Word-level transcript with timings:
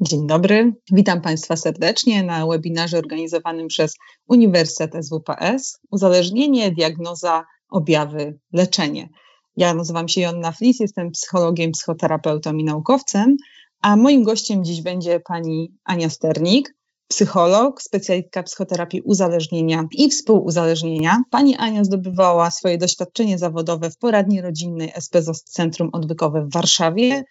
Dzień 0.00 0.26
dobry, 0.26 0.72
witam 0.92 1.20
Państwa 1.20 1.56
serdecznie 1.56 2.22
na 2.22 2.46
webinarze 2.46 2.98
organizowanym 2.98 3.68
przez 3.68 3.94
Uniwersytet 4.28 5.06
SWPS 5.06 5.78
Uzależnienie, 5.90 6.70
diagnoza, 6.70 7.44
objawy, 7.70 8.38
leczenie. 8.52 9.08
Ja 9.56 9.74
nazywam 9.74 10.08
się 10.08 10.20
Jonna 10.20 10.52
Flis, 10.52 10.80
jestem 10.80 11.10
psychologiem, 11.10 11.72
psychoterapeutą 11.72 12.54
i 12.54 12.64
naukowcem, 12.64 13.36
a 13.82 13.96
moim 13.96 14.22
gościem 14.22 14.64
dziś 14.64 14.82
będzie 14.82 15.20
pani 15.20 15.74
Ania 15.84 16.10
Sternik, 16.10 16.74
psycholog, 17.08 17.82
specjalistka 17.82 18.42
psychoterapii 18.42 19.02
uzależnienia 19.02 19.84
i 19.92 20.10
współuzależnienia. 20.10 21.22
Pani 21.30 21.56
Ania 21.56 21.84
zdobywała 21.84 22.50
swoje 22.50 22.78
doświadczenie 22.78 23.38
zawodowe 23.38 23.90
w 23.90 23.98
poradni 23.98 24.40
rodzinnej 24.40 24.92
SPZOS 25.00 25.44
Centrum 25.44 25.90
Odwykowe 25.92 26.44
w 26.44 26.52
Warszawie. 26.52 27.24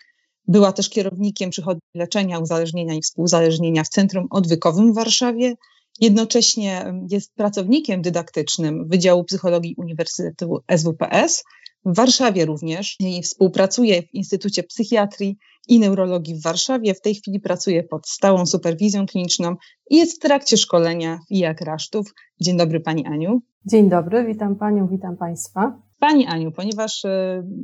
Była 0.48 0.72
też 0.72 0.90
kierownikiem 0.90 1.50
przychodni 1.50 1.82
leczenia 1.96 2.40
uzależnienia 2.40 2.94
i 2.94 3.02
współuzależnienia 3.02 3.84
w 3.84 3.90
Centrum 3.90 4.28
Odwykowym 4.30 4.92
w 4.92 4.96
Warszawie. 4.96 5.56
Jednocześnie 6.02 6.94
jest 7.10 7.36
pracownikiem 7.36 8.02
dydaktycznym 8.02 8.88
Wydziału 8.88 9.24
Psychologii 9.24 9.76
Uniwersytetu 9.78 10.60
SWPS 10.78 11.44
w 11.86 11.96
Warszawie 11.96 12.46
również 12.46 12.96
i 13.00 13.22
współpracuje 13.22 14.02
w 14.02 14.14
Instytucie 14.14 14.64
Psychiatrii 14.64 15.38
i 15.68 15.80
Neurologii 15.80 16.36
w 16.36 16.44
Warszawie. 16.44 16.94
W 16.94 17.02
tej 17.02 17.16
chwili 17.16 17.40
pracuje 17.40 17.84
pod 17.84 18.08
stałą 18.08 18.46
superwizją 18.46 19.06
kliniczną 19.06 19.56
i 19.90 19.98
jest 19.98 20.16
w 20.16 20.20
trakcie 20.20 20.58
szkolenia 20.58 21.20
IAK 21.32 21.62
Rasztów. 21.62 22.14
Dzień 22.42 22.58
dobry 22.58 22.80
Pani 22.80 23.06
Aniu. 23.06 23.42
Dzień 23.66 23.90
dobry, 23.90 24.26
witam 24.26 24.56
Panią, 24.56 24.88
witam 24.88 25.18
Państwa. 25.18 25.87
Pani 26.00 26.26
Aniu, 26.26 26.52
ponieważ 26.52 27.06
y, 27.06 27.10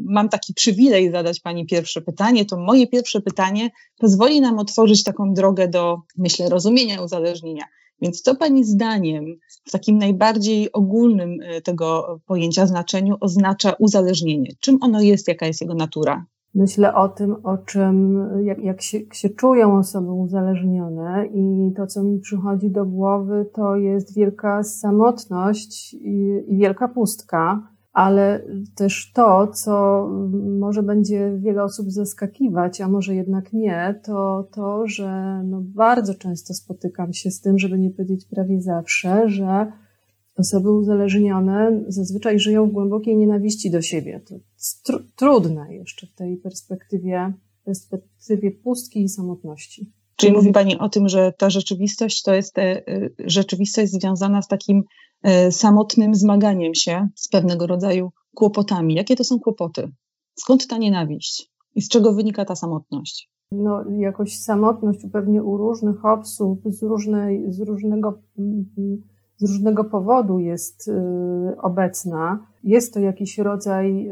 mam 0.05 0.29
taki 0.29 0.53
przywilej 0.53 1.11
zadać 1.11 1.39
Pani 1.39 1.65
pierwsze 1.65 2.01
pytanie, 2.01 2.45
to 2.45 2.57
moje 2.57 2.87
pierwsze 2.87 3.21
pytanie 3.21 3.69
pozwoli 3.97 4.41
nam 4.41 4.59
otworzyć 4.59 5.03
taką 5.03 5.33
drogę 5.33 5.67
do, 5.67 6.01
myślę, 6.17 6.49
rozumienia 6.49 7.01
uzależnienia. 7.01 7.63
Więc 8.01 8.21
co 8.21 8.35
Pani 8.35 8.63
zdaniem 8.63 9.25
w 9.66 9.71
takim 9.71 9.97
najbardziej 9.97 10.71
ogólnym 10.71 11.41
y, 11.41 11.61
tego 11.61 12.19
pojęcia 12.25 12.67
znaczeniu 12.67 13.16
oznacza 13.21 13.73
uzależnienie? 13.80 14.49
Czym 14.59 14.77
ono 14.81 15.02
jest, 15.02 15.27
jaka 15.27 15.45
jest 15.45 15.61
jego 15.61 15.73
natura? 15.73 16.25
Myślę 16.55 16.95
o 16.95 17.09
tym, 17.09 17.36
o 17.43 17.58
czym, 17.58 18.27
jak, 18.43 18.63
jak, 18.63 18.81
się, 18.81 18.99
się 19.13 19.30
czują 19.30 19.77
osoby 19.77 20.11
uzależnione 20.11 21.27
i 21.27 21.73
to, 21.75 21.88
co 21.88 22.03
mi 22.03 22.19
przychodzi 22.19 22.69
do 22.69 22.86
głowy, 22.86 23.45
to 23.53 23.75
jest 23.75 24.15
wielka 24.15 24.63
samotność 24.63 25.93
i, 25.93 26.43
i 26.47 26.58
wielka 26.58 26.88
pustka 26.88 27.72
ale 27.94 28.45
też 28.75 29.11
to, 29.16 29.47
co 29.47 30.08
może 30.59 30.83
będzie 30.83 31.38
wiele 31.38 31.63
osób 31.63 31.91
zaskakiwać, 31.91 32.81
a 32.81 32.88
może 32.88 33.16
jednak 33.16 33.53
nie, 33.53 34.02
to 34.05 34.47
to, 34.52 34.88
że 34.88 35.41
no 35.45 35.61
bardzo 35.61 36.16
często 36.16 36.53
spotykam 36.53 37.14
się 37.14 37.31
z 37.31 37.41
tym, 37.41 37.59
żeby 37.59 37.80
nie 37.80 37.89
powiedzieć 37.91 38.25
prawie 38.25 38.61
zawsze, 38.61 39.30
że 39.30 39.71
osoby 40.38 40.71
uzależnione 40.71 41.83
zazwyczaj 41.88 42.39
żyją 42.39 42.69
w 42.69 42.71
głębokiej 42.71 43.17
nienawiści 43.17 43.71
do 43.71 43.81
siebie. 43.81 44.21
To 44.27 44.36
tr 44.86 45.03
trudne 45.16 45.75
jeszcze 45.75 46.08
w 46.08 46.14
tej 46.14 46.38
perspektywie, 46.38 47.33
perspektywie 47.66 48.52
pustki 48.52 49.03
i 49.03 49.09
samotności. 49.09 49.91
Czyli 50.16 50.33
mówi 50.33 50.52
Pani 50.52 50.80
o 50.80 50.89
tym, 50.89 51.09
że 51.09 51.33
ta 51.38 51.50
rzeczywistość 51.50 52.22
to 52.22 52.33
jest 52.33 52.58
e, 52.58 52.81
rzeczywistość 53.19 53.92
związana 53.92 54.42
z 54.42 54.47
takim 54.47 54.83
E, 55.23 55.52
samotnym 55.52 56.16
zmaganiem 56.16 56.75
się 56.75 57.08
z 57.16 57.30
pewnego 57.30 57.67
rodzaju 57.67 58.11
kłopotami. 58.36 58.95
Jakie 58.95 59.16
to 59.16 59.23
są 59.23 59.39
kłopoty? 59.39 59.92
Skąd 60.36 60.67
ta 60.67 60.78
nienawiść? 60.78 61.52
I 61.75 61.81
z 61.81 61.89
czego 61.89 62.14
wynika 62.14 62.45
ta 62.45 62.55
samotność? 62.55 63.30
No, 63.52 63.83
jakoś 63.97 64.38
samotność 64.38 65.00
pewnie 65.14 65.44
u 65.44 65.58
różnych 65.58 66.05
osób 66.05 66.61
z, 66.66 66.83
różnej, 66.83 67.53
z, 67.53 67.59
różnego, 67.59 68.20
z 69.38 69.42
różnego 69.42 69.83
powodu 69.83 70.39
jest 70.39 70.92
obecna. 71.61 72.48
Jest 72.64 72.93
to 72.93 72.99
jakiś 72.99 73.37
rodzaj 73.37 74.10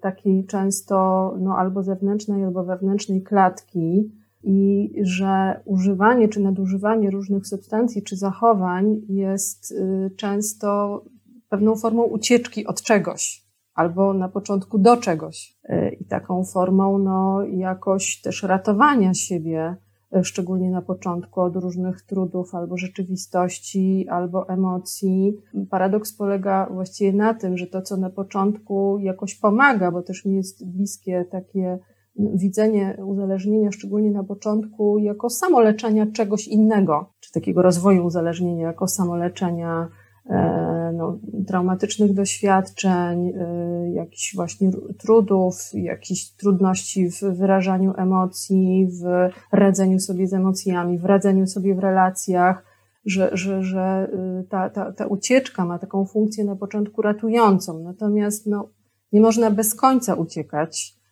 takiej 0.00 0.46
często 0.46 0.94
no, 1.40 1.56
albo 1.56 1.82
zewnętrznej, 1.82 2.44
albo 2.44 2.64
wewnętrznej 2.64 3.22
klatki, 3.22 4.10
i 4.44 4.92
że 5.02 5.60
używanie 5.64 6.28
czy 6.28 6.40
nadużywanie 6.40 7.10
różnych 7.10 7.46
substancji 7.46 8.02
czy 8.02 8.16
zachowań 8.16 9.00
jest 9.08 9.72
y, 9.72 10.10
często 10.16 11.02
pewną 11.48 11.76
formą 11.76 12.02
ucieczki 12.02 12.66
od 12.66 12.82
czegoś 12.82 13.44
albo 13.74 14.14
na 14.14 14.28
początku 14.28 14.78
do 14.78 14.96
czegoś 14.96 15.56
y, 15.64 15.96
i 16.00 16.04
taką 16.04 16.44
formą 16.44 16.98
no, 16.98 17.44
jakoś 17.44 18.20
też 18.20 18.42
ratowania 18.42 19.14
siebie, 19.14 19.76
y, 20.16 20.24
szczególnie 20.24 20.70
na 20.70 20.82
początku 20.82 21.40
od 21.40 21.56
różnych 21.56 22.02
trudów 22.02 22.54
albo 22.54 22.76
rzeczywistości, 22.76 24.06
albo 24.10 24.48
emocji. 24.48 25.36
Paradoks 25.70 26.16
polega 26.16 26.68
właściwie 26.72 27.12
na 27.12 27.34
tym, 27.34 27.56
że 27.56 27.66
to, 27.66 27.82
co 27.82 27.96
na 27.96 28.10
początku 28.10 28.98
jakoś 28.98 29.34
pomaga, 29.34 29.90
bo 29.90 30.02
też 30.02 30.24
mi 30.24 30.36
jest 30.36 30.66
bliskie 30.66 31.24
takie 31.30 31.78
widzenie 32.16 32.96
uzależnienia, 33.06 33.72
szczególnie 33.72 34.10
na 34.10 34.24
początku, 34.24 34.98
jako 34.98 35.30
samoleczenia 35.30 36.06
czegoś 36.06 36.48
innego, 36.48 37.12
czy 37.20 37.32
takiego 37.32 37.62
rozwoju 37.62 38.06
uzależnienia, 38.06 38.66
jako 38.66 38.88
samoleczenia 38.88 39.88
e, 40.30 40.92
no, 40.96 41.18
traumatycznych 41.46 42.14
doświadczeń, 42.14 43.28
e, 43.28 43.92
jakichś 43.92 44.36
właśnie 44.36 44.70
trudów, 44.98 45.54
jakichś 45.74 46.30
trudności 46.30 47.10
w 47.10 47.20
wyrażaniu 47.20 47.92
emocji, 47.96 48.88
w 49.02 49.28
radzeniu 49.52 49.98
sobie 49.98 50.26
z 50.26 50.34
emocjami, 50.34 50.98
w 50.98 51.04
radzeniu 51.04 51.46
sobie 51.46 51.74
w 51.74 51.78
relacjach, 51.78 52.64
że, 53.06 53.30
że, 53.32 53.62
że 53.62 53.80
e, 53.80 54.44
ta, 54.50 54.70
ta, 54.70 54.92
ta 54.92 55.06
ucieczka 55.06 55.64
ma 55.64 55.78
taką 55.78 56.06
funkcję 56.06 56.44
na 56.44 56.56
początku 56.56 57.02
ratującą. 57.02 57.78
Natomiast 57.78 58.46
no, 58.46 58.68
nie 59.12 59.20
można 59.20 59.50
bez 59.50 59.74
końca 59.74 60.14
uciekać 60.14 61.03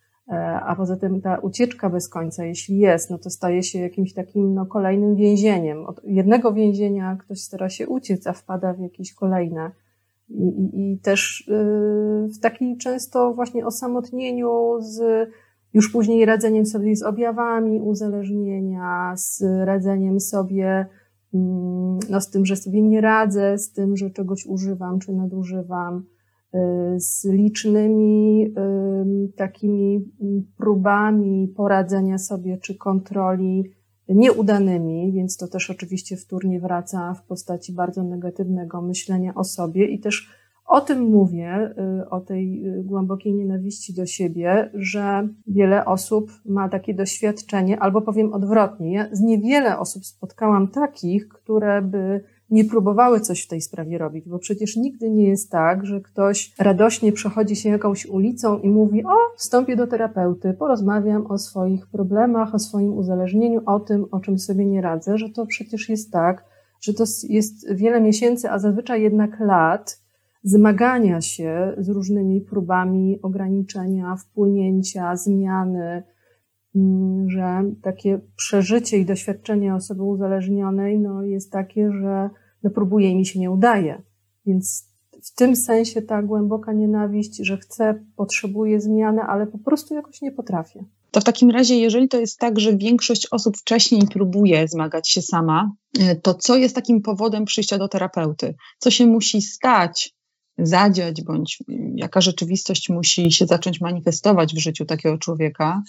a 0.67 0.77
poza 0.77 0.97
tym 0.97 1.21
ta 1.21 1.39
ucieczka 1.39 1.91
bez 1.91 2.09
końca, 2.09 2.45
jeśli 2.45 2.79
jest, 2.79 3.11
no 3.11 3.19
to 3.19 3.31
staje 3.31 3.63
się 3.63 3.79
jakimś 3.79 4.15
takim 4.15 4.55
no, 4.55 4.67
kolejnym 4.67 5.17
więzieniem. 5.17 5.87
Od 5.87 6.01
jednego 6.05 6.53
więzienia 6.53 7.17
ktoś 7.21 7.41
stara 7.41 7.69
się 7.69 7.89
uciec, 7.89 8.27
a 8.27 8.33
wpada 8.33 8.73
w 8.73 8.81
jakieś 8.81 9.15
kolejne. 9.15 9.71
I, 10.29 10.49
i, 10.49 10.93
i 10.93 10.99
też 10.99 11.49
y, 11.49 12.29
w 12.29 12.41
takim 12.41 12.79
często 12.79 13.35
właśnie 13.35 13.67
osamotnieniu 13.67 14.77
z 14.81 15.29
już 15.75 15.93
później 15.93 16.25
radzeniem 16.25 16.67
sobie 16.67 16.97
z 16.97 17.03
objawami 17.03 17.81
uzależnienia, 17.81 19.15
z 19.17 19.43
radzeniem 19.65 20.21
sobie 20.21 20.87
mm, 21.35 21.99
no, 22.11 22.21
z 22.21 22.31
tym, 22.31 22.47
że 22.47 22.57
sobie 22.57 22.83
nie 22.83 23.01
radzę, 23.01 23.59
z 23.59 23.73
tym, 23.73 23.97
że 23.97 24.11
czegoś 24.11 24.47
używam 24.47 24.99
czy 24.99 25.13
nadużywam, 25.13 26.05
z 26.97 27.25
licznymi 27.25 28.55
takimi 29.37 30.05
próbami 30.57 31.53
poradzenia 31.57 32.19
sobie 32.19 32.59
czy 32.59 32.75
kontroli 32.75 33.71
nieudanymi, 34.09 35.13
więc 35.13 35.37
to 35.37 35.49
też 35.49 35.71
oczywiście 35.71 36.17
wtórnie 36.17 36.61
wraca 36.61 37.15
w 37.15 37.27
postaci 37.27 37.73
bardzo 37.73 38.03
negatywnego 38.03 38.83
myślenia 38.83 39.35
o 39.35 39.45
sobie 39.45 39.87
i 39.87 40.01
też 40.01 40.29
o 40.67 40.81
tym 40.81 41.01
mówię, 41.01 41.75
y, 42.03 42.11
o 42.11 42.21
tej 42.21 42.67
y, 42.67 42.83
głębokiej 42.85 43.35
nienawiści 43.35 43.95
do 43.95 44.07
siebie, 44.07 44.71
że 44.75 45.29
wiele 45.47 45.85
osób 45.85 46.31
ma 46.45 46.69
takie 46.69 46.95
doświadczenie, 46.95 47.81
albo 47.81 48.03
powiem 48.03 48.33
odwrotnie. 48.33 48.93
Ja 48.93 49.09
z 49.13 49.21
niewiele 49.21 49.79
osób 49.79 50.05
spotkałam 50.05 50.69
takich, 50.69 51.29
które 51.29 51.83
by 51.83 52.25
nie 52.53 52.65
próbowały 52.65 53.21
coś 53.21 53.45
w 53.45 53.49
tej 53.49 53.61
sprawie 53.61 53.99
robić, 53.99 54.29
bo 54.29 54.39
przecież 54.39 54.77
nigdy 54.77 55.11
nie 55.11 55.29
jest 55.29 55.51
tak, 55.51 55.87
że 55.87 56.01
ktoś 56.01 56.55
radośnie 56.59 57.13
przechodzi 57.13 57.57
się 57.57 57.69
jakąś 57.69 58.07
ulicą 58.07 58.59
i 58.59 58.69
mówi: 58.69 59.05
O, 59.05 59.17
wstąpię 59.37 59.77
do 59.77 59.87
terapeuty, 59.87 60.55
porozmawiam 60.55 61.27
o 61.27 61.39
swoich 61.39 61.87
problemach, 61.87 62.55
o 62.55 62.59
swoim 62.59 62.93
uzależnieniu, 62.93 63.61
o 63.67 63.81
tym, 63.81 64.07
o 64.11 64.21
czym 64.21 64.39
sobie 64.39 64.67
nie 64.67 64.81
radzę, 64.81 65.19
że 65.19 65.31
to 65.31 65.47
przecież 65.47 65.89
jest 65.89 66.13
tak, 66.13 66.45
że 66.81 66.95
to 66.95 67.05
jest 67.29 67.75
wiele 67.75 68.01
miesięcy, 68.01 68.51
a 68.51 68.59
zazwyczaj 68.59 69.03
jednak 69.03 69.41
lat 69.41 70.03
zmagania 70.43 71.21
się 71.21 71.75
z 71.79 71.89
różnymi 71.89 72.41
próbami 72.41 73.19
ograniczenia, 73.23 74.17
wpłynięcia, 74.17 75.17
zmiany, 75.17 76.03
mm, 76.77 77.31
że 77.31 77.63
takie 77.83 78.21
przeżycie 78.37 78.99
i 78.99 79.07
doświadczenie 79.07 79.75
osoby 79.75 80.03
uzależnionej 80.03 80.99
no, 80.99 81.23
jest 81.23 81.53
takie, 81.53 81.93
że 81.93 82.31
no 82.65 82.71
próbuję 82.71 83.11
i 83.11 83.17
mi 83.17 83.27
się 83.27 83.41
nie 83.41 83.51
udaje. 83.51 84.03
Więc 84.47 84.93
w 85.23 85.35
tym 85.35 85.57
sensie 85.57 86.03
ta 86.03 86.23
głęboka 86.23 86.73
nienawiść, 86.73 87.37
że 87.37 87.57
chcę, 87.57 88.05
potrzebuję 88.17 88.81
zmiany, 88.81 89.23
ale 89.23 89.47
po 89.47 89.59
prostu 89.59 89.95
jakoś 89.95 90.23
nie 90.23 90.33
potrafię. 90.33 90.85
To 91.11 91.21
w 91.21 91.25
takim 91.25 91.51
razie, 91.51 91.79
jeżeli 91.79 92.09
to 92.09 92.21
jest 92.21 92.39
tak, 92.39 92.61
że 92.61 92.77
większość 92.77 93.29
osób 93.31 93.57
wcześniej 93.57 94.03
próbuje 94.13 94.69
zmagać 94.69 95.11
się 95.11 95.23
sama, 95.23 95.73
to 96.23 96.35
co 96.35 96.57
jest 96.57 96.75
takim 96.75 97.03
powodem 97.03 97.45
przyjścia 97.45 97.79
do 97.79 97.89
terapeuty? 97.89 98.55
Co 98.79 98.91
się 98.91 99.07
musi 99.07 99.43
stać, 99.43 100.15
zadziać, 100.59 101.23
bądź 101.23 101.59
jaka 101.95 102.21
rzeczywistość 102.21 102.89
musi 102.89 103.33
się 103.33 103.47
zacząć 103.47 103.81
manifestować 103.81 104.55
w 104.55 104.59
życiu 104.59 104.85
takiego 104.85 105.19
człowieka, 105.19 105.83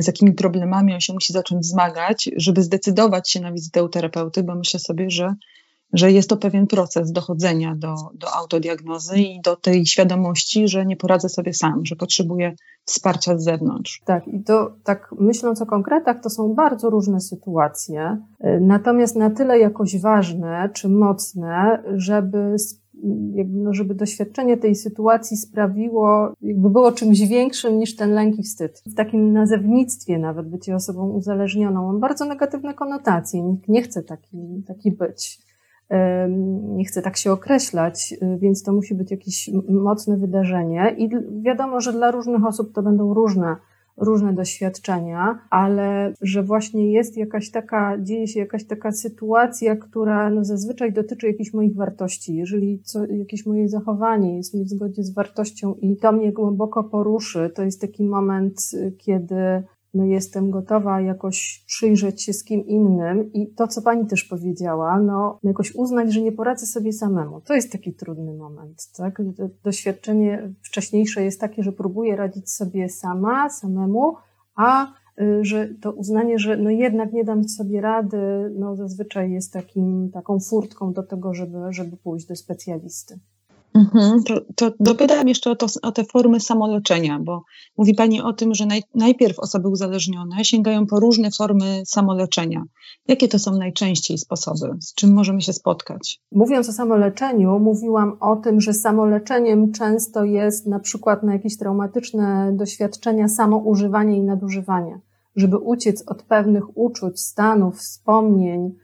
z 0.00 0.06
jakimi 0.06 0.32
problemami 0.32 0.94
on 0.94 1.00
się 1.00 1.12
musi 1.12 1.32
zacząć 1.32 1.66
zmagać, 1.66 2.30
żeby 2.36 2.62
zdecydować 2.62 3.30
się 3.30 3.40
na 3.40 3.52
wizytę 3.52 3.88
terapeuty, 3.92 4.42
bo 4.42 4.54
myślę 4.54 4.80
sobie, 4.80 5.10
że 5.10 5.34
że 5.92 6.12
jest 6.12 6.28
to 6.28 6.36
pewien 6.36 6.66
proces 6.66 7.12
dochodzenia 7.12 7.74
do, 7.74 7.94
do 8.14 8.34
autodiagnozy 8.34 9.18
i 9.18 9.40
do 9.40 9.56
tej 9.56 9.86
świadomości, 9.86 10.68
że 10.68 10.86
nie 10.86 10.96
poradzę 10.96 11.28
sobie 11.28 11.54
sam, 11.54 11.86
że 11.86 11.96
potrzebuję 11.96 12.54
wsparcia 12.84 13.38
z 13.38 13.44
zewnątrz. 13.44 14.02
Tak, 14.04 14.28
i 14.28 14.42
to 14.42 14.72
tak 14.84 15.14
myśląc 15.18 15.62
o 15.62 15.66
konkretach, 15.66 16.22
to 16.22 16.30
są 16.30 16.54
bardzo 16.54 16.90
różne 16.90 17.20
sytuacje, 17.20 18.16
natomiast 18.60 19.16
na 19.16 19.30
tyle 19.30 19.58
jakoś 19.58 20.00
ważne 20.00 20.70
czy 20.74 20.88
mocne, 20.88 21.82
żeby 21.94 22.56
no, 23.48 23.74
żeby 23.74 23.94
doświadczenie 23.94 24.56
tej 24.56 24.74
sytuacji 24.74 25.36
sprawiło, 25.36 26.32
jakby 26.42 26.70
było 26.70 26.92
czymś 26.92 27.20
większym 27.20 27.78
niż 27.78 27.96
ten 27.96 28.10
lęk 28.10 28.38
i 28.38 28.42
wstyd. 28.42 28.82
W 28.86 28.94
takim 28.94 29.32
nazewnictwie 29.32 30.18
nawet 30.18 30.48
bycie 30.48 30.74
osobą 30.74 31.10
uzależnioną, 31.10 31.88
on 31.88 32.00
bardzo 32.00 32.24
negatywne 32.24 32.74
konotacje. 32.74 33.42
Nikt 33.42 33.68
nie 33.68 33.82
chce 33.82 34.02
taki, 34.02 34.62
taki 34.66 34.92
być 34.92 35.49
nie 36.76 36.84
chcę 36.84 37.02
tak 37.02 37.16
się 37.16 37.32
określać, 37.32 38.14
y, 38.22 38.38
więc 38.38 38.62
to 38.62 38.72
musi 38.72 38.94
być 38.94 39.10
jakieś 39.10 39.50
mocne 39.68 40.16
wydarzenie 40.16 40.94
i 40.98 41.10
wiadomo, 41.42 41.80
że 41.80 41.92
dla 41.92 42.10
różnych 42.10 42.46
osób 42.46 42.72
to 42.72 42.82
będą 42.82 43.14
różne, 43.14 43.56
różne 43.96 44.32
doświadczenia, 44.32 45.38
ale 45.50 46.14
że 46.22 46.42
właśnie 46.42 46.92
jest 46.92 47.16
jakaś 47.16 47.50
taka, 47.50 47.98
dzieje 48.00 48.26
się 48.26 48.40
jakaś 48.40 48.64
taka 48.64 48.92
sytuacja, 48.92 49.76
która 49.76 50.30
no 50.30 50.44
zazwyczaj 50.44 50.92
dotyczy 50.92 51.26
jakichś 51.26 51.54
moich 51.54 51.76
wartości. 51.76 52.34
Jeżeli 52.34 52.82
co, 52.82 53.06
jakieś 53.06 53.46
moje 53.46 53.68
zachowanie 53.68 54.36
jest 54.36 54.54
nie 54.54 54.64
w 54.64 54.68
zgodzie 54.68 55.02
z 55.02 55.14
wartością 55.14 55.74
i 55.74 55.96
to 55.96 56.12
mnie 56.12 56.32
głęboko 56.32 56.84
poruszy, 56.84 57.50
to 57.54 57.62
jest 57.62 57.80
taki 57.80 58.04
moment, 58.04 58.60
y, 58.74 58.92
kiedy 58.98 59.62
no 59.94 60.04
jestem 60.04 60.50
gotowa 60.50 61.00
jakoś 61.00 61.64
przyjrzeć 61.66 62.22
się 62.22 62.32
z 62.32 62.44
kim 62.44 62.66
innym 62.66 63.32
i 63.32 63.54
to, 63.54 63.68
co 63.68 63.82
pani 63.82 64.06
też 64.06 64.24
powiedziała, 64.24 65.00
no 65.00 65.38
jakoś 65.42 65.74
uznać, 65.74 66.12
że 66.12 66.20
nie 66.20 66.32
poradzę 66.32 66.66
sobie 66.66 66.92
samemu. 66.92 67.40
To 67.40 67.54
jest 67.54 67.72
taki 67.72 67.94
trudny 67.94 68.34
moment, 68.34 68.90
tak? 68.96 69.22
Doświadczenie 69.64 70.54
wcześniejsze 70.62 71.22
jest 71.22 71.40
takie, 71.40 71.62
że 71.62 71.72
próbuję 71.72 72.16
radzić 72.16 72.50
sobie 72.50 72.88
sama, 72.88 73.50
samemu, 73.50 74.14
a 74.54 74.86
y, 75.20 75.44
że 75.44 75.68
to 75.80 75.92
uznanie, 75.92 76.38
że 76.38 76.56
no 76.56 76.70
jednak 76.70 77.12
nie 77.12 77.24
dam 77.24 77.48
sobie 77.48 77.80
rady, 77.80 78.50
no 78.58 78.76
zazwyczaj 78.76 79.32
jest 79.32 79.52
takim, 79.52 80.10
taką 80.12 80.40
furtką 80.40 80.92
do 80.92 81.02
tego, 81.02 81.34
żeby, 81.34 81.58
żeby 81.70 81.96
pójść 81.96 82.26
do 82.26 82.36
specjalisty. 82.36 83.18
Mhm, 83.74 84.22
to, 84.22 84.40
to 84.54 84.72
dopytam 84.80 85.28
jeszcze 85.28 85.50
o, 85.50 85.56
to, 85.56 85.66
o 85.82 85.92
te 85.92 86.04
formy 86.04 86.40
samoleczenia, 86.40 87.18
bo 87.22 87.42
mówi 87.78 87.94
Pani 87.94 88.22
o 88.22 88.32
tym, 88.32 88.54
że 88.54 88.66
naj, 88.66 88.82
najpierw 88.94 89.38
osoby 89.38 89.68
uzależnione 89.68 90.44
sięgają 90.44 90.86
po 90.86 91.00
różne 91.00 91.30
formy 91.30 91.82
samoleczenia. 91.86 92.64
Jakie 93.08 93.28
to 93.28 93.38
są 93.38 93.56
najczęściej 93.56 94.18
sposoby? 94.18 94.76
Z 94.80 94.94
czym 94.94 95.12
możemy 95.12 95.42
się 95.42 95.52
spotkać? 95.52 96.20
Mówiąc 96.32 96.68
o 96.68 96.72
samoleczeniu, 96.72 97.58
mówiłam 97.58 98.16
o 98.20 98.36
tym, 98.36 98.60
że 98.60 98.72
samoleczeniem 98.72 99.72
często 99.72 100.24
jest 100.24 100.66
na 100.66 100.80
przykład 100.80 101.22
na 101.22 101.32
jakieś 101.32 101.58
traumatyczne 101.58 102.52
doświadczenia 102.56 103.28
samoużywanie 103.28 104.16
i 104.16 104.22
nadużywanie. 104.22 105.00
Żeby 105.36 105.58
uciec 105.58 106.04
od 106.06 106.22
pewnych 106.22 106.76
uczuć, 106.78 107.20
stanów, 107.20 107.78
wspomnień, 107.78 108.74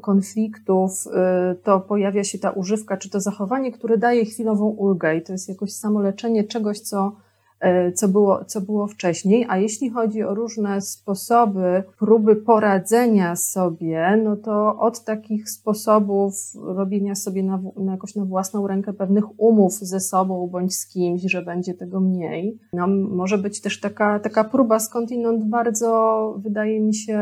konfliktów, 0.00 1.04
e, 1.14 1.54
to 1.62 1.80
pojawia 1.80 2.24
się 2.24 2.38
ta 2.38 2.50
używka, 2.50 2.96
czy 2.96 3.10
to 3.10 3.20
zachowanie, 3.20 3.72
które 3.72 3.98
daje 3.98 4.24
chwilową 4.24 4.64
ulgę 4.66 5.16
i 5.16 5.22
to 5.22 5.32
jest 5.32 5.48
jakoś 5.48 5.72
samoleczenie 5.72 6.44
czegoś, 6.44 6.80
co, 6.80 7.12
e, 7.60 7.92
co, 7.92 8.08
było, 8.08 8.44
co 8.44 8.60
było 8.60 8.86
wcześniej. 8.86 9.46
A 9.48 9.58
jeśli 9.58 9.90
chodzi 9.90 10.22
o 10.22 10.34
różne 10.34 10.80
sposoby, 10.80 11.82
próby 11.98 12.36
poradzenia 12.36 13.36
sobie, 13.36 14.20
no 14.24 14.36
to 14.36 14.78
od 14.78 15.04
takich 15.04 15.50
sposobów 15.50 16.34
robienia 16.54 17.14
sobie 17.14 17.42
na, 17.42 17.62
na 17.76 17.92
jakoś 17.92 18.14
na 18.14 18.24
własną 18.24 18.66
rękę 18.66 18.92
pewnych 18.92 19.40
umów 19.40 19.72
ze 19.72 20.00
sobą 20.00 20.48
bądź 20.52 20.74
z 20.74 20.86
kimś, 20.86 21.22
że 21.22 21.42
będzie 21.42 21.74
tego 21.74 22.00
mniej. 22.00 22.58
No, 22.72 22.86
może 22.86 23.38
być 23.38 23.60
też 23.60 23.80
taka, 23.80 24.20
taka 24.20 24.44
próba 24.44 24.78
skądinąd 24.80 25.44
bardzo, 25.44 26.34
wydaje 26.38 26.80
mi 26.80 26.94
się, 26.94 27.18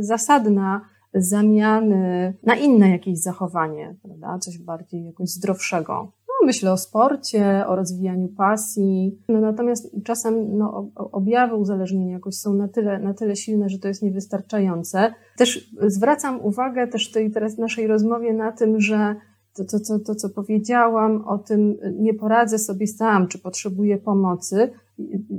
zasadna, 0.00 0.95
zamiany 1.16 2.34
na 2.42 2.56
inne 2.56 2.90
jakieś 2.90 3.18
zachowanie, 3.18 3.96
prawda? 4.02 4.38
Coś 4.38 4.58
bardziej 4.58 5.04
jakoś 5.04 5.28
zdrowszego. 5.28 6.12
No, 6.28 6.46
myślę 6.46 6.72
o 6.72 6.76
sporcie, 6.76 7.64
o 7.66 7.76
rozwijaniu 7.76 8.28
pasji. 8.28 9.18
No, 9.28 9.40
natomiast 9.40 9.96
czasem 10.04 10.58
no, 10.58 10.90
objawy 10.94 11.54
uzależnienia 11.54 12.12
jakoś 12.12 12.34
są 12.34 12.54
na 12.54 12.68
tyle, 12.68 12.98
na 12.98 13.14
tyle 13.14 13.36
silne, 13.36 13.68
że 13.68 13.78
to 13.78 13.88
jest 13.88 14.02
niewystarczające. 14.02 15.14
Też 15.38 15.74
zwracam 15.86 16.40
uwagę 16.44 16.88
też 16.88 17.10
tej 17.10 17.30
teraz 17.30 17.58
naszej 17.58 17.86
rozmowie 17.86 18.32
na 18.32 18.52
tym, 18.52 18.80
że 18.80 19.16
to, 19.56 19.64
to, 19.64 19.80
to, 19.80 19.98
to, 19.98 20.14
co 20.14 20.28
powiedziałam 20.28 21.24
o 21.26 21.38
tym, 21.38 21.76
nie 21.98 22.14
poradzę 22.14 22.58
sobie 22.58 22.86
sam, 22.86 23.28
czy 23.28 23.38
potrzebuję 23.38 23.98
pomocy, 23.98 24.70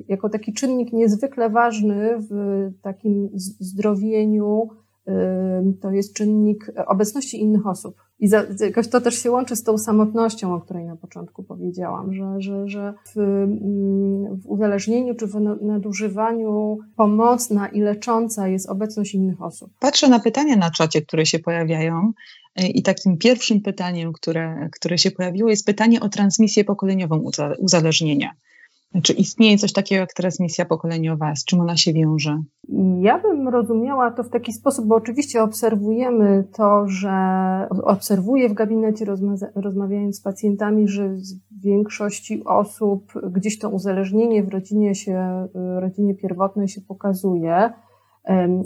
jako 0.07 0.29
taki 0.29 0.53
czynnik 0.53 0.93
niezwykle 0.93 1.49
ważny 1.49 2.17
w 2.29 2.71
takim 2.81 3.29
zdrowieniu, 3.59 4.69
to 5.81 5.91
jest 5.91 6.13
czynnik 6.13 6.71
obecności 6.87 7.41
innych 7.41 7.67
osób. 7.67 7.95
I 8.19 8.27
za, 8.27 8.43
jakoś 8.59 8.87
to 8.87 9.01
też 9.01 9.23
się 9.23 9.31
łączy 9.31 9.55
z 9.55 9.63
tą 9.63 9.77
samotnością, 9.77 10.53
o 10.53 10.61
której 10.61 10.85
na 10.85 10.95
początku 10.95 11.43
powiedziałam, 11.43 12.13
że, 12.13 12.41
że, 12.41 12.67
że 12.69 12.93
w, 13.15 13.45
w 14.43 14.47
uzależnieniu 14.47 15.15
czy 15.15 15.27
w 15.27 15.39
nadużywaniu 15.61 16.77
pomocna 16.95 17.67
i 17.67 17.79
lecząca 17.79 18.47
jest 18.47 18.69
obecność 18.69 19.13
innych 19.13 19.41
osób. 19.41 19.71
Patrzę 19.79 20.09
na 20.09 20.19
pytania 20.19 20.55
na 20.55 20.71
czacie, 20.71 21.01
które 21.01 21.25
się 21.25 21.39
pojawiają. 21.39 22.13
Y, 22.59 22.67
I 22.67 22.83
takim 22.83 23.17
pierwszym 23.17 23.61
pytaniem, 23.61 24.13
które, 24.13 24.69
które 24.71 24.97
się 24.97 25.11
pojawiło, 25.11 25.49
jest 25.49 25.65
pytanie 25.65 25.99
o 25.99 26.09
transmisję 26.09 26.63
pokoleniową 26.63 27.23
uzależnienia. 27.59 28.31
Czy 29.03 29.13
istnieje 29.13 29.57
coś 29.57 29.73
takiego 29.73 29.99
jak 29.99 30.13
transmisja 30.13 30.65
pokoleniowa? 30.65 31.35
Z 31.35 31.45
czym 31.45 31.59
ona 31.59 31.77
się 31.77 31.93
wiąże? 31.93 32.43
Ja 33.01 33.19
bym 33.19 33.47
rozumiała 33.47 34.11
to 34.11 34.23
w 34.23 34.29
taki 34.29 34.53
sposób, 34.53 34.85
bo 34.85 34.95
oczywiście 34.95 35.43
obserwujemy 35.43 36.47
to, 36.53 36.87
że 36.87 37.11
obserwuję 37.83 38.49
w 38.49 38.53
gabinecie, 38.53 39.05
rozmawiając 39.55 40.17
z 40.17 40.21
pacjentami, 40.21 40.87
że 40.87 41.09
w 41.09 41.61
większości 41.61 42.43
osób 42.45 43.13
gdzieś 43.31 43.59
to 43.59 43.69
uzależnienie 43.69 44.43
w 44.43 44.49
rodzinie 44.49 44.95
się, 44.95 45.47
rodzinie 45.79 46.15
pierwotnej 46.15 46.67
się 46.67 46.81
pokazuje 46.81 47.73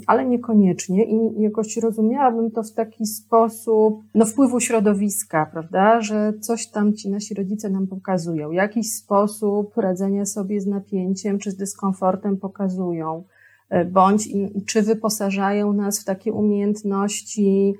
ale 0.06 0.26
niekoniecznie 0.26 1.04
i 1.04 1.42
jakoś 1.42 1.76
rozumiałabym 1.76 2.50
to 2.50 2.62
w 2.62 2.72
taki 2.72 3.06
sposób, 3.06 4.04
no 4.14 4.26
wpływu 4.26 4.60
środowiska, 4.60 5.46
prawda, 5.52 6.00
że 6.00 6.32
coś 6.40 6.66
tam 6.66 6.94
ci 6.94 7.10
nasi 7.10 7.34
rodzice 7.34 7.70
nam 7.70 7.86
pokazują, 7.86 8.50
jakiś 8.50 8.92
sposób 8.92 9.76
radzenia 9.76 10.26
sobie 10.26 10.60
z 10.60 10.66
napięciem 10.66 11.38
czy 11.38 11.50
z 11.50 11.56
dyskomfortem 11.56 12.36
pokazują, 12.36 13.24
e, 13.70 13.84
bądź 13.84 14.28
czy 14.66 14.82
wyposażają 14.82 15.72
nas 15.72 16.00
w 16.00 16.04
takie 16.04 16.32
umiejętności 16.32 17.74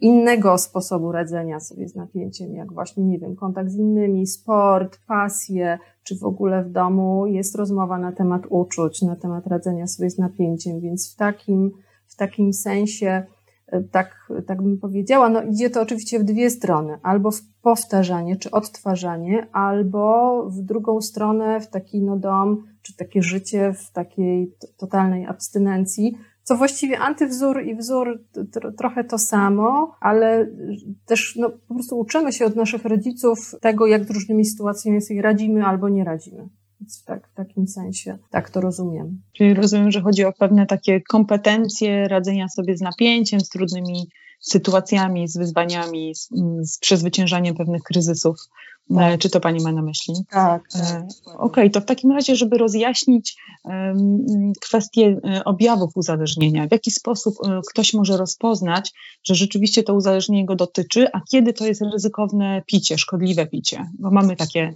innego 0.00 0.58
sposobu 0.58 1.12
radzenia 1.12 1.60
sobie 1.60 1.88
z 1.88 1.94
napięciem, 1.94 2.54
jak 2.54 2.72
właśnie, 2.72 3.04
nie 3.04 3.18
wiem, 3.18 3.36
kontakt 3.36 3.70
z 3.70 3.76
innymi, 3.76 4.26
sport, 4.26 4.98
pasje, 5.06 5.78
czy 6.02 6.18
w 6.18 6.24
ogóle 6.24 6.64
w 6.64 6.70
domu 6.70 7.26
jest 7.26 7.54
rozmowa 7.54 7.98
na 7.98 8.12
temat 8.12 8.42
uczuć, 8.48 9.02
na 9.02 9.16
temat 9.16 9.46
radzenia 9.46 9.86
sobie 9.86 10.10
z 10.10 10.18
napięciem, 10.18 10.80
więc 10.80 11.14
w 11.14 11.16
takim, 11.16 11.70
w 12.06 12.16
takim 12.16 12.52
sensie, 12.52 13.22
e, 13.66 13.82
tak, 13.82 14.32
tak 14.46 14.62
bym 14.62 14.78
powiedziała, 14.78 15.28
no 15.28 15.42
idzie 15.42 15.70
to 15.70 15.82
oczywiście 15.82 16.18
w 16.18 16.24
dwie 16.24 16.50
strony, 16.50 16.98
albo 17.02 17.30
w 17.30 17.40
powtarzanie 17.62 18.36
czy 18.36 18.50
odtwarzanie, 18.50 19.46
albo 19.52 20.42
w 20.50 20.62
drugą 20.62 21.00
stronę 21.00 21.60
w 21.60 21.70
taki 21.70 22.02
no 22.02 22.16
dom, 22.16 22.64
czy 22.82 22.96
takie 22.96 23.22
życie 23.22 23.72
w 23.72 23.92
takiej 23.92 24.54
totalnej 24.76 25.26
abstynencji, 25.26 26.16
co 26.42 26.56
właściwie 26.56 26.98
antywzór 26.98 27.62
i 27.64 27.76
wzór 27.76 28.24
trochę 28.78 29.04
to 29.04 29.18
samo, 29.18 29.96
ale 30.00 30.46
też 31.06 31.36
no, 31.36 31.50
po 31.68 31.74
prostu 31.74 31.98
uczymy 31.98 32.32
się 32.32 32.44
od 32.44 32.56
naszych 32.56 32.84
rodziców 32.84 33.54
tego, 33.60 33.86
jak 33.86 34.04
z 34.04 34.10
różnymi 34.10 34.44
sytuacjami 34.44 35.00
sobie 35.00 35.22
radzimy 35.22 35.64
albo 35.64 35.88
nie 35.88 36.04
radzimy. 36.04 36.48
Więc 36.80 37.04
tak, 37.04 37.28
w 37.28 37.34
takim 37.34 37.68
sensie 37.68 38.18
tak 38.30 38.50
to 38.50 38.60
rozumiem. 38.60 39.22
Czyli 39.32 39.54
rozumiem, 39.54 39.90
że 39.90 40.00
chodzi 40.00 40.24
o 40.24 40.32
pewne 40.32 40.66
takie 40.66 41.00
kompetencje 41.00 42.08
radzenia 42.08 42.48
sobie 42.48 42.76
z 42.76 42.80
napięciem, 42.80 43.40
z 43.40 43.48
trudnymi 43.48 44.08
sytuacjami, 44.42 45.28
z 45.28 45.36
wyzwaniami, 45.36 46.14
z, 46.14 46.28
z 46.62 46.78
przezwyciężaniem 46.78 47.54
pewnych 47.54 47.82
kryzysów. 47.82 48.36
E, 48.90 48.94
tak. 48.94 49.20
Czy 49.20 49.30
to 49.30 49.40
Pani 49.40 49.64
ma 49.64 49.72
na 49.72 49.82
myśli? 49.82 50.14
Tak. 50.30 50.62
tak 50.72 51.02
Okej, 51.24 51.38
okay, 51.38 51.70
to 51.70 51.80
w 51.80 51.84
takim 51.84 52.10
razie, 52.10 52.36
żeby 52.36 52.58
rozjaśnić 52.58 53.36
um, 53.64 54.52
kwestię 54.60 55.20
objawów 55.44 55.96
uzależnienia, 55.96 56.66
w 56.66 56.72
jaki 56.72 56.90
sposób 56.90 57.34
ktoś 57.70 57.94
może 57.94 58.16
rozpoznać, 58.16 58.92
że 59.24 59.34
rzeczywiście 59.34 59.82
to 59.82 59.94
uzależnienie 59.94 60.46
go 60.46 60.56
dotyczy, 60.56 61.06
a 61.12 61.20
kiedy 61.30 61.52
to 61.52 61.66
jest 61.66 61.82
ryzykowne 61.92 62.62
picie, 62.66 62.98
szkodliwe 62.98 63.46
picie, 63.46 63.90
bo 63.98 64.10
mamy 64.10 64.36
takie 64.36 64.74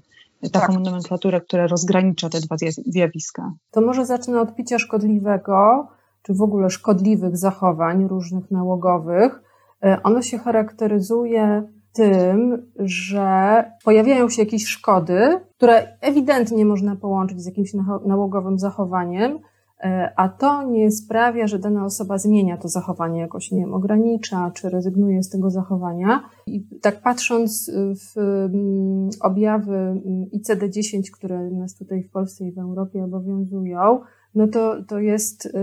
taką 0.52 0.72
tak. 0.74 0.82
nomenklaturę, 0.82 1.40
która 1.40 1.66
rozgranicza 1.66 2.28
te 2.28 2.40
dwa 2.40 2.56
zjawiska. 2.86 3.52
To 3.70 3.80
może 3.80 4.06
zacznę 4.06 4.40
od 4.40 4.54
picia 4.54 4.78
szkodliwego, 4.78 5.88
czy 6.22 6.34
w 6.34 6.42
ogóle 6.42 6.70
szkodliwych 6.70 7.36
zachowań 7.36 8.08
różnych 8.08 8.50
nałogowych. 8.50 9.45
E, 9.84 10.02
ono 10.02 10.22
się 10.22 10.38
charakteryzuje 10.38 11.62
tym, 11.92 12.70
że 12.78 13.64
pojawiają 13.84 14.28
się 14.28 14.42
jakieś 14.42 14.66
szkody, 14.66 15.40
które 15.56 15.98
ewidentnie 16.00 16.64
można 16.64 16.96
połączyć 16.96 17.40
z 17.40 17.46
jakimś 17.46 17.74
nałogowym 18.06 18.58
zachowaniem, 18.58 19.38
E, 19.80 20.12
a 20.16 20.28
to 20.28 20.62
nie 20.62 20.90
sprawia, 20.90 21.46
że 21.46 21.58
dana 21.58 21.84
osoba 21.84 22.18
zmienia 22.18 22.56
to 22.56 22.68
zachowanie 22.68 23.20
jakoś, 23.20 23.52
nie 23.52 23.60
wiem, 23.60 23.74
ogranicza 23.74 24.50
czy 24.54 24.70
rezygnuje 24.70 25.22
z 25.22 25.30
tego 25.30 25.50
zachowania. 25.50 26.22
I 26.46 26.64
tak 26.82 27.02
patrząc 27.02 27.70
w 27.94 28.18
mm, 28.18 29.10
objawy 29.20 29.76
mm, 29.76 30.26
ICD-10, 30.34 31.02
które 31.12 31.50
nas 31.50 31.76
tutaj 31.76 32.02
w 32.02 32.10
Polsce 32.10 32.44
i 32.44 32.52
w 32.52 32.58
Europie 32.58 33.04
obowiązują, 33.04 34.00
no 34.34 34.48
to, 34.48 34.82
to 34.82 34.98
jest 34.98 35.56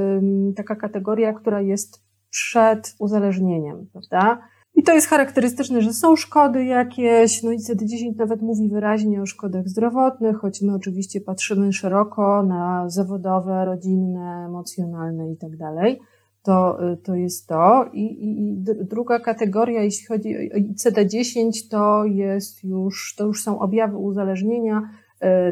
taka 0.55 0.75
kategoria, 0.75 1.33
która 1.33 1.61
jest 1.61 2.02
przed 2.33 2.95
uzależnieniem, 2.99 3.87
prawda? 3.91 4.41
I 4.75 4.83
to 4.83 4.93
jest 4.93 5.07
charakterystyczne, 5.07 5.81
że 5.81 5.93
są 5.93 6.15
szkody 6.15 6.65
jakieś, 6.65 7.43
no 7.43 7.51
i 7.51 7.57
CD10 7.57 8.15
nawet 8.17 8.41
mówi 8.41 8.69
wyraźnie 8.69 9.21
o 9.21 9.25
szkodach 9.25 9.67
zdrowotnych, 9.67 10.37
choć 10.37 10.61
my 10.61 10.73
oczywiście 10.75 11.21
patrzymy 11.21 11.73
szeroko 11.73 12.43
na 12.43 12.89
zawodowe, 12.89 13.65
rodzinne, 13.65 14.45
emocjonalne 14.47 15.31
i 15.31 15.37
tak 15.37 15.57
dalej. 15.57 15.99
To, 16.43 16.77
to 17.03 17.15
jest 17.15 17.47
to. 17.47 17.85
I, 17.93 18.01
i, 18.01 18.49
I 18.49 18.55
druga 18.89 19.19
kategoria, 19.19 19.83
jeśli 19.83 20.05
chodzi 20.05 20.35
o 20.35 20.57
ICD-10, 20.57 21.51
to 21.69 22.05
jest 22.05 22.63
już, 22.63 23.15
to 23.17 23.25
już 23.25 23.43
są 23.43 23.59
objawy 23.59 23.97
uzależnienia, 23.97 24.89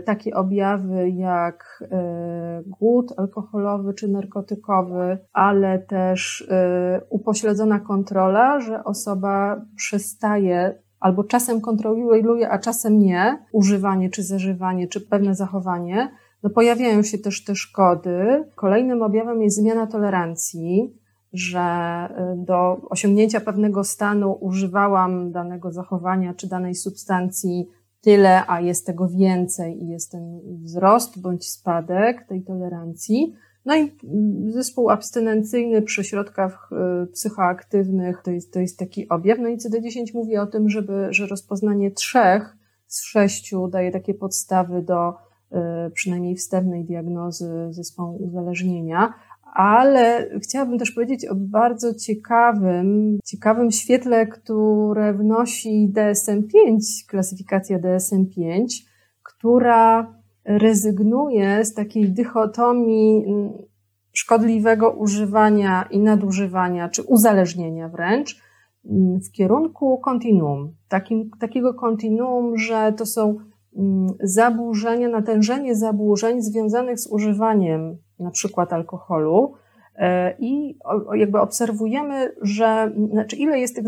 takie 0.05 0.35
objawy 0.35 1.09
jak 1.09 1.83
e, 1.91 2.63
głód 2.65 3.13
alkoholowy 3.17 3.93
czy 3.93 4.07
narkotykowy, 4.07 5.17
ale 5.33 5.79
też 5.79 6.47
e, 6.49 7.01
upośledzona 7.09 7.79
kontrola, 7.79 8.59
że 8.59 8.83
osoba 8.83 9.61
przestaje 9.75 10.75
albo 10.99 11.23
czasem 11.23 11.61
kontroluje, 11.61 12.49
a 12.49 12.59
czasem 12.59 12.99
nie, 12.99 13.37
używanie 13.51 14.09
czy 14.09 14.23
zażywanie, 14.23 14.87
czy 14.87 15.01
pewne 15.01 15.35
zachowanie, 15.35 16.11
no 16.43 16.49
pojawiają 16.49 17.03
się 17.03 17.17
też 17.17 17.43
te 17.43 17.55
szkody. 17.55 18.43
Kolejnym 18.55 19.01
objawem 19.01 19.41
jest 19.41 19.57
zmiana 19.57 19.87
tolerancji, 19.87 20.93
że 21.33 21.61
do 22.37 22.81
osiągnięcia 22.89 23.41
pewnego 23.41 23.83
stanu 23.83 24.37
używałam 24.39 25.31
danego 25.31 25.71
zachowania 25.71 26.33
czy 26.33 26.47
danej 26.47 26.75
substancji 26.75 27.67
tyle, 28.01 28.47
a 28.47 28.61
jest 28.61 28.85
tego 28.85 29.07
więcej 29.07 29.83
i 29.83 29.87
jest 29.87 30.11
ten 30.11 30.39
wzrost 30.63 31.21
bądź 31.21 31.49
spadek 31.49 32.27
tej 32.27 32.43
tolerancji. 32.43 33.33
No 33.65 33.75
i 33.77 33.91
zespół 34.47 34.89
abstynencyjny 34.89 35.81
przy 35.81 36.03
środkach 36.03 36.69
y, 37.03 37.07
psychoaktywnych 37.07 38.21
to 38.23 38.31
jest, 38.31 38.53
to 38.53 38.59
jest 38.59 38.79
taki 38.79 39.09
objaw. 39.09 39.39
No 39.39 39.49
i 39.49 39.57
CD10 39.57 40.13
mówi 40.13 40.37
o 40.37 40.47
tym, 40.47 40.69
żeby, 40.69 41.07
że 41.09 41.27
rozpoznanie 41.27 41.91
trzech 41.91 42.57
z 42.87 43.03
sześciu 43.03 43.67
daje 43.67 43.91
takie 43.91 44.13
podstawy 44.13 44.81
do 44.81 45.09
y, 45.09 45.91
przynajmniej 45.91 46.35
wstępnej 46.35 46.85
diagnozy 46.85 47.67
zespołu 47.69 48.23
uzależnienia, 48.23 49.13
ale 49.53 50.29
chciałabym 50.43 50.79
też 50.79 50.91
powiedzieć 50.91 51.25
o 51.25 51.35
bardzo 51.35 51.93
ciekawym, 51.93 53.19
ciekawym 53.25 53.71
świetle, 53.71 54.27
które 54.27 55.13
wnosi 55.13 55.91
DSM-5, 55.93 56.77
klasyfikacja 57.07 57.79
DSM-5, 57.79 58.65
która 59.23 60.13
rezygnuje 60.45 61.65
z 61.65 61.73
takiej 61.73 62.09
dychotomii 62.09 63.25
szkodliwego 64.13 64.91
używania 64.91 65.87
i 65.91 65.99
nadużywania, 65.99 66.89
czy 66.89 67.03
uzależnienia 67.03 67.89
wręcz, 67.89 68.41
mm, 68.85 69.19
w 69.21 69.31
kierunku 69.31 69.97
kontinuum. 69.97 70.75
Takiego 71.39 71.73
kontinuum, 71.73 72.57
że 72.57 72.93
to 72.97 73.05
są 73.05 73.37
mm, 73.77 74.07
zaburzenia, 74.23 75.09
natężenie 75.09 75.75
zaburzeń 75.75 76.41
związanych 76.41 76.99
z 76.99 77.07
używaniem 77.07 77.97
na 78.21 78.31
przykład 78.31 78.73
alkoholu, 78.73 79.53
e, 79.95 80.35
i 80.39 80.77
jakby 81.13 81.39
obserwujemy, 81.39 82.35
że 82.41 82.91
znaczy 83.11 83.35
ile, 83.35 83.59
jest 83.59 83.75
tych, 83.75 83.85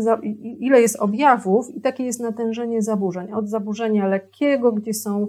ile 0.58 0.80
jest 0.80 0.96
objawów 0.96 1.76
i 1.76 1.80
takie 1.80 2.04
jest 2.04 2.20
natężenie 2.20 2.82
zaburzeń. 2.82 3.32
Od 3.32 3.48
zaburzenia 3.48 4.06
lekkiego, 4.06 4.72
gdzie 4.72 4.94
są, 4.94 5.28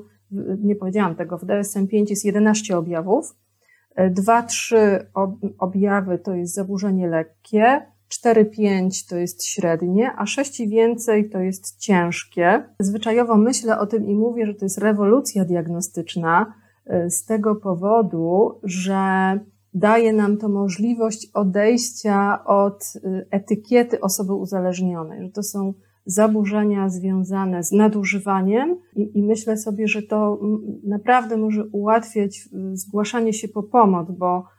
nie 0.63 0.75
powiedziałam 0.75 1.15
tego, 1.15 1.37
w 1.37 1.45
DSM-5 1.45 2.09
jest 2.09 2.25
11 2.25 2.77
objawów, 2.77 3.35
2-3 3.97 4.75
e, 4.75 5.05
objawy 5.59 6.19
to 6.19 6.35
jest 6.35 6.53
zaburzenie 6.53 7.07
lekkie, 7.07 7.81
4-5 8.23 9.09
to 9.09 9.15
jest 9.15 9.45
średnie, 9.45 10.11
a 10.17 10.25
6 10.25 10.59
i 10.59 10.69
więcej 10.69 11.29
to 11.29 11.39
jest 11.39 11.79
ciężkie. 11.79 12.63
Zwyczajowo 12.79 13.37
myślę 13.37 13.79
o 13.79 13.85
tym 13.85 14.05
i 14.05 14.15
mówię, 14.15 14.45
że 14.45 14.53
to 14.53 14.65
jest 14.65 14.77
rewolucja 14.77 15.45
diagnostyczna, 15.45 16.53
z 17.09 17.25
tego 17.25 17.55
powodu, 17.55 18.59
że 18.63 18.99
daje 19.73 20.13
nam 20.13 20.37
to 20.37 20.49
możliwość 20.49 21.31
odejścia 21.33 22.45
od 22.45 22.93
e, 22.95 23.25
etykiety 23.31 24.01
osoby 24.01 24.33
uzależnionej, 24.33 25.23
że 25.23 25.31
to 25.31 25.43
są 25.43 25.73
zaburzenia 26.05 26.89
związane 26.89 27.63
z 27.63 27.71
nadużywaniem 27.71 28.77
i, 28.95 29.17
i, 29.17 29.23
myślę 29.23 29.57
sobie, 29.57 29.87
że 29.87 30.01
to 30.01 30.39
naprawdę 30.83 31.37
może 31.37 31.65
ułatwiać 31.65 32.49
e, 32.53 32.77
zgłaszanie 32.77 33.33
się 33.33 33.47
po 33.47 33.63
pomoc, 33.63 34.11
bo 34.11 34.55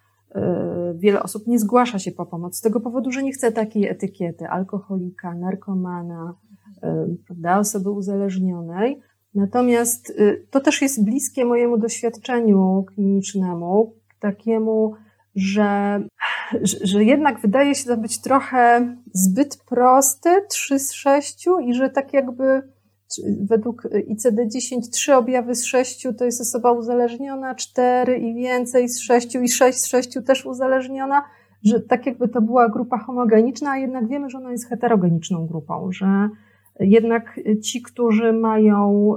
wiele 0.95 1.23
osób 1.23 1.47
nie 1.47 1.59
zgłasza 1.59 1.99
się 1.99 2.13
po 2.13 2.27
pomoc 2.27 2.57
z 2.57 2.61
tego 2.61 2.81
powodu, 2.81 3.11
że 3.11 3.23
nie 3.23 3.33
chce 3.33 3.53
takiej 3.53 3.89
etykiety 3.89 4.49
alkoholika, 4.49 5.35
narkomana, 5.35 6.35
prawda, 7.27 7.59
osoby 7.59 7.91
uzależnionej. 7.91 9.01
Natomiast 9.37 10.11
y, 10.11 10.47
to 10.51 10.61
też 10.61 10.83
jest 10.83 11.05
bliskie 11.05 11.45
mojemu 11.45 11.79
doświadczeniu 11.79 12.85
klinicznemu, 12.95 13.95
takiemu, 14.21 14.95
że, 15.35 16.01
że 16.63 17.05
jednak 17.05 17.41
wydaje 17.41 17.75
się 17.75 17.85
to 17.85 17.97
być 17.97 18.21
trochę 18.21 18.97
zbyt 19.13 19.57
proste, 19.69 20.43
3 20.49 20.79
z 20.79 20.93
6 20.93 21.47
i 21.65 21.75
że 21.75 21.91
tak 21.91 22.13
jakby 22.13 22.63
według 23.41 23.83
ICD-10 24.09 24.81
trzy 24.93 25.15
objawy 25.15 25.55
z 25.55 25.65
6 25.65 26.09
to 26.19 26.25
jest 26.25 26.41
osoba 26.41 26.73
uzależniona, 26.73 27.55
4 27.55 28.19
i 28.19 28.35
więcej 28.35 28.89
z 28.89 29.01
6 29.01 29.35
i 29.35 29.49
6 29.49 29.79
z 29.79 29.87
6 29.87 30.19
też 30.27 30.47
uzależniona, 30.47 31.23
że 31.63 31.81
tak 31.81 32.07
jakby 32.07 32.29
to 32.29 32.41
była 32.41 32.69
grupa 32.69 32.99
homogeniczna, 32.99 33.71
a 33.71 33.79
jednak 33.79 34.09
wiemy, 34.09 34.31
że 34.31 34.39
ona 34.39 34.53
jest 34.53 34.69
heterogeniczną 34.69 35.47
grupą, 35.47 35.89
że 35.93 36.29
jednak 36.81 37.41
ci, 37.63 37.83
którzy 37.83 38.33
mają, 38.33 39.13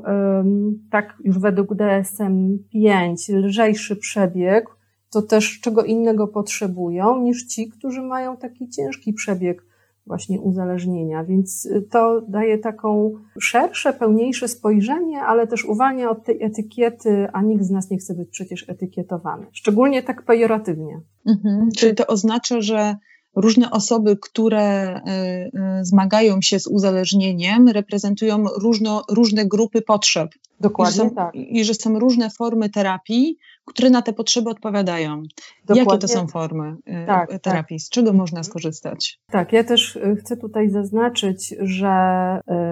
tak 0.91 1.17
już 1.23 1.39
według 1.39 1.69
DSM-5, 1.69 3.33
lżejszy 3.33 3.95
przebieg, 3.95 4.65
to 5.11 5.21
też 5.21 5.59
czego 5.61 5.83
innego 5.83 6.27
potrzebują 6.27 7.21
niż 7.21 7.45
ci, 7.45 7.69
którzy 7.69 8.01
mają 8.01 8.37
taki 8.37 8.69
ciężki 8.69 9.13
przebieg 9.13 9.69
właśnie 10.07 10.41
uzależnienia. 10.41 11.23
Więc 11.23 11.69
to 11.91 12.21
daje 12.21 12.57
taką 12.57 13.11
szersze, 13.39 13.93
pełniejsze 13.93 14.47
spojrzenie, 14.47 15.21
ale 15.21 15.47
też 15.47 15.65
uwalnia 15.65 16.09
od 16.09 16.25
tej 16.25 16.43
etykiety, 16.43 17.27
a 17.33 17.41
nikt 17.41 17.63
z 17.63 17.71
nas 17.71 17.89
nie 17.89 17.97
chce 17.97 18.15
być 18.15 18.29
przecież 18.29 18.69
etykietowany. 18.69 19.45
Szczególnie 19.51 20.03
tak 20.03 20.25
pejoratywnie. 20.25 21.01
Mhm. 21.27 21.69
Czyli 21.77 21.95
to 21.95 22.07
oznacza, 22.07 22.61
że 22.61 22.95
różne 23.35 23.71
osoby, 23.71 24.17
które 24.21 24.61
e, 24.61 25.01
e, 25.05 25.79
zmagają 25.81 26.41
się 26.41 26.59
z 26.59 26.67
uzależnieniem, 26.67 27.67
reprezentują 27.67 28.45
różno, 28.61 29.03
różne 29.09 29.45
grupy 29.45 29.81
potrzeb. 29.81 30.29
Dokładnie 30.59 30.93
I 30.93 30.97
że, 30.97 31.09
są, 31.09 31.15
tak. 31.15 31.35
I 31.35 31.63
że 31.63 31.73
są 31.73 31.99
różne 31.99 32.29
formy 32.29 32.69
terapii, 32.69 33.37
które 33.65 33.89
na 33.89 34.01
te 34.01 34.13
potrzeby 34.13 34.49
odpowiadają. 34.49 35.23
Dokładnie. 35.65 35.83
Jakie 35.83 35.97
to 35.97 36.07
są 36.07 36.27
formy 36.27 36.75
e, 36.85 37.05
tak, 37.05 37.29
tak, 37.29 37.41
terapii? 37.41 37.77
Tak. 37.77 37.85
Z 37.85 37.89
czego 37.89 38.13
można 38.13 38.43
skorzystać? 38.43 39.19
Tak, 39.31 39.53
ja 39.53 39.63
też 39.63 39.99
chcę 40.19 40.37
tutaj 40.37 40.69
zaznaczyć, 40.69 41.55
że 41.59 41.89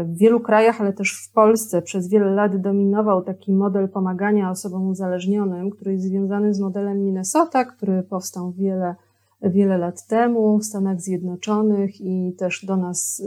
w 0.06 0.18
wielu 0.18 0.40
krajach, 0.40 0.82
ale 0.82 0.94
też 0.94 1.12
w 1.12 1.32
Polsce 1.32 1.82
przez 1.82 2.10
wiele 2.10 2.32
lat 2.32 2.62
dominował 2.62 3.24
taki 3.24 3.52
model 3.52 3.90
pomagania 3.90 4.52
osobom 4.52 4.88
uzależnionym, 4.88 5.70
który 5.70 5.94
jest 5.94 6.06
związany 6.06 6.54
z 6.54 6.60
modelem 6.60 7.04
Minnesota, 7.04 7.66
który 7.66 8.04
powstał 8.04 8.52
wiele 8.52 8.96
wiele 9.42 9.78
lat 9.78 10.08
temu 10.08 10.60
w 10.60 10.66
Stanach 10.66 11.02
Zjednoczonych 11.02 12.02
i 12.02 12.36
też 12.38 12.66
do 12.66 12.78
nas 12.78 13.22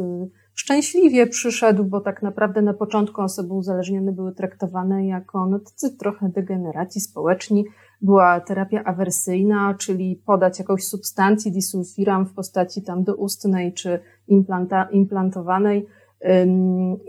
szczęśliwie 0.55 1.27
przyszedł, 1.27 1.85
bo 1.85 2.01
tak 2.01 2.23
naprawdę 2.23 2.63
na 2.63 2.75
początku 2.75 3.21
osoby 3.21 3.55
uzależnione 3.55 4.13
były 4.13 4.35
traktowane 4.35 5.07
jako 5.07 5.47
no, 5.47 5.59
tacy 5.59 5.97
trochę 5.97 6.29
degeneraci 6.29 7.01
społeczni. 7.01 7.65
Była 8.03 8.41
terapia 8.41 8.85
awersyjna, 8.85 9.75
czyli 9.79 10.23
podać 10.27 10.59
jakąś 10.59 10.85
substancji 10.85 11.53
disulfiram 11.53 12.27
w 12.27 12.33
postaci 12.33 12.83
tam 12.83 13.05
doustnej 13.05 13.75
czy 13.75 14.01
implanta, 14.29 14.85
implantowanej 14.85 15.87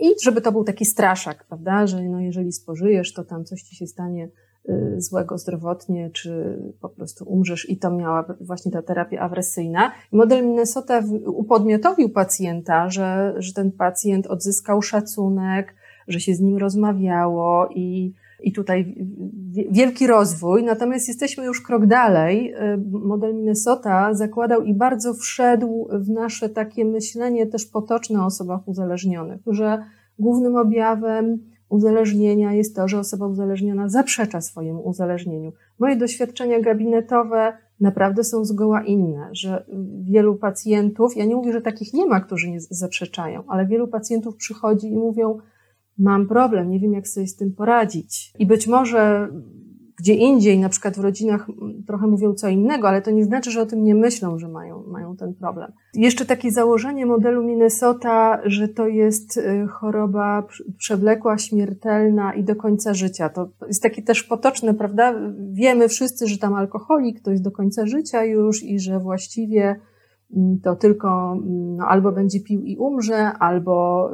i 0.01 0.23
żeby 0.23 0.41
to 0.41 0.51
był 0.51 0.63
taki 0.63 0.85
straszak, 0.85 1.45
prawda, 1.47 1.87
że 1.87 2.03
no 2.03 2.19
jeżeli 2.19 2.51
spożyjesz, 2.51 3.13
to 3.13 3.23
tam 3.23 3.45
coś 3.45 3.61
ci 3.61 3.75
się 3.75 3.87
stanie 3.87 4.25
y, 4.25 4.31
złego 4.97 5.37
zdrowotnie, 5.37 6.09
czy 6.09 6.59
po 6.81 6.89
prostu 6.89 7.25
umrzesz 7.29 7.69
i 7.69 7.77
to 7.77 7.91
miała 7.91 8.25
właśnie 8.41 8.71
ta 8.71 8.81
terapia 8.81 9.19
awersyjna. 9.19 9.91
Model 10.11 10.45
Minnesota 10.45 11.03
upodmiotowił 11.25 12.09
pacjenta, 12.09 12.89
że, 12.89 13.33
że 13.37 13.53
ten 13.53 13.71
pacjent 13.71 14.27
odzyskał 14.27 14.81
szacunek, 14.81 15.75
że 16.07 16.19
się 16.19 16.35
z 16.35 16.39
nim 16.39 16.57
rozmawiało 16.57 17.69
i 17.75 18.13
i 18.43 18.51
tutaj 18.51 18.95
wielki 19.71 20.07
rozwój, 20.07 20.63
natomiast 20.63 21.07
jesteśmy 21.07 21.45
już 21.45 21.61
krok 21.61 21.85
dalej. 21.85 22.53
Y, 22.53 22.77
model 22.91 23.35
Minnesota 23.35 24.13
zakładał 24.13 24.63
i 24.63 24.73
bardzo 24.73 25.13
wszedł 25.13 25.87
w 25.91 26.09
nasze 26.09 26.49
takie 26.49 26.85
myślenie 26.85 27.47
też 27.47 27.65
potoczne 27.65 28.21
o 28.21 28.25
osobach 28.25 28.67
uzależnionych, 28.67 29.41
że 29.47 29.83
głównym 30.19 30.55
objawem 30.55 31.39
uzależnienia 31.71 32.53
jest 32.53 32.75
to, 32.75 32.87
że 32.87 32.99
osoba 32.99 33.27
uzależniona 33.27 33.89
zaprzecza 33.89 34.41
swojemu 34.41 34.81
uzależnieniu. 34.81 35.51
Moje 35.79 35.95
doświadczenia 35.95 36.59
gabinetowe 36.59 37.53
naprawdę 37.79 38.23
są 38.23 38.45
zgoła 38.45 38.83
inne, 38.83 39.29
że 39.31 39.65
wielu 40.01 40.35
pacjentów, 40.35 41.17
ja 41.17 41.25
nie 41.25 41.35
mówię, 41.35 41.53
że 41.53 41.61
takich 41.61 41.93
nie 41.93 42.05
ma, 42.05 42.19
którzy 42.19 42.49
nie 42.49 42.61
zaprzeczają, 42.61 43.43
ale 43.47 43.65
wielu 43.65 43.87
pacjentów 43.87 44.35
przychodzi 44.35 44.87
i 44.87 44.97
mówią, 44.97 45.37
mam 45.97 46.27
problem, 46.27 46.69
nie 46.69 46.79
wiem 46.79 46.93
jak 46.93 47.07
sobie 47.07 47.27
z 47.27 47.35
tym 47.35 47.53
poradzić. 47.53 48.33
I 48.39 48.45
być 48.45 48.67
może 48.67 49.29
gdzie 50.01 50.13
indziej, 50.13 50.59
na 50.59 50.69
przykład 50.69 50.95
w 50.95 50.99
rodzinach 50.99 51.47
trochę 51.87 52.07
mówią 52.07 52.33
co 52.33 52.47
innego, 52.47 52.87
ale 52.87 53.01
to 53.01 53.11
nie 53.11 53.23
znaczy, 53.23 53.51
że 53.51 53.61
o 53.61 53.65
tym 53.65 53.83
nie 53.83 53.95
myślą, 53.95 54.39
że 54.39 54.47
mają, 54.47 54.83
mają 54.87 55.15
ten 55.15 55.33
problem. 55.33 55.71
Jeszcze 55.93 56.25
takie 56.25 56.51
założenie 56.51 57.05
modelu 57.05 57.43
Minnesota, 57.43 58.41
że 58.45 58.67
to 58.67 58.87
jest 58.87 59.37
y, 59.37 59.67
choroba 59.67 60.47
przewlekła, 60.77 61.37
śmiertelna 61.37 62.33
i 62.33 62.43
do 62.43 62.55
końca 62.55 62.93
życia. 62.93 63.29
To 63.29 63.49
jest 63.67 63.83
takie 63.83 64.01
też 64.01 64.23
potoczne, 64.23 64.73
prawda? 64.73 65.13
Wiemy 65.51 65.87
wszyscy, 65.87 66.27
że 66.27 66.37
tam 66.37 66.53
alkoholik 66.53 67.21
to 67.21 67.31
jest 67.31 67.43
do 67.43 67.51
końca 67.51 67.85
życia 67.85 68.23
już 68.23 68.63
i 68.63 68.79
że 68.79 68.99
właściwie 68.99 69.75
Mm, 70.37 70.59
to 70.59 70.75
tylko 70.75 71.31
mm, 71.31 71.75
no, 71.75 71.85
albo 71.85 72.11
będzie 72.11 72.39
pił 72.39 72.63
i 72.63 72.77
umrze, 72.77 73.31
albo 73.31 74.09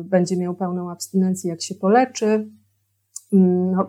y, 0.00 0.04
będzie 0.04 0.36
miał 0.36 0.54
pełną 0.54 0.90
abstynencję, 0.90 1.50
jak 1.50 1.62
się 1.62 1.74
poleczy. 1.74 2.50
Mm, 3.32 3.70
no, 3.70 3.88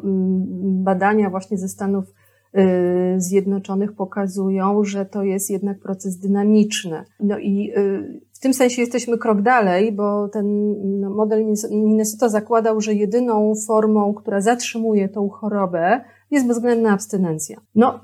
badania 0.84 1.30
właśnie 1.30 1.58
ze 1.58 1.68
Stanów 1.68 2.06
y, 2.58 3.16
Zjednoczonych 3.18 3.94
pokazują, 3.94 4.84
że 4.84 5.06
to 5.06 5.24
jest 5.24 5.50
jednak 5.50 5.80
proces 5.80 6.18
dynamiczny. 6.18 7.04
No 7.20 7.38
i 7.40 7.72
y, 7.78 8.22
w 8.34 8.40
tym 8.40 8.54
sensie 8.54 8.82
jesteśmy 8.82 9.18
krok 9.18 9.42
dalej, 9.42 9.92
bo 9.92 10.28
ten 10.30 10.76
no, 11.00 11.10
model 11.10 11.46
Minnesota 11.72 12.30
zakładał, 12.30 12.82
że 12.82 12.94
jedyną 12.94 13.54
formą, 13.68 14.14
która 14.14 14.42
zatrzymuje 14.42 15.10
tą 15.10 15.30
chorobę, 15.30 16.02
jest 16.32 16.48
bezwzględna 16.48 16.92
abstynencja. 16.92 17.62
No, 17.76 18.00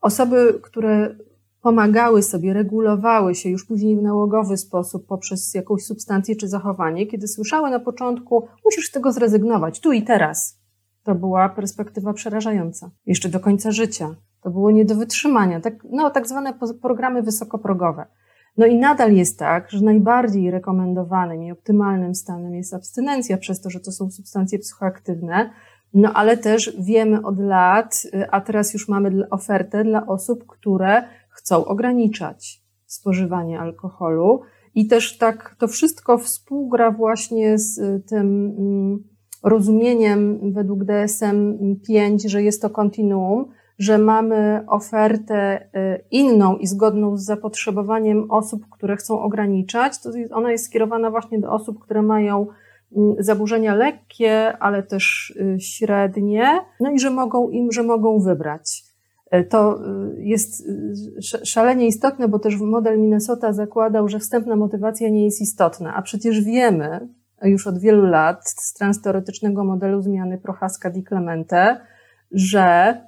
osoby, 0.00 0.60
które 0.62 1.16
pomagały 1.62 2.22
sobie, 2.22 2.52
regulowały 2.52 3.34
się 3.34 3.48
już 3.48 3.66
później 3.66 3.96
w 3.96 4.02
nałogowy 4.02 4.56
sposób 4.56 5.06
poprzez 5.06 5.54
jakąś 5.54 5.82
substancję 5.82 6.36
czy 6.36 6.48
zachowanie, 6.48 7.06
kiedy 7.06 7.28
słyszały 7.28 7.70
na 7.70 7.80
początku, 7.80 8.46
musisz 8.64 8.88
z 8.88 8.90
tego 8.90 9.12
zrezygnować, 9.12 9.80
tu 9.80 9.92
i 9.92 10.02
teraz. 10.02 10.57
To 11.08 11.14
była 11.14 11.48
perspektywa 11.48 12.12
przerażająca. 12.12 12.90
Jeszcze 13.06 13.28
do 13.28 13.40
końca 13.40 13.70
życia. 13.70 14.14
To 14.42 14.50
było 14.50 14.70
nie 14.70 14.84
do 14.84 14.94
wytrzymania. 14.94 15.60
Tak, 15.60 15.74
no, 15.90 16.10
tak 16.10 16.28
zwane 16.28 16.54
programy 16.82 17.22
wysokoprogowe. 17.22 18.06
No 18.56 18.66
i 18.66 18.76
nadal 18.76 19.12
jest 19.12 19.38
tak, 19.38 19.70
że 19.70 19.84
najbardziej 19.84 20.50
rekomendowanym 20.50 21.42
i 21.42 21.52
optymalnym 21.52 22.14
stanem 22.14 22.54
jest 22.54 22.74
abstynencja, 22.74 23.36
przez 23.36 23.60
to, 23.60 23.70
że 23.70 23.80
to 23.80 23.92
są 23.92 24.10
substancje 24.10 24.58
psychoaktywne, 24.58 25.50
no 25.94 26.12
ale 26.12 26.36
też 26.36 26.76
wiemy 26.80 27.22
od 27.22 27.38
lat, 27.38 28.02
a 28.30 28.40
teraz 28.40 28.74
już 28.74 28.88
mamy 28.88 29.28
ofertę 29.30 29.84
dla 29.84 30.06
osób, 30.06 30.46
które 30.46 31.02
chcą 31.30 31.64
ograniczać 31.64 32.62
spożywanie 32.86 33.60
alkoholu. 33.60 34.40
I 34.74 34.86
też 34.86 35.18
tak 35.18 35.56
to 35.58 35.68
wszystko 35.68 36.18
współgra 36.18 36.90
właśnie 36.90 37.58
z 37.58 37.78
y, 37.78 38.02
tym 38.08 38.54
mm, 38.58 39.17
rozumieniem 39.42 40.52
według 40.52 40.84
DSM-5, 40.84 42.28
że 42.28 42.42
jest 42.42 42.62
to 42.62 42.70
kontinuum, 42.70 43.44
że 43.78 43.98
mamy 43.98 44.64
ofertę 44.66 45.60
y, 45.60 46.04
inną 46.10 46.56
i 46.56 46.66
zgodną 46.66 47.16
z 47.16 47.24
zapotrzebowaniem 47.24 48.30
osób, 48.30 48.62
które 48.70 48.96
chcą 48.96 49.20
ograniczać. 49.20 50.02
To 50.02 50.10
ona 50.32 50.52
jest 50.52 50.64
skierowana 50.64 51.10
właśnie 51.10 51.38
do 51.38 51.52
osób, 51.52 51.78
które 51.78 52.02
mają 52.02 52.46
mm, 52.96 53.14
zaburzenia 53.18 53.74
lekkie, 53.74 54.58
ale 54.58 54.82
też 54.82 55.30
y, 55.30 55.60
średnie, 55.60 56.60
no 56.80 56.90
i 56.90 56.98
że 56.98 57.10
mogą 57.10 57.50
im, 57.50 57.72
że 57.72 57.82
mogą 57.82 58.20
wybrać. 58.20 58.88
To 59.48 59.78
y, 60.14 60.22
jest 60.22 60.66
y, 61.34 61.46
szalenie 61.46 61.86
istotne, 61.86 62.28
bo 62.28 62.38
też 62.38 62.56
model 62.60 63.00
Minnesota 63.00 63.52
zakładał, 63.52 64.08
że 64.08 64.18
wstępna 64.18 64.56
motywacja 64.56 65.08
nie 65.08 65.24
jest 65.24 65.40
istotna, 65.40 65.94
a 65.94 66.02
przecież 66.02 66.40
wiemy 66.40 67.08
już 67.42 67.66
od 67.66 67.78
wielu 67.78 68.06
lat 68.06 68.50
z 68.50 68.72
transteoretycznego 68.72 69.64
modelu 69.64 70.02
zmiany 70.02 70.38
Prochaska-Di 70.38 71.04
Clemente, 71.08 71.80
że 72.30 72.98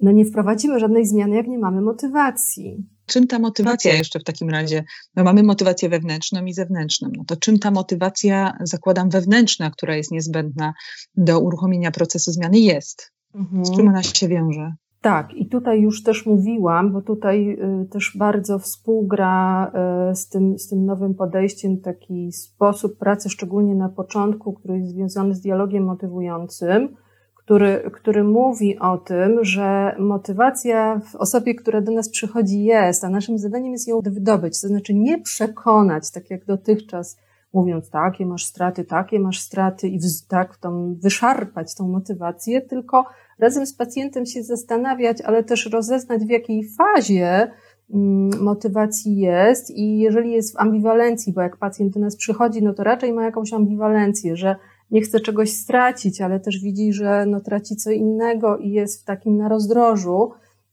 no 0.00 0.12
nie 0.12 0.24
wprowadzimy 0.24 0.80
żadnej 0.80 1.06
zmiany, 1.06 1.36
jak 1.36 1.46
nie 1.46 1.58
mamy 1.58 1.80
motywacji. 1.80 2.86
Czym 3.06 3.26
ta 3.26 3.38
motywacja 3.38 3.94
jeszcze 3.94 4.20
w 4.20 4.24
takim 4.24 4.50
razie? 4.50 4.84
No 5.16 5.24
mamy 5.24 5.42
motywację 5.42 5.88
wewnętrzną 5.88 6.44
i 6.44 6.52
zewnętrzną. 6.52 7.10
No 7.16 7.24
to 7.24 7.36
czym 7.36 7.58
ta 7.58 7.70
motywacja, 7.70 8.56
zakładam, 8.60 9.10
wewnętrzna, 9.10 9.70
która 9.70 9.96
jest 9.96 10.10
niezbędna 10.10 10.72
do 11.16 11.40
uruchomienia 11.40 11.90
procesu 11.90 12.32
zmiany 12.32 12.58
jest? 12.58 13.12
Mhm. 13.34 13.64
Z 13.64 13.76
czym 13.76 13.88
ona 13.88 14.02
się 14.02 14.28
wiąże? 14.28 14.72
Tak, 15.02 15.34
i 15.34 15.46
tutaj 15.46 15.80
już 15.80 16.02
też 16.02 16.26
mówiłam, 16.26 16.92
bo 16.92 17.02
tutaj 17.02 17.58
y, 17.82 17.88
też 17.88 18.16
bardzo 18.18 18.58
współgra 18.58 19.70
y, 20.10 20.16
z 20.16 20.28
tym, 20.28 20.58
z 20.58 20.68
tym 20.68 20.86
nowym 20.86 21.14
podejściem 21.14 21.80
taki 21.80 22.32
sposób 22.32 22.98
pracy, 22.98 23.30
szczególnie 23.30 23.74
na 23.74 23.88
początku, 23.88 24.52
który 24.52 24.78
jest 24.78 24.90
związany 24.90 25.34
z 25.34 25.40
dialogiem 25.40 25.84
motywującym, 25.84 26.88
który, 27.34 27.90
który 27.92 28.24
mówi 28.24 28.78
o 28.78 28.98
tym, 28.98 29.44
że 29.44 29.96
motywacja 29.98 31.00
w 31.00 31.16
osobie, 31.16 31.54
która 31.54 31.80
do 31.80 31.92
nas 31.92 32.08
przychodzi, 32.08 32.64
jest, 32.64 33.04
a 33.04 33.08
naszym 33.08 33.38
zadaniem 33.38 33.72
jest 33.72 33.88
ją 33.88 34.00
wydobyć, 34.00 34.60
to 34.60 34.68
znaczy 34.68 34.94
nie 34.94 35.18
przekonać, 35.18 36.10
tak 36.10 36.30
jak 36.30 36.44
dotychczas, 36.44 37.18
mówiąc 37.52 37.90
takie 37.90 38.26
masz 38.26 38.44
straty, 38.44 38.84
takie 38.84 39.20
masz 39.20 39.40
straty 39.40 39.88
i 39.88 39.98
tak 40.28 40.56
tą, 40.56 40.94
wyszarpać 40.94 41.74
tą 41.74 41.88
motywację, 41.88 42.60
tylko 42.60 43.04
razem 43.38 43.66
z 43.66 43.74
pacjentem 43.74 44.26
się 44.26 44.42
zastanawiać, 44.42 45.20
ale 45.20 45.44
też 45.44 45.66
rozeznać 45.66 46.22
w 46.22 46.30
jakiej 46.30 46.68
fazie 46.68 47.50
mm, 47.94 48.42
motywacji 48.42 49.16
jest 49.16 49.70
i 49.70 49.98
jeżeli 49.98 50.32
jest 50.32 50.54
w 50.54 50.60
ambiwalencji, 50.60 51.32
bo 51.32 51.40
jak 51.40 51.56
pacjent 51.56 51.94
do 51.94 52.00
nas 52.00 52.16
przychodzi, 52.16 52.62
no 52.62 52.74
to 52.74 52.84
raczej 52.84 53.12
ma 53.12 53.24
jakąś 53.24 53.52
ambiwalencję, 53.52 54.36
że 54.36 54.56
nie 54.90 55.00
chce 55.00 55.20
czegoś 55.20 55.50
stracić, 55.52 56.20
ale 56.20 56.40
też 56.40 56.58
widzi, 56.62 56.92
że 56.92 57.26
no 57.26 57.40
traci 57.40 57.76
co 57.76 57.90
innego 57.90 58.58
i 58.58 58.70
jest 58.70 59.02
w 59.02 59.04
takim 59.04 59.36
na 59.36 59.48
rozdrożu, 59.48 60.30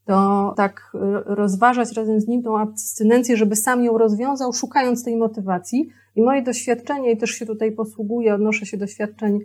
to 0.10 0.54
tak 0.58 0.92
rozważać 1.26 1.92
razem 1.92 2.22
z 2.22 2.28
nim 2.28 2.44
tą 2.44 2.60
abstynencję, 2.60 3.38
żeby 3.38 3.56
sam 3.56 3.84
ją 3.84 3.98
rozwiązał, 3.98 4.54
szukając 4.54 5.04
tej 5.04 5.16
motywacji. 5.16 5.90
I 6.16 6.22
moje 6.22 6.42
doświadczenie, 6.42 7.12
i 7.12 7.18
też 7.18 7.30
się 7.30 7.46
tutaj 7.46 7.72
posługuję, 7.72 8.34
odnoszę 8.36 8.66
się 8.66 8.78
do 8.78 8.86
doświadczeń 8.86 9.36
y, 9.36 9.42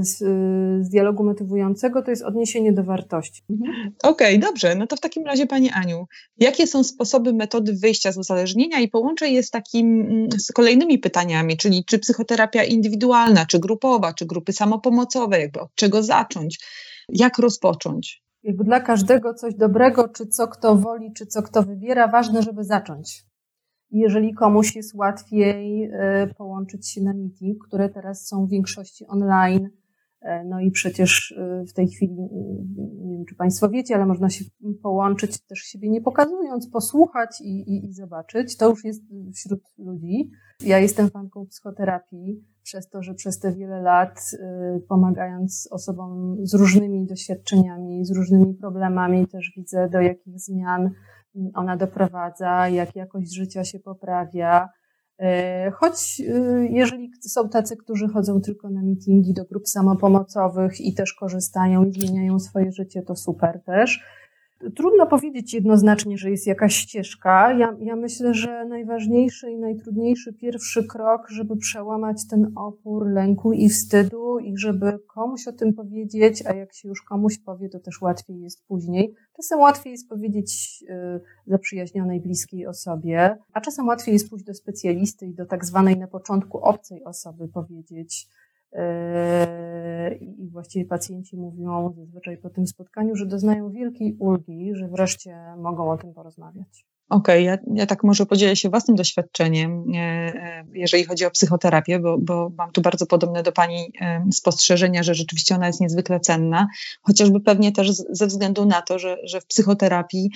z, 0.00 0.18
z 0.86 0.88
dialogu 0.88 1.24
motywującego, 1.24 2.02
to 2.02 2.10
jest 2.10 2.22
odniesienie 2.22 2.72
do 2.72 2.84
wartości. 2.84 3.42
Mhm. 3.50 3.92
Okej, 4.02 4.36
okay, 4.36 4.48
dobrze. 4.48 4.74
No 4.74 4.86
to 4.86 4.96
w 4.96 5.00
takim 5.00 5.24
razie, 5.24 5.46
Pani 5.46 5.70
Aniu, 5.70 6.06
jakie 6.38 6.66
są 6.66 6.84
sposoby, 6.84 7.32
metody 7.32 7.72
wyjścia 7.72 8.12
z 8.12 8.18
uzależnienia 8.18 8.80
i 8.80 8.88
połączę 8.88 9.28
je 9.28 9.42
z 9.42 9.50
takim, 9.50 10.00
mm, 10.00 10.28
z 10.38 10.52
kolejnymi 10.52 10.98
pytaniami, 10.98 11.56
czyli 11.56 11.84
czy 11.84 11.98
psychoterapia 11.98 12.64
indywidualna, 12.64 13.46
czy 13.46 13.58
grupowa, 13.58 14.12
czy 14.12 14.26
grupy 14.26 14.52
samopomocowe, 14.52 15.40
jakby 15.40 15.60
od 15.60 15.74
czego 15.74 16.02
zacząć, 16.02 16.58
jak 17.08 17.38
rozpocząć? 17.38 18.25
Jakby 18.46 18.64
dla 18.64 18.80
każdego 18.80 19.34
coś 19.34 19.54
dobrego, 19.54 20.08
czy 20.08 20.26
co 20.26 20.48
kto 20.48 20.76
woli, 20.76 21.12
czy 21.12 21.26
co 21.26 21.42
kto 21.42 21.62
wybiera, 21.62 22.08
ważne, 22.08 22.42
żeby 22.42 22.64
zacząć. 22.64 23.24
Jeżeli 23.90 24.34
komuś 24.34 24.76
jest 24.76 24.94
łatwiej 24.94 25.84
e, 25.84 26.26
połączyć 26.38 26.88
się 26.88 27.00
na 27.02 27.14
meeting, 27.14 27.66
które 27.66 27.88
teraz 27.88 28.26
są 28.26 28.46
w 28.46 28.50
większości 28.50 29.06
online, 29.06 29.70
No 30.44 30.60
i 30.60 30.70
przecież 30.70 31.34
w 31.68 31.72
tej 31.72 31.88
chwili, 31.88 32.14
nie 33.04 33.16
wiem 33.16 33.24
czy 33.28 33.34
Państwo 33.34 33.68
wiecie, 33.68 33.94
ale 33.94 34.06
można 34.06 34.30
się 34.30 34.44
połączyć 34.82 35.46
też 35.46 35.58
siebie 35.58 35.90
nie 35.90 36.00
pokazując, 36.00 36.70
posłuchać 36.70 37.40
i, 37.40 37.60
i, 37.60 37.86
i 37.86 37.92
zobaczyć. 37.92 38.56
To 38.56 38.70
już 38.70 38.84
jest 38.84 39.02
wśród 39.34 39.60
ludzi. 39.78 40.30
Ja 40.60 40.78
jestem 40.78 41.10
fanką 41.10 41.46
psychoterapii 41.46 42.44
przez 42.62 42.88
to, 42.88 43.02
że 43.02 43.14
przez 43.14 43.38
te 43.38 43.52
wiele 43.52 43.82
lat 43.82 44.20
pomagając 44.88 45.68
osobom 45.70 46.36
z 46.42 46.54
różnymi 46.54 47.06
doświadczeniami, 47.06 48.04
z 48.04 48.16
różnymi 48.16 48.54
problemami, 48.54 49.26
też 49.26 49.52
widzę 49.56 49.88
do 49.88 50.00
jakich 50.00 50.40
zmian 50.40 50.90
ona 51.54 51.76
doprowadza, 51.76 52.68
jak 52.68 52.96
jakość 52.96 53.34
życia 53.34 53.64
się 53.64 53.78
poprawia. 53.78 54.68
Y, 55.20 55.70
choć 55.70 56.20
y, 56.20 56.68
jeżeli 56.70 57.10
są 57.20 57.48
tacy, 57.48 57.76
którzy 57.76 58.08
chodzą 58.08 58.40
tylko 58.40 58.70
na 58.70 58.82
meetingi 58.82 59.34
do 59.34 59.44
grup 59.44 59.68
samopomocowych 59.68 60.80
i 60.80 60.94
też 60.94 61.14
korzystają 61.14 61.84
i 61.84 61.92
zmieniają 61.92 62.38
swoje 62.38 62.72
życie, 62.72 63.02
to 63.02 63.16
super 63.16 63.60
też. 63.66 64.04
Trudno 64.74 65.06
powiedzieć 65.06 65.54
jednoznacznie, 65.54 66.18
że 66.18 66.30
jest 66.30 66.46
jakaś 66.46 66.76
ścieżka. 66.76 67.52
Ja, 67.52 67.76
ja, 67.80 67.96
myślę, 67.96 68.34
że 68.34 68.64
najważniejszy 68.64 69.50
i 69.50 69.58
najtrudniejszy 69.58 70.32
pierwszy 70.32 70.84
krok, 70.84 71.28
żeby 71.30 71.56
przełamać 71.56 72.28
ten 72.30 72.52
opór 72.56 73.06
lęku 73.06 73.52
i 73.52 73.68
wstydu 73.68 74.38
i 74.38 74.58
żeby 74.58 74.98
komuś 75.14 75.48
o 75.48 75.52
tym 75.52 75.74
powiedzieć, 75.74 76.46
a 76.46 76.54
jak 76.54 76.74
się 76.74 76.88
już 76.88 77.02
komuś 77.02 77.38
powie, 77.38 77.68
to 77.68 77.80
też 77.80 78.00
łatwiej 78.00 78.40
jest 78.40 78.66
później. 78.66 79.14
Czasem 79.36 79.60
łatwiej 79.60 79.92
jest 79.92 80.08
powiedzieć 80.08 80.84
y, 80.90 81.20
zaprzyjaźnionej, 81.46 82.20
bliskiej 82.20 82.66
osobie, 82.66 83.36
a 83.52 83.60
czasem 83.60 83.86
łatwiej 83.86 84.12
jest 84.12 84.30
pójść 84.30 84.44
do 84.44 84.54
specjalisty 84.54 85.26
i 85.26 85.34
do 85.34 85.46
tak 85.46 85.64
zwanej 85.64 85.98
na 85.98 86.06
początku 86.06 86.58
obcej 86.58 87.04
osoby 87.04 87.48
powiedzieć, 87.48 88.28
Yy, 88.28 88.45
I 90.20 90.48
właściwie 90.50 90.84
pacjenci 90.84 91.36
mówią 91.36 91.92
zazwyczaj 91.96 92.38
po 92.38 92.50
tym 92.50 92.66
spotkaniu, 92.66 93.16
że 93.16 93.26
doznają 93.26 93.70
wielkiej 93.70 94.16
ulgi, 94.18 94.74
że 94.74 94.88
wreszcie 94.88 95.36
mogą 95.56 95.90
o 95.90 95.96
tym 95.98 96.14
porozmawiać. 96.14 96.86
Okej, 97.10 97.48
okay, 97.48 97.62
ja, 97.74 97.80
ja 97.82 97.86
tak 97.86 98.04
może 98.04 98.26
podzielę 98.26 98.56
się 98.56 98.68
własnym 98.68 98.96
doświadczeniem, 98.96 99.84
e, 99.94 99.98
e, 99.98 100.64
jeżeli 100.74 101.04
chodzi 101.04 101.24
o 101.24 101.30
psychoterapię, 101.30 101.98
bo, 101.98 102.18
bo 102.18 102.50
mam 102.58 102.72
tu 102.72 102.80
bardzo 102.80 103.06
podobne 103.06 103.42
do 103.42 103.52
Pani 103.52 103.92
e, 104.00 104.24
spostrzeżenia, 104.32 105.02
że 105.02 105.14
rzeczywiście 105.14 105.54
ona 105.54 105.66
jest 105.66 105.80
niezwykle 105.80 106.20
cenna, 106.20 106.66
chociażby 107.02 107.40
pewnie 107.40 107.72
też 107.72 107.92
ze 107.92 108.26
względu 108.26 108.64
na 108.64 108.82
to, 108.82 108.98
że, 108.98 109.16
że 109.24 109.40
w 109.40 109.46
psychoterapii 109.46 110.30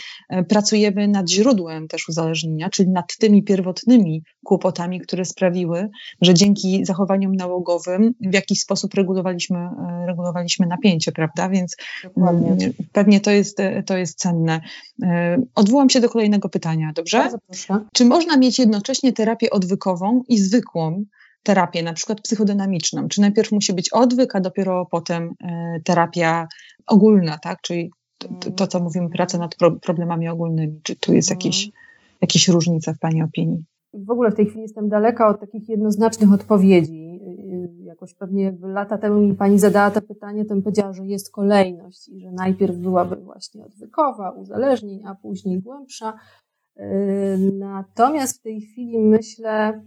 pracujemy 0.48 1.08
nad 1.08 1.30
źródłem 1.30 1.88
też 1.88 2.08
uzależnienia, 2.08 2.70
czyli 2.70 2.88
nad 2.88 3.16
tymi 3.16 3.42
pierwotnymi 3.42 4.22
kłopotami, 4.44 5.00
które 5.00 5.24
sprawiły, 5.24 5.88
że 6.20 6.34
dzięki 6.34 6.84
zachowaniom 6.84 7.34
nałogowym 7.34 8.14
w 8.20 8.34
jakiś 8.34 8.60
sposób 8.60 8.94
regulowaliśmy, 8.94 9.68
regulowaliśmy 10.06 10.66
napięcie, 10.66 11.12
prawda? 11.12 11.48
Więc 11.48 11.76
Dokładnie. 12.04 12.48
Mm, 12.48 12.72
pewnie 12.92 13.20
to 13.20 13.30
jest, 13.30 13.58
to 13.86 13.96
jest 13.96 14.18
cenne. 14.18 14.60
Odwołam 15.54 15.90
się 15.90 16.00
do 16.00 16.08
kolejnego 16.08 16.48
pytania 16.48 16.59
pytania, 16.60 16.92
dobrze? 16.94 17.28
Czy 17.92 18.04
można 18.04 18.36
mieć 18.36 18.58
jednocześnie 18.58 19.12
terapię 19.12 19.50
odwykową 19.50 20.22
i 20.28 20.38
zwykłą 20.38 21.04
terapię, 21.42 21.82
na 21.82 21.92
przykład 21.92 22.20
psychodynamiczną? 22.20 23.08
Czy 23.08 23.20
najpierw 23.20 23.52
musi 23.52 23.72
być 23.72 23.92
odwyk, 23.92 24.36
a 24.36 24.40
dopiero 24.40 24.86
potem 24.90 25.34
e, 25.44 25.80
terapia 25.84 26.48
ogólna, 26.86 27.38
tak? 27.38 27.60
Czyli 27.60 27.90
to, 28.18 28.50
to 28.50 28.66
co 28.66 28.80
mówimy, 28.80 29.08
praca 29.10 29.38
nad 29.38 29.56
problemami 29.82 30.28
ogólnymi. 30.28 30.80
Czy 30.82 30.96
tu 30.96 31.14
jest 31.14 31.30
jakieś, 31.30 31.66
mhm. 31.66 31.84
jakieś 32.20 32.48
różnica 32.48 32.92
w 32.92 32.98
Pani 32.98 33.22
opinii? 33.22 33.64
W 33.94 34.10
ogóle 34.10 34.30
w 34.30 34.34
tej 34.34 34.46
chwili 34.46 34.62
jestem 34.62 34.88
daleka 34.88 35.28
od 35.28 35.40
takich 35.40 35.68
jednoznacznych 35.68 36.32
odpowiedzi. 36.32 37.20
Jakoś 37.82 38.14
pewnie 38.14 38.42
jakby 38.42 38.68
lata 38.68 38.98
temu 38.98 39.20
mi 39.20 39.34
pani 39.34 39.58
zadała 39.58 39.90
to 39.90 40.02
pytanie, 40.02 40.44
to 40.44 40.54
bym 40.54 40.62
powiedziała, 40.62 40.92
że 40.92 41.06
jest 41.06 41.32
kolejność 41.32 42.08
i 42.08 42.20
że 42.20 42.32
najpierw 42.32 42.76
byłaby 42.76 43.16
właśnie 43.16 43.64
odwykowa, 43.64 44.30
uzależnień, 44.30 45.02
a 45.06 45.14
później 45.14 45.60
głębsza. 45.60 46.18
Natomiast 47.58 48.38
w 48.38 48.42
tej 48.42 48.60
chwili 48.60 48.98
myślę 48.98 49.82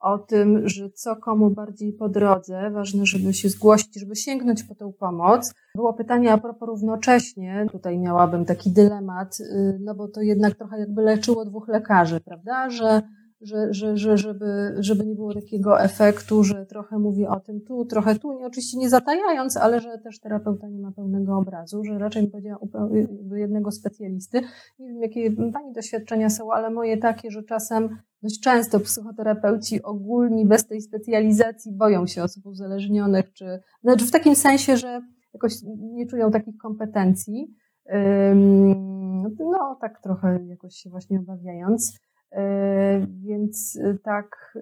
o 0.00 0.18
tym, 0.18 0.68
że 0.68 0.90
co 0.90 1.16
komu 1.16 1.50
bardziej 1.50 1.92
po 1.92 2.08
drodze, 2.08 2.70
ważne, 2.70 3.06
żeby 3.06 3.34
się 3.34 3.48
zgłosić, 3.48 4.00
żeby 4.00 4.16
sięgnąć 4.16 4.62
po 4.62 4.74
tę 4.74 4.92
pomoc. 4.98 5.52
Było 5.74 5.94
pytanie 5.94 6.32
a 6.32 6.38
propos 6.38 6.68
równocześnie, 6.68 7.66
tutaj 7.72 7.98
miałabym 7.98 8.44
taki 8.44 8.70
dylemat, 8.70 9.40
y, 9.40 9.78
no 9.80 9.94
bo 9.94 10.08
to 10.08 10.20
jednak 10.20 10.54
trochę 10.54 10.78
jakby 10.80 11.02
leczyło 11.02 11.44
dwóch 11.44 11.68
lekarzy, 11.68 12.20
prawda, 12.20 12.70
że 12.70 13.02
że, 13.40 13.74
że, 13.74 13.96
że 13.96 14.18
żeby, 14.18 14.74
żeby 14.78 15.06
nie 15.06 15.14
było 15.14 15.34
takiego 15.34 15.80
efektu, 15.80 16.44
że 16.44 16.66
trochę 16.66 16.98
mówi 16.98 17.26
o 17.26 17.40
tym 17.40 17.60
tu, 17.60 17.84
trochę 17.84 18.14
tu, 18.14 18.32
nie, 18.32 18.46
oczywiście 18.46 18.78
nie 18.78 18.90
zatajając, 18.90 19.56
ale 19.56 19.80
że 19.80 19.98
też 19.98 20.20
terapeuta 20.20 20.68
nie 20.68 20.80
ma 20.80 20.92
pełnego 20.92 21.36
obrazu, 21.36 21.84
że 21.84 21.98
raczej 21.98 22.22
bym 22.22 22.30
powiedziała 22.30 22.58
do 23.22 23.36
jednego 23.36 23.70
specjalisty. 23.70 24.40
Nie 24.78 24.88
wiem, 24.88 25.02
jakie 25.02 25.30
Pani 25.52 25.72
doświadczenia 25.72 26.30
są, 26.30 26.52
ale 26.52 26.70
moje 26.70 26.96
takie, 26.96 27.30
że 27.30 27.42
czasem 27.42 27.88
dość 28.22 28.40
często 28.40 28.80
psychoterapeuci 28.80 29.82
ogólni 29.82 30.46
bez 30.46 30.66
tej 30.66 30.80
specjalizacji 30.80 31.72
boją 31.72 32.06
się 32.06 32.22
osób 32.22 32.46
uzależnionych, 32.46 33.32
czy 33.32 33.60
znaczy 33.82 34.06
w 34.06 34.10
takim 34.10 34.36
sensie, 34.36 34.76
że 34.76 35.00
jakoś 35.34 35.52
nie 35.78 36.06
czują 36.06 36.30
takich 36.30 36.56
kompetencji. 36.56 37.54
No, 39.38 39.78
tak 39.80 40.02
trochę 40.02 40.44
jakoś 40.46 40.74
się 40.74 40.90
właśnie 40.90 41.18
obawiając. 41.18 41.98
E, 42.36 43.06
więc 43.24 43.78
e, 43.82 43.98
tak 43.98 44.58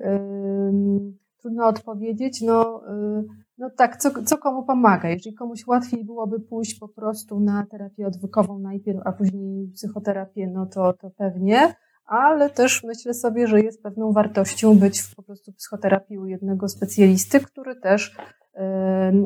trudno 1.40 1.66
odpowiedzieć. 1.66 2.40
No, 2.40 2.82
e, 2.88 3.22
no 3.58 3.70
tak, 3.70 3.96
co, 3.96 4.22
co 4.24 4.38
komu 4.38 4.62
pomaga? 4.62 5.08
Jeżeli 5.08 5.36
komuś 5.36 5.66
łatwiej 5.66 6.04
byłoby 6.04 6.40
pójść 6.40 6.78
po 6.78 6.88
prostu 6.88 7.40
na 7.40 7.66
terapię 7.70 8.06
odwykową 8.06 8.58
najpierw, 8.58 8.98
a 9.04 9.12
później 9.12 9.68
psychoterapię, 9.74 10.46
no 10.46 10.66
to, 10.66 10.92
to 10.92 11.10
pewnie, 11.10 11.74
ale 12.06 12.50
też 12.50 12.84
myślę 12.84 13.14
sobie, 13.14 13.46
że 13.46 13.60
jest 13.60 13.82
pewną 13.82 14.12
wartością 14.12 14.78
być 14.78 15.00
w 15.00 15.14
po 15.14 15.22
prostu 15.22 15.52
psychoterapii 15.52 16.18
u 16.18 16.26
jednego 16.26 16.68
specjalisty, 16.68 17.40
który 17.40 17.76
też 17.76 18.16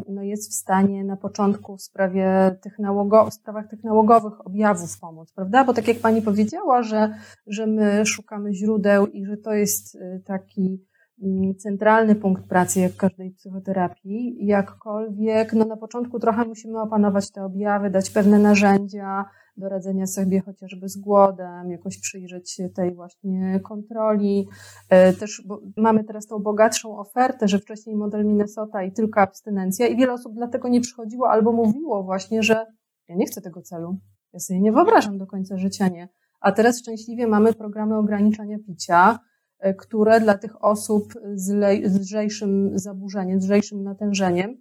no 0.08 0.22
jest 0.22 0.50
w 0.50 0.54
stanie 0.54 1.04
na 1.04 1.16
początku 1.16 1.76
w 1.76 1.82
sprawie 1.82 2.56
tych 2.62 2.78
nałogo, 2.78 3.30
w 3.30 3.34
sprawach 3.34 3.68
tych 3.68 3.84
nałogowych 3.84 4.46
objawów 4.46 5.00
pomóc, 5.00 5.32
prawda? 5.32 5.64
Bo 5.64 5.74
tak 5.74 5.88
jak 5.88 5.98
Pani 5.98 6.22
powiedziała, 6.22 6.82
że, 6.82 7.14
że 7.46 7.66
my 7.66 8.06
szukamy 8.06 8.54
źródeł 8.54 9.06
i 9.06 9.26
że 9.26 9.36
to 9.36 9.52
jest 9.52 9.94
y, 9.94 10.22
taki 10.26 10.84
mm, 11.22 11.54
centralny 11.54 12.14
punkt 12.14 12.48
pracy, 12.48 12.80
jak 12.80 12.96
każdej 12.96 13.30
psychoterapii, 13.30 14.46
jakkolwiek, 14.46 15.52
no 15.52 15.64
na 15.64 15.76
początku 15.76 16.18
trochę 16.18 16.44
musimy 16.44 16.80
opanować 16.80 17.30
te 17.30 17.44
objawy, 17.44 17.90
dać 17.90 18.10
pewne 18.10 18.38
narzędzia, 18.38 19.24
do 19.58 19.68
radzenia 19.68 20.06
sobie 20.06 20.40
chociażby 20.40 20.88
z 20.88 20.96
głodem, 20.96 21.70
jakoś 21.70 21.98
przyjrzeć 21.98 22.50
się 22.50 22.68
tej 22.68 22.94
właśnie 22.94 23.60
kontroli. 23.60 24.48
E, 24.90 25.12
też 25.12 25.42
mamy 25.76 26.04
teraz 26.04 26.26
tą 26.26 26.38
bogatszą 26.38 26.98
ofertę, 26.98 27.48
że 27.48 27.58
wcześniej 27.58 27.96
model 27.96 28.26
Minnesota 28.26 28.82
i 28.82 28.92
tylko 28.92 29.20
abstynencja 29.20 29.86
i 29.86 29.96
wiele 29.96 30.12
osób 30.12 30.34
dlatego 30.34 30.68
nie 30.68 30.80
przychodziło 30.80 31.30
albo 31.30 31.52
mówiło 31.52 32.02
właśnie, 32.02 32.42
że 32.42 32.66
ja 33.08 33.16
nie 33.16 33.26
chcę 33.26 33.40
tego 33.40 33.62
celu. 33.62 33.98
Ja 34.32 34.40
sobie 34.40 34.60
nie 34.60 34.72
wyobrażam 34.72 35.18
do 35.18 35.26
końca 35.26 35.58
życia, 35.58 35.88
nie. 35.88 36.08
A 36.40 36.52
teraz 36.52 36.78
szczęśliwie 36.78 37.26
mamy 37.26 37.54
programy 37.54 37.96
ograniczania 37.96 38.56
picia, 38.66 39.18
e, 39.58 39.74
które 39.74 40.20
dla 40.20 40.38
tych 40.38 40.64
osób 40.64 41.14
z, 41.34 42.00
lżejszym 42.00 42.70
zaburzeniem, 42.74 43.40
z 43.40 43.44
lżejszym 43.44 43.82
natężeniem, 43.82 44.56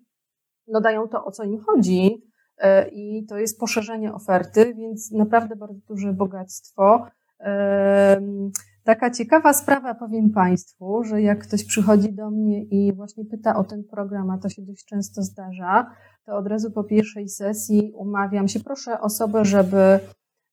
no 0.67 0.81
dają 0.81 1.07
to, 1.07 1.25
o 1.25 1.31
co 1.31 1.43
im 1.43 1.59
chodzi, 1.59 2.26
i 2.91 3.25
to 3.25 3.37
jest 3.37 3.59
poszerzenie 3.59 4.13
oferty, 4.13 4.73
więc 4.73 5.11
naprawdę 5.11 5.55
bardzo 5.55 5.79
duże 5.87 6.13
bogactwo. 6.13 7.07
E, 7.39 8.21
taka 8.83 9.11
ciekawa 9.11 9.53
sprawa, 9.53 9.95
powiem 9.95 10.29
Państwu, 10.29 11.03
że 11.03 11.21
jak 11.21 11.39
ktoś 11.47 11.65
przychodzi 11.65 12.13
do 12.13 12.31
mnie 12.31 12.63
i 12.63 12.93
właśnie 12.93 13.25
pyta 13.25 13.55
o 13.55 13.63
ten 13.63 13.83
program, 13.83 14.29
a 14.29 14.37
to 14.37 14.49
się 14.49 14.61
dość 14.61 14.85
często 14.85 15.21
zdarza, 15.21 15.91
to 16.25 16.37
od 16.37 16.47
razu 16.47 16.71
po 16.71 16.83
pierwszej 16.83 17.29
sesji 17.29 17.91
umawiam 17.95 18.47
się, 18.47 18.59
proszę 18.59 19.01
osobę, 19.01 19.45
żeby 19.45 19.99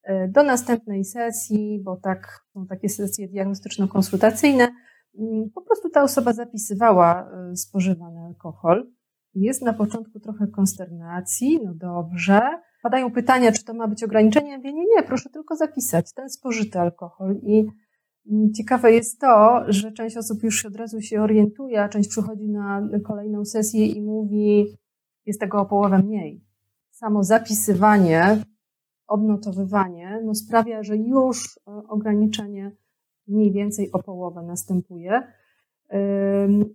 e, 0.03 0.29
do 0.29 0.43
następnej 0.43 1.05
sesji, 1.05 1.81
bo 1.85 1.97
tak 1.97 2.40
są 2.55 2.67
takie 2.67 2.88
sesje 2.88 3.29
diagnostyczno-konsultacyjne, 3.29 4.69
mm, 5.19 5.51
po 5.55 5.62
prostu 5.62 5.90
ta 5.90 6.03
osoba 6.03 6.33
zapisywała 6.33 7.31
spożywany 7.55 8.21
alkohol. 8.21 8.87
Jest 9.35 9.62
na 9.62 9.73
początku 9.73 10.20
trochę 10.20 10.47
konsternacji, 10.47 11.61
no 11.64 11.75
dobrze. 11.75 12.40
Padają 12.83 13.11
pytania, 13.11 13.53
czy 13.53 13.64
to 13.64 13.75
ma 13.75 13.88
być 13.88 14.05
ograniczenie. 14.05 14.57
Mówię, 14.57 14.73
nie, 14.73 14.85
nie, 14.97 15.03
proszę 15.03 15.31
tylko 15.31 15.57
zapisać 15.57 16.12
ten 16.12 16.31
spożyty 16.31 16.81
alkohol. 16.81 17.37
I 17.42 17.66
mm, 18.31 18.53
ciekawe 18.53 18.92
jest 18.92 19.20
to, 19.20 19.64
że 19.68 19.92
część 19.92 20.16
osób 20.16 20.42
już 20.42 20.66
od 20.66 20.77
razu 20.77 21.01
się 21.01 21.23
orientuje, 21.23 21.83
a 21.83 21.88
część 21.88 22.09
przychodzi 22.09 22.49
na 22.49 22.88
kolejną 23.05 23.44
sesję 23.44 23.87
i 23.87 24.03
mówi, 24.03 24.66
jest 25.27 25.40
tego 25.40 25.61
o 25.61 25.66
połowę 25.66 25.99
mniej. 25.99 26.44
Samo 26.90 27.25
zapisywanie, 27.25 28.42
odnotowywanie, 29.07 30.20
no 30.25 30.35
sprawia, 30.35 30.83
że 30.83 30.97
już 30.97 31.61
e, 31.68 31.70
ograniczenie 31.88 32.73
mniej 33.27 33.53
więcej 33.53 33.92
o 33.92 34.03
połowę 34.03 34.42
następuje. 34.42 35.23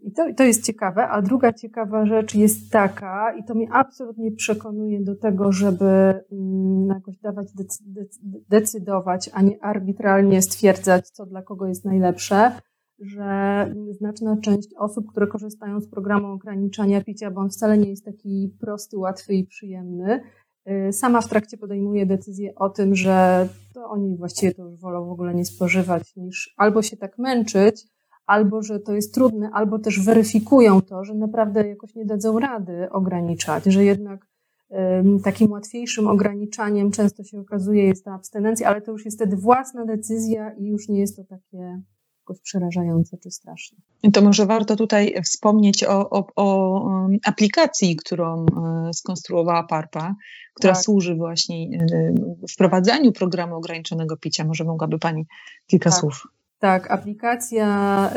I 0.03 0.11
to, 0.11 0.33
to 0.37 0.43
jest 0.43 0.65
ciekawe. 0.65 1.07
A 1.07 1.21
druga 1.21 1.53
ciekawa 1.53 2.05
rzecz 2.05 2.35
jest 2.35 2.71
taka, 2.71 3.33
i 3.39 3.43
to 3.43 3.55
mnie 3.55 3.67
absolutnie 3.71 4.31
przekonuje 4.31 5.03
do 5.03 5.15
tego, 5.15 5.51
żeby 5.51 5.85
mm, 6.31 6.87
jakoś 6.87 7.17
dawać, 7.17 7.47
decydować, 8.49 9.29
a 9.33 9.41
nie 9.41 9.63
arbitralnie 9.63 10.41
stwierdzać, 10.41 11.09
co 11.09 11.25
dla 11.25 11.41
kogo 11.41 11.67
jest 11.67 11.85
najlepsze, 11.85 12.51
że 12.99 13.65
znaczna 13.91 14.37
część 14.37 14.69
osób, 14.77 15.05
które 15.11 15.27
korzystają 15.27 15.81
z 15.81 15.89
programu 15.89 16.27
ograniczania 16.27 17.03
picia, 17.03 17.31
bo 17.31 17.41
on 17.41 17.49
wcale 17.49 17.77
nie 17.77 17.89
jest 17.89 18.05
taki 18.05 18.55
prosty, 18.59 18.97
łatwy 18.97 19.33
i 19.33 19.45
przyjemny, 19.45 20.21
y, 20.69 20.93
sama 20.93 21.21
w 21.21 21.29
trakcie 21.29 21.57
podejmuje 21.57 22.05
decyzję 22.05 22.55
o 22.55 22.69
tym, 22.69 22.95
że 22.95 23.47
to 23.73 23.89
oni 23.89 24.17
właściwie 24.17 24.53
to 24.53 24.63
już 24.63 24.79
wolą 24.79 25.05
w 25.05 25.11
ogóle 25.11 25.35
nie 25.35 25.45
spożywać, 25.45 26.15
niż 26.15 26.53
albo 26.57 26.81
się 26.81 26.97
tak 26.97 27.17
męczyć, 27.17 27.85
albo 28.29 28.61
że 28.61 28.79
to 28.79 28.93
jest 28.93 29.13
trudne, 29.13 29.49
albo 29.53 29.79
też 29.79 29.99
weryfikują 30.05 30.81
to, 30.81 31.03
że 31.03 31.13
naprawdę 31.13 31.67
jakoś 31.67 31.95
nie 31.95 32.05
dadzą 32.05 32.39
rady 32.39 32.89
ograniczać, 32.91 33.63
że 33.65 33.85
jednak 33.85 34.29
takim 35.23 35.51
łatwiejszym 35.51 36.07
ograniczaniem 36.07 36.91
często 36.91 37.23
się 37.23 37.39
okazuje 37.39 37.83
jest 37.83 38.05
ta 38.05 38.13
abstynencja, 38.13 38.67
ale 38.67 38.81
to 38.81 38.91
już 38.91 39.05
jest 39.05 39.17
wtedy 39.17 39.35
własna 39.35 39.85
decyzja 39.85 40.51
i 40.51 40.65
już 40.65 40.89
nie 40.89 40.99
jest 40.99 41.15
to 41.15 41.23
takie 41.23 41.81
jakoś 42.19 42.41
przerażające 42.41 43.17
czy 43.17 43.31
straszne. 43.31 43.77
To 44.13 44.21
może 44.21 44.45
warto 44.45 44.75
tutaj 44.75 45.15
wspomnieć 45.23 45.83
o, 45.83 46.09
o, 46.09 46.27
o 46.35 46.79
aplikacji, 47.25 47.95
którą 47.95 48.45
e, 48.45 48.93
skonstruowała 48.93 49.63
PARPA, 49.63 50.15
która 50.53 50.73
tak. 50.73 50.83
służy 50.83 51.15
właśnie 51.15 51.79
e, 51.93 52.13
wprowadzaniu 52.53 53.11
programu 53.11 53.55
ograniczonego 53.55 54.17
picia. 54.17 54.45
Może 54.45 54.63
mogłaby 54.63 54.99
Pani 54.99 55.25
kilka 55.67 55.89
tak. 55.89 55.99
słów 55.99 56.27
tak, 56.59 56.91
aplikacja 56.91 57.67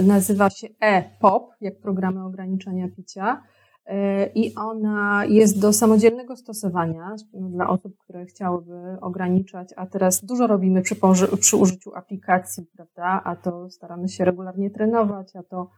nazywa 0.03 0.51
się 0.51 0.69
e-POP, 0.81 1.55
jak 1.61 1.81
programy 1.81 2.25
ograniczenia 2.25 2.89
picia. 2.97 3.43
E, 3.87 4.27
I 4.27 4.55
ona 4.55 5.25
jest 5.25 5.61
do 5.61 5.73
samodzielnego 5.73 6.37
stosowania 6.37 7.15
dla 7.35 7.69
osób, 7.69 7.97
które 7.99 8.27
chciałyby 8.27 8.97
ograniczać, 9.01 9.69
a 9.77 9.87
teraz 9.87 10.25
dużo 10.25 10.47
robimy 10.47 10.83
przy, 10.83 10.97
przy 11.41 11.57
użyciu 11.57 11.95
aplikacji, 11.95 12.67
prawda? 12.77 13.21
A 13.25 13.37
to 13.37 13.71
staramy 13.71 14.09
się 14.09 14.25
regularnie 14.25 14.71
trenować, 14.71 15.37
a 15.37 15.43
to 15.43 15.71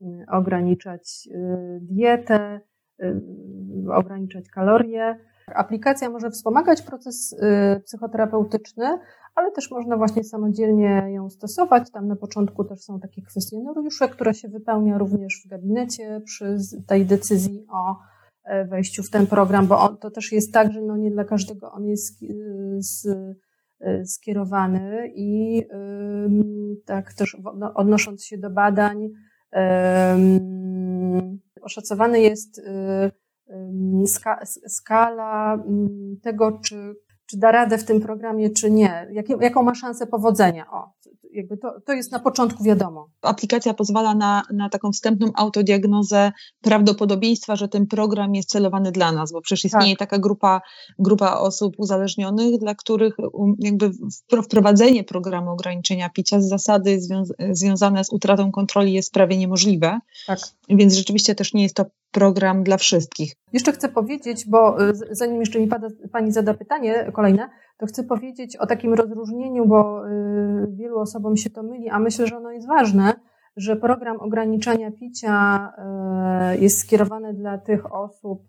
mm, 0.00 0.24
ograniczać 0.28 1.28
y, 1.34 1.78
dietę, 1.82 2.60
y, 3.02 3.22
ograniczać 3.94 4.48
kalorie. 4.48 5.18
Aplikacja 5.54 6.10
może 6.10 6.30
wspomagać 6.30 6.82
proces 6.82 7.32
y, 7.32 7.80
psychoterapeutyczny, 7.80 8.98
ale 9.38 9.52
też 9.52 9.70
można 9.70 9.96
właśnie 9.96 10.24
samodzielnie 10.24 11.04
ją 11.08 11.30
stosować. 11.30 11.90
Tam 11.90 12.08
na 12.08 12.16
początku 12.16 12.64
też 12.64 12.80
są 12.80 13.00
takie 13.00 13.22
kwestionariusze, 13.22 14.08
które 14.08 14.34
się 14.34 14.48
wypełnia 14.48 14.98
również 14.98 15.42
w 15.44 15.48
gabinecie 15.48 16.20
przy 16.24 16.56
tej 16.86 17.06
decyzji 17.06 17.66
o 17.72 17.96
e, 18.44 18.64
wejściu 18.64 19.02
w 19.02 19.10
ten 19.10 19.26
program, 19.26 19.66
bo 19.66 19.80
on, 19.80 19.96
to 19.96 20.10
też 20.10 20.32
jest 20.32 20.52
tak, 20.52 20.72
że 20.72 20.82
no 20.82 20.96
nie 20.96 21.10
dla 21.10 21.24
każdego 21.24 21.72
on 21.72 21.86
jest 21.86 22.22
e, 23.80 24.06
skierowany 24.06 25.12
i 25.14 25.62
tak 26.84 27.14
też 27.14 27.36
no, 27.56 27.74
odnosząc 27.74 28.24
się 28.24 28.38
do 28.38 28.50
badań, 28.50 29.08
oszacowany 31.62 32.20
jest 32.20 32.62
skala 34.66 35.64
tego, 36.22 36.60
czy 36.64 36.94
czy 37.30 37.38
da 37.38 37.52
radę 37.52 37.78
w 37.78 37.84
tym 37.84 38.00
programie, 38.00 38.50
czy 38.50 38.70
nie, 38.70 39.08
jakie, 39.12 39.34
jaką 39.40 39.62
ma 39.62 39.74
szansę 39.74 40.06
powodzenia. 40.06 40.70
O, 40.70 40.92
jakby 41.32 41.56
to, 41.56 41.80
to 41.86 41.92
jest 41.92 42.12
na 42.12 42.18
początku 42.18 42.64
wiadomo. 42.64 43.08
Aplikacja 43.22 43.74
pozwala 43.74 44.14
na, 44.14 44.42
na 44.52 44.68
taką 44.68 44.92
wstępną 44.92 45.30
autodiagnozę 45.34 46.32
prawdopodobieństwa, 46.60 47.56
że 47.56 47.68
ten 47.68 47.86
program 47.86 48.34
jest 48.34 48.50
celowany 48.50 48.92
dla 48.92 49.12
nas, 49.12 49.32
bo 49.32 49.40
przecież 49.40 49.64
istnieje 49.64 49.96
tak. 49.96 50.10
taka 50.10 50.18
grupa, 50.18 50.60
grupa 50.98 51.32
osób 51.32 51.74
uzależnionych, 51.78 52.58
dla 52.58 52.74
których 52.74 53.14
um, 53.32 53.54
jakby 53.58 53.90
wprowadzenie 54.44 55.04
programu 55.04 55.50
ograniczenia 55.50 56.10
picia 56.10 56.40
z 56.40 56.48
zasady 56.48 57.00
związ 57.00 57.32
związane 57.50 58.04
z 58.04 58.12
utratą 58.12 58.52
kontroli 58.52 58.92
jest 58.92 59.12
prawie 59.12 59.36
niemożliwe. 59.36 60.00
Tak. 60.26 60.38
Więc 60.68 60.94
rzeczywiście 60.94 61.34
też 61.34 61.54
nie 61.54 61.62
jest 61.62 61.76
to 61.76 61.84
program 62.12 62.62
dla 62.62 62.76
wszystkich. 62.76 63.32
Jeszcze 63.52 63.72
chcę 63.72 63.88
powiedzieć, 63.88 64.44
bo 64.48 64.88
y, 64.88 64.94
zanim 65.10 65.40
jeszcze 65.40 65.60
mi 65.60 65.68
pada, 65.68 65.88
Pani 66.12 66.32
zada 66.32 66.54
pytanie 66.54 67.12
kolejne, 67.12 67.48
to 67.76 67.86
chcę 67.86 68.04
powiedzieć 68.04 68.56
o 68.56 68.66
takim 68.66 68.94
rozróżnieniu, 68.94 69.66
bo 69.66 70.08
y, 70.08 70.66
wielu 70.70 70.98
osobom 70.98 71.36
się 71.36 71.50
to 71.50 71.62
myli, 71.62 71.88
a 71.88 71.98
myślę, 71.98 72.26
że 72.26 72.36
ono 72.36 72.50
jest 72.50 72.68
ważne, 72.68 73.14
że 73.56 73.76
program 73.76 74.20
ograniczania 74.20 74.90
picia 74.90 75.68
y, 76.54 76.58
jest 76.58 76.78
skierowany 76.80 77.34
dla 77.34 77.58
tych 77.58 77.94
osób 77.94 78.42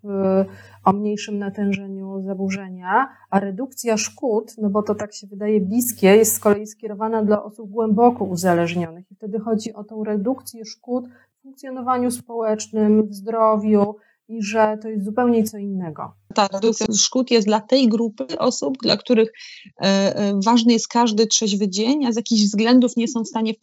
o 0.84 0.92
mniejszym 0.92 1.38
natężeniu 1.38 2.22
zaburzenia, 2.22 3.08
a 3.30 3.40
redukcja 3.40 3.96
szkód, 3.96 4.54
no 4.58 4.70
bo 4.70 4.82
to 4.82 4.94
tak 4.94 5.12
się 5.14 5.26
wydaje 5.26 5.60
bliskie, 5.60 6.16
jest 6.16 6.34
z 6.34 6.40
kolei 6.40 6.66
skierowana 6.66 7.22
dla 7.22 7.42
osób 7.42 7.70
głęboko 7.70 8.24
uzależnionych. 8.24 9.10
I 9.12 9.14
wtedy 9.14 9.38
chodzi 9.38 9.74
o 9.74 9.84
tą 9.84 10.04
redukcję 10.04 10.64
szkód 10.64 11.04
funkcjonowaniu 11.42 12.10
społecznym, 12.10 13.08
w 13.08 13.14
zdrowiu 13.14 13.96
i 14.30 14.42
że 14.42 14.78
to 14.82 14.88
jest 14.88 15.04
zupełnie 15.04 15.44
co 15.44 15.58
innego. 15.58 16.12
Ta 16.34 16.48
redukcja 16.48 16.86
szkód 16.98 17.30
jest 17.30 17.46
dla 17.46 17.60
tej 17.60 17.88
grupy 17.88 18.38
osób, 18.38 18.78
dla 18.82 18.96
których 18.96 19.32
e, 19.80 19.84
e, 20.16 20.40
ważny 20.44 20.72
jest 20.72 20.88
każdy 20.88 21.26
trzeźwy 21.26 21.68
dzień, 21.68 22.06
a 22.06 22.12
z 22.12 22.16
jakichś 22.16 22.42
względów 22.42 22.96
nie 22.96 23.08
są 23.08 23.22
w 23.22 23.28
stanie 23.28 23.54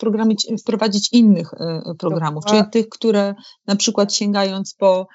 wprowadzić 0.60 1.14
innych 1.14 1.54
e, 1.54 1.96
programów, 2.00 2.46
czyli 2.46 2.62
tych, 2.72 2.90
które 2.90 3.36
na 3.68 3.76
przykład 3.76 4.14
sięgając 4.14 4.74
po, 4.74 5.08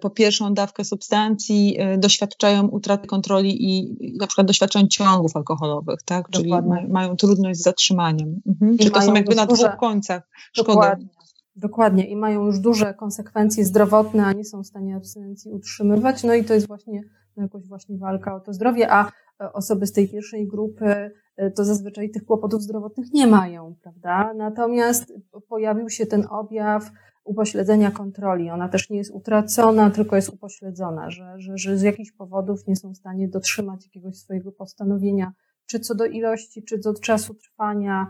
po 0.00 0.10
pierwszą 0.10 0.54
dawkę 0.54 0.84
substancji 0.84 1.78
doświadczają 1.98 2.68
utraty 2.68 3.06
kontroli 3.06 3.64
i 3.70 3.96
na 4.20 4.26
przykład 4.26 4.46
doświadczają 4.46 4.86
ciągów 4.86 5.36
alkoholowych, 5.36 6.02
tak? 6.04 6.30
czyli 6.30 6.52
mają 6.88 7.16
trudność 7.16 7.60
z 7.60 7.62
zatrzymaniem. 7.62 8.40
Mhm. 8.46 8.78
Czy 8.78 8.90
to 8.90 9.02
są 9.02 9.14
jakby 9.14 9.34
na 9.34 9.46
dwóch 9.46 9.76
końcach 9.80 10.28
szkody. 10.52 10.72
Dokładnie. 10.72 11.15
Dokładnie 11.56 12.10
i 12.10 12.16
mają 12.16 12.46
już 12.46 12.58
duże 12.58 12.94
konsekwencje 12.94 13.64
zdrowotne, 13.64 14.24
a 14.24 14.32
nie 14.32 14.44
są 14.44 14.62
w 14.62 14.66
stanie 14.66 14.96
abstynencji 14.96 15.50
utrzymywać. 15.50 16.24
No 16.24 16.34
i 16.34 16.44
to 16.44 16.54
jest 16.54 16.66
właśnie 16.66 17.02
no 17.36 17.42
jakoś 17.42 17.68
właśnie 17.68 17.98
walka 17.98 18.34
o 18.34 18.40
to 18.40 18.52
zdrowie, 18.52 18.92
a 18.92 19.12
e, 19.40 19.52
osoby 19.52 19.86
z 19.86 19.92
tej 19.92 20.08
pierwszej 20.08 20.46
grupy 20.46 21.10
e, 21.36 21.50
to 21.50 21.64
zazwyczaj 21.64 22.10
tych 22.10 22.24
kłopotów 22.24 22.62
zdrowotnych 22.62 23.12
nie 23.12 23.26
mają, 23.26 23.74
prawda? 23.82 24.34
Natomiast 24.34 25.12
pojawił 25.48 25.90
się 25.90 26.06
ten 26.06 26.26
objaw 26.30 26.90
upośledzenia 27.24 27.90
kontroli. 27.90 28.50
Ona 28.50 28.68
też 28.68 28.90
nie 28.90 28.98
jest 28.98 29.10
utracona, 29.10 29.90
tylko 29.90 30.16
jest 30.16 30.28
upośledzona, 30.28 31.10
że, 31.10 31.34
że, 31.36 31.58
że 31.58 31.78
z 31.78 31.82
jakichś 31.82 32.12
powodów 32.12 32.66
nie 32.66 32.76
są 32.76 32.92
w 32.92 32.96
stanie 32.96 33.28
dotrzymać 33.28 33.84
jakiegoś 33.84 34.16
swojego 34.16 34.52
postanowienia, 34.52 35.32
czy 35.66 35.80
co 35.80 35.94
do 35.94 36.04
ilości, 36.04 36.62
czy 36.62 36.78
do 36.78 36.94
czasu 36.94 37.34
trwania, 37.34 38.06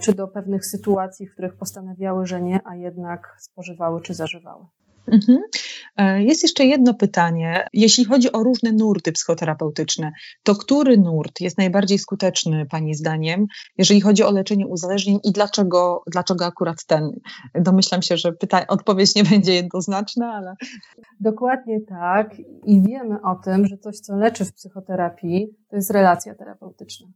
czy 0.00 0.14
do 0.14 0.28
pewnych 0.28 0.66
sytuacji, 0.66 1.26
w 1.26 1.32
których 1.32 1.56
postanawiały, 1.56 2.26
że 2.26 2.42
nie, 2.42 2.60
a 2.64 2.76
jednak 2.76 3.36
spożywały 3.40 4.00
czy 4.00 4.14
zażywały. 4.14 4.64
Mhm. 5.06 5.38
E, 5.96 6.22
jest 6.22 6.42
jeszcze 6.42 6.64
jedno 6.64 6.94
pytanie. 6.94 7.66
Jeśli 7.72 8.04
chodzi 8.04 8.32
o 8.32 8.42
różne 8.42 8.72
nurty 8.72 9.12
psychoterapeutyczne, 9.12 10.12
to 10.42 10.54
który 10.54 10.98
nurt 10.98 11.40
jest 11.40 11.58
najbardziej 11.58 11.98
skuteczny 11.98 12.66
Pani 12.66 12.94
zdaniem, 12.94 13.46
jeżeli 13.78 14.00
chodzi 14.00 14.22
o 14.22 14.32
leczenie 14.32 14.66
uzależnień 14.66 15.18
i 15.24 15.32
dlaczego, 15.32 16.02
dlaczego 16.12 16.46
akurat 16.46 16.84
ten? 16.86 17.10
Domyślam 17.54 18.02
się, 18.02 18.16
że 18.16 18.32
pyta- 18.32 18.66
odpowiedź 18.68 19.14
nie 19.14 19.24
będzie 19.24 19.54
jednoznaczna, 19.54 20.32
ale. 20.32 20.54
Dokładnie 21.20 21.80
tak. 21.80 22.38
I 22.66 22.82
wiemy 22.82 23.22
o 23.22 23.34
tym, 23.34 23.66
że 23.66 23.78
coś, 23.78 23.96
co 23.96 24.16
leczy 24.16 24.44
w 24.44 24.54
psychoterapii, 24.54 25.48
to 25.68 25.76
jest 25.76 25.90
relacja 25.90 26.34
terapeutyczna 26.34 27.06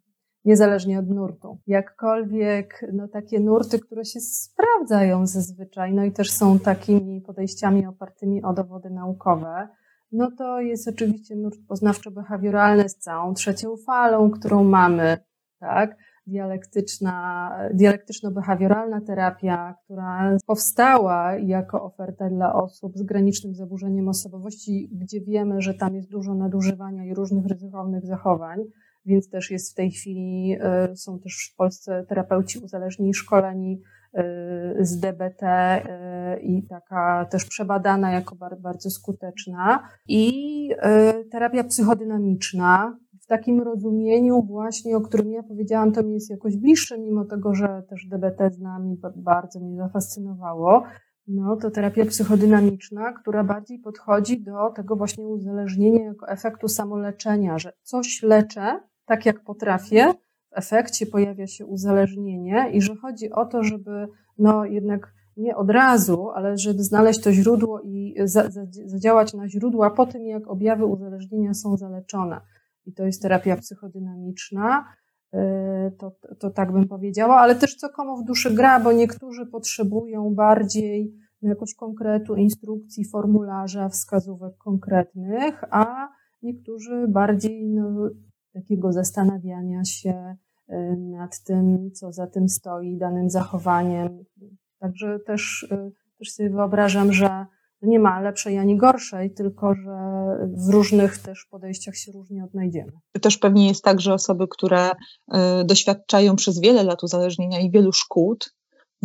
niezależnie 0.46 0.98
od 0.98 1.08
nurtu. 1.08 1.58
Jakkolwiek 1.66 2.84
no, 2.92 3.08
takie 3.08 3.40
nurty, 3.40 3.78
które 3.78 4.04
się 4.04 4.20
sprawdzają 4.20 5.26
zazwyczaj, 5.26 5.94
no 5.94 6.04
i 6.04 6.12
też 6.12 6.30
są 6.30 6.58
takimi 6.58 7.20
podejściami 7.20 7.86
opartymi 7.86 8.42
o 8.42 8.52
dowody 8.52 8.90
naukowe, 8.90 9.68
no 10.12 10.30
to 10.38 10.60
jest 10.60 10.88
oczywiście 10.88 11.36
nurt 11.36 11.58
poznawczo-behawioralny 11.68 12.88
z 12.88 12.96
całą 12.96 13.34
trzecią 13.34 13.76
falą, 13.86 14.30
którą 14.30 14.64
mamy, 14.64 15.18
tak? 15.60 15.96
Dialektyczna, 16.26 17.50
dialektyczno-behawioralna 17.74 19.00
terapia, 19.06 19.74
która 19.84 20.36
powstała 20.46 21.36
jako 21.36 21.84
oferta 21.84 22.28
dla 22.28 22.54
osób 22.54 22.92
z 22.96 23.02
granicznym 23.02 23.54
zaburzeniem 23.54 24.08
osobowości, 24.08 24.90
gdzie 24.92 25.20
wiemy, 25.20 25.60
że 25.60 25.74
tam 25.74 25.94
jest 25.94 26.10
dużo 26.10 26.34
nadużywania 26.34 27.04
i 27.04 27.14
różnych 27.14 27.46
ryzykownych 27.46 28.06
zachowań 28.06 28.58
więc 29.06 29.30
też 29.30 29.50
jest 29.50 29.72
w 29.72 29.74
tej 29.74 29.90
chwili, 29.90 30.56
e, 30.60 30.96
są 30.96 31.18
też 31.18 31.50
w 31.52 31.56
Polsce 31.56 32.04
terapeuci 32.08 32.58
uzależnieni, 32.58 33.14
szkoleni 33.14 33.82
e, 34.14 34.24
z 34.80 35.00
DBT 35.00 35.42
e, 35.42 36.40
i 36.40 36.66
taka 36.66 37.26
też 37.30 37.44
przebadana 37.44 38.12
jako 38.12 38.36
bardzo 38.60 38.90
skuteczna. 38.90 39.88
I 40.08 40.32
terapia 41.30 41.64
psychodynamiczna, 41.64 42.98
w 43.22 43.26
takim 43.26 43.60
rozumieniu 43.60 44.42
właśnie, 44.42 44.96
o 44.96 45.00
którym 45.00 45.32
ja 45.32 45.42
powiedziałam, 45.42 45.92
to 45.92 46.02
mi 46.02 46.14
jest 46.14 46.30
jakoś 46.30 46.56
bliższe, 46.56 46.98
mimo 46.98 47.24
tego, 47.24 47.54
że 47.54 47.82
też 47.88 48.06
DBT 48.06 48.50
z 48.50 48.60
nami 48.60 48.96
bardzo 49.16 49.60
mnie 49.60 49.76
zafascynowało, 49.76 50.82
no 51.28 51.56
to 51.56 51.70
terapia 51.70 52.04
psychodynamiczna, 52.04 53.12
która 53.12 53.44
bardziej 53.44 53.78
podchodzi 53.78 54.42
do 54.42 54.70
tego 54.76 54.96
właśnie 54.96 55.24
uzależnienia 55.24 56.04
jako 56.04 56.28
efektu 56.28 56.68
samoleczenia, 56.68 57.58
że 57.58 57.72
coś 57.82 58.22
leczę 58.22 58.80
tak 59.06 59.26
jak 59.26 59.44
potrafię, 59.44 60.12
w 60.50 60.58
efekcie 60.58 61.06
pojawia 61.06 61.46
się 61.46 61.66
uzależnienie 61.66 62.70
i 62.72 62.82
że 62.82 62.96
chodzi 62.96 63.32
o 63.32 63.46
to, 63.46 63.62
żeby 63.62 64.08
no 64.38 64.64
jednak 64.64 65.12
nie 65.36 65.56
od 65.56 65.70
razu, 65.70 66.30
ale 66.30 66.58
żeby 66.58 66.82
znaleźć 66.82 67.22
to 67.22 67.32
źródło 67.32 67.80
i 67.80 68.14
zadziałać 68.84 69.34
na 69.34 69.48
źródła 69.48 69.90
po 69.90 70.06
tym, 70.06 70.26
jak 70.26 70.48
objawy 70.48 70.84
uzależnienia 70.86 71.54
są 71.54 71.76
zaleczone. 71.76 72.40
I 72.86 72.92
to 72.92 73.04
jest 73.06 73.22
terapia 73.22 73.56
psychodynamiczna. 73.56 74.84
Y, 75.34 75.38
to, 75.98 76.12
to 76.38 76.50
tak 76.50 76.72
bym 76.72 76.88
powiedziała, 76.88 77.36
ale 77.36 77.54
też 77.54 77.74
co 77.74 77.88
komu 77.88 78.16
w 78.16 78.24
duszy 78.24 78.54
gra, 78.54 78.80
bo 78.80 78.92
niektórzy 78.92 79.46
potrzebują 79.46 80.34
bardziej 80.34 81.14
jakoś 81.42 81.74
konkretu, 81.74 82.34
instrukcji, 82.34 83.04
formularza, 83.04 83.88
wskazówek 83.88 84.56
konkretnych, 84.56 85.64
a 85.70 86.08
niektórzy 86.42 87.08
bardziej 87.08 87.68
no, 87.68 88.10
takiego 88.56 88.92
zastanawiania 88.92 89.84
się 89.84 90.36
y, 90.70 90.96
nad 90.96 91.42
tym, 91.42 91.90
co 91.92 92.12
za 92.12 92.26
tym 92.26 92.48
stoi, 92.48 92.96
danym 92.96 93.30
zachowaniem. 93.30 94.24
Także 94.78 95.18
też, 95.26 95.62
y, 95.62 95.92
też 96.18 96.32
sobie 96.32 96.50
wyobrażam, 96.50 97.12
że 97.12 97.46
nie 97.82 97.98
ma 97.98 98.20
lepszej 98.20 98.58
ani 98.58 98.76
gorszej, 98.76 99.34
tylko 99.34 99.74
że 99.74 99.96
w 100.66 100.70
różnych 100.70 101.18
też 101.18 101.46
podejściach 101.50 101.96
się 101.96 102.12
różnie 102.12 102.44
odnajdziemy. 102.44 102.92
Też 103.22 103.38
pewnie 103.38 103.68
jest 103.68 103.84
tak, 103.84 104.00
że 104.00 104.14
osoby, 104.14 104.46
które 104.50 104.90
y, 104.90 104.94
doświadczają 105.64 106.36
przez 106.36 106.60
wiele 106.60 106.82
lat 106.82 107.02
uzależnienia 107.02 107.60
i 107.60 107.70
wielu 107.70 107.92
szkód, 107.92 108.54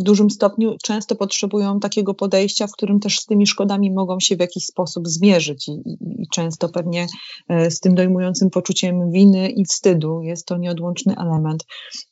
w 0.02 0.04
dużym 0.04 0.30
stopniu 0.30 0.76
często 0.82 1.16
potrzebują 1.16 1.80
takiego 1.80 2.14
podejścia, 2.14 2.66
w 2.66 2.72
którym 2.72 3.00
też 3.00 3.18
z 3.18 3.26
tymi 3.26 3.46
szkodami 3.46 3.92
mogą 3.92 4.20
się 4.20 4.36
w 4.36 4.40
jakiś 4.40 4.64
sposób 4.64 5.08
zmierzyć 5.08 5.68
i, 5.68 5.72
i, 5.72 6.22
i, 6.22 6.28
często 6.32 6.68
pewnie 6.68 7.06
e, 7.48 7.70
z 7.70 7.80
tym 7.80 7.94
dojmującym 7.94 8.50
poczuciem 8.50 9.10
winy 9.10 9.50
i 9.50 9.64
wstydu 9.64 10.22
jest 10.22 10.46
to 10.46 10.56
nieodłączny 10.56 11.14
element. 11.16 11.64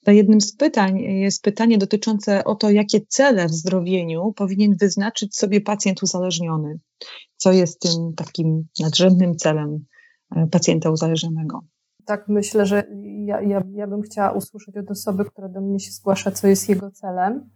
To 0.04 0.10
jednym 0.10 0.40
z 0.40 0.56
pytań 0.56 0.98
jest 1.00 1.42
pytanie 1.42 1.78
dotyczące 1.78 2.44
o 2.44 2.54
to, 2.54 2.70
jakie 2.70 3.00
cele 3.08 3.46
w 3.46 3.52
zdrowieniu 3.52 4.32
powinien 4.36 4.76
wyznaczyć 4.80 5.36
sobie 5.36 5.60
pacjent 5.60 6.02
uzależniony. 6.02 6.78
Co 7.36 7.52
jest 7.52 7.80
tym 7.80 8.12
takim 8.16 8.66
nadrzędnym 8.80 9.36
celem 9.36 9.84
e, 10.36 10.46
pacjenta 10.46 10.90
uzależnionego? 10.90 11.60
Tak, 12.04 12.28
myślę, 12.28 12.66
że 12.66 12.86
ja, 13.24 13.40
ja, 13.40 13.62
ja 13.72 13.86
bym 13.86 14.02
chciała 14.02 14.32
usłyszeć 14.32 14.76
od 14.76 14.90
osoby, 14.90 15.24
która 15.24 15.48
do 15.48 15.60
mnie 15.60 15.80
się 15.80 15.90
zgłasza, 15.90 16.30
co 16.30 16.46
jest 16.46 16.68
jego 16.68 16.90
celem 16.90 17.50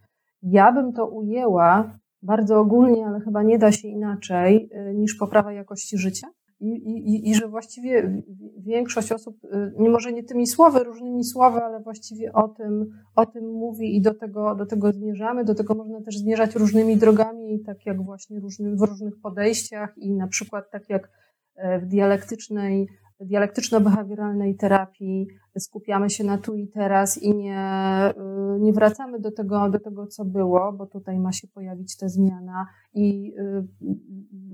ja 0.44 0.72
bym 0.72 0.92
to 0.92 1.06
ujęła 1.06 1.98
bardzo 2.22 2.60
ogólnie, 2.60 3.06
ale 3.06 3.20
chyba 3.20 3.42
nie 3.42 3.58
da 3.58 3.72
się 3.72 3.88
inaczej 3.88 4.70
y, 4.90 4.94
niż 4.94 5.14
poprawa 5.14 5.52
jakości 5.52 5.98
życia. 5.98 6.26
I, 6.60 6.66
i, 6.66 7.30
I 7.30 7.34
że 7.34 7.48
właściwie 7.48 8.22
większość 8.58 9.12
osób, 9.12 9.36
y, 9.44 9.90
może 9.90 10.12
nie 10.12 10.22
tymi 10.22 10.46
słowy, 10.46 10.84
różnymi 10.84 11.24
słowy, 11.24 11.58
ale 11.58 11.80
właściwie 11.80 12.32
o 12.32 12.48
tym, 12.48 12.86
o 13.16 13.26
tym 13.26 13.44
mówi 13.44 13.96
i 13.96 14.02
do 14.02 14.14
tego, 14.14 14.54
do 14.54 14.66
tego 14.66 14.92
zmierzamy. 14.92 15.44
Do 15.44 15.54
tego 15.54 15.74
można 15.74 16.00
też 16.00 16.18
zmierzać 16.18 16.54
różnymi 16.54 16.96
drogami, 16.96 17.60
tak 17.66 17.86
jak 17.86 18.02
właśnie 18.02 18.40
różny, 18.40 18.76
w 18.76 18.80
różnych 18.80 19.20
podejściach 19.20 19.94
i 19.96 20.12
na 20.12 20.28
przykład 20.28 20.70
tak 20.70 20.88
jak 20.88 21.10
e, 21.56 21.78
w 21.78 21.86
dialektycznej 21.86 22.88
dialektyczno-behawioralnej 23.24 24.56
terapii 24.56 25.26
skupiamy 25.58 26.10
się 26.10 26.24
na 26.24 26.38
tu 26.38 26.54
i 26.54 26.68
teraz 26.68 27.22
i 27.22 27.34
nie, 27.34 28.12
y, 28.56 28.60
nie 28.60 28.72
wracamy 28.72 29.20
do 29.20 29.32
tego, 29.32 29.70
do 29.70 29.80
tego, 29.80 30.06
co 30.06 30.24
było, 30.24 30.72
bo 30.72 30.86
tutaj 30.86 31.18
ma 31.18 31.32
się 31.32 31.48
pojawić 31.48 31.96
ta 31.96 32.08
zmiana. 32.08 32.66
I 32.94 33.34
y, 33.38 33.66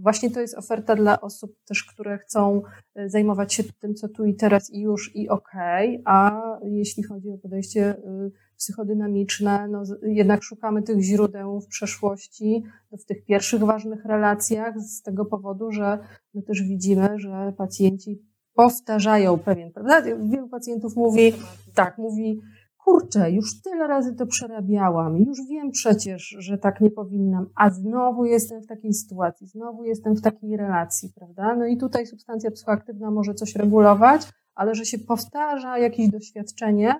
właśnie 0.00 0.30
to 0.30 0.40
jest 0.40 0.58
oferta 0.58 0.96
dla 0.96 1.20
osób 1.20 1.52
też, 1.68 1.84
które 1.84 2.18
chcą 2.18 2.62
y, 2.98 3.10
zajmować 3.10 3.54
się 3.54 3.62
tym, 3.80 3.94
co 3.94 4.08
tu 4.08 4.24
i 4.24 4.34
teraz 4.34 4.70
i 4.70 4.80
już 4.80 5.16
i 5.16 5.28
okej, 5.28 6.00
okay, 6.00 6.02
a 6.04 6.40
jeśli 6.64 7.02
chodzi 7.02 7.30
o 7.30 7.38
podejście 7.38 7.96
psychodynamiczne, 8.56 9.68
no 9.68 9.82
jednak 10.02 10.42
szukamy 10.42 10.82
tych 10.82 11.00
źródeł 11.00 11.60
w 11.60 11.66
przeszłości, 11.66 12.64
w 12.92 13.04
tych 13.04 13.24
pierwszych 13.24 13.64
ważnych 13.64 14.04
relacjach, 14.04 14.80
z 14.80 15.02
tego 15.02 15.24
powodu, 15.24 15.72
że 15.72 15.98
no 16.34 16.42
też 16.42 16.62
widzimy, 16.62 17.08
że 17.16 17.52
pacjenci 17.56 18.29
powtarzają 18.54 19.38
pewien, 19.38 19.72
prawda? 19.72 20.02
Wielu 20.02 20.48
pacjentów 20.48 20.96
mówi, 20.96 21.32
tak, 21.74 21.98
mówi, 21.98 22.40
kurczę, 22.84 23.30
już 23.30 23.62
tyle 23.62 23.86
razy 23.86 24.14
to 24.14 24.26
przerabiałam, 24.26 25.16
już 25.16 25.38
wiem 25.48 25.70
przecież, 25.70 26.36
że 26.38 26.58
tak 26.58 26.80
nie 26.80 26.90
powinnam, 26.90 27.46
a 27.54 27.70
znowu 27.70 28.24
jestem 28.24 28.62
w 28.62 28.66
takiej 28.66 28.94
sytuacji, 28.94 29.46
znowu 29.46 29.84
jestem 29.84 30.14
w 30.14 30.22
takiej 30.22 30.56
relacji, 30.56 31.12
prawda? 31.14 31.56
No 31.56 31.66
i 31.66 31.76
tutaj 31.76 32.06
substancja 32.06 32.50
psychoaktywna 32.50 33.10
może 33.10 33.34
coś 33.34 33.56
regulować, 33.56 34.22
ale 34.54 34.74
że 34.74 34.84
się 34.84 34.98
powtarza 34.98 35.78
jakieś 35.78 36.10
doświadczenie, 36.10 36.94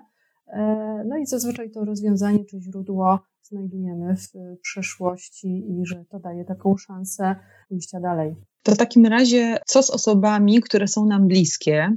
e, 0.47 1.03
no 1.07 1.17
i 1.17 1.25
zazwyczaj 1.25 1.71
to 1.71 1.85
rozwiązanie 1.85 2.45
czy 2.45 2.61
źródło 2.61 3.19
znajdujemy 3.43 4.15
w 4.15 4.59
przeszłości 4.61 5.71
i 5.71 5.85
że 5.85 6.05
to 6.05 6.19
daje 6.19 6.45
taką 6.45 6.77
szansę 6.77 7.35
pójścia 7.69 7.99
dalej. 7.99 8.35
To 8.63 8.71
w 8.71 8.77
takim 8.77 9.05
razie, 9.05 9.57
co 9.65 9.83
z 9.83 9.89
osobami, 9.89 10.61
które 10.61 10.87
są 10.87 11.05
nam 11.05 11.27
bliskie? 11.27 11.95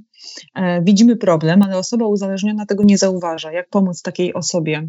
E, 0.54 0.82
widzimy 0.82 1.16
problem, 1.16 1.62
ale 1.62 1.78
osoba 1.78 2.06
uzależniona 2.06 2.66
tego 2.66 2.84
nie 2.84 2.98
zauważa. 2.98 3.52
Jak 3.52 3.68
pomóc 3.68 4.02
takiej 4.02 4.34
osobie? 4.34 4.88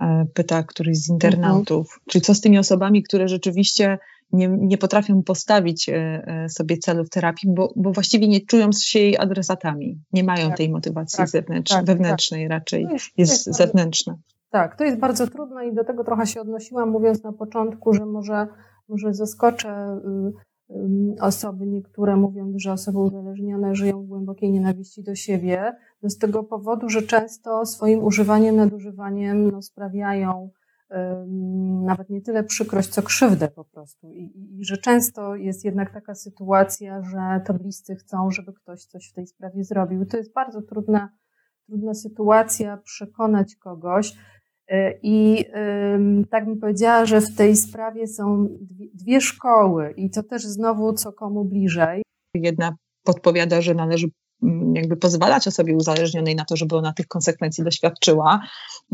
E, 0.00 0.26
pyta 0.34 0.62
któryś 0.62 0.98
z 0.98 1.08
internautów. 1.08 1.86
Mhm. 1.86 2.00
Czyli 2.08 2.22
co 2.22 2.34
z 2.34 2.40
tymi 2.40 2.58
osobami, 2.58 3.02
które 3.02 3.28
rzeczywiście 3.28 3.98
nie, 4.32 4.48
nie 4.48 4.78
potrafią 4.78 5.22
postawić 5.22 5.88
e, 5.88 6.46
sobie 6.48 6.78
celów 6.78 7.10
terapii, 7.10 7.50
bo, 7.54 7.72
bo 7.76 7.92
właściwie 7.92 8.28
nie 8.28 8.40
czują 8.40 8.70
się 8.72 8.98
jej 8.98 9.18
adresatami, 9.18 10.00
nie 10.12 10.24
mają 10.24 10.48
tak, 10.48 10.56
tej 10.56 10.70
motywacji 10.70 11.16
tak, 11.16 11.28
zewnętrznej, 11.28 11.78
tak, 11.78 11.86
wewnętrznej 11.86 12.42
tak. 12.44 12.50
raczej, 12.50 12.82
jest, 12.82 13.06
jest, 13.16 13.46
jest 13.46 13.58
zewnętrzna. 13.58 14.16
Tak, 14.50 14.76
to 14.76 14.84
jest 14.84 14.98
bardzo 14.98 15.26
trudne 15.26 15.68
i 15.68 15.74
do 15.74 15.84
tego 15.84 16.04
trochę 16.04 16.26
się 16.26 16.40
odnosiłam, 16.40 16.90
mówiąc 16.90 17.22
na 17.22 17.32
początku, 17.32 17.94
że 17.94 18.06
może, 18.06 18.46
może 18.88 19.14
zaskoczę 19.14 20.00
y, 20.04 20.46
osoby, 21.20 21.66
niektóre 21.66 22.16
mówiąc, 22.16 22.56
że 22.56 22.72
osoby 22.72 22.98
uzależnione 22.98 23.74
żyją 23.74 24.02
w 24.02 24.06
głębokiej 24.06 24.50
nienawiści 24.50 25.02
do 25.02 25.14
siebie, 25.14 25.76
to 26.00 26.10
z 26.10 26.18
tego 26.18 26.44
powodu, 26.44 26.88
że 26.88 27.02
często 27.02 27.66
swoim 27.66 28.04
używaniem, 28.04 28.56
nadużywaniem 28.56 29.50
no, 29.50 29.62
sprawiają 29.62 30.50
nawet 31.84 32.10
nie 32.10 32.20
tyle 32.20 32.44
przykrość, 32.44 32.88
co 32.88 33.02
krzywdę 33.02 33.48
po 33.48 33.64
prostu. 33.64 34.12
I, 34.12 34.32
I, 34.58 34.64
że 34.64 34.76
często 34.76 35.36
jest 35.36 35.64
jednak 35.64 35.92
taka 35.92 36.14
sytuacja, 36.14 37.02
że 37.02 37.40
to 37.46 37.54
bliscy 37.54 37.96
chcą, 37.96 38.30
żeby 38.30 38.52
ktoś 38.52 38.84
coś 38.84 39.10
w 39.10 39.12
tej 39.12 39.26
sprawie 39.26 39.64
zrobił. 39.64 40.06
To 40.06 40.16
jest 40.16 40.32
bardzo 40.32 40.62
trudna, 40.62 41.08
trudna 41.66 41.94
sytuacja 41.94 42.76
przekonać 42.76 43.56
kogoś. 43.56 44.16
I 45.02 45.44
tak 46.30 46.44
bym 46.44 46.60
powiedziała, 46.60 47.06
że 47.06 47.20
w 47.20 47.36
tej 47.36 47.56
sprawie 47.56 48.06
są 48.06 48.48
dwie 48.94 49.20
szkoły 49.20 49.94
i 49.96 50.10
to 50.10 50.22
też 50.22 50.42
znowu 50.42 50.92
co 50.92 51.12
komu 51.12 51.44
bliżej. 51.44 52.02
Jedna 52.34 52.76
podpowiada, 53.04 53.60
że 53.60 53.74
należy 53.74 54.08
jakby 54.74 54.96
pozwalać 54.96 55.48
osobie 55.48 55.76
uzależnionej 55.76 56.34
na 56.34 56.44
to, 56.44 56.56
żeby 56.56 56.76
ona 56.76 56.92
tych 56.92 57.06
konsekwencji 57.08 57.64
doświadczyła, 57.64 58.40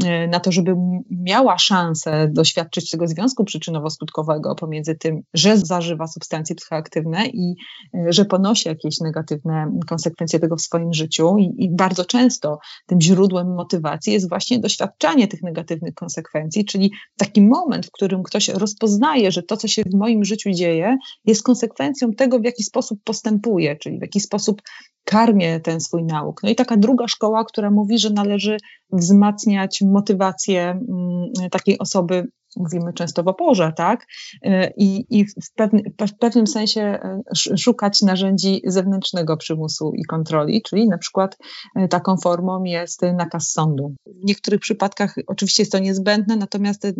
e, 0.04 0.28
na 0.28 0.40
to, 0.40 0.52
żeby 0.52 0.74
miała 1.10 1.58
szansę 1.58 2.28
doświadczyć 2.32 2.90
tego 2.90 3.06
związku 3.06 3.44
przyczynowo-skutkowego 3.44 4.54
pomiędzy 4.54 4.94
tym, 4.94 5.22
że 5.34 5.56
zażywa 5.56 6.06
substancje 6.06 6.56
psychoaktywne 6.56 7.26
i 7.26 7.54
e, 7.94 8.12
że 8.12 8.24
ponosi 8.24 8.68
jakieś 8.68 9.00
negatywne 9.00 9.78
konsekwencje 9.88 10.40
tego 10.40 10.56
w 10.56 10.62
swoim 10.62 10.92
życiu. 10.92 11.36
I, 11.38 11.64
i 11.64 11.76
bardzo 11.76 12.04
często 12.04 12.58
tym 12.86 13.00
źródłem 13.00 13.54
motywacji 13.54 14.12
jest 14.12 14.28
właśnie 14.28 14.58
doświadczanie 14.58 15.28
tych 15.28 15.42
negatywnych 15.42 15.94
konsekwencji, 15.94 16.64
czyli 16.64 16.92
taki 17.18 17.42
moment, 17.42 17.86
w 17.86 17.90
którym 17.90 18.22
ktoś 18.22 18.48
rozpoznaje, 18.48 19.32
że 19.32 19.42
to, 19.42 19.56
co 19.56 19.68
się 19.68 19.82
w 19.82 19.94
moim 19.94 20.24
życiu 20.24 20.50
dzieje, 20.50 20.96
jest 21.24 21.42
konsekwencją 21.42 22.12
tego, 22.12 22.38
w 22.38 22.44
jaki 22.44 22.62
sposób 22.62 22.98
postępuje, 23.04 23.76
czyli 23.76 23.98
w 23.98 24.02
jaki 24.02 24.20
sposób 24.20 24.62
karmię 25.04 25.60
ten 25.60 25.80
swój 25.80 26.04
nauk. 26.04 26.42
No 26.42 26.48
i 26.50 26.54
taka 26.54 26.76
druga 26.76 27.08
szkoła, 27.08 27.44
która 27.44 27.70
mówi, 27.70 27.98
że 27.98 28.10
należy 28.10 28.56
wzmacniać 28.92 29.80
motywację 29.82 30.62
mm, 30.62 31.50
takiej 31.50 31.78
osoby, 31.78 32.28
mówimy 32.56 32.92
często 32.92 33.22
w 33.22 33.28
oporze, 33.28 33.72
tak? 33.76 34.06
I, 34.76 35.06
i 35.10 35.24
w, 35.24 35.34
w 36.08 36.18
pewnym 36.18 36.46
sensie 36.46 36.80
e, 36.80 37.20
szukać 37.56 38.02
narzędzi 38.02 38.62
zewnętrznego 38.64 39.36
przymusu 39.36 39.92
i 39.96 40.04
kontroli, 40.04 40.62
czyli 40.62 40.88
na 40.88 40.98
przykład 40.98 41.38
e, 41.76 41.88
taką 41.88 42.16
formą 42.16 42.64
jest 42.64 43.02
nakaz 43.02 43.50
sądu. 43.50 43.94
W 44.06 44.24
niektórych 44.24 44.60
przypadkach 44.60 45.14
oczywiście 45.26 45.62
jest 45.62 45.72
to 45.72 45.78
niezbędne, 45.78 46.36
natomiast 46.36 46.84
e, 46.84 46.92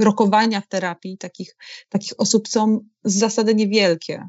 rokowania 0.00 0.60
w 0.60 0.68
terapii 0.68 1.18
takich, 1.18 1.56
takich 1.88 2.12
osób 2.18 2.48
są 2.48 2.80
z 3.04 3.14
zasady 3.14 3.54
niewielkie. 3.54 4.28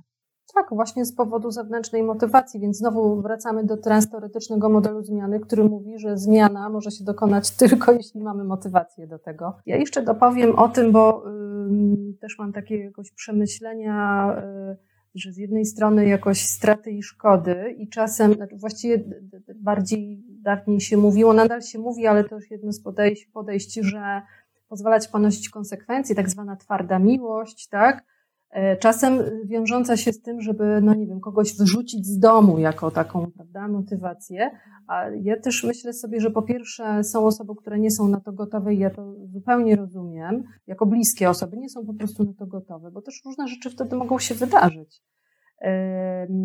Tak, 0.54 0.68
właśnie 0.72 1.06
z 1.06 1.16
powodu 1.16 1.52
zewnętrznej 1.52 2.04
motywacji, 2.04 2.60
więc 2.60 2.78
znowu 2.78 3.22
wracamy 3.22 3.64
do 3.64 3.78
transteoretycznego 3.78 4.70
modelu 4.70 5.04
zmiany, 5.04 5.40
który 5.40 5.64
mówi, 5.64 6.00
że 6.00 6.18
zmiana 6.18 6.70
może 6.70 6.92
się 6.92 7.04
dokonać 7.04 7.52
tylko 7.60 7.92
jeśli 7.92 8.22
mamy 8.22 8.44
motywację 8.44 9.08
do 9.08 9.20
tego. 9.20 9.58
Ja 9.66 9.78
jeszcze 9.78 10.02
dopowiem 10.02 10.56
o 10.56 10.70
tym, 10.70 10.92
bo 10.92 11.24
y, 12.12 12.14
też 12.22 12.40
mam 12.40 12.54
takie 12.54 12.78
jakoś 12.78 13.12
przemyślenia, 13.12 14.28
y, 14.74 14.78
że 15.16 15.32
z 15.32 15.38
jednej 15.38 15.66
strony 15.66 16.08
jakoś 16.08 16.42
straty 16.42 16.92
i 16.92 17.04
szkody 17.04 17.76
i 17.78 17.90
czasem, 17.90 18.34
znaczy 18.34 18.56
właściwie 18.56 19.04
bardziej 19.56 20.24
dawniej 20.30 20.82
się 20.82 20.98
mówiło, 20.98 21.34
nadal 21.34 21.62
się 21.62 21.80
mówi, 21.80 22.08
ale 22.08 22.24
to 22.24 22.36
już 22.36 22.52
jedno 22.52 22.72
z 22.72 22.82
podejść, 22.82 23.26
podejść 23.26 23.74
że 23.74 24.22
pozwalać 24.68 25.08
ponosić 25.08 25.50
konsekwencje, 25.50 26.16
tak 26.16 26.30
zwana 26.30 26.56
twarda 26.56 27.00
miłość, 27.00 27.68
tak? 27.68 28.04
E, 28.50 28.78
czasem 28.78 29.20
wiążąca 29.46 29.98
się 29.98 30.14
z 30.14 30.22
tym, 30.22 30.42
żeby, 30.42 30.80
no 30.84 30.94
nie 30.94 31.08
wiem, 31.08 31.20
kogoś 31.20 31.58
wyrzucić 31.58 32.06
z 32.06 32.20
domu 32.20 32.60
jako 32.60 32.92
taką, 32.92 33.32
prawda, 33.32 33.68
motywację. 33.68 34.52
A 34.88 35.10
ja 35.10 35.40
też 35.40 35.64
myślę 35.64 35.94
sobie, 35.94 36.20
że 36.20 36.32
po 36.32 36.42
pierwsze 36.42 37.04
są 37.04 37.26
osoby, 37.26 37.54
które 37.56 37.80
nie 37.80 37.92
są 37.92 38.08
na 38.08 38.20
to 38.20 38.32
gotowe 38.32 38.74
i 38.74 38.80
ja 38.80 38.90
to 38.90 39.16
zupełnie 39.34 39.76
rozumiem, 39.76 40.44
jako 40.68 40.86
bliskie 40.86 41.30
osoby 41.30 41.58
nie 41.58 41.70
są 41.70 41.86
po 41.86 41.94
prostu 41.94 42.24
na 42.24 42.34
to 42.34 42.48
gotowe, 42.48 42.92
bo 42.92 43.02
też 43.02 43.22
różne 43.26 43.48
rzeczy 43.48 43.70
wtedy 43.70 43.96
mogą 43.96 44.20
się 44.20 44.36
wydarzyć. 44.36 45.02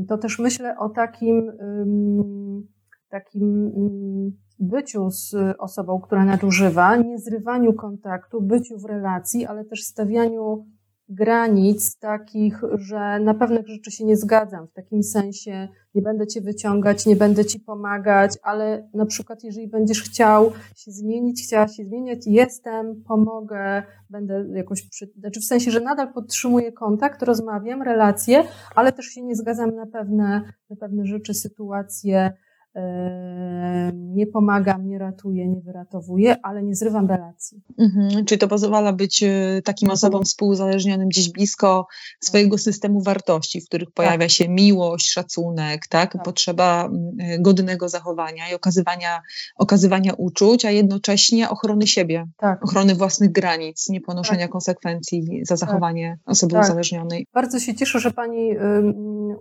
To 0.08 0.18
też 0.18 0.38
myślę 0.38 0.78
o 0.78 0.88
takim, 0.88 1.52
takim 3.08 3.72
byciu 4.58 5.10
z 5.10 5.34
osobą, 5.58 6.00
która 6.00 6.24
nadużywa, 6.24 6.96
nie 6.96 7.18
zrywaniu 7.18 7.72
kontaktu, 7.72 8.42
byciu 8.42 8.78
w 8.78 8.84
relacji, 8.84 9.46
ale 9.46 9.64
też 9.64 9.82
stawianiu 9.82 10.66
granic 11.08 11.98
takich, 11.98 12.60
że 12.74 13.20
na 13.20 13.34
pewnych 13.34 13.68
rzeczy 13.68 13.90
się 13.90 14.04
nie 14.04 14.16
zgadzam, 14.16 14.66
w 14.66 14.72
takim 14.72 15.02
sensie 15.02 15.68
nie 15.94 16.02
będę 16.02 16.26
cię 16.26 16.40
wyciągać, 16.40 17.06
nie 17.06 17.16
będę 17.16 17.44
ci 17.44 17.60
pomagać, 17.60 18.32
ale 18.42 18.88
na 18.94 19.06
przykład 19.06 19.44
jeżeli 19.44 19.68
będziesz 19.68 20.02
chciał 20.02 20.52
się 20.76 20.90
zmienić, 20.90 21.44
chciała 21.46 21.68
się 21.68 21.84
zmieniać, 21.84 22.18
jestem, 22.26 23.02
pomogę, 23.08 23.82
będę 24.10 24.46
jakoś, 24.54 24.88
przy... 24.88 25.12
znaczy 25.18 25.40
w 25.40 25.44
sensie, 25.44 25.70
że 25.70 25.80
nadal 25.80 26.12
podtrzymuję 26.12 26.72
kontakt, 26.72 27.22
rozmawiam, 27.22 27.82
relacje, 27.82 28.44
ale 28.74 28.92
też 28.92 29.06
się 29.06 29.22
nie 29.22 29.36
zgadzam 29.36 29.74
na 29.74 29.86
pewne, 29.86 30.42
na 30.70 30.76
pewne 30.76 31.06
rzeczy, 31.06 31.34
sytuacje, 31.34 32.32
nie 33.92 34.26
pomagam, 34.26 34.86
nie 34.88 34.98
ratuję, 34.98 35.48
nie 35.48 35.60
wyratowuję, 35.60 36.36
ale 36.42 36.62
nie 36.62 36.74
zrywam 36.74 37.06
relacji. 37.06 37.62
Mhm, 37.78 38.24
czyli 38.24 38.38
to 38.38 38.48
pozwala 38.48 38.92
być 38.92 39.22
e, 39.22 39.62
takim 39.64 39.86
mhm. 39.86 39.94
osobom 39.94 40.24
współuzależnionym 40.24 41.08
gdzieś 41.08 41.32
blisko 41.32 41.86
swojego 42.20 42.58
systemu 42.58 43.02
wartości, 43.02 43.60
w 43.60 43.66
których 43.66 43.90
pojawia 43.90 44.18
tak. 44.18 44.30
się 44.30 44.48
miłość, 44.48 45.10
szacunek, 45.10 45.86
tak? 45.86 46.12
tak? 46.12 46.22
potrzeba 46.22 46.88
e, 47.18 47.38
godnego 47.38 47.88
zachowania 47.88 48.50
i 48.50 48.54
okazywania, 48.54 49.22
okazywania 49.56 50.12
uczuć, 50.12 50.64
a 50.64 50.70
jednocześnie 50.70 51.50
ochrony 51.50 51.86
siebie, 51.86 52.26
tak. 52.36 52.64
ochrony 52.64 52.94
własnych 52.94 53.32
granic, 53.32 53.88
nie 53.88 54.00
ponoszenia 54.00 54.44
tak. 54.44 54.50
konsekwencji 54.50 55.40
za 55.42 55.56
zachowanie 55.56 56.18
osoby 56.26 56.58
uzależnionej. 56.58 57.26
Bardzo 57.34 57.60
się 57.60 57.74
cieszę, 57.74 58.00
że 58.00 58.10
Pani 58.10 58.50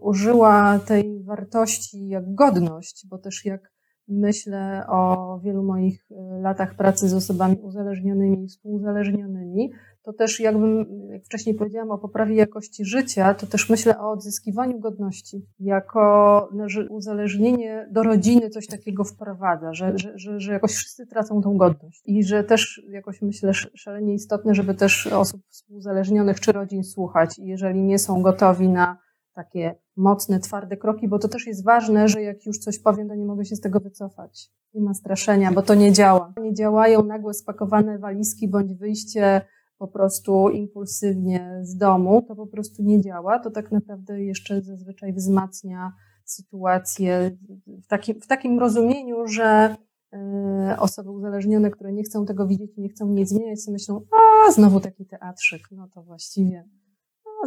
użyła 0.01 0.79
tej 0.79 1.23
wartości 1.23 2.07
jak 2.07 2.35
godność, 2.35 3.07
bo 3.09 3.22
też 3.23 3.45
jak 3.45 3.73
myślę 4.07 4.85
o 4.87 5.39
wielu 5.43 5.63
moich 5.63 6.05
e, 6.11 6.41
latach 6.41 6.75
pracy 6.75 7.09
z 7.09 7.13
osobami 7.13 7.57
uzależnionymi 7.61 8.43
i 8.43 8.47
współuzależnionymi, 8.47 9.71
to 10.03 10.13
też 10.13 10.39
jakbym, 10.39 10.85
jak 11.09 11.23
wcześniej 11.25 11.55
powiedziałam 11.55 11.91
o 11.91 11.97
poprawie 11.97 12.35
jakości 12.35 12.85
życia, 12.85 13.33
to 13.33 13.47
też 13.47 13.69
myślę 13.69 13.99
o 13.99 14.11
odzyskiwaniu 14.11 14.79
godności. 14.79 15.45
Jako 15.59 16.49
no, 16.53 16.65
uzależnienie 16.89 17.87
do 17.91 18.03
rodziny 18.03 18.49
coś 18.49 18.67
takiego 18.67 19.03
wprowadza, 19.03 19.73
że, 19.73 19.97
że, 19.97 20.19
że, 20.19 20.39
że 20.39 20.53
jakoś 20.53 20.71
wszyscy 20.71 21.07
tracą 21.07 21.41
tą 21.41 21.57
godność. 21.57 22.01
I 22.05 22.23
że 22.23 22.43
też 22.43 22.81
jakoś 22.89 23.21
myślę 23.21 23.53
szalenie 23.53 24.13
istotne, 24.13 24.55
żeby 24.55 24.73
też 24.73 25.07
osób 25.07 25.41
współuzależnionych 25.49 26.39
czy 26.39 26.51
rodzin 26.51 26.83
słuchać. 26.83 27.39
I 27.39 27.45
jeżeli 27.45 27.83
nie 27.83 27.99
są 27.99 28.21
gotowi 28.21 28.69
na 28.69 29.02
takie 29.33 29.75
mocne, 29.95 30.39
twarde 30.39 30.77
kroki, 30.77 31.07
bo 31.07 31.19
to 31.19 31.27
też 31.27 31.47
jest 31.47 31.63
ważne, 31.63 32.07
że 32.07 32.21
jak 32.21 32.45
już 32.45 32.57
coś 32.57 32.79
powiem, 32.79 33.07
to 33.07 33.15
nie 33.15 33.25
mogę 33.25 33.45
się 33.45 33.55
z 33.55 33.61
tego 33.61 33.79
wycofać. 33.79 34.51
Nie 34.73 34.81
ma 34.81 34.93
straszenia, 34.93 35.51
bo 35.51 35.61
to 35.61 35.75
nie 35.75 35.91
działa. 35.91 36.33
Nie 36.41 36.53
działają 36.53 37.03
nagłe 37.03 37.33
spakowane 37.33 37.99
walizki 37.99 38.47
bądź 38.47 38.73
wyjście 38.73 39.41
po 39.77 39.87
prostu 39.87 40.49
impulsywnie 40.49 41.59
z 41.63 41.77
domu, 41.77 42.21
to 42.27 42.35
po 42.35 42.47
prostu 42.47 42.83
nie 42.83 43.01
działa. 43.01 43.39
To 43.39 43.51
tak 43.51 43.71
naprawdę 43.71 44.23
jeszcze 44.23 44.61
zazwyczaj 44.61 45.13
wzmacnia 45.13 45.93
sytuację 46.25 47.37
w 47.83 47.87
takim, 47.87 48.21
w 48.21 48.27
takim 48.27 48.59
rozumieniu, 48.59 49.27
że 49.27 49.75
e, 50.13 50.77
osoby 50.79 51.11
uzależnione, 51.11 51.71
które 51.71 51.93
nie 51.93 52.03
chcą 52.03 52.25
tego 52.25 52.47
widzieć 52.47 52.71
nie 52.77 52.89
chcą 52.89 53.07
nic 53.07 53.29
zmieniać, 53.29 53.59
myślą, 53.71 54.01
a 54.11 54.51
znowu 54.51 54.79
taki 54.79 55.05
teatrzyk, 55.05 55.61
no 55.71 55.87
to 55.93 56.03
właściwie 56.03 56.69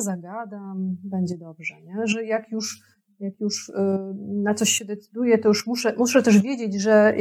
zagadam, 0.01 0.97
będzie 1.05 1.39
dobrze, 1.39 1.75
nie? 1.83 2.07
Że 2.07 2.25
jak 2.25 2.53
już, 2.53 2.81
jak 3.21 3.41
już 3.41 3.69
y, 3.69 3.73
na 4.43 4.55
coś 4.55 4.71
się 4.71 4.85
decyduję, 4.85 5.39
to 5.39 5.49
już 5.49 5.67
muszę, 5.67 5.95
muszę 5.99 6.23
też 6.23 6.39
wiedzieć, 6.39 6.83
że 6.83 7.15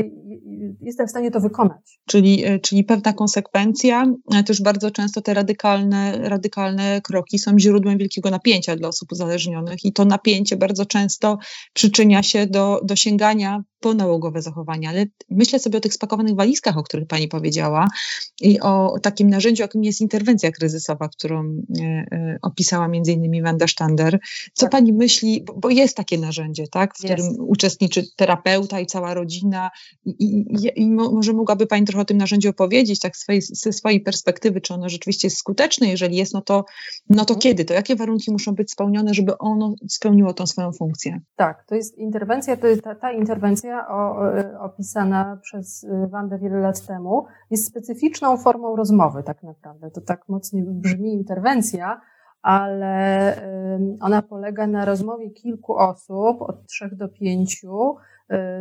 jestem 0.81 1.07
w 1.07 1.09
stanie 1.09 1.31
to 1.31 1.39
wykonać. 1.39 1.99
Czyli, 2.07 2.47
y, 2.47 2.59
czyli 2.59 2.83
pewna 2.83 3.13
konsekwencja, 3.13 4.05
też 4.45 4.61
bardzo 4.61 4.91
często 4.91 5.21
te 5.21 5.33
radykalne, 5.33 6.29
radykalne 6.29 7.01
kroki 7.01 7.39
są 7.39 7.59
źródłem 7.59 7.97
wielkiego 7.97 8.29
napięcia 8.29 8.75
dla 8.75 8.87
osób 8.87 9.11
uzależnionych 9.11 9.85
i 9.85 9.93
to 9.93 10.05
napięcie 10.05 10.57
bardzo 10.57 10.85
często 10.85 11.37
przyczynia 11.73 12.23
się 12.23 12.47
do, 12.47 12.81
do 12.83 12.95
sięgania 12.95 13.63
ponałogowe 13.79 14.41
zachowania, 14.41 14.89
ale 14.89 15.05
myślę 15.29 15.59
sobie 15.59 15.77
o 15.77 15.81
tych 15.81 15.93
spakowanych 15.93 16.35
walizkach, 16.35 16.77
o 16.77 16.83
których 16.83 17.07
Pani 17.07 17.27
powiedziała 17.27 17.87
i 18.41 18.59
o 18.59 18.99
takim 19.01 19.29
narzędziu, 19.29 19.63
jakim 19.63 19.83
jest 19.83 20.01
interwencja 20.01 20.51
kryzysowa, 20.51 21.09
którą 21.09 21.43
e, 21.79 21.83
e, 21.83 22.37
opisała 22.41 22.87
między 22.87 23.11
innymi 23.11 23.41
Wanda 23.41 23.67
Sztander. 23.67 24.19
Co 24.53 24.65
tak. 24.65 24.71
Pani 24.71 24.93
myśli, 24.93 25.43
bo, 25.45 25.53
bo, 25.53 25.69
jest 25.69 25.97
takie 25.97 26.17
narzędzie, 26.17 26.63
tak, 26.71 26.97
w 26.97 27.03
jest. 27.03 27.13
którym 27.13 27.49
uczestniczy 27.49 28.03
terapeuta 28.15 28.79
i 28.79 28.85
cała 28.85 29.13
rodzina 29.13 29.71
i, 30.05 30.11
i, 30.25 30.81
i, 30.81 30.91
może 30.91 31.33
mogłaby 31.33 31.67
Pani 31.67 31.85
trochę 31.85 32.01
o 32.01 32.05
tym 32.05 32.17
narzędziu 32.17 32.49
opowiedzieć, 32.49 32.99
tak 32.99 33.17
swojej, 33.17 33.41
ze 33.41 33.73
swojej 33.73 34.01
perspektywy, 34.01 34.61
czy 34.61 34.73
ono 34.73 34.89
rzeczywiście 34.89 35.27
jest 35.27 35.37
skuteczne, 35.37 35.87
jeżeli 35.87 36.15
jest, 36.15 36.33
no 36.33 36.41
to, 36.41 36.65
no 37.09 37.25
to 37.25 37.33
mhm. 37.33 37.39
kiedy, 37.41 37.65
to 37.65 37.73
jakie 37.73 37.95
warunki 37.95 38.31
muszą 38.31 38.51
być 38.51 38.71
spełnione, 38.71 39.13
żeby 39.13 39.37
ono 39.37 39.75
spełniło 39.89 40.33
tą 40.33 40.47
swoją 40.47 40.71
funkcję? 40.71 41.21
Tak, 41.35 41.65
to 41.67 41.75
jest 41.75 41.97
interwencja, 41.97 42.57
to 42.57 42.67
jest 42.67 42.81
ta, 42.81 42.95
ta 42.95 43.11
interwencja 43.11 43.74
o, 43.87 44.17
opisana 44.59 45.37
przez 45.41 45.85
Wandę 46.09 46.37
wiele 46.37 46.59
lat 46.59 46.85
temu, 46.85 47.25
jest 47.51 47.67
specyficzną 47.67 48.37
formą 48.37 48.75
rozmowy 48.75 49.23
tak 49.23 49.43
naprawdę. 49.43 49.91
To 49.91 50.01
tak 50.01 50.29
mocno 50.29 50.59
brzmi 50.65 51.13
interwencja, 51.13 52.01
ale 52.41 53.35
ona 54.01 54.21
polega 54.21 54.67
na 54.67 54.85
rozmowie 54.85 55.29
kilku 55.29 55.75
osób, 55.75 56.41
od 56.41 56.65
trzech 56.65 56.95
do 56.95 57.07
pięciu, 57.09 57.95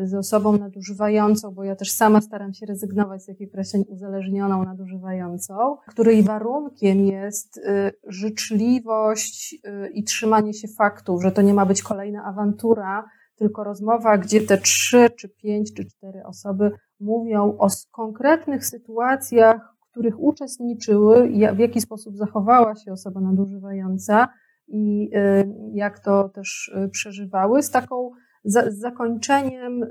z 0.03 0.15
osobą 0.15 0.59
nadużywającą, 0.59 1.51
bo 1.51 1.65
ja 1.65 1.77
też 1.77 1.93
sama 1.93 2.21
staram 2.21 2.53
się 2.53 2.67
rezygnować 2.67 3.23
z 3.23 3.29
jakiej 3.29 3.49
określeń 3.49 3.85
uzależnioną, 3.89 4.65
nadużywającą, 4.65 5.77
której 5.87 6.23
warunkiem 6.23 7.01
jest 7.01 7.61
życzliwość 8.07 9.57
i 9.95 10.05
trzymanie 10.05 10.55
się 10.55 10.69
faktów, 10.69 11.23
że 11.23 11.33
to 11.33 11.43
nie 11.43 11.55
ma 11.55 11.67
być 11.67 11.83
kolejna 11.83 12.25
awantura, 12.25 13.05
tylko 13.37 13.64
rozmowa, 13.64 14.18
gdzie 14.18 14.41
te 14.41 14.59
trzy, 14.59 15.11
czy 15.11 15.28
pięć, 15.28 15.74
czy 15.74 15.85
cztery 15.85 16.22
osoby 16.24 16.70
mówią 17.01 17.57
o 17.59 17.68
konkretnych 17.93 18.66
sytuacjach, 18.66 19.74
w 19.80 19.91
których 19.91 20.20
uczestniczyły, 20.20 21.28
w 21.55 21.59
jaki 21.59 21.80
sposób 21.80 22.16
zachowała 22.16 22.74
się 22.74 22.93
osoba 22.93 23.20
nadużywająca 23.20 24.28
i 24.68 25.11
y, 25.16 25.55
jak 25.72 26.01
to 26.01 26.28
też 26.28 26.72
y, 26.85 26.89
przeżywały, 26.89 27.62
z 27.62 27.70
taką 27.70 28.11
z 28.45 28.78
zakończeniem, 28.78 29.87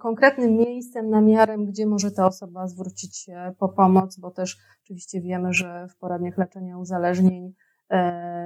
konkretnym 0.00 0.56
miejscem, 0.56 1.10
namiarem, 1.10 1.66
gdzie 1.66 1.86
może 1.86 2.10
ta 2.10 2.26
osoba 2.26 2.66
zwrócić 2.66 3.16
się 3.16 3.52
po 3.58 3.68
pomoc, 3.68 4.18
bo 4.18 4.30
też 4.30 4.56
oczywiście 4.84 5.20
wiemy, 5.20 5.52
że 5.52 5.86
w 5.88 5.98
poradniach 5.98 6.38
leczenia 6.38 6.78
uzależnień 6.78 7.52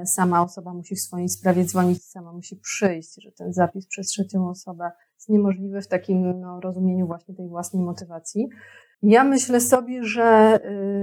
sama 0.05 0.43
osoba 0.43 0.75
musi 0.75 0.95
w 0.97 1.01
swojej 1.01 1.29
sprawie 1.29 1.65
dzwonić, 1.65 2.05
sama 2.05 2.33
musi 2.33 2.57
przyjść, 2.57 3.23
że 3.23 3.33
ten 3.33 3.53
zapis 3.53 3.87
przez 3.87 4.07
trzecią 4.07 4.49
osobę 4.49 4.91
jest 5.15 5.29
niemożliwy 5.29 5.83
w 5.83 5.89
takim 5.89 6.41
no, 6.41 6.61
rozumieniu 6.61 7.07
właśnie 7.07 7.35
tej 7.35 7.49
własnej 7.49 7.83
motywacji. 7.83 8.49
Ja 9.03 9.25
myślę 9.25 9.61
sobie, 9.61 10.05
że 10.05 10.61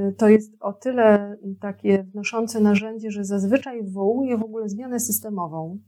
y, 0.09 0.15
to 0.17 0.29
jest 0.29 0.53
o 0.59 0.73
tyle 0.73 1.37
takie 1.61 2.03
wnoszące 2.03 2.59
narzędzie, 2.59 3.11
że 3.11 3.25
zazwyczaj 3.25 3.83
wywołuje 3.83 4.37
w 4.37 4.43
ogóle 4.43 4.69
zmianę 4.69 4.99
systemową, 4.99 5.79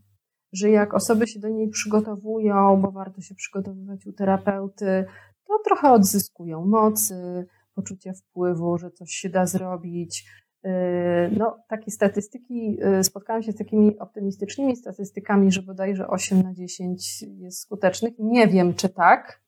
że 0.54 0.70
jak 0.70 0.94
osoby 0.94 1.28
się 1.28 1.40
do 1.40 1.50
niej 1.50 1.70
przygotowują, 1.70 2.82
bo 2.82 2.92
warto 2.92 3.22
się 3.22 3.36
przygotowywać 3.36 4.08
u 4.08 4.14
terapeuty, 4.14 5.06
to 5.48 5.60
trochę 5.66 5.92
odzyskują 5.92 6.66
mocy, 6.66 7.48
poczucia 7.76 8.14
wpływu, 8.14 8.78
że 8.78 8.92
coś 8.92 9.12
się 9.12 9.30
da 9.30 9.46
zrobić, 9.46 10.26
no, 11.38 11.58
takie 11.68 11.92
statystyki, 11.92 12.78
spotkałam 13.02 13.44
się 13.44 13.52
z 13.52 13.58
takimi 13.58 14.00
optymistycznymi 14.00 14.76
statystykami, 14.76 15.52
że 15.52 15.62
bodajże 15.62 16.08
8 16.08 16.42
na 16.42 16.54
10 16.54 17.22
jest 17.22 17.60
skutecznych. 17.60 18.14
Nie 18.20 18.48
wiem, 18.48 18.74
czy 18.74 18.90
tak, 18.90 19.42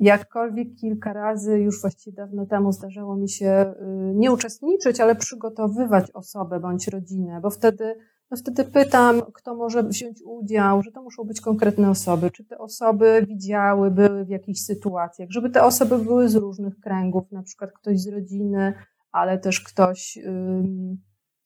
Jakkolwiek 0.00 0.68
kilka 0.74 1.12
razy, 1.12 1.58
już 1.58 1.80
właściwie 1.80 2.16
dawno 2.16 2.46
temu, 2.46 2.72
zdarzało 2.72 3.16
mi 3.16 3.28
się 3.28 3.74
y, 3.80 4.14
nie 4.14 4.32
uczestniczyć, 4.32 5.00
ale 5.00 5.14
przygotowywać 5.14 6.10
osobę 6.10 6.60
bądź 6.60 6.88
rodzinę, 6.88 7.40
bo 7.42 7.50
wtedy, 7.50 7.94
no 8.30 8.36
wtedy 8.36 8.64
pytam, 8.64 9.22
kto 9.32 9.54
może 9.54 9.82
wziąć 9.82 10.22
udział, 10.22 10.82
że 10.82 10.92
to 10.92 11.02
muszą 11.02 11.24
być 11.24 11.40
konkretne 11.40 11.90
osoby, 11.90 12.30
czy 12.30 12.44
te 12.44 12.58
osoby 12.58 13.26
widziały, 13.28 13.90
były 13.90 14.24
w 14.24 14.28
jakichś 14.28 14.60
sytuacjach, 14.60 15.30
żeby 15.30 15.50
te 15.50 15.62
osoby 15.62 15.98
były 15.98 16.28
z 16.28 16.34
różnych 16.34 16.80
kręgów, 16.80 17.32
na 17.32 17.42
przykład 17.42 17.72
ktoś 17.72 18.00
z 18.00 18.08
rodziny, 18.08 18.74
ale 19.12 19.38
też 19.38 19.60
ktoś 19.60 20.18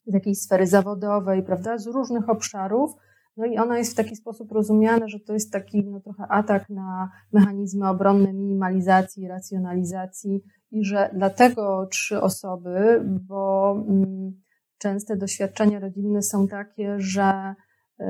z 0.06 0.14
jakiejś 0.14 0.38
sfery 0.38 0.66
zawodowej, 0.66 1.42
prawda, 1.42 1.78
z 1.78 1.86
różnych 1.86 2.28
obszarów, 2.28 2.96
no 3.36 3.46
i 3.46 3.58
ona 3.58 3.78
jest 3.78 3.92
w 3.92 3.96
taki 3.96 4.16
sposób 4.16 4.52
rozumiana, 4.52 5.08
że 5.08 5.20
to 5.20 5.32
jest 5.32 5.52
taki 5.52 5.84
no, 5.84 6.00
trochę 6.00 6.26
atak 6.28 6.70
na 6.70 7.10
mechanizmy 7.32 7.88
obronne 7.88 8.32
minimalizacji, 8.32 9.28
racjonalizacji 9.28 10.42
i 10.70 10.84
że 10.84 11.10
dlatego 11.14 11.86
trzy 11.86 12.20
osoby, 12.20 13.04
bo 13.04 13.74
częste 14.78 15.16
doświadczenia 15.16 15.80
rodzinne 15.80 16.22
są 16.22 16.48
takie, 16.48 17.00
że 17.00 17.54
y, 18.00 18.04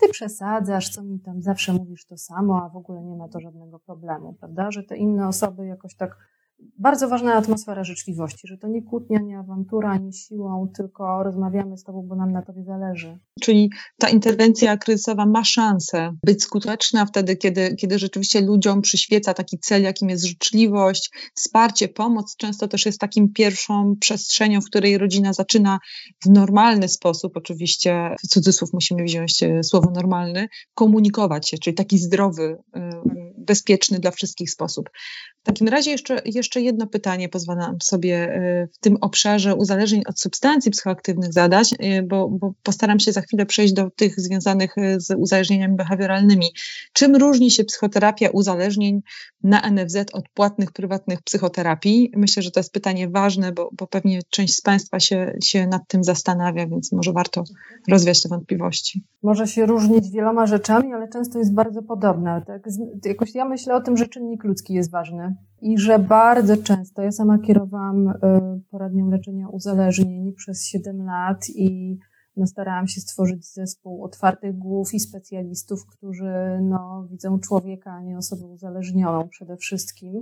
ty 0.00 0.08
przesadzasz, 0.10 0.90
co 0.90 1.02
mi 1.02 1.20
tam 1.20 1.42
zawsze 1.42 1.72
mówisz 1.72 2.06
to 2.06 2.16
samo, 2.16 2.62
a 2.64 2.68
w 2.68 2.76
ogóle 2.76 3.02
nie 3.02 3.16
ma 3.16 3.28
to 3.28 3.40
żadnego 3.40 3.78
problemu, 3.78 4.32
prawda? 4.32 4.70
Że 4.70 4.82
te 4.82 4.96
inne 4.96 5.28
osoby 5.28 5.66
jakoś 5.66 5.96
tak 5.96 6.16
bardzo 6.78 7.08
ważna 7.08 7.34
atmosfera 7.34 7.84
życzliwości, 7.84 8.48
że 8.48 8.58
to 8.58 8.68
nie 8.68 8.82
kłótnia, 8.82 9.18
nie 9.18 9.38
awantura, 9.38 9.96
nie 9.96 10.12
siłą, 10.12 10.68
tylko 10.76 11.22
rozmawiamy 11.22 11.78
z 11.78 11.84
Tobą, 11.84 12.02
bo 12.02 12.16
nam 12.16 12.32
na 12.32 12.42
Tobie 12.42 12.64
zależy. 12.64 13.18
Czyli 13.40 13.70
ta 13.98 14.08
interwencja 14.08 14.76
kryzysowa 14.76 15.26
ma 15.26 15.44
szansę 15.44 16.12
być 16.26 16.42
skuteczna 16.42 17.06
wtedy, 17.06 17.36
kiedy, 17.36 17.76
kiedy 17.76 17.98
rzeczywiście 17.98 18.40
ludziom 18.40 18.82
przyświeca 18.82 19.34
taki 19.34 19.58
cel, 19.58 19.82
jakim 19.82 20.08
jest 20.08 20.26
życzliwość, 20.26 21.10
wsparcie, 21.34 21.88
pomoc. 21.88 22.36
Często 22.36 22.68
też 22.68 22.86
jest 22.86 23.00
takim 23.00 23.32
pierwszą 23.32 23.94
przestrzenią, 24.00 24.60
w 24.60 24.66
której 24.66 24.98
rodzina 24.98 25.32
zaczyna 25.32 25.78
w 26.24 26.30
normalny 26.30 26.88
sposób, 26.88 27.36
oczywiście 27.36 28.14
w 28.24 28.28
cudzysłów 28.28 28.72
musimy 28.72 29.04
wziąć 29.04 29.42
e, 29.42 29.62
słowo 29.62 29.90
normalny, 29.90 30.48
komunikować 30.74 31.48
się, 31.48 31.58
czyli 31.58 31.76
taki 31.76 31.98
zdrowy, 31.98 32.56
e, 32.76 32.90
bezpieczny 33.46 33.98
dla 33.98 34.10
wszystkich 34.10 34.50
sposób. 34.50 34.90
W 35.42 35.48
takim 35.48 35.68
razie 35.68 35.90
jeszcze, 35.90 36.22
jeszcze 36.24 36.60
jedno 36.60 36.86
pytanie 36.86 37.28
pozwalam 37.28 37.76
sobie 37.82 38.34
e, 38.34 38.68
w 38.72 38.78
tym 38.78 38.96
obszarze 39.00 39.54
uzależnień 39.54 40.02
od 40.06 40.20
substancji 40.20 40.70
psychoaktywnych 40.70 41.32
zadać, 41.32 41.74
e, 41.78 42.02
bo, 42.02 42.28
bo 42.28 42.52
postaram 42.62 43.00
się 43.00 43.12
za 43.12 43.20
chwilę 43.20 43.46
przejść 43.46 43.74
do 43.74 43.90
tych 43.90 44.20
związanych 44.20 44.78
e, 44.78 45.00
z 45.00 45.14
uzależnieniami 45.18 45.76
behawioralnymi. 45.76 46.46
Czym 46.92 47.16
różni 47.16 47.50
się 47.50 47.64
psychoterapia 47.64 48.30
uzależnień 48.30 49.00
na 49.42 49.70
NFZ 49.70 49.96
od 50.12 50.28
płatnych, 50.28 50.72
prywatnych 50.72 51.22
psychoterapii? 51.22 52.12
Myślę, 52.16 52.42
że 52.42 52.50
to 52.50 52.60
jest 52.60 52.72
pytanie 52.72 53.08
ważne, 53.08 53.52
bo, 53.52 53.70
bo 53.72 53.86
pewnie 53.86 54.20
część 54.30 54.54
z 54.54 54.60
Państwa 54.60 55.00
się, 55.00 55.32
się 55.44 55.66
nad 55.66 55.82
tym 55.88 56.04
zastanawia, 56.04 56.66
więc 56.66 56.92
może 56.92 57.12
warto 57.12 57.44
rozwiać 57.88 58.22
te 58.22 58.28
wątpliwości. 58.28 59.04
Może 59.22 59.46
się 59.46 59.66
różnić 59.66 60.10
wieloma 60.10 60.46
rzeczami, 60.46 60.92
ale 60.92 61.08
często 61.08 61.38
jest 61.38 61.54
bardzo 61.54 61.82
podobna. 61.82 62.40
Tak? 62.40 62.62
Jakoś 63.04 63.34
ja 63.36 63.44
myślę 63.44 63.74
o 63.74 63.80
tym, 63.80 63.96
że 63.96 64.06
czynnik 64.06 64.44
ludzki 64.44 64.74
jest 64.74 64.90
ważny 64.90 65.36
i 65.60 65.78
że 65.78 65.98
bardzo 65.98 66.56
często, 66.56 67.02
ja 67.02 67.12
sama 67.12 67.38
kierowałam 67.38 68.08
y, 68.08 68.14
poradnią 68.70 69.10
leczenia 69.10 69.48
uzależnień 69.48 70.32
przez 70.32 70.66
7 70.66 71.06
lat 71.06 71.48
i 71.48 71.98
no, 72.36 72.46
starałam 72.46 72.88
się 72.88 73.00
stworzyć 73.00 73.52
zespół 73.52 74.04
otwartych 74.04 74.58
głów 74.58 74.94
i 74.94 75.00
specjalistów, 75.00 75.86
którzy 75.86 76.32
no, 76.62 77.06
widzą 77.10 77.38
człowieka, 77.38 77.92
a 77.92 78.02
nie 78.02 78.18
osobę 78.18 78.46
uzależnioną 78.46 79.28
przede 79.28 79.56
wszystkim. 79.56 80.16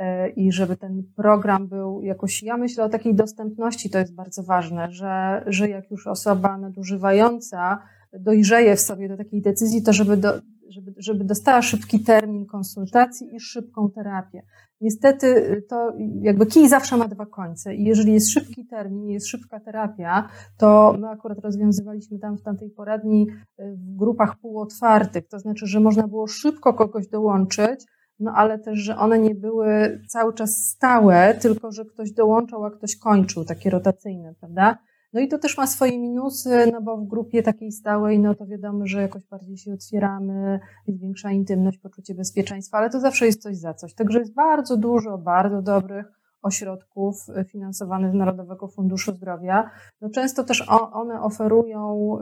Y, 0.00 0.04
I 0.36 0.52
żeby 0.52 0.76
ten 0.76 1.02
program 1.16 1.68
był 1.68 2.02
jakoś, 2.02 2.42
ja 2.42 2.56
myślę 2.56 2.84
o 2.84 2.88
takiej 2.88 3.14
dostępności, 3.14 3.90
to 3.90 3.98
jest 3.98 4.14
bardzo 4.14 4.42
ważne, 4.42 4.90
że, 4.90 5.44
że 5.46 5.68
jak 5.68 5.90
już 5.90 6.06
osoba 6.06 6.58
nadużywająca 6.58 7.82
dojrzeje 8.20 8.76
w 8.76 8.80
sobie 8.80 9.08
do 9.08 9.16
takiej 9.16 9.42
decyzji, 9.42 9.82
to 9.82 9.92
żeby 9.92 10.16
do, 10.16 10.32
żeby, 10.68 10.94
żeby 10.96 11.24
dostała 11.24 11.62
szybki 11.62 12.00
termin 12.00 12.46
konsultacji 12.46 13.34
i 13.34 13.40
szybką 13.40 13.90
terapię. 13.90 14.42
Niestety 14.80 15.26
y, 15.26 15.62
to 15.68 15.92
jakby 16.20 16.46
kij 16.46 16.68
zawsze 16.68 16.96
ma 16.96 17.08
dwa 17.08 17.26
końce 17.26 17.74
i 17.74 17.84
jeżeli 17.84 18.12
jest 18.12 18.30
szybki 18.30 18.66
termin, 18.66 19.08
jest 19.08 19.26
szybka 19.26 19.60
terapia, 19.60 20.28
to 20.58 20.96
my 20.98 21.08
akurat 21.08 21.38
rozwiązywaliśmy 21.38 22.18
tam 22.18 22.36
w 22.36 22.42
tamtej 22.42 22.70
poradni 22.70 23.26
y, 23.30 23.76
w 23.76 23.96
grupach 23.96 24.38
półotwartych, 24.40 25.28
to 25.28 25.38
znaczy, 25.38 25.66
że 25.66 25.80
można 25.80 26.08
było 26.08 26.26
szybko 26.26 26.74
kogoś 26.74 27.08
dołączyć, 27.08 27.84
no 28.20 28.32
ale 28.34 28.58
też, 28.58 28.78
że 28.78 28.96
one 28.96 29.18
nie 29.18 29.34
były 29.34 30.00
cały 30.08 30.34
czas 30.34 30.68
stałe, 30.68 31.34
tylko 31.34 31.72
że 31.72 31.84
ktoś 31.84 32.12
dołączał, 32.12 32.64
a 32.64 32.70
ktoś 32.70 32.96
kończył, 32.96 33.44
takie 33.44 33.70
rotacyjne, 33.70 34.34
prawda? 34.40 34.78
No 35.16 35.22
i 35.22 35.28
to 35.28 35.38
też 35.38 35.56
ma 35.56 35.66
swoje 35.66 35.98
minusy, 35.98 36.70
no 36.72 36.82
bo 36.82 36.96
w 36.96 37.06
grupie 37.06 37.42
takiej 37.42 37.72
stałej, 37.72 38.18
no 38.18 38.34
to 38.34 38.46
wiadomo, 38.46 38.86
że 38.86 39.02
jakoś 39.02 39.22
bardziej 39.22 39.56
się 39.56 39.72
otwieramy, 39.72 40.60
jest 40.86 41.00
większa 41.00 41.30
intymność, 41.30 41.78
poczucie 41.78 42.14
bezpieczeństwa, 42.14 42.78
ale 42.78 42.90
to 42.90 43.00
zawsze 43.00 43.26
jest 43.26 43.42
coś 43.42 43.56
za 43.56 43.74
coś. 43.74 43.94
Także 43.94 44.18
jest 44.18 44.34
bardzo 44.34 44.76
dużo 44.76 45.18
bardzo 45.18 45.62
dobrych 45.62 46.06
ośrodków 46.42 47.26
finansowanych 47.48 48.12
z 48.12 48.14
Narodowego 48.14 48.68
Funduszu 48.68 49.14
Zdrowia. 49.14 49.70
No 50.00 50.10
często 50.10 50.44
też 50.44 50.64
one 50.92 51.22
oferują 51.22 52.12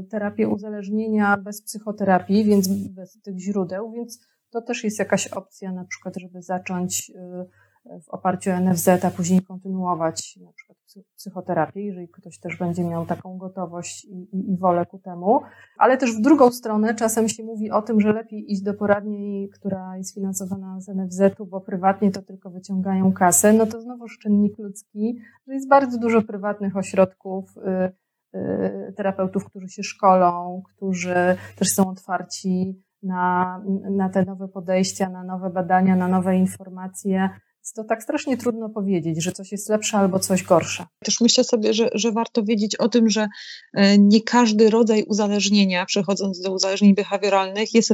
y, 0.00 0.04
terapię 0.04 0.48
uzależnienia 0.48 1.36
bez 1.36 1.62
psychoterapii, 1.62 2.44
więc 2.44 2.68
bez 2.68 3.20
tych 3.20 3.38
źródeł, 3.38 3.92
więc 3.92 4.26
to 4.50 4.62
też 4.62 4.84
jest 4.84 4.98
jakaś 4.98 5.28
opcja 5.28 5.72
na 5.72 5.84
przykład, 5.84 6.16
żeby 6.16 6.42
zacząć 6.42 7.10
y, 7.10 7.63
w 8.02 8.08
oparciu 8.08 8.50
o 8.50 8.60
NFZ, 8.60 8.88
a 8.88 9.10
później 9.10 9.42
kontynuować 9.42 10.36
na 10.36 10.52
przykład 10.52 10.78
psychoterapię, 11.16 11.84
jeżeli 11.84 12.08
ktoś 12.08 12.38
też 12.38 12.58
będzie 12.58 12.84
miał 12.84 13.06
taką 13.06 13.38
gotowość 13.38 14.04
i, 14.04 14.28
i, 14.32 14.52
i, 14.52 14.56
wolę 14.56 14.86
ku 14.86 14.98
temu. 14.98 15.40
Ale 15.78 15.96
też 15.96 16.16
w 16.16 16.20
drugą 16.20 16.50
stronę 16.50 16.94
czasem 16.94 17.28
się 17.28 17.44
mówi 17.44 17.70
o 17.70 17.82
tym, 17.82 18.00
że 18.00 18.12
lepiej 18.12 18.52
iść 18.52 18.62
do 18.62 18.74
poradni, 18.74 19.48
która 19.54 19.96
jest 19.96 20.14
finansowana 20.14 20.80
z 20.80 20.88
NFZ-u, 20.88 21.46
bo 21.46 21.60
prywatnie 21.60 22.10
to 22.10 22.22
tylko 22.22 22.50
wyciągają 22.50 23.12
kasę. 23.12 23.52
No 23.52 23.66
to 23.66 23.80
znowu 23.80 24.04
czynnik 24.22 24.58
ludzki, 24.58 25.18
że 25.46 25.54
jest 25.54 25.68
bardzo 25.68 25.98
dużo 25.98 26.22
prywatnych 26.22 26.76
ośrodków, 26.76 27.56
y, 27.56 28.38
y, 28.38 28.92
terapeutów, 28.96 29.44
którzy 29.44 29.68
się 29.68 29.82
szkolą, 29.82 30.62
którzy 30.74 31.36
też 31.56 31.68
są 31.68 31.90
otwarci 31.90 32.82
na, 33.02 33.60
na 33.90 34.08
te 34.08 34.24
nowe 34.24 34.48
podejścia, 34.48 35.08
na 35.08 35.24
nowe 35.24 35.50
badania, 35.50 35.96
na 35.96 36.08
nowe 36.08 36.36
informacje 36.36 37.30
to 37.72 37.84
tak 37.84 38.02
strasznie 38.02 38.36
trudno 38.36 38.68
powiedzieć, 38.68 39.22
że 39.22 39.32
coś 39.32 39.52
jest 39.52 39.68
lepsze 39.68 39.98
albo 39.98 40.18
coś 40.18 40.42
gorsze. 40.42 40.86
Też 41.04 41.20
myślę 41.20 41.44
sobie, 41.44 41.74
że, 41.74 41.88
że 41.94 42.12
warto 42.12 42.42
wiedzieć 42.42 42.76
o 42.76 42.88
tym, 42.88 43.10
że 43.10 43.28
e, 43.74 43.98
nie 43.98 44.22
każdy 44.22 44.70
rodzaj 44.70 45.02
uzależnienia, 45.02 45.86
przechodząc 45.86 46.40
do 46.40 46.52
uzależnień 46.52 46.94
behawioralnych, 46.94 47.74
jest 47.74 47.92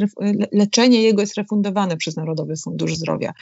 leczenie 0.53 1.03
jego 1.03 1.21
jest 1.21 1.35
refundowane 1.35 1.97
przez 1.97 2.17
Narodowy 2.17 2.55
Fundusz 2.65 2.97
Zdrowia. 2.97 3.33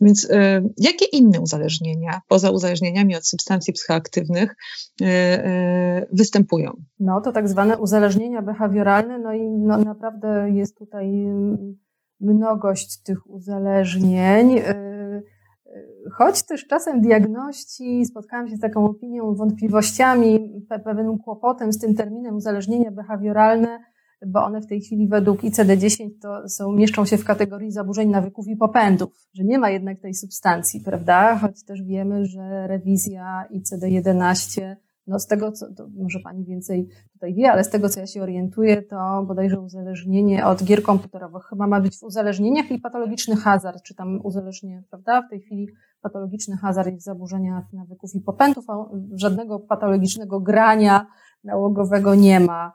Więc 0.00 0.30
e, 0.30 0.62
jakie 0.76 1.04
inne 1.04 1.40
uzależnienia, 1.40 2.20
poza 2.28 2.50
uzależnieniami 2.50 3.16
od 3.16 3.26
substancji 3.26 3.72
psychoaktywnych, 3.72 4.56
e, 5.02 6.06
występują? 6.12 6.72
No 7.00 7.20
to 7.20 7.32
tak 7.32 7.48
zwane 7.48 7.78
uzależnienia 7.78 8.42
behawioralne, 8.42 9.18
no 9.18 9.34
i 9.34 9.50
no, 9.50 9.78
naprawdę 9.78 10.50
jest 10.50 10.78
tutaj 10.78 11.26
mnogość 12.20 13.02
tych 13.02 13.30
uzależnień 13.30 14.60
choć 16.12 16.42
też 16.42 16.66
czasem 16.66 17.00
diagności 17.00 18.04
spotkałam 18.06 18.48
się 18.48 18.56
z 18.56 18.60
taką 18.60 18.84
opinią, 18.84 19.34
wątpliwościami, 19.34 20.62
pewnym 20.84 21.18
kłopotem 21.18 21.72
z 21.72 21.78
tym 21.78 21.94
terminem 21.94 22.36
uzależnienia 22.36 22.90
behawioralne, 22.90 23.78
bo 24.26 24.44
one 24.44 24.60
w 24.60 24.66
tej 24.66 24.80
chwili 24.80 25.08
według 25.08 25.40
ICD-10 25.40 26.08
to 26.22 26.48
są, 26.48 26.72
mieszczą 26.72 27.04
się 27.04 27.16
w 27.16 27.24
kategorii 27.24 27.72
zaburzeń 27.72 28.10
nawyków 28.10 28.48
i 28.48 28.56
popędów, 28.56 29.10
że 29.34 29.44
nie 29.44 29.58
ma 29.58 29.70
jednak 29.70 30.00
tej 30.00 30.14
substancji, 30.14 30.80
prawda? 30.80 31.36
Choć 31.36 31.64
też 31.64 31.82
wiemy, 31.82 32.26
że 32.26 32.66
rewizja 32.66 33.44
ICD-11 33.52 34.76
no 35.08 35.18
z 35.18 35.26
tego, 35.26 35.52
co, 35.52 35.66
może 35.96 36.20
Pani 36.20 36.44
więcej 36.44 36.88
tutaj 37.12 37.34
wie, 37.34 37.52
ale 37.52 37.64
z 37.64 37.70
tego, 37.70 37.88
co 37.88 38.00
ja 38.00 38.06
się 38.06 38.22
orientuję, 38.22 38.82
to 38.82 39.24
bodajże 39.28 39.60
uzależnienie 39.60 40.46
od 40.46 40.64
gier 40.64 40.82
komputerowych 40.82 41.44
chyba 41.44 41.66
ma 41.66 41.80
być 41.80 41.98
w 41.98 42.02
uzależnieniach 42.02 42.70
i 42.70 42.78
patologiczny 42.78 43.36
hazard, 43.36 43.82
czy 43.82 43.94
tam 43.94 44.20
uzależnienie, 44.24 44.82
prawda? 44.90 45.22
W 45.22 45.30
tej 45.30 45.40
chwili 45.40 45.68
patologiczny 46.08 46.56
hazard 46.56 46.88
jest 46.88 47.00
w 47.00 47.04
zaburzeniach 47.04 47.72
nawyków 47.72 48.14
i 48.14 48.20
popędów, 48.20 48.70
a 48.70 48.84
żadnego 49.14 49.58
patologicznego 49.58 50.40
grania 50.40 51.06
nałogowego 51.44 52.14
nie 52.14 52.40
ma. 52.40 52.72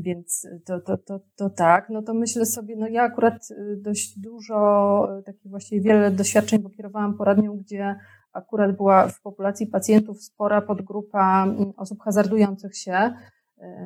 Więc 0.00 0.48
to, 0.64 0.80
to, 0.80 0.96
to, 0.96 1.20
to 1.36 1.50
tak, 1.50 1.88
no 1.90 2.02
to 2.02 2.14
myślę 2.14 2.46
sobie, 2.46 2.76
no 2.76 2.88
ja 2.88 3.02
akurat 3.02 3.50
y, 3.50 3.76
dość 3.76 4.18
dużo, 4.18 5.08
y, 5.18 5.22
takich 5.22 5.50
właściwie 5.50 5.80
wiele 5.80 6.10
doświadczeń, 6.10 6.58
bo 6.62 6.70
kierowałam 6.70 7.16
poradnią, 7.16 7.56
gdzie 7.56 7.96
akurat 8.32 8.76
była 8.76 9.08
w 9.08 9.20
populacji 9.20 9.66
pacjentów 9.66 10.22
spora 10.22 10.62
podgrupa 10.62 11.44
mm, 11.44 11.72
osób 11.76 12.02
hazardujących 12.02 12.76
się, 12.76 13.12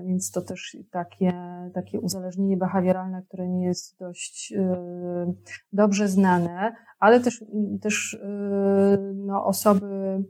więc 0.06 0.30
to 0.30 0.42
też 0.42 0.76
takie, 0.90 1.32
takie 1.74 2.00
uzależnienie 2.00 2.56
behawioralne, 2.56 3.22
które 3.22 3.48
nie 3.48 3.64
jest 3.64 3.98
dość 3.98 4.52
e, 4.52 4.76
dobrze 5.72 6.08
znane, 6.08 6.74
ale 6.98 7.20
też, 7.20 7.44
też 7.82 8.18
e, 8.22 8.98
no, 9.14 9.44
osoby 9.44 10.24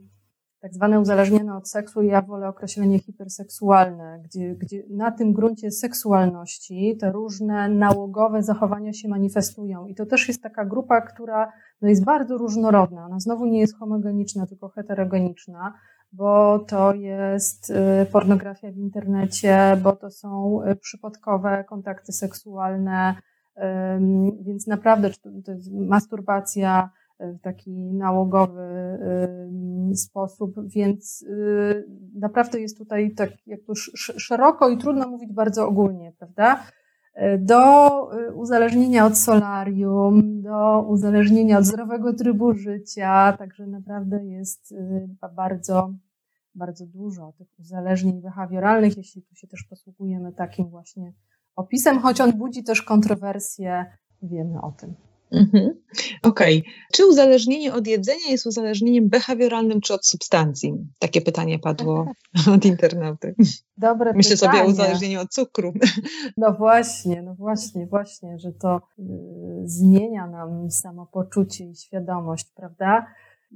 tak 0.65 0.73
zwane 0.73 0.99
uzależnione 0.99 1.57
od 1.57 1.69
seksu, 1.69 2.01
ja 2.01 2.21
wolę 2.21 2.47
określenie 2.47 2.99
hiperseksualne, 2.99 4.21
gdzie, 4.23 4.55
gdzie 4.55 4.83
na 4.89 5.11
tym 5.11 5.33
gruncie 5.33 5.71
seksualności 5.71 6.97
te 6.99 7.11
różne 7.11 7.69
nałogowe 7.69 8.43
zachowania 8.43 8.93
się 8.93 9.07
manifestują. 9.07 9.85
I 9.85 9.95
to 9.95 10.05
też 10.05 10.27
jest 10.27 10.43
taka 10.43 10.65
grupa, 10.65 11.01
która 11.01 11.51
no, 11.81 11.89
jest 11.89 12.05
bardzo 12.05 12.37
różnorodna. 12.37 13.05
Ona 13.05 13.19
znowu 13.19 13.45
nie 13.45 13.59
jest 13.59 13.79
homogeniczna, 13.79 14.47
tylko 14.47 14.69
heterogeniczna 14.69 15.73
bo 16.15 16.59
to 16.59 16.93
jest 16.93 17.69
y, 17.69 18.05
pornografia 18.11 18.71
w 18.71 18.77
internecie, 18.77 19.77
bo 19.83 19.95
to 19.95 20.11
są 20.11 20.61
y, 20.63 20.75
przypadkowe 20.75 21.63
kontakty 21.63 22.11
seksualne, 22.11 23.15
więc 24.41 24.67
naprawdę 24.67 25.09
to 25.45 25.51
jest 25.51 25.71
masturbacja 25.73 26.89
w 27.19 27.41
taki 27.41 27.71
nałogowy 27.93 28.97
sposób, 29.95 30.67
więc 30.67 31.21
y, 31.21 31.85
naprawdę 32.15 32.59
jest 32.59 32.77
tutaj 32.77 33.11
tak 33.15 33.29
jakby 33.47 33.75
szeroko 34.17 34.69
i 34.69 34.77
trudno 34.77 35.07
mówić 35.09 35.33
bardzo 35.33 35.67
ogólnie, 35.67 36.11
prawda? 36.19 36.63
Do 37.39 37.89
uzależnienia 38.33 39.05
od 39.05 39.17
solarium, 39.17 40.41
do 40.41 40.85
uzależnienia 40.87 41.57
od 41.57 41.65
zdrowego 41.65 42.13
trybu 42.13 42.53
życia, 42.53 43.35
także 43.37 43.67
naprawdę 43.67 44.25
jest 44.25 44.75
bardzo 45.35 45.93
bardzo 46.55 46.85
dużo 46.85 47.33
tych 47.37 47.47
uzależnień 47.59 48.21
behawioralnych, 48.21 48.97
jeśli 48.97 49.21
tu 49.21 49.35
się 49.35 49.47
też 49.47 49.63
posługujemy 49.63 50.33
takim 50.33 50.69
właśnie 50.69 51.13
opisem, 51.55 51.99
choć 51.99 52.21
on 52.21 52.33
budzi 52.33 52.63
też 52.63 52.81
kontrowersje, 52.81 53.85
wiemy 54.21 54.61
o 54.61 54.71
tym. 54.71 54.95
Mhm. 55.31 55.81
Okej. 56.23 56.59
Okay. 56.59 56.71
Czy 56.93 57.05
uzależnienie 57.05 57.73
od 57.73 57.87
jedzenia 57.87 58.29
jest 58.29 58.45
uzależnieniem 58.45 59.09
behawioralnym 59.09 59.81
czy 59.81 59.93
od 59.93 60.07
substancji? 60.07 60.73
Takie 60.99 61.21
pytanie 61.21 61.59
padło 61.59 62.05
od 62.55 62.65
internauty. 62.65 63.35
Dobre 63.77 64.13
Myślę 64.13 64.35
pytanie. 64.35 64.57
sobie 64.57 64.67
o 64.67 64.71
uzależnieniu 64.71 65.21
od 65.21 65.29
cukru. 65.29 65.73
No 66.37 66.53
właśnie, 66.53 67.21
no 67.21 67.35
właśnie, 67.35 67.87
właśnie, 67.87 68.39
że 68.39 68.51
to 68.51 68.81
y, 68.99 69.03
zmienia 69.65 70.27
nam 70.27 70.71
samopoczucie 70.71 71.65
i 71.65 71.75
świadomość, 71.75 72.51
prawda? 72.55 73.05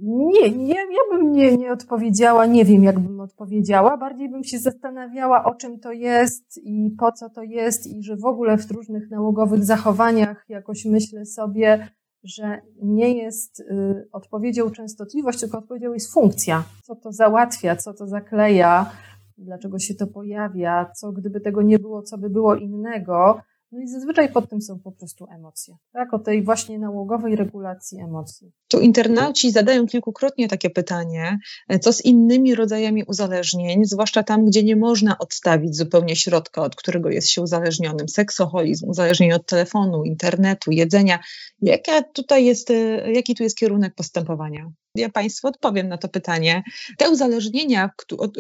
Nie, 0.02 0.52
nie, 0.52 0.76
ja 0.76 1.02
bym 1.12 1.32
nie, 1.32 1.58
nie 1.58 1.72
odpowiedziała, 1.72 2.46
nie 2.46 2.66
wiem, 2.66 2.84
jak 2.84 3.00
bym 3.00 3.20
odpowiedziała. 3.20 3.98
Bardziej 3.98 4.30
bym 4.30 4.44
się 4.44 4.60
zastanawiała, 4.60 5.44
o 5.44 5.56
czym 5.56 5.80
to 5.80 5.92
jest 5.92 6.58
i 6.58 6.96
po 7.00 7.12
co 7.12 7.30
to 7.30 7.44
jest, 7.44 7.88
i 7.88 8.04
że 8.04 8.16
w 8.18 8.26
ogóle 8.26 8.58
w 8.58 8.72
różnych 8.72 9.10
nałogowych 9.10 9.66
zachowaniach 9.66 10.46
jakoś 10.50 10.86
myślę 10.86 11.26
sobie, 11.26 11.88
że 12.24 12.62
nie 12.82 13.18
jest 13.18 13.60
y, 13.60 14.08
odpowiedzią 14.12 14.70
częstotliwość, 14.70 15.40
tylko 15.40 15.58
odpowiedzią 15.58 15.94
jest 15.94 16.14
funkcja. 16.14 16.64
Co 16.84 16.96
to 16.96 17.12
załatwia, 17.12 17.76
co 17.76 17.94
to 17.94 18.08
zakleja, 18.08 18.92
dlaczego 19.38 19.80
się 19.80 19.96
to 19.96 20.08
pojawia, 20.08 20.92
co 20.96 21.12
gdyby 21.12 21.42
tego 21.42 21.62
nie 21.62 21.80
było, 21.80 22.02
co 22.02 22.18
by 22.18 22.30
było 22.30 22.56
innego. 22.56 23.42
No 23.72 23.80
i 23.80 23.88
zazwyczaj 23.88 24.32
pod 24.32 24.50
tym 24.50 24.62
są 24.62 24.80
po 24.80 24.92
prostu 24.92 25.28
emocje, 25.32 25.76
tak? 25.92 26.14
O 26.14 26.20
tej 26.20 26.44
właśnie 26.44 26.80
nałogowej 26.80 27.36
regulacji 27.36 28.00
emocji. 28.00 28.52
Tu 28.70 28.80
internauci 28.80 29.52
zadają 29.52 29.88
kilkukrotnie 29.88 30.48
takie 30.48 30.70
pytanie, 30.70 31.38
co 31.82 31.94
z 31.94 32.06
innymi 32.06 32.56
rodzajami 32.56 33.04
uzależnień, 33.04 33.86
zwłaszcza 33.86 34.24
tam, 34.24 34.46
gdzie 34.46 34.64
nie 34.64 34.76
można 34.76 35.18
odstawić 35.18 35.76
zupełnie 35.76 36.16
środka, 36.16 36.62
od 36.62 36.76
którego 36.76 37.10
jest 37.10 37.30
się 37.30 37.42
uzależnionym. 37.42 38.10
Seksoholizm, 38.10 38.90
uzależnienie 38.90 39.36
od 39.36 39.46
telefonu, 39.46 40.04
internetu, 40.04 40.72
jedzenia. 40.72 41.20
Jaka 41.62 42.02
tutaj 42.02 42.46
jest, 42.46 42.72
jaki 43.14 43.36
tu 43.36 43.44
jest 43.44 43.58
kierunek 43.58 43.96
postępowania? 43.96 44.72
Ja 44.96 45.10
Państwu 45.10 45.48
odpowiem 45.48 45.88
na 45.88 45.98
to 45.98 46.08
pytanie. 46.08 46.64
Te 46.98 47.10
uzależnienia, 47.10 47.90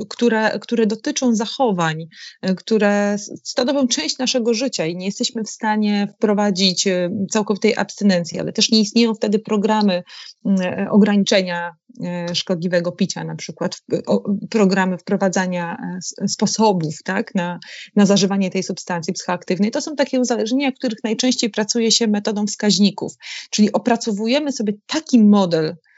które, 0.05 0.59
które 0.59 0.85
dotyczą 0.87 1.35
zachowań, 1.35 2.07
e, 2.41 2.55
które 2.55 3.15
stanowią 3.43 3.87
część 3.87 4.17
naszego 4.17 4.53
życia 4.53 4.85
i 4.85 4.95
nie 4.95 5.05
jesteśmy 5.05 5.43
w 5.43 5.49
stanie 5.49 6.13
wprowadzić 6.15 6.87
e, 6.87 7.09
całkowitej 7.31 7.77
abstynencji, 7.77 8.39
ale 8.39 8.53
też 8.53 8.71
nie 8.71 8.79
istnieją 8.79 9.15
wtedy 9.15 9.39
programy 9.39 9.93
e, 9.93 10.03
ograniczenia 10.89 11.71
szkodliwego 12.33 12.91
picia, 12.91 13.23
na 13.23 13.35
przykład 13.35 13.81
programy 14.49 14.97
wprowadzania 14.97 15.77
sposobów 16.27 17.03
tak, 17.03 17.35
na, 17.35 17.59
na 17.95 18.05
zażywanie 18.05 18.49
tej 18.49 18.63
substancji 18.63 19.13
psychoaktywnej. 19.13 19.71
To 19.71 19.81
są 19.81 19.95
takie 19.95 20.19
uzależnienia, 20.19 20.71
których 20.71 21.03
najczęściej 21.03 21.49
pracuje 21.49 21.91
się 21.91 22.07
metodą 22.07 22.45
wskaźników, 22.47 23.13
czyli 23.49 23.71
opracowujemy 23.71 24.51
sobie 24.51 24.73
taki 24.87 25.23
model 25.23 25.75
E, 25.75 25.88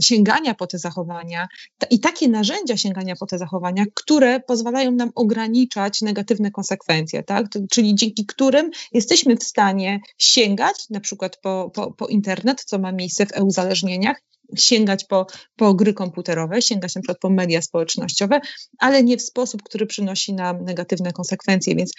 sięgania 0.00 0.54
po 0.54 0.66
te 0.66 0.78
zachowania 0.78 1.48
i 1.90 2.00
takie 2.00 2.28
narzędzia 2.28 2.76
sięgania 2.76 3.14
po 3.20 3.26
te 3.26 3.38
zachowania, 3.38 3.84
które 3.94 4.40
pozwalają 4.40 4.92
nam 4.92 5.10
ograniczać 5.14 6.02
negatywne 6.02 6.50
konsekwencje, 6.50 7.22
tak? 7.22 7.46
czyli 7.70 7.94
dzięki 7.94 8.26
którym 8.26 8.70
jesteśmy 8.92 9.36
w 9.36 9.44
stanie 9.44 10.00
sięgać 10.18 10.76
na 10.90 11.00
przykład 11.00 11.36
po, 11.36 11.70
po, 11.74 11.92
po 11.92 12.06
internet, 12.06 12.64
co 12.64 12.78
ma 12.78 12.92
miejsce 12.92 13.26
w 13.26 13.36
e-uzależnieniach, 13.36 14.20
sięgać 14.56 15.04
po, 15.04 15.26
po 15.56 15.74
gry 15.74 15.94
komputerowe, 15.94 16.62
sięgać 16.62 16.94
na 16.94 17.00
przykład 17.00 17.18
po 17.18 17.30
media 17.30 17.62
społecznościowe, 17.62 18.40
ale 18.78 19.02
nie 19.02 19.16
w 19.16 19.22
sposób, 19.22 19.62
który 19.62 19.86
przynosi 19.86 20.34
nam 20.34 20.64
negatywne 20.64 21.12
konsekwencje, 21.12 21.76
więc 21.76 21.92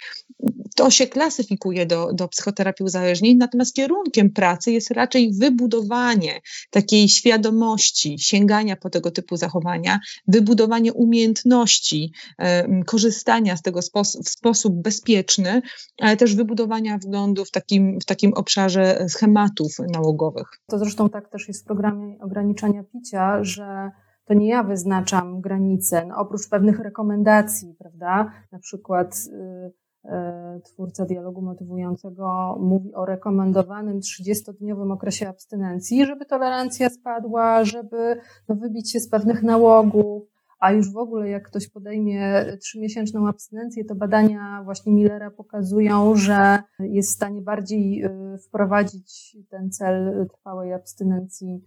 to 0.76 0.90
się 0.90 1.06
klasyfikuje 1.06 1.86
do, 1.86 2.12
do 2.12 2.28
psychoterapii 2.28 2.84
uzależnień, 2.84 3.36
natomiast 3.36 3.74
kierunkiem 3.74 4.30
pracy 4.30 4.72
jest 4.72 4.90
raczej 4.90 5.32
wybudowanie 5.32 6.40
takiej 6.70 7.08
świadomości 7.08 8.16
sięgania 8.18 8.76
po 8.76 8.90
tego 8.90 9.10
typu 9.10 9.36
zachowania, 9.36 10.00
wybudowanie 10.28 10.92
umiejętności 10.92 12.12
e, 12.38 12.84
korzystania 12.84 13.56
z 13.56 13.62
tego 13.62 13.82
spos 13.82 14.16
w 14.24 14.28
sposób 14.28 14.82
bezpieczny, 14.82 15.62
ale 16.00 16.16
też 16.16 16.34
wybudowania 16.34 16.98
wglądu 16.98 17.44
w 17.44 17.50
takim, 17.50 18.00
w 18.00 18.04
takim 18.04 18.32
obszarze 18.32 19.06
schematów 19.08 19.76
nałogowych. 19.92 20.48
To 20.66 20.78
zresztą 20.78 21.10
tak 21.10 21.28
też 21.28 21.48
jest 21.48 21.62
w 21.62 21.64
programie 21.64 22.18
ograniczania 22.36 22.84
picia, 22.84 23.44
że 23.44 23.90
to 24.24 24.34
nie 24.34 24.48
ja 24.48 24.62
wyznaczam 24.62 25.40
granice, 25.40 26.06
no, 26.06 26.16
oprócz 26.16 26.48
pewnych 26.48 26.80
rekomendacji, 26.80 27.74
prawda? 27.78 28.32
Na 28.52 28.58
przykład 28.58 29.16
y, 29.26 29.72
y, 30.04 30.60
twórca 30.60 31.04
dialogu 31.04 31.42
motywującego 31.42 32.56
mówi 32.60 32.94
o 32.94 33.04
rekomendowanym 33.04 34.00
30-dniowym 34.00 34.92
okresie 34.92 35.28
abstynencji, 35.28 36.06
żeby 36.06 36.26
tolerancja 36.26 36.90
spadła, 36.90 37.64
żeby 37.64 38.20
no, 38.48 38.54
wybić 38.54 38.92
się 38.92 39.00
z 39.00 39.08
pewnych 39.08 39.42
nałogów, 39.42 40.22
a 40.60 40.72
już 40.72 40.92
w 40.92 40.96
ogóle 40.96 41.28
jak 41.28 41.48
ktoś 41.48 41.68
podejmie 41.68 42.44
trzymiesięczną 42.60 43.28
abstynencję, 43.28 43.84
to 43.84 43.94
badania 43.94 44.62
właśnie 44.64 44.92
Millera 44.92 45.30
pokazują, 45.30 46.16
że 46.16 46.58
jest 46.78 47.10
w 47.10 47.14
stanie 47.14 47.42
bardziej 47.42 48.04
y, 48.04 48.38
wprowadzić 48.38 49.36
ten 49.50 49.70
cel 49.70 50.26
trwałej 50.32 50.72
abstynencji 50.72 51.62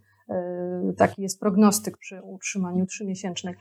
taki 0.98 1.22
jest 1.22 1.40
prognostyk 1.40 1.98
przy 1.98 2.22
utrzymaniu 2.22 2.86
trzymiesięcznych. 2.86 3.58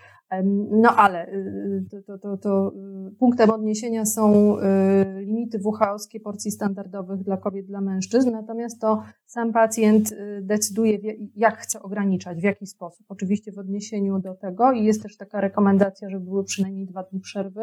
No 0.71 0.97
ale 0.97 1.29
y, 1.29 1.85
to, 1.91 2.03
to, 2.03 2.19
to, 2.19 2.37
to 2.37 2.73
y, 3.09 3.16
punktem 3.19 3.51
odniesienia 3.51 4.07
są 4.07 4.57
y, 4.59 5.25
limity 5.25 5.59
WHO-skie 5.64 6.21
porcji 6.21 6.51
standardowych 6.51 7.23
dla 7.23 7.37
kobiet, 7.37 7.66
dla 7.66 7.81
mężczyzn, 7.81 8.31
natomiast 8.31 8.81
to 8.81 9.03
sam 9.27 9.53
pacjent 9.53 10.14
decyduje, 10.43 10.99
jak 11.37 11.59
chce 11.59 11.83
ograniczać, 11.83 12.41
w 12.41 12.43
jaki 12.43 12.66
sposób. 12.66 13.07
Oczywiście 13.09 13.53
w 13.53 13.59
odniesieniu 13.59 14.19
do 14.19 14.35
tego 14.35 14.73
i 14.73 14.85
jest 14.85 15.03
też 15.03 15.16
taka 15.16 15.41
rekomendacja, 15.41 16.11
żeby 16.11 16.25
były 16.25 16.45
przynajmniej 16.45 16.87
dwa 16.87 17.03
dni 17.03 17.21
przerwy. 17.21 17.62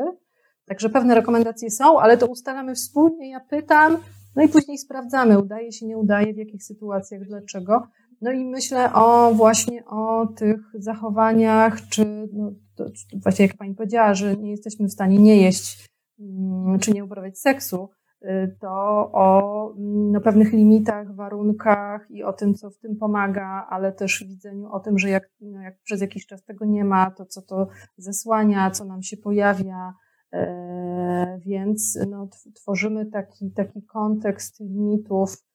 Także 0.65 0.89
pewne 0.89 1.15
rekomendacje 1.15 1.71
są, 1.71 1.99
ale 1.99 2.17
to 2.17 2.27
ustalamy 2.27 2.75
wspólnie. 2.75 3.29
Ja 3.29 3.39
pytam, 3.39 3.97
no 4.35 4.43
i 4.43 4.49
później 4.49 4.77
sprawdzamy, 4.77 5.39
udaje 5.39 5.71
się, 5.71 5.85
nie 5.85 5.97
udaje, 5.97 6.33
w 6.33 6.37
jakich 6.37 6.63
sytuacjach, 6.63 7.21
dlaczego. 7.25 7.87
No 8.21 8.31
i 8.31 8.45
myślę 8.45 8.93
o 8.93 9.33
właśnie 9.33 9.85
o 9.85 10.27
tych 10.27 10.59
zachowaniach, 10.73 11.81
czy 11.89 12.29
no, 12.33 12.51
to, 12.75 12.85
właśnie 13.23 13.45
jak 13.45 13.57
Pani 13.57 13.75
powiedziała, 13.75 14.13
że 14.13 14.35
nie 14.35 14.51
jesteśmy 14.51 14.87
w 14.87 14.91
stanie 14.91 15.17
nie 15.17 15.41
jeść, 15.41 15.87
mm, 16.19 16.79
czy 16.79 16.91
nie 16.91 17.05
uprawiać 17.05 17.39
seksu, 17.39 17.89
y, 18.23 18.57
to 18.61 18.69
o 19.13 19.73
mm, 19.77 20.11
no, 20.11 20.21
pewnych 20.21 20.53
limitach, 20.53 21.15
warunkach 21.15 22.11
i 22.11 22.23
o 22.23 22.33
tym, 22.33 22.53
co 22.53 22.69
w 22.69 22.77
tym 22.77 22.95
pomaga, 22.95 23.67
ale 23.69 23.91
też 23.91 24.23
widzeniu 24.27 24.71
o 24.71 24.79
tym, 24.79 24.99
że 24.99 25.09
jak, 25.09 25.29
no, 25.41 25.61
jak 25.61 25.81
przez 25.81 26.01
jakiś 26.01 26.25
czas 26.25 26.43
tego 26.43 26.65
nie 26.65 26.85
ma, 26.85 27.11
to 27.11 27.25
co 27.25 27.41
to 27.41 27.67
zesłania, 27.97 28.71
co 28.71 28.85
nam 28.85 29.03
się 29.03 29.17
pojawia, 29.17 29.93
e, 30.33 31.39
więc 31.45 31.99
no, 32.09 32.27
tworzymy 32.53 33.05
taki, 33.05 33.51
taki 33.51 33.83
kontekst 33.83 34.59
limitów, 34.59 35.45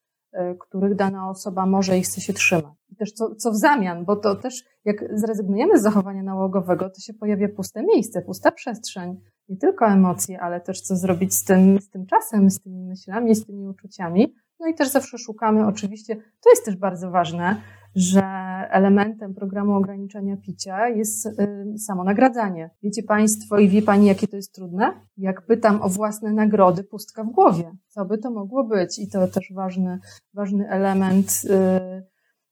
których 0.59 0.95
dana 0.95 1.31
osoba 1.31 1.67
może 1.67 1.99
i 1.99 2.03
chce 2.03 2.21
się 2.21 2.33
trzymać. 2.33 2.75
I 2.89 2.97
też 2.97 3.13
co, 3.13 3.35
co 3.35 3.51
w 3.51 3.57
zamian, 3.57 4.05
bo 4.05 4.17
to 4.17 4.37
też 4.37 4.65
jak 4.85 5.19
zrezygnujemy 5.19 5.79
z 5.79 5.83
zachowania 5.83 6.23
nałogowego, 6.23 6.91
to 6.91 7.01
się 7.01 7.15
pojawia 7.15 7.49
puste 7.49 7.83
miejsce, 7.83 8.23
pusta 8.23 8.51
przestrzeń. 8.51 9.21
Nie 9.49 9.57
tylko 9.57 9.87
emocje, 9.87 10.41
ale 10.41 10.61
też 10.61 10.81
co 10.81 10.97
zrobić 10.97 11.35
z 11.35 11.45
tym, 11.45 11.81
z 11.81 11.91
tym 11.91 12.07
czasem, 12.07 12.51
z 12.51 12.61
tymi 12.61 12.85
myślami, 12.85 13.35
z 13.35 13.47
tymi 13.47 13.67
uczuciami. 13.67 14.35
No 14.61 14.67
i 14.67 14.75
też 14.75 14.89
zawsze 14.89 15.19
szukamy, 15.19 15.67
oczywiście, 15.67 16.17
to 16.17 16.51
jest 16.51 16.65
też 16.65 16.77
bardzo 16.77 17.11
ważne, 17.11 17.57
że 17.95 18.23
elementem 18.71 19.35
programu 19.35 19.75
ograniczenia 19.75 20.37
picia 20.37 20.89
jest 20.89 21.27
y, 21.27 21.79
samo 21.79 22.05
nagradzanie. 22.05 22.71
Wiecie 22.83 23.03
Państwo 23.03 23.59
i 23.59 23.69
wie 23.69 23.83
Pani, 23.83 24.07
jakie 24.07 24.29
to 24.29 24.37
jest 24.37 24.55
trudne? 24.55 24.93
Jak 25.17 25.47
pytam 25.47 25.83
o 25.83 25.89
własne 25.89 26.33
nagrody, 26.33 26.85
pustka 26.85 27.25
w 27.25 27.31
głowie. 27.31 27.73
Co 27.89 28.05
by 28.05 28.19
to 28.19 28.31
mogło 28.31 28.65
być? 28.65 28.99
I 28.99 29.09
to 29.09 29.29
też 29.29 29.53
ważny, 29.55 29.99
ważny 30.35 30.69
element 30.69 31.43
y, 31.45 32.07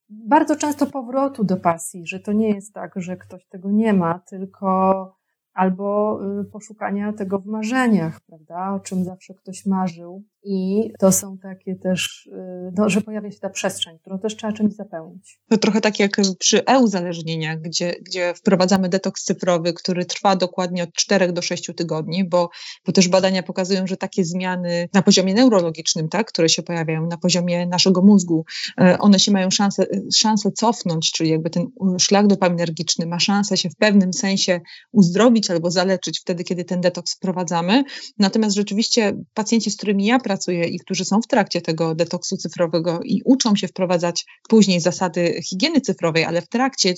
bardzo 0.09 0.57
często 0.57 0.87
powrotu 0.87 1.45
do 1.45 1.57
pasji, 1.57 2.07
że 2.07 2.21
to 2.21 2.33
nie 2.33 2.51
jest 2.51 2.75
tak, 2.75 2.93
że 2.97 3.17
ktoś 3.17 3.47
tego 3.47 3.71
nie 3.71 3.93
ma, 3.93 4.19
tylko 4.19 5.19
albo 5.53 6.19
y, 6.41 6.45
poszukania 6.45 7.13
tego 7.13 7.39
w 7.39 7.47
marzeniach, 7.47 8.21
prawda, 8.21 8.73
o 8.75 8.81
czym 8.81 9.05
zawsze 9.05 9.35
ktoś 9.35 9.67
marzył. 9.67 10.25
I 10.45 10.91
to 10.99 11.13
są 11.13 11.39
takie 11.39 11.77
też, 11.77 12.27
y, 12.27 12.73
no, 12.77 12.89
że 12.89 13.01
pojawia 13.01 13.31
się 13.31 13.39
ta 13.39 13.51
przestrzeń, 13.51 13.99
którą 13.99 14.19
też 14.19 14.37
trzeba 14.37 14.53
czymś 14.53 14.75
zapełnić. 14.75 15.41
To 15.51 15.57
trochę 15.57 15.81
tak 15.81 15.99
jak 15.99 16.17
przy 16.39 16.65
e-uzależnieniach, 16.65 17.61
gdzie, 17.61 17.95
gdzie 18.03 18.35
wprowadzamy 18.35 18.89
detoks 18.89 19.25
cyfrowy, 19.25 19.73
który 19.73 20.05
trwa 20.05 20.37
dokładnie 20.37 20.83
od 20.83 20.93
4 20.93 21.33
do 21.33 21.43
6 21.43 21.71
tygodni, 21.77 22.29
bo, 22.29 22.51
bo 22.87 22.93
też 22.93 23.09
badania 23.09 23.43
pokazują, 23.43 23.87
że 23.87 23.97
takie 23.97 24.25
zmiany 24.25 24.89
na 24.95 25.03
poziomie 25.03 25.35
neurologicznym, 25.35 26.09
tak, 26.09 26.29
które 26.29 26.49
się 26.49 26.63
pojawiają 26.63 27.07
na 27.07 27.17
poziomie 27.17 27.67
naszego 27.67 28.03
mózgu, 28.03 28.45
e, 28.81 28.99
one 28.99 29.19
się 29.19 29.33
mają 29.33 29.51
szansę, 29.51 29.87
szansę 30.15 30.53
cofnąć, 30.53 31.13
czyli 31.13 31.31
jakby 31.31 31.51
ten 31.51 31.67
szlak 32.01 32.27
dopaminergiczny 32.27 33.07
ma 33.07 33.21
szansę 33.21 33.57
się 33.57 33.71
w 33.71 33.77
pewnym 33.77 34.13
sensie 34.13 34.61
uzdrowić 34.93 35.51
albo 35.51 35.71
zaleczyć 35.71 36.21
wtedy, 36.21 36.45
kiedy 36.45 36.65
ten 36.65 36.81
detoks 36.81 37.15
wprowadzamy. 37.15 37.85
Natomiast 38.19 38.57
rzeczywiście 38.57 39.17
pacjenci, 39.35 39.71
z 39.71 39.77
którymi 39.77 40.07
ja 40.07 40.19
pracuję 40.19 40.38
i 40.47 40.79
którzy 40.79 41.05
są 41.05 41.23
w 41.23 41.27
trakcie 41.27 41.61
tego 41.61 41.95
detoksu 41.95 42.37
cyfrowego 42.37 43.01
i 43.05 43.23
uczą 43.25 43.57
się 43.57 43.69
wprowadzać 43.69 44.27
później 44.49 44.81
zasady 44.81 45.41
higieny 45.49 45.81
cyfrowej, 45.81 46.25
ale 46.25 46.43
w 46.43 46.49
trakcie 46.49 46.95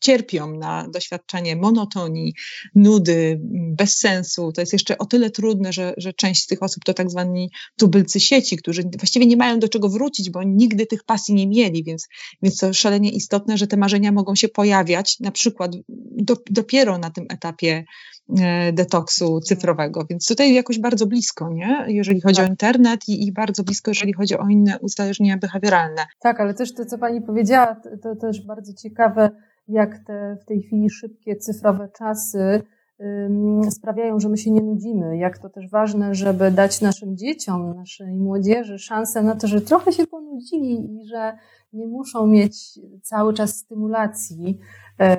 cierpią 0.00 0.56
na 0.56 0.88
doświadczenie 0.88 1.56
monotonii, 1.56 2.34
nudy, 2.74 3.40
bez 3.76 3.98
sensu. 3.98 4.52
To 4.52 4.60
jest 4.60 4.72
jeszcze 4.72 4.98
o 4.98 5.06
tyle 5.06 5.30
trudne, 5.30 5.72
że, 5.72 5.94
że 5.96 6.12
część 6.12 6.42
z 6.42 6.46
tych 6.46 6.62
osób 6.62 6.84
to 6.84 6.94
tak 6.94 7.10
zwani 7.10 7.50
tubylcy 7.76 8.20
sieci, 8.20 8.56
którzy 8.56 8.82
właściwie 8.98 9.26
nie 9.26 9.36
mają 9.36 9.58
do 9.58 9.68
czego 9.68 9.88
wrócić, 9.88 10.30
bo 10.30 10.42
nigdy 10.42 10.86
tych 10.86 11.04
pasji 11.04 11.34
nie 11.34 11.46
mieli, 11.46 11.84
więc, 11.84 12.08
więc 12.42 12.58
to 12.58 12.74
szalenie 12.74 13.10
istotne, 13.10 13.58
że 13.58 13.66
te 13.66 13.76
marzenia 13.76 14.12
mogą 14.12 14.34
się 14.34 14.48
pojawiać 14.48 15.20
na 15.20 15.30
przykład 15.30 15.72
do, 16.16 16.36
dopiero 16.50 16.98
na 16.98 17.10
tym 17.10 17.26
etapie 17.28 17.84
E, 18.36 18.72
detoksu 18.72 19.40
cyfrowego. 19.40 20.06
Więc 20.10 20.26
tutaj 20.26 20.54
jakoś 20.54 20.78
bardzo 20.78 21.06
blisko, 21.06 21.50
nie? 21.50 21.84
jeżeli 21.88 22.20
chodzi 22.20 22.36
tak. 22.36 22.46
o 22.46 22.50
internet 22.50 22.67
i, 23.08 23.26
i, 23.26 23.32
bardzo 23.32 23.64
blisko, 23.64 23.90
jeżeli 23.90 24.12
chodzi 24.12 24.38
o 24.38 24.48
inne 24.48 24.78
uzależnienia 24.78 25.38
behawioralne. 25.38 26.02
Tak, 26.20 26.40
ale 26.40 26.54
też 26.54 26.74
to, 26.74 26.84
co 26.84 26.98
Pani 26.98 27.22
powiedziała, 27.22 27.74
to, 27.74 27.90
to 28.02 28.16
też 28.16 28.46
bardzo 28.46 28.72
ciekawe, 28.74 29.30
jak 29.68 29.98
te 30.06 30.36
w 30.42 30.44
tej 30.44 30.62
chwili 30.62 30.90
szybkie 30.90 31.36
cyfrowe 31.36 31.88
czasy 31.98 32.62
sprawiają, 33.70 34.20
że 34.20 34.28
my 34.28 34.36
się 34.36 34.50
nie 34.50 34.60
nudzimy. 34.60 35.18
Jak 35.18 35.38
to 35.38 35.48
też 35.48 35.70
ważne, 35.70 36.14
żeby 36.14 36.50
dać 36.50 36.80
naszym 36.80 37.16
dzieciom, 37.16 37.74
naszej 37.76 38.16
młodzieży 38.16 38.78
szansę 38.78 39.22
na 39.22 39.36
to, 39.36 39.46
że 39.46 39.60
trochę 39.60 39.92
się 39.92 40.06
ponudzili 40.06 40.96
i 40.96 41.06
że 41.06 41.38
nie 41.72 41.86
muszą 41.86 42.26
mieć 42.26 42.80
cały 43.02 43.34
czas 43.34 43.56
stymulacji. 43.56 44.58
E, 45.00 45.16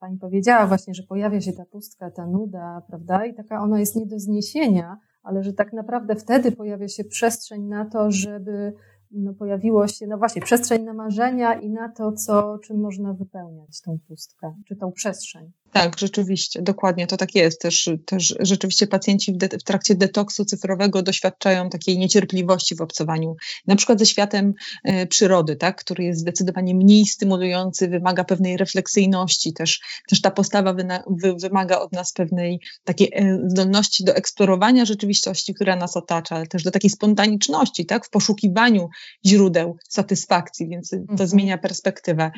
pani 0.00 0.18
powiedziała 0.18 0.66
właśnie, 0.66 0.94
że 0.94 1.02
pojawia 1.02 1.40
się 1.40 1.52
ta 1.52 1.64
pustka, 1.64 2.10
ta 2.10 2.26
nuda, 2.26 2.82
prawda? 2.88 3.26
I 3.26 3.34
taka 3.34 3.62
ona 3.62 3.80
jest 3.80 3.96
nie 3.96 4.06
do 4.06 4.18
zniesienia, 4.18 4.98
ale 5.22 5.42
że 5.42 5.52
tak 5.52 5.72
naprawdę 5.72 6.16
wtedy 6.16 6.52
pojawia 6.52 6.88
się 6.88 7.04
przestrzeń 7.04 7.62
na 7.62 7.84
to, 7.84 8.10
żeby 8.10 8.72
no, 9.10 9.34
pojawiło 9.34 9.88
się, 9.88 10.06
no 10.06 10.18
właśnie, 10.18 10.42
przestrzeń 10.42 10.82
na 10.82 10.92
marzenia 10.92 11.54
i 11.54 11.70
na 11.70 11.88
to, 11.88 12.12
co, 12.12 12.58
czym 12.58 12.80
można 12.80 13.12
wypełniać 13.12 13.80
tą 13.80 13.98
pustkę, 14.08 14.54
czy 14.68 14.76
tą 14.76 14.92
przestrzeń. 14.92 15.52
Tak, 15.72 15.98
rzeczywiście, 15.98 16.62
dokładnie 16.62 17.06
to 17.06 17.16
tak 17.16 17.34
jest. 17.34 17.60
Też, 17.60 17.90
też 18.06 18.36
rzeczywiście 18.40 18.86
pacjenci 18.86 19.32
w, 19.32 19.36
de, 19.36 19.48
w, 19.48 19.62
trakcie 19.62 19.94
detoksu 19.94 20.44
cyfrowego 20.44 21.02
doświadczają 21.02 21.70
takiej 21.70 21.98
niecierpliwości 21.98 22.76
w 22.76 22.80
obcowaniu, 22.80 23.36
na 23.66 23.76
przykład 23.76 23.98
ze 23.98 24.06
światem 24.06 24.54
e, 24.84 25.06
przyrody, 25.06 25.56
tak, 25.56 25.76
który 25.76 26.04
jest 26.04 26.20
zdecydowanie 26.20 26.74
mniej 26.74 27.06
stymulujący, 27.06 27.88
wymaga 27.88 28.24
pewnej 28.24 28.56
refleksyjności, 28.56 29.52
też, 29.52 29.80
też 30.08 30.20
ta 30.20 30.30
postawa 30.30 30.72
wyna, 30.72 31.02
wy, 31.10 31.34
wymaga 31.34 31.78
od 31.78 31.92
nas 31.92 32.12
pewnej 32.12 32.60
takiej 32.84 33.10
e, 33.12 33.38
zdolności 33.46 34.04
do 34.04 34.14
eksplorowania 34.14 34.84
rzeczywistości, 34.84 35.54
która 35.54 35.76
nas 35.76 35.96
otacza, 35.96 36.36
ale 36.36 36.46
też 36.46 36.62
do 36.62 36.70
takiej 36.70 36.90
spontaniczności, 36.90 37.86
tak, 37.86 38.06
w 38.06 38.10
poszukiwaniu 38.10 38.88
źródeł 39.26 39.76
satysfakcji, 39.88 40.68
więc 40.68 40.90
to 40.90 40.96
mhm. 40.96 41.28
zmienia 41.28 41.58
perspektywę. 41.58 42.30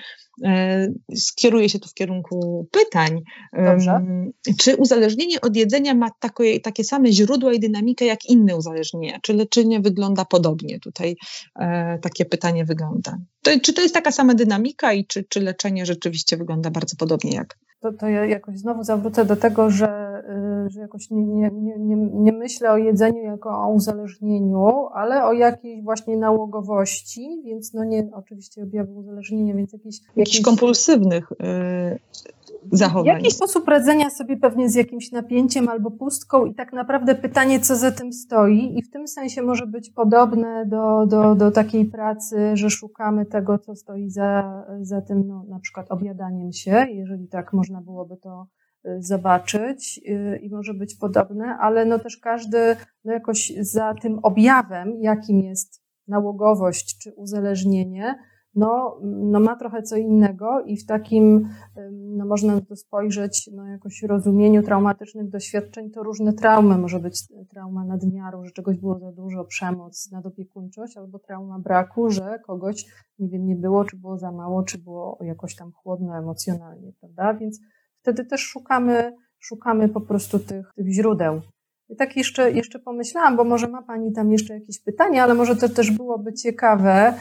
E, 0.44 0.88
skieruję 1.16 1.68
się 1.68 1.78
tu 1.78 1.88
w 1.88 1.94
kierunku 1.94 2.68
pytań. 2.70 3.20
Dobrze. 3.52 4.00
Czy 4.58 4.76
uzależnienie 4.76 5.40
od 5.40 5.56
jedzenia 5.56 5.94
ma 5.94 6.08
takie, 6.20 6.60
takie 6.60 6.84
same 6.84 7.12
źródła 7.12 7.52
i 7.52 7.60
dynamikę 7.60 8.04
jak 8.04 8.24
inne 8.24 8.56
uzależnienia? 8.56 9.18
Czy 9.22 9.32
leczenie 9.32 9.80
wygląda 9.80 10.24
podobnie? 10.24 10.80
Tutaj 10.80 11.16
e, 11.60 11.98
takie 11.98 12.24
pytanie 12.24 12.64
wygląda. 12.64 13.18
To, 13.42 13.50
czy 13.62 13.72
to 13.72 13.82
jest 13.82 13.94
taka 13.94 14.12
sama 14.12 14.34
dynamika 14.34 14.92
i 14.92 15.06
czy, 15.06 15.24
czy 15.28 15.40
leczenie 15.40 15.86
rzeczywiście 15.86 16.36
wygląda 16.36 16.70
bardzo 16.70 16.96
podobnie 16.96 17.34
jak? 17.34 17.58
To, 17.80 17.92
to 17.92 18.08
ja 18.08 18.26
jakoś 18.26 18.58
znowu 18.58 18.84
zawrócę 18.84 19.24
do 19.24 19.36
tego, 19.36 19.70
że, 19.70 20.11
y, 20.66 20.70
że 20.70 20.80
jakoś 20.80 21.10
nie, 21.10 21.50
nie, 21.50 21.78
nie, 21.78 21.96
nie 21.96 22.32
myślę 22.32 22.70
o 22.70 22.76
jedzeniu 22.76 23.22
jako 23.22 23.50
o 23.50 23.72
uzależnieniu, 23.72 24.86
ale 24.94 25.24
o 25.24 25.32
jakiejś 25.32 25.82
właśnie 25.82 26.16
nałogowości, 26.16 27.42
więc 27.44 27.74
no 27.74 27.84
nie 27.84 28.08
oczywiście 28.12 28.62
objawy 28.62 28.92
uzależnienia, 28.92 29.54
więc 29.54 29.72
jakieś... 29.72 29.96
Jakichś 30.16 30.40
kompulsywnych 30.40 31.32
yy, 31.40 31.98
zachowań. 32.72 33.06
Jakiś 33.06 33.34
sposób 33.34 33.68
radzenia 33.68 34.10
sobie 34.10 34.36
pewnie 34.36 34.68
z 34.68 34.74
jakimś 34.74 35.12
napięciem 35.12 35.68
albo 35.68 35.90
pustką 35.90 36.46
i 36.46 36.54
tak 36.54 36.72
naprawdę 36.72 37.14
pytanie, 37.14 37.60
co 37.60 37.76
za 37.76 37.92
tym 37.92 38.12
stoi 38.12 38.78
i 38.78 38.82
w 38.82 38.90
tym 38.90 39.08
sensie 39.08 39.42
może 39.42 39.66
być 39.66 39.90
podobne 39.90 40.66
do, 40.66 41.06
do, 41.06 41.34
do 41.34 41.50
takiej 41.50 41.84
pracy, 41.84 42.56
że 42.56 42.70
szukamy 42.70 43.26
tego, 43.26 43.58
co 43.58 43.76
stoi 43.76 44.10
za, 44.10 44.64
za 44.80 45.00
tym, 45.00 45.26
no, 45.26 45.44
na 45.48 45.58
przykład 45.58 45.90
objadaniem 45.90 46.52
się, 46.52 46.86
jeżeli 46.90 47.28
tak 47.28 47.52
można 47.52 47.80
byłoby 47.80 48.16
to 48.16 48.46
zobaczyć 48.98 50.00
y, 50.08 50.38
i 50.42 50.50
może 50.50 50.74
być 50.74 50.94
podobne, 50.94 51.56
ale 51.60 51.84
no 51.84 51.98
też 51.98 52.16
każdy 52.16 52.76
no 53.04 53.12
jakoś 53.12 53.52
za 53.60 53.94
tym 53.94 54.18
objawem, 54.22 54.92
jakim 55.00 55.40
jest 55.40 55.82
nałogowość 56.08 56.98
czy 56.98 57.12
uzależnienie, 57.12 58.14
no, 58.54 59.00
no 59.02 59.40
ma 59.40 59.56
trochę 59.56 59.82
co 59.82 59.96
innego 59.96 60.60
i 60.60 60.76
w 60.76 60.86
takim, 60.86 61.48
no 61.92 62.26
można 62.26 62.54
na 62.54 62.60
to 62.60 62.76
spojrzeć, 62.76 63.50
no 63.52 63.66
jakoś 63.66 64.02
rozumieniu 64.02 64.62
traumatycznych 64.62 65.28
doświadczeń, 65.28 65.90
to 65.90 66.02
różne 66.02 66.32
traumy. 66.32 66.78
Może 66.78 67.00
być 67.00 67.22
trauma 67.50 67.84
nadmiaru, 67.84 68.44
że 68.44 68.50
czegoś 68.50 68.76
było 68.76 68.98
za 68.98 69.12
dużo, 69.12 69.44
przemoc, 69.44 70.10
nadopiekuńczość, 70.12 70.96
albo 70.96 71.18
trauma 71.18 71.58
braku, 71.58 72.10
że 72.10 72.38
kogoś, 72.46 72.86
nie 73.18 73.28
wiem, 73.28 73.46
nie 73.46 73.56
było, 73.56 73.84
czy 73.84 73.96
było 73.96 74.18
za 74.18 74.32
mało, 74.32 74.62
czy 74.62 74.78
było 74.78 75.18
jakoś 75.20 75.56
tam 75.56 75.72
chłodno 75.72 76.18
emocjonalnie, 76.18 76.92
prawda? 77.00 77.34
Więc 77.34 77.60
wtedy 78.02 78.24
też 78.24 78.40
szukamy, 78.40 79.12
szukamy 79.38 79.88
po 79.88 80.00
prostu 80.00 80.38
tych, 80.38 80.66
tych 80.76 80.92
źródeł. 80.92 81.40
I 81.88 81.96
tak 81.96 82.16
jeszcze, 82.16 82.52
jeszcze 82.52 82.78
pomyślałam, 82.78 83.36
bo 83.36 83.44
może 83.44 83.68
ma 83.68 83.82
Pani 83.82 84.12
tam 84.12 84.32
jeszcze 84.32 84.54
jakieś 84.54 84.82
pytania, 84.84 85.24
ale 85.24 85.34
może 85.34 85.56
to 85.56 85.68
też 85.68 85.90
byłoby 85.90 86.32
ciekawe, 86.32 87.14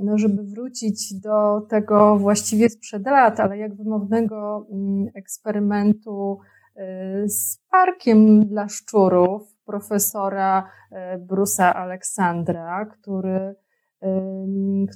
no 0.00 0.18
żeby 0.18 0.42
wrócić 0.42 1.14
do 1.14 1.60
tego 1.60 2.18
właściwie 2.18 2.70
sprzed 2.70 3.06
lat, 3.06 3.40
ale 3.40 3.58
jak 3.58 3.74
wymownego 3.74 4.66
mm, 4.72 5.06
eksperymentu 5.14 6.38
y, 6.76 7.28
z 7.28 7.58
parkiem 7.70 8.46
dla 8.46 8.68
szczurów 8.68 9.56
profesora 9.64 10.68
y, 10.92 11.18
Brusa 11.18 11.74
Aleksandra, 11.74 12.86
który 12.86 13.54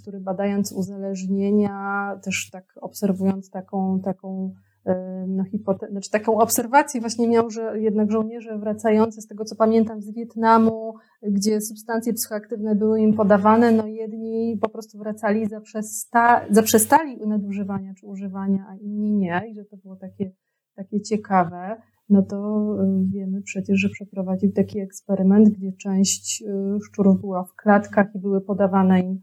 który 0.00 0.20
badając 0.20 0.72
uzależnienia, 0.72 2.18
też 2.24 2.50
tak 2.50 2.64
obserwując 2.80 3.50
taką, 3.50 4.00
taką 4.00 4.54
no, 5.28 5.44
hipote- 5.44 5.90
znaczy 5.90 6.10
taką 6.10 6.38
obserwację 6.38 7.00
właśnie 7.00 7.28
miał, 7.28 7.50
że 7.50 7.80
jednak 7.80 8.10
żołnierze 8.10 8.58
wracający 8.58 9.20
z 9.20 9.26
tego, 9.26 9.44
co 9.44 9.56
pamiętam, 9.56 10.02
z 10.02 10.10
Wietnamu, 10.10 10.94
gdzie 11.22 11.60
substancje 11.60 12.12
psychoaktywne 12.12 12.74
były 12.74 13.00
im 13.00 13.14
podawane, 13.14 13.72
no 13.72 13.86
jedni 13.86 14.58
po 14.60 14.68
prostu 14.68 14.98
wracali, 14.98 15.46
zaprzesta- 15.48 16.40
zaprzestali 16.50 17.26
nadużywania 17.26 17.94
czy 17.94 18.06
używania, 18.06 18.66
a 18.68 18.76
inni 18.76 19.12
nie 19.12 19.42
i 19.50 19.54
że 19.54 19.64
to 19.64 19.76
było 19.76 19.96
takie, 19.96 20.30
takie 20.74 21.00
ciekawe. 21.00 21.76
No 22.08 22.22
to 22.22 22.68
wiemy 23.12 23.42
przecież, 23.42 23.80
że 23.80 23.88
przeprowadził 23.88 24.52
taki 24.52 24.80
eksperyment, 24.80 25.48
gdzie 25.48 25.72
część 25.72 26.44
szczurów 26.86 27.20
była 27.20 27.44
w 27.44 27.54
klatkach 27.54 28.06
i 28.14 28.18
były 28.18 28.40
podawane 28.40 29.00
im 29.00 29.20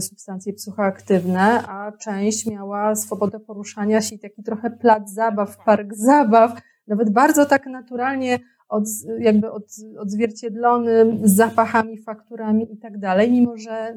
substancje 0.00 0.52
psychoaktywne, 0.52 1.68
a 1.68 1.92
część 1.92 2.46
miała 2.46 2.94
swobodę 2.94 3.40
poruszania 3.40 4.00
się 4.00 4.16
i 4.16 4.18
taki 4.18 4.42
trochę 4.42 4.70
plac 4.70 5.10
zabaw, 5.10 5.64
park 5.64 5.94
zabaw, 5.94 6.60
nawet 6.86 7.10
bardzo 7.10 7.46
tak 7.46 7.66
naturalnie 7.66 8.38
od, 8.68 8.84
jakby 9.18 9.50
od, 9.50 9.64
odzwierciedlony 9.98 11.18
z 11.24 11.36
zapachami, 11.36 12.02
fakturami 12.02 12.72
i 12.72 12.78
tak 12.78 12.98
dalej, 12.98 13.32
mimo 13.32 13.56
że 13.56 13.96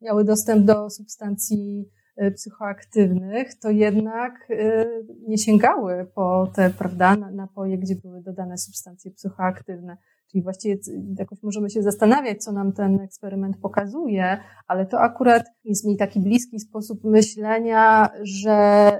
miały 0.00 0.24
dostęp 0.24 0.64
do 0.64 0.90
substancji 0.90 1.84
y, 1.86 1.97
psychoaktywnych, 2.36 3.54
to 3.54 3.70
jednak 3.70 4.50
y, 4.50 4.86
nie 5.28 5.38
sięgały 5.38 6.06
po 6.14 6.50
te, 6.54 6.70
prawda, 6.70 7.16
napoje, 7.16 7.78
gdzie 7.78 7.94
były 7.94 8.22
dodane 8.22 8.58
substancje 8.58 9.10
psychoaktywne. 9.10 9.96
Czyli 10.30 10.42
właściwie 10.42 10.76
jakoś 11.18 11.42
możemy 11.42 11.70
się 11.70 11.82
zastanawiać, 11.82 12.44
co 12.44 12.52
nam 12.52 12.72
ten 12.72 13.00
eksperyment 13.00 13.56
pokazuje, 13.56 14.38
ale 14.66 14.86
to 14.86 15.00
akurat 15.00 15.46
jest 15.64 15.86
mi 15.86 15.96
taki 15.96 16.20
bliski 16.20 16.60
sposób 16.60 17.04
myślenia, 17.04 18.10
że 18.22 18.90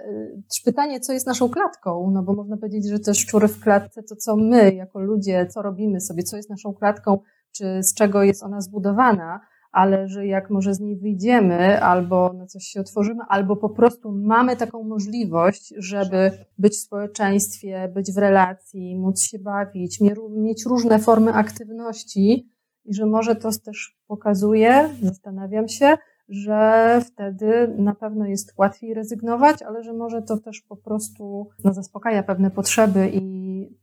y, 0.58 0.64
pytanie, 0.64 1.00
co 1.00 1.12
jest 1.12 1.26
naszą 1.26 1.48
klatką, 1.48 2.10
no 2.12 2.22
bo 2.22 2.34
można 2.34 2.56
powiedzieć, 2.56 2.88
że 2.88 2.98
te 2.98 3.14
szczury 3.14 3.48
w 3.48 3.60
klatce, 3.60 4.02
to 4.02 4.16
co 4.16 4.36
my 4.36 4.74
jako 4.74 5.00
ludzie, 5.00 5.46
co 5.46 5.62
robimy 5.62 6.00
sobie, 6.00 6.22
co 6.22 6.36
jest 6.36 6.50
naszą 6.50 6.74
klatką, 6.74 7.18
czy 7.52 7.82
z 7.82 7.94
czego 7.94 8.22
jest 8.22 8.42
ona 8.42 8.60
zbudowana, 8.60 9.40
ale 9.78 10.08
że 10.08 10.26
jak 10.26 10.50
może 10.50 10.74
z 10.74 10.80
niej 10.80 10.96
wyjdziemy, 10.96 11.82
albo 11.82 12.32
na 12.32 12.46
coś 12.46 12.64
się 12.64 12.80
otworzymy, 12.80 13.20
albo 13.28 13.56
po 13.56 13.70
prostu 13.70 14.12
mamy 14.12 14.56
taką 14.56 14.82
możliwość, 14.82 15.74
żeby 15.76 16.30
być 16.58 16.72
w 16.72 16.80
społeczeństwie, 16.80 17.92
być 17.94 18.12
w 18.12 18.18
relacji, 18.18 18.96
móc 18.96 19.22
się 19.22 19.38
bawić, 19.38 20.00
mieć 20.30 20.64
różne 20.66 20.98
formy 20.98 21.32
aktywności 21.32 22.48
i 22.84 22.94
że 22.94 23.06
może 23.06 23.36
to 23.36 23.50
też 23.64 23.96
pokazuje, 24.06 24.88
zastanawiam 25.02 25.68
się, 25.68 25.96
że 26.28 27.00
wtedy 27.06 27.74
na 27.78 27.94
pewno 27.94 28.26
jest 28.26 28.54
łatwiej 28.56 28.94
rezygnować, 28.94 29.62
ale 29.62 29.82
że 29.82 29.92
może 29.92 30.22
to 30.22 30.38
też 30.38 30.60
po 30.60 30.76
prostu 30.76 31.48
no, 31.64 31.74
zaspokaja 31.74 32.22
pewne 32.22 32.50
potrzeby 32.50 33.10
i 33.12 33.22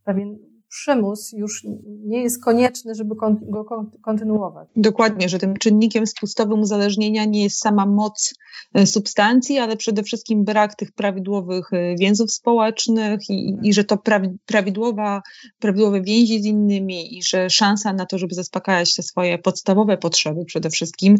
pewien 0.04 0.38
przymus 0.76 1.32
już 1.32 1.64
nie 1.86 2.24
jest 2.24 2.44
konieczny, 2.44 2.96
żeby 2.96 3.16
go 3.42 3.66
kontynuować. 4.02 4.68
Dokładnie, 4.76 5.30
że 5.30 5.40
tym 5.40 5.58
czynnikiem 5.58 6.08
spustowym 6.08 6.60
uzależnienia 6.60 7.26
nie 7.26 7.44
jest 7.44 7.60
sama 7.60 7.86
moc 7.86 8.34
e, 8.74 8.88
substancji, 8.88 9.60
ale 9.60 9.78
przede 9.78 10.04
wszystkim 10.04 10.44
brak 10.44 10.76
tych 10.76 10.92
prawidłowych 10.92 11.74
e, 11.74 11.96
więzów 11.96 12.32
społecznych 12.32 13.30
i, 13.30 13.58
i 13.64 13.74
że 13.74 13.84
to 13.84 13.98
prawidłowa, 14.46 15.22
prawidłowe 15.60 16.02
więzi 16.02 16.42
z 16.42 16.46
innymi 16.46 17.18
i 17.18 17.24
że 17.24 17.50
szansa 17.50 17.94
na 17.94 18.06
to, 18.06 18.18
żeby 18.18 18.36
zaspokajać 18.36 18.96
te 18.96 19.04
swoje 19.04 19.38
podstawowe 19.38 19.98
potrzeby 19.98 20.46
przede 20.46 20.70
wszystkim 20.70 21.18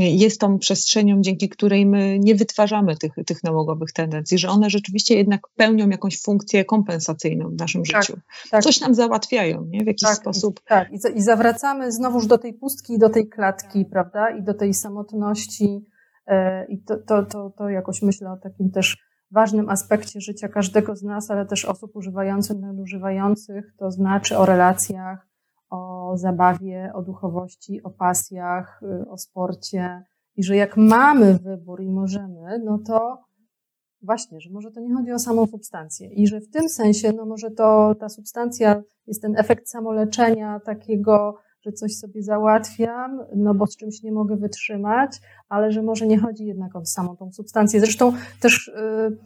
e, 0.00 0.04
jest 0.04 0.40
tą 0.40 0.58
przestrzenią, 0.58 1.20
dzięki 1.20 1.48
której 1.48 1.86
my 1.86 2.18
nie 2.18 2.34
wytwarzamy 2.34 2.96
tych, 2.96 3.12
tych 3.26 3.44
nałogowych 3.44 3.92
tendencji, 3.92 4.38
że 4.38 4.48
one 4.48 4.70
rzeczywiście 4.70 5.14
jednak 5.14 5.40
pełnią 5.56 5.88
jakąś 5.88 6.22
funkcję 6.22 6.64
kompensacyjną 6.64 7.50
w 7.50 7.58
naszym 7.58 7.82
tak, 7.82 8.02
życiu. 8.02 8.20
Tak. 8.50 8.62
Coś 8.62 8.80
nam 8.80 8.94
załatwiają, 8.98 9.64
nie? 9.64 9.84
W 9.84 9.86
jakiś 9.86 10.08
tak, 10.08 10.16
sposób. 10.16 10.60
Tak, 10.60 10.92
I, 10.92 10.98
i 11.14 11.22
zawracamy 11.22 11.92
znowuż 11.92 12.26
do 12.26 12.38
tej 12.38 12.54
pustki 12.54 12.98
do 12.98 13.10
tej 13.10 13.28
klatki, 13.28 13.84
prawda? 13.84 14.30
I 14.30 14.42
do 14.42 14.54
tej 14.54 14.74
samotności. 14.74 15.86
E, 16.26 16.66
I 16.66 16.82
to, 16.82 16.96
to, 16.96 17.22
to, 17.22 17.50
to 17.58 17.68
jakoś 17.68 18.02
myślę 18.02 18.32
o 18.32 18.36
takim 18.36 18.70
też 18.70 18.98
ważnym 19.30 19.68
aspekcie 19.68 20.20
życia 20.20 20.48
każdego 20.48 20.96
z 20.96 21.02
nas, 21.02 21.30
ale 21.30 21.46
też 21.46 21.64
osób 21.64 21.96
używających, 21.96 22.58
nadużywających, 22.58 23.74
to 23.78 23.90
znaczy 23.90 24.38
o 24.38 24.46
relacjach, 24.46 25.26
o 25.70 26.12
zabawie, 26.16 26.92
o 26.94 27.02
duchowości, 27.02 27.82
o 27.82 27.90
pasjach, 27.90 28.80
y, 28.82 29.10
o 29.10 29.18
sporcie. 29.18 30.04
I 30.36 30.44
że 30.44 30.56
jak 30.56 30.76
mamy 30.76 31.38
wybór 31.38 31.82
i 31.82 31.90
możemy, 31.90 32.58
no 32.64 32.78
to 32.86 33.27
Właśnie, 34.02 34.40
że 34.40 34.50
może 34.50 34.70
to 34.70 34.80
nie 34.80 34.94
chodzi 34.94 35.12
o 35.12 35.18
samą 35.18 35.46
substancję 35.46 36.08
i 36.08 36.26
że 36.26 36.40
w 36.40 36.50
tym 36.50 36.68
sensie, 36.68 37.12
no 37.12 37.26
może 37.26 37.50
to 37.50 37.94
ta 38.00 38.08
substancja 38.08 38.82
jest 39.06 39.22
ten 39.22 39.36
efekt 39.36 39.68
samoleczenia 39.68 40.60
takiego, 40.60 41.36
że 41.60 41.72
coś 41.72 41.96
sobie 41.96 42.22
załatwiam, 42.22 43.20
no 43.36 43.54
bo 43.54 43.66
z 43.66 43.76
czymś 43.76 44.02
nie 44.02 44.12
mogę 44.12 44.36
wytrzymać, 44.36 45.20
ale 45.48 45.72
że 45.72 45.82
może 45.82 46.06
nie 46.06 46.18
chodzi 46.18 46.46
jednak 46.46 46.76
o 46.76 46.86
samą 46.86 47.16
tą 47.16 47.32
substancję. 47.32 47.80
Zresztą 47.80 48.12
też 48.40 48.72
yy, 48.76 49.18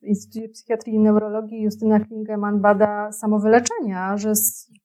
w 0.00 0.06
Instytucie 0.06 0.48
Psychiatrii 0.48 0.94
i 0.94 0.98
Neurologii 0.98 1.62
Justyna 1.62 2.00
Klingeman 2.00 2.60
bada 2.60 3.12
samowyleczenia, 3.12 4.16
że 4.16 4.32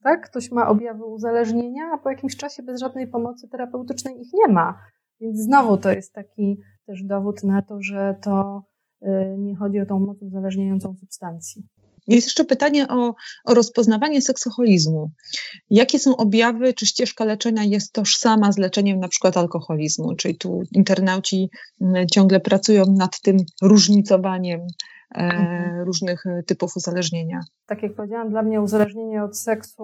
tak, 0.04 0.30
ktoś 0.30 0.52
ma 0.52 0.68
objawy 0.68 1.06
uzależnienia, 1.06 1.84
a 1.94 1.98
po 1.98 2.10
jakimś 2.10 2.38
czasie 2.38 2.64
bez 2.64 2.80
żadnej 2.80 3.08
pomocy 3.08 3.48
terapeutycznej 3.48 4.22
ich 4.22 4.34
nie 4.34 4.54
ma. 4.54 4.80
Więc 5.20 5.40
znowu 5.40 5.78
to 5.78 5.92
jest 5.92 6.14
taki 6.14 6.60
też 6.86 7.04
dowód 7.04 7.44
na 7.44 7.62
to, 7.62 7.82
że 7.82 8.16
to 8.24 8.64
y, 9.02 9.08
nie 9.38 9.56
chodzi 9.56 9.80
o 9.80 9.86
tą 9.86 10.00
moc 10.00 10.22
uzależniającą 10.22 10.96
substancji. 10.96 11.68
Jest 12.08 12.28
jeszcze 12.28 12.46
pytanie 12.46 12.88
o, 12.88 13.16
o 13.46 13.54
rozpoznawanie 13.54 14.22
seksoholizmu. 14.22 15.12
Jakie 15.70 16.00
są 16.00 16.18
objawy, 16.18 16.74
czy 16.74 16.86
ścieżka 16.86 17.26
leczenia 17.26 17.64
jest 17.64 17.94
tożsama 17.94 18.52
z 18.52 18.58
leczeniem 18.58 19.00
na 19.00 19.08
przykład 19.08 19.38
alkoholizmu? 19.38 20.16
Czyli 20.16 20.38
tu 20.38 20.62
internauci 20.72 21.50
mm, 21.82 22.08
ciągle 22.08 22.40
pracują 22.40 22.84
nad 22.98 23.22
tym 23.22 23.38
różnicowaniem 23.62 24.60
e, 24.62 24.66
mhm. 25.16 25.86
różnych 25.86 26.24
typów 26.48 26.72
uzależnienia. 26.76 27.40
Tak 27.66 27.84
jak 27.84 27.96
powiedziałam, 27.96 28.30
dla 28.30 28.42
mnie 28.42 28.62
uzależnienie 28.62 29.24
od 29.24 29.38
seksu, 29.38 29.84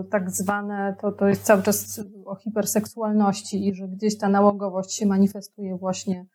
y, 0.00 0.10
tak 0.10 0.30
zwane, 0.30 0.96
to, 1.00 1.12
to 1.12 1.28
jest 1.28 1.42
cały 1.42 1.62
czas 1.62 2.00
o 2.30 2.34
hiperseksualności 2.36 3.68
i 3.68 3.74
że 3.74 3.88
gdzieś 3.88 4.18
ta 4.18 4.28
nałogowość 4.28 4.92
się 4.92 5.06
manifestuje 5.06 5.76
właśnie 5.76 6.26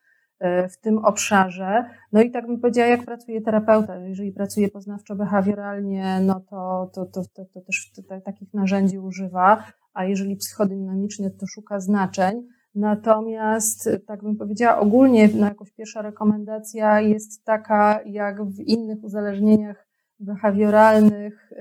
y, 0.43 0.70
w 0.70 0.78
tym 0.78 0.98
obszarze. 0.98 1.86
No 2.12 2.22
i 2.22 2.32
tak 2.32 2.48
bym 2.48 2.60
powiedziała, 2.60 2.88
jak 2.88 3.06
pracuje 3.06 3.41
terapeuta. 3.41 3.96
Jeżeli 3.98 4.32
pracuje 4.32 4.68
poznawczo-behawioralnie, 4.68 6.22
no 6.22 6.39
to, 6.50 6.91
to, 6.93 7.06
to, 7.06 7.22
to, 7.34 7.46
to 7.46 7.62
też 7.62 7.91
takich 8.26 8.54
narzędzi 8.54 9.00
używa, 9.00 9.64
a 9.93 10.06
jeżeli 10.06 10.36
psychodynamicznie, 10.36 11.32
to 11.32 11.48
szuka 11.48 11.80
znaczeń. 11.80 12.48
Natomiast, 12.76 13.89
tak 14.08 14.24
bym 14.24 14.36
powiedziała, 14.36 14.80
ogólnie 14.80 15.30
no 15.36 15.46
jakoś 15.46 15.72
pierwsza 15.72 16.02
rekomendacja 16.02 17.02
jest 17.02 17.43
taka, 17.43 18.00
jak 18.06 18.43
w 18.43 18.60
innych 18.60 19.04
uzależnieniach 19.04 19.88
behawioralnych, 20.20 21.52
y, 21.52 21.56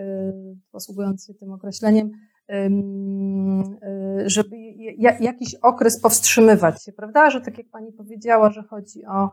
posługując 0.72 1.26
się 1.26 1.34
tym 1.34 1.52
określeniem, 1.52 2.10
żeby 4.26 4.56
jakiś 5.20 5.54
okres 5.54 6.00
powstrzymywać 6.00 6.84
się, 6.84 6.92
prawda? 6.92 7.30
Że 7.30 7.40
tak 7.40 7.58
jak 7.58 7.68
Pani 7.70 7.92
powiedziała, 7.92 8.50
że 8.50 8.62
chodzi 8.62 9.06
o, 9.06 9.30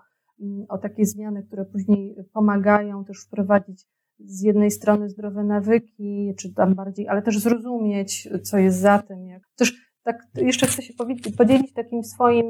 o 0.70 0.78
takie 0.78 1.06
zmiany, 1.06 1.44
które 1.44 1.66
później 1.66 2.16
pomagają 2.34 3.06
też 3.06 3.26
wprowadzić 3.26 3.88
z 4.26 4.42
jednej 4.42 4.72
strony 4.72 5.10
zdrowe 5.10 5.44
nawyki, 5.44 6.34
czy 6.40 6.54
tam 6.54 6.76
bardziej, 6.76 7.08
ale 7.08 7.22
też 7.22 7.40
zrozumieć, 7.40 8.30
co 8.44 8.58
jest 8.58 8.80
za 8.80 9.00
tym. 9.00 9.28
Jak, 9.28 9.44
też 9.56 9.92
tak 10.04 10.28
jeszcze 10.36 10.68
chcę 10.68 10.82
się 10.82 10.94
podzielić 11.38 11.74
takim 11.74 12.04
swoim 12.04 12.46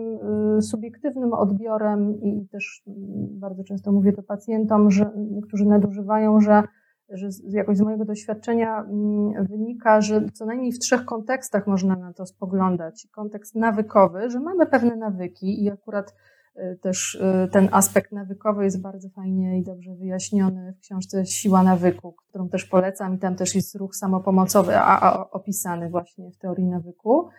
y, 0.57 0.62
subiektywnym 0.62 1.34
odbiorem 1.34 2.22
i 2.22 2.47
też 2.47 2.84
y, 2.88 2.91
bardzo 3.39 3.64
często 3.64 3.91
mówię 3.91 4.14
to 4.14 4.24
pacjentom, 4.24 4.91
że, 4.91 5.12
którzy 5.47 5.66
nadużywają, 5.66 6.41
że, 6.41 6.64
że 7.14 7.30
jakoś 7.47 7.78
z 7.78 7.82
mojego 7.82 8.05
doświadczenia 8.05 8.80
mm, 8.80 9.47
wynika, 9.47 10.01
że 10.01 10.30
co 10.34 10.45
najmniej 10.45 10.72
w 10.72 10.80
trzech 10.80 11.05
kontekstach 11.05 11.68
można 11.68 11.95
na 11.95 12.14
to 12.14 12.26
spoglądać. 12.26 13.07
Kontekst 13.12 13.55
nawykowy, 13.55 14.30
że 14.30 14.39
mamy 14.39 14.66
pewne 14.66 14.95
nawyki 14.95 15.64
i 15.64 15.70
akurat 15.70 16.16
y, 16.55 16.80
też 16.82 17.22
ten 17.51 17.70
aspekt 17.72 18.12
nawykowy 18.12 18.64
jest 18.64 18.82
bardzo 18.82 19.09
fajnie 19.09 19.59
i 19.59 19.64
dobrze 19.64 19.95
wyjaśniony 19.95 20.74
w 20.74 20.80
książce 20.80 21.26
Siła 21.26 21.64
nawyku, 21.64 22.14
którą 22.30 22.49
też 22.49 22.66
polecam 22.66 23.16
i 23.16 23.18
tam 23.18 23.36
też 23.36 23.55
jest 23.55 23.76
ruch 23.76 23.95
samopomocowy 23.95 24.78
a, 24.78 24.99
a, 24.99 25.30
opisany 25.30 25.89
właśnie 25.89 26.32
w 26.32 26.38
teorii 26.38 26.68
nawyku. 26.68 27.30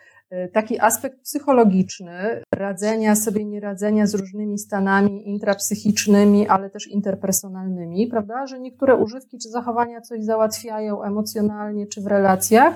Taki 0.53 0.81
aspekt 0.81 1.21
psychologiczny, 1.21 2.43
radzenia 2.55 3.17
sobie, 3.17 3.45
nieradzenia 3.45 4.07
z 4.07 4.15
różnymi 4.15 4.59
stanami 4.59 5.29
intrapsychicznymi, 5.29 6.49
ale 6.49 6.71
też 6.71 6.89
interpersonalnymi, 6.89 8.07
prawda? 8.07 8.47
Że 8.47 8.61
niektóre 8.61 8.97
używki 8.97 9.39
czy 9.39 9.49
zachowania 9.49 10.01
coś 10.01 10.25
załatwiają 10.25 11.03
emocjonalnie 11.03 11.87
czy 11.87 12.03
w 12.03 12.07
relacjach. 12.07 12.75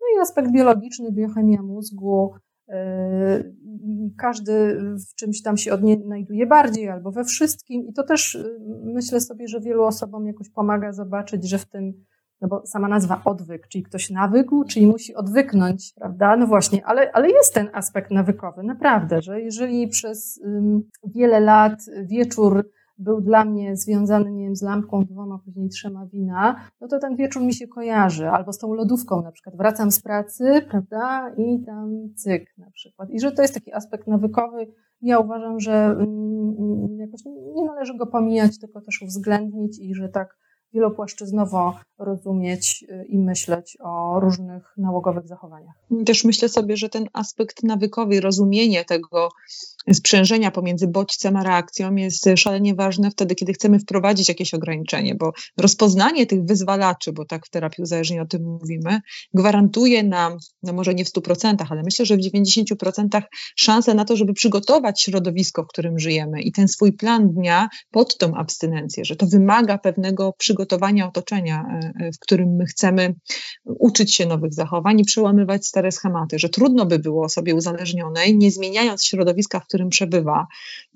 No 0.00 0.06
i 0.16 0.20
aspekt 0.20 0.50
biologiczny, 0.50 1.12
biochemia 1.12 1.62
mózgu. 1.62 2.34
E, 2.68 3.44
każdy 4.18 4.80
w 5.10 5.14
czymś 5.14 5.42
tam 5.42 5.56
się 5.56 5.72
odnajduje 5.72 6.46
bardziej 6.46 6.88
albo 6.88 7.12
we 7.12 7.24
wszystkim. 7.24 7.86
I 7.86 7.92
to 7.92 8.02
też 8.02 8.36
e, 8.36 8.44
myślę 8.84 9.20
sobie, 9.20 9.48
że 9.48 9.60
wielu 9.60 9.84
osobom 9.84 10.26
jakoś 10.26 10.50
pomaga 10.50 10.92
zobaczyć, 10.92 11.48
że 11.48 11.58
w 11.58 11.66
tym 11.66 12.04
no 12.40 12.48
bo 12.48 12.66
sama 12.66 12.88
nazwa 12.88 13.22
odwyk, 13.24 13.68
czyli 13.68 13.84
ktoś 13.84 14.10
nawykł, 14.10 14.64
czyli 14.64 14.86
musi 14.86 15.14
odwyknąć, 15.14 15.92
prawda? 15.96 16.36
No 16.36 16.46
właśnie, 16.46 16.86
ale, 16.86 17.12
ale 17.12 17.30
jest 17.30 17.54
ten 17.54 17.70
aspekt 17.72 18.10
nawykowy, 18.10 18.62
naprawdę, 18.62 19.22
że 19.22 19.40
jeżeli 19.40 19.88
przez 19.88 20.40
wiele 21.04 21.40
lat 21.40 21.80
wieczór 22.02 22.70
był 22.98 23.20
dla 23.20 23.44
mnie 23.44 23.76
związany, 23.76 24.32
nie 24.32 24.44
wiem, 24.44 24.56
z 24.56 24.62
lampką, 24.62 25.04
dwoma, 25.04 25.38
później 25.44 25.68
trzema 25.68 26.06
wina, 26.06 26.60
no 26.80 26.88
to 26.88 26.98
ten 26.98 27.16
wieczór 27.16 27.42
mi 27.42 27.54
się 27.54 27.68
kojarzy. 27.68 28.28
Albo 28.28 28.52
z 28.52 28.58
tą 28.58 28.74
lodówką 28.74 29.22
na 29.22 29.32
przykład. 29.32 29.56
Wracam 29.56 29.90
z 29.90 30.00
pracy, 30.00 30.44
prawda, 30.70 31.34
i 31.36 31.64
tam 31.66 32.08
cyk 32.16 32.58
na 32.58 32.70
przykład. 32.70 33.10
I 33.10 33.20
że 33.20 33.32
to 33.32 33.42
jest 33.42 33.54
taki 33.54 33.72
aspekt 33.72 34.06
nawykowy. 34.06 34.66
Ja 35.02 35.18
uważam, 35.18 35.60
że 35.60 35.96
jakoś 36.98 37.24
nie 37.54 37.64
należy 37.64 37.96
go 37.96 38.06
pomijać, 38.06 38.58
tylko 38.58 38.80
też 38.80 39.02
uwzględnić 39.02 39.78
i 39.80 39.94
że 39.94 40.08
tak 40.08 40.36
wielopłaszczyznowo 40.72 41.74
rozumieć 41.98 42.84
y, 42.88 43.04
i 43.08 43.18
myśleć 43.18 43.76
o 43.80 44.20
różnych 44.20 44.74
nałogowych 44.76 45.26
zachowaniach. 45.26 45.74
Też 46.06 46.24
myślę 46.24 46.48
sobie, 46.48 46.76
że 46.76 46.88
ten 46.88 47.08
aspekt 47.12 47.62
nawykowy, 47.62 48.20
rozumienie 48.20 48.84
tego 48.84 49.28
sprzężenia 49.92 50.50
pomiędzy 50.50 50.88
bodźcem 50.88 51.36
a 51.36 51.42
reakcją 51.42 51.94
jest 51.94 52.28
szalenie 52.36 52.74
ważne 52.74 53.10
wtedy, 53.10 53.34
kiedy 53.34 53.52
chcemy 53.52 53.78
wprowadzić 53.78 54.28
jakieś 54.28 54.54
ograniczenie, 54.54 55.14
bo 55.14 55.32
rozpoznanie 55.56 56.26
tych 56.26 56.44
wyzwalaczy, 56.44 57.12
bo 57.12 57.24
tak 57.24 57.46
w 57.46 57.50
terapii 57.50 57.82
uzależnień 57.82 58.20
o 58.20 58.26
tym 58.26 58.42
mówimy, 58.42 59.00
gwarantuje 59.34 60.02
nam, 60.02 60.36
no 60.62 60.72
może 60.72 60.94
nie 60.94 61.04
w 61.04 61.08
100%, 61.08 61.54
ale 61.70 61.82
myślę, 61.82 62.06
że 62.06 62.16
w 62.16 62.20
90% 62.20 63.22
szansę 63.56 63.94
na 63.94 64.04
to, 64.04 64.16
żeby 64.16 64.32
przygotować 64.32 65.02
środowisko, 65.02 65.62
w 65.64 65.66
którym 65.66 65.98
żyjemy 65.98 66.42
i 66.42 66.52
ten 66.52 66.68
swój 66.68 66.92
plan 66.92 67.30
dnia 67.30 67.68
pod 67.90 68.18
tą 68.18 68.34
abstynencję, 68.34 69.04
że 69.04 69.16
to 69.16 69.26
wymaga 69.26 69.78
pewnego 69.78 70.32
przygotowania 70.38 71.08
otoczenia, 71.08 71.64
e, 71.70 71.92
e, 72.04 72.12
w 72.12 72.18
którym 72.18 72.56
my 72.56 72.66
chcemy 72.66 73.14
uczyć 73.64 74.14
się 74.14 74.26
nowych 74.26 74.54
zachowań 74.54 75.00
i 75.00 75.04
przełamywać 75.04 75.66
stare 75.66 75.92
schematy, 75.92 76.38
że 76.38 76.48
trudno 76.48 76.86
by 76.86 76.98
było 76.98 77.24
osobie 77.24 77.54
uzależnionej, 77.54 78.38
nie 78.38 78.50
zmieniając 78.50 79.04
środowiska, 79.04 79.60
w 79.60 79.66
którym 79.66 79.77
którym 79.78 79.90
przebywa, 79.90 80.46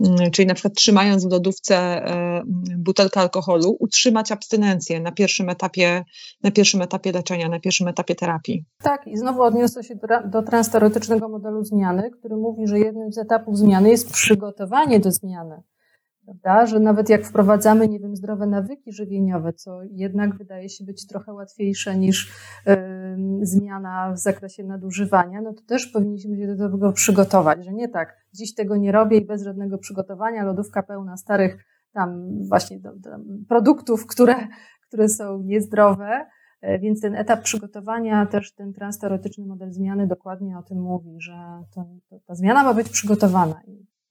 mm, 0.00 0.30
czyli 0.30 0.48
na 0.48 0.54
przykład 0.54 0.74
trzymając 0.74 1.26
w 1.26 1.30
lodówce 1.30 1.76
e, 1.76 2.42
butelkę 2.78 3.20
alkoholu, 3.20 3.76
utrzymać 3.80 4.32
abstynencję 4.32 5.00
na 5.00 5.12
pierwszym 5.12 5.48
etapie, 5.48 6.04
na 6.42 6.50
pierwszym 6.50 6.82
etapie 6.82 7.12
leczenia, 7.12 7.48
na 7.48 7.60
pierwszym 7.60 7.88
etapie 7.88 8.14
terapii. 8.14 8.64
Tak, 8.82 9.06
i 9.06 9.16
znowu 9.16 9.42
odniosę 9.42 9.84
się 9.84 9.94
do, 9.94 10.42
do 11.18 11.28
modelu 11.28 11.64
zmiany, 11.64 12.10
który 12.10 12.36
mówi, 12.36 12.66
że 12.66 12.78
jednym 12.78 13.12
z 13.12 13.18
etapów 13.18 13.58
zmiany 13.58 13.90
jest 13.90 14.12
przygotowanie 14.12 15.00
do 15.00 15.10
zmiany 15.10 15.62
prawda? 16.24 16.66
Że 16.66 16.80
nawet 16.80 17.08
jak 17.08 17.24
wprowadzamy, 17.24 17.88
nie 17.88 18.00
wiem, 18.00 18.16
zdrowe 18.16 18.46
nawyki 18.46 18.92
żywieniowe, 18.92 19.52
co 19.52 19.82
jednak 19.82 20.38
wydaje 20.38 20.68
się 20.68 20.84
być 20.84 21.06
trochę 21.06 21.32
łatwiejsze 21.32 21.98
niż 21.98 22.32
zmiana 23.42 24.12
w 24.12 24.18
zakresie 24.18 24.64
nadużywania, 24.64 25.40
no 25.40 25.52
to 25.52 25.62
też 25.62 25.86
powinniśmy 25.86 26.36
się 26.36 26.56
do 26.56 26.70
tego 26.70 26.92
przygotować, 26.92 27.64
że 27.64 27.72
nie 27.72 27.88
tak, 27.88 28.16
dziś 28.34 28.54
tego 28.54 28.76
nie 28.76 28.92
robię 28.92 29.16
i 29.16 29.26
bez 29.26 29.42
żadnego 29.42 29.78
przygotowania, 29.78 30.44
lodówka 30.44 30.82
pełna 30.82 31.16
starych 31.16 31.64
tam 31.92 32.38
właśnie 32.48 32.80
produktów, 33.48 34.06
które, 34.06 34.34
które 34.88 35.08
są 35.08 35.42
niezdrowe, 35.42 36.26
e, 36.60 36.78
więc 36.78 37.00
ten 37.00 37.14
etap 37.14 37.42
przygotowania, 37.42 38.26
też 38.26 38.54
ten 38.54 38.72
transteoretyczny 38.72 39.46
model 39.46 39.72
zmiany 39.72 40.06
dokładnie 40.06 40.58
o 40.58 40.62
tym 40.62 40.80
mówi, 40.80 41.16
że 41.18 41.62
to, 41.74 41.84
to, 42.10 42.20
ta 42.26 42.34
zmiana 42.34 42.64
ma 42.64 42.74
być 42.74 42.88
przygotowana. 42.88 43.60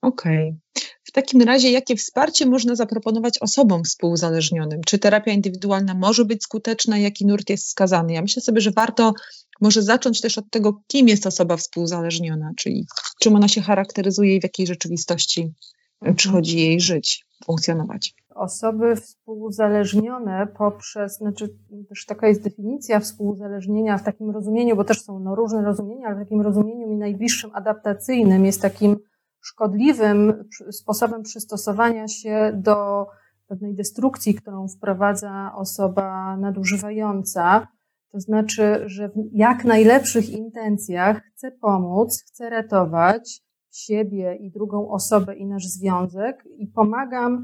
Okej. 0.02 0.48
Okay. 0.48 0.91
W 1.04 1.12
takim 1.12 1.42
razie, 1.42 1.70
jakie 1.70 1.96
wsparcie 1.96 2.46
można 2.46 2.74
zaproponować 2.74 3.38
osobom 3.38 3.84
współuzależnionym? 3.84 4.80
Czy 4.86 4.98
terapia 4.98 5.32
indywidualna 5.32 5.94
może 5.94 6.24
być 6.24 6.42
skuteczna? 6.42 6.98
Jaki 6.98 7.26
nurt 7.26 7.50
jest 7.50 7.64
wskazany? 7.64 8.12
Ja 8.12 8.22
myślę 8.22 8.42
sobie, 8.42 8.60
że 8.60 8.70
warto 8.70 9.12
może 9.60 9.82
zacząć 9.82 10.20
też 10.20 10.38
od 10.38 10.50
tego, 10.50 10.80
kim 10.86 11.08
jest 11.08 11.26
osoba 11.26 11.56
współuzależniona, 11.56 12.50
czyli 12.56 12.86
czym 13.20 13.36
ona 13.36 13.48
się 13.48 13.60
charakteryzuje 13.60 14.36
i 14.36 14.40
w 14.40 14.42
jakiej 14.42 14.66
rzeczywistości 14.66 15.52
mhm. 16.00 16.16
przychodzi 16.16 16.58
jej 16.58 16.80
żyć, 16.80 17.26
funkcjonować. 17.44 18.14
Osoby 18.34 18.96
współuzależnione 18.96 20.46
poprzez, 20.58 21.16
znaczy 21.16 21.48
też 21.88 22.06
taka 22.06 22.28
jest 22.28 22.42
definicja 22.42 23.00
współuzależnienia 23.00 23.98
w 23.98 24.04
takim 24.04 24.30
rozumieniu, 24.30 24.76
bo 24.76 24.84
też 24.84 25.02
są 25.02 25.18
no, 25.18 25.34
różne 25.34 25.62
rozumienia, 25.62 26.06
ale 26.06 26.16
w 26.16 26.18
takim 26.18 26.40
rozumieniu 26.40 26.88
mi 26.88 26.96
najbliższym 26.96 27.50
adaptacyjnym 27.54 28.44
jest 28.44 28.62
takim 28.62 28.96
szkodliwym 29.42 30.44
sposobem 30.70 31.22
przystosowania 31.22 32.08
się 32.08 32.52
do 32.54 33.06
pewnej 33.48 33.74
destrukcji, 33.74 34.34
którą 34.34 34.68
wprowadza 34.68 35.52
osoba 35.56 36.36
nadużywająca. 36.36 37.68
To 38.12 38.20
znaczy, 38.20 38.82
że 38.86 39.08
w 39.08 39.12
jak 39.32 39.64
najlepszych 39.64 40.30
intencjach 40.30 41.22
chcę 41.22 41.50
pomóc, 41.50 42.22
chcę 42.26 42.50
ratować 42.50 43.42
siebie 43.70 44.36
i 44.40 44.50
drugą 44.50 44.90
osobę 44.90 45.36
i 45.36 45.46
nasz 45.46 45.66
związek 45.66 46.44
i 46.58 46.66
pomagam 46.66 47.42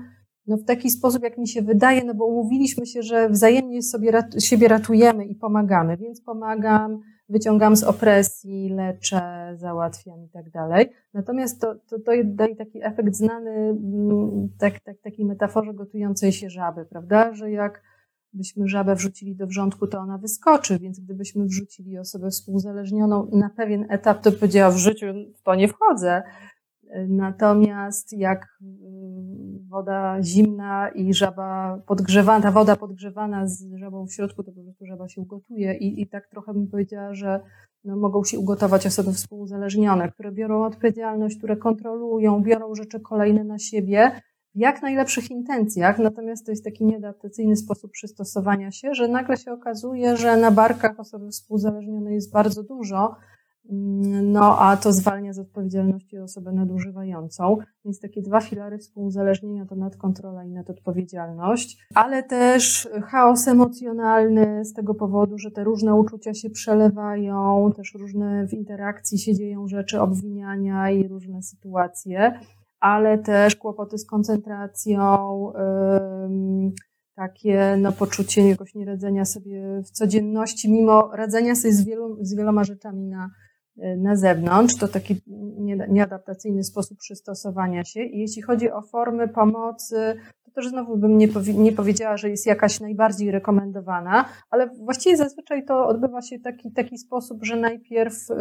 no 0.49 0.57
w 0.57 0.65
taki 0.65 0.91
sposób, 0.91 1.23
jak 1.23 1.39
mi 1.39 1.49
się 1.49 1.63
wydaje, 1.63 2.05
no 2.05 2.15
bo 2.15 2.27
umówiliśmy 2.27 2.87
się, 2.87 3.03
że 3.03 3.29
wzajemnie 3.29 3.83
sobie 3.83 4.13
siebie 4.39 4.69
ratujemy 4.69 5.27
i 5.27 5.35
pomagamy, 5.35 5.97
więc 5.97 6.21
pomagam, 6.21 7.01
wyciągam 7.29 7.77
z 7.77 7.85
opresji, 7.85 8.69
leczę, 8.69 9.53
załatwiam 9.57 10.25
i 10.25 10.29
tak 10.29 10.51
dalej. 10.51 10.91
Natomiast 11.15 11.61
to, 11.61 11.75
to, 11.75 11.99
to 11.99 12.13
daje 12.25 12.57
taki 12.57 12.85
efekt 12.85 13.15
znany 13.15 13.51
mm, 13.51 14.49
tak, 14.59 14.81
tak, 14.81 14.97
takiej 15.01 15.27
metaforze 15.27 15.75
gotującej 15.75 16.33
się 16.33 16.51
żaby, 16.51 16.85
prawda? 16.85 17.35
Że 17.35 17.51
jak 17.51 17.83
byśmy 18.33 18.69
żabę 18.69 18.95
wrzucili 18.95 19.37
do 19.37 19.47
wrzątku, 19.47 19.87
to 19.87 19.99
ona 19.99 20.19
wyskoczy, 20.19 20.79
więc 20.79 21.01
gdybyśmy 21.01 21.45
wrzucili 21.45 21.99
osobę 21.99 22.31
współzależnioną 22.31 23.31
na 23.33 23.51
pewien 23.51 23.87
etap, 23.89 24.23
to 24.23 24.33
powiedziała 24.33 24.71
w 24.71 24.77
życiu, 24.77 25.07
w 25.37 25.43
to 25.43 25.55
nie 25.55 25.69
wchodzę. 25.69 26.23
Natomiast 27.09 28.13
jak 28.13 28.59
woda 29.69 30.23
zimna 30.23 30.89
i 30.89 31.15
żaba 31.15 31.79
podgrzewana, 31.87 32.43
ta 32.43 32.51
woda 32.51 32.77
podgrzewana 32.77 33.47
z 33.47 33.65
żabą 33.77 34.07
w 34.07 34.13
środku, 34.13 34.43
to 34.43 34.53
po 34.53 34.63
prostu 34.63 34.87
żaba 34.87 35.09
się 35.09 35.21
ugotuje 35.21 35.75
i, 35.75 36.03
i 36.03 36.09
tak 36.09 36.29
trochę 36.29 36.53
bym 36.53 36.67
powiedziała, 36.67 37.15
że 37.15 37.41
no, 37.85 37.97
mogą 37.97 38.25
się 38.25 38.39
ugotować 38.39 38.87
osoby 38.87 39.13
współuzależnione, 39.13 40.09
które 40.09 40.33
biorą 40.33 40.65
odpowiedzialność, 40.65 41.39
które 41.39 41.57
kontrolują, 41.57 42.43
biorą 42.43 42.75
rzeczy 42.75 43.01
kolejne 43.01 43.45
na 43.45 43.59
siebie 43.59 44.13
w 44.55 44.59
jak 44.59 44.83
najlepszych 44.83 45.31
intencjach, 45.31 45.99
natomiast 45.99 46.47
to 46.47 46.53
jest 46.53 46.65
taki 46.65 46.85
nieadaptacyjny 46.85 47.57
sposób 47.57 47.91
przystosowania 47.93 48.71
się, 48.71 48.95
że 48.95 49.09
nagle 49.09 49.37
się 49.37 49.53
okazuje, 49.53 50.17
że 50.17 50.37
na 50.37 50.51
barkach 50.51 51.01
osoby 51.01 51.29
współzależnionej 51.29 52.15
jest 52.15 52.33
bardzo 52.33 52.63
dużo, 52.63 53.17
no, 54.23 54.59
a 54.59 54.77
to 54.77 54.93
zwalnia 54.93 55.33
z 55.33 55.39
odpowiedzialności 55.39 56.19
osobę 56.19 56.53
nadużywającą. 56.53 57.57
Więc 57.85 58.01
takie 58.01 58.23
dwa 58.23 58.41
filary 58.41 58.79
współuzależnienia 58.79 59.67
to 59.67 59.77
nadkontrola 59.77 60.45
i 60.45 60.51
nadodpowiedzialność, 60.51 61.79
ale 61.95 62.23
też 62.23 62.89
chaos 63.03 63.49
emocjonalny 63.49 64.65
z 64.65 64.73
tego 64.73 64.95
powodu, 64.95 65.39
że 65.39 65.51
te 65.51 65.65
różne 65.65 65.95
uczucia 65.95 66.35
się 66.35 66.51
przelewają, 66.51 67.73
też 67.77 67.95
różne 67.95 68.47
w 68.47 68.53
interakcji 68.53 69.19
się 69.19 69.35
dzieją 69.35 69.69
rzeczy 69.69 70.01
obwiniania 70.01 70.91
i 70.91 71.09
różne 71.09 71.43
sytuacje, 71.43 72.41
ale 72.81 73.19
też 73.19 73.57
kłopoty 73.57 73.99
z 73.99 74.07
koncentracją, 74.07 75.53
takie 77.15 77.77
no, 77.81 77.93
poczucie 77.93 78.49
jakoś 78.49 78.75
nieradzenia 78.75 79.25
sobie 79.25 79.83
w 79.83 79.91
codzienności, 79.91 80.73
mimo 80.73 81.11
radzenia 81.17 81.55
sobie 81.55 81.75
z, 81.75 81.85
wielu, 81.85 82.17
z 82.21 82.35
wieloma 82.35 82.65
rzeczami 82.65 83.07
na, 83.07 83.31
na 83.97 84.17
zewnątrz. 84.17 84.77
To 84.77 84.89
taki 84.89 85.21
nieadaptacyjny 85.89 86.65
sposób 86.65 86.99
przystosowania 86.99 87.85
się. 87.85 88.03
I 88.03 88.19
jeśli 88.19 88.43
chodzi 88.43 88.71
o 88.71 88.83
formy 88.83 89.29
pomocy, 89.29 90.15
to 90.45 90.51
też 90.51 90.69
znowu 90.69 90.97
bym 90.97 91.19
nie, 91.19 91.29
powi 91.29 91.59
nie 91.59 91.73
powiedziała, 91.73 92.17
że 92.17 92.31
jest 92.31 92.47
jakaś 92.47 92.81
najbardziej 92.81 93.31
rekomendowana, 93.31 94.25
ale 94.51 94.67
właściwie 94.67 95.17
zazwyczaj 95.17 95.65
to 95.65 95.87
odbywa 95.87 96.23
się 96.23 96.39
taki, 96.39 96.73
taki 96.73 96.99
sposób, 96.99 97.45
że 97.45 97.57
najpierw 97.57 98.31
y, 98.31 98.35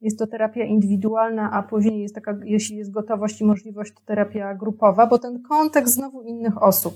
jest 0.00 0.18
to 0.18 0.26
terapia 0.26 0.64
indywidualna, 0.64 1.50
a 1.52 1.62
później 1.62 2.02
jest 2.02 2.14
taka, 2.14 2.38
jeśli 2.44 2.76
jest 2.76 2.90
gotowość 2.90 3.40
i 3.40 3.44
możliwość, 3.44 3.92
to 3.94 4.00
terapia 4.06 4.54
grupowa, 4.54 5.06
bo 5.06 5.18
ten 5.18 5.42
kontekst 5.42 5.94
znowu 5.94 6.22
innych 6.22 6.62
osób. 6.62 6.94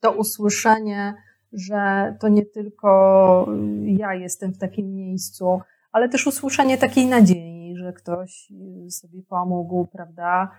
To 0.00 0.12
usłyszenie, 0.12 1.14
że 1.52 2.16
to 2.20 2.28
nie 2.28 2.46
tylko 2.46 3.46
ja 3.84 4.14
jestem 4.14 4.52
w 4.52 4.58
takim 4.58 4.94
miejscu, 4.94 5.60
ale 5.92 6.08
też 6.08 6.26
usłyszenie 6.26 6.78
takiej 6.78 7.06
nadziei, 7.06 7.76
że 7.76 7.92
ktoś 7.92 8.52
sobie 8.90 9.22
pomógł, 9.22 9.86
prawda? 9.86 10.50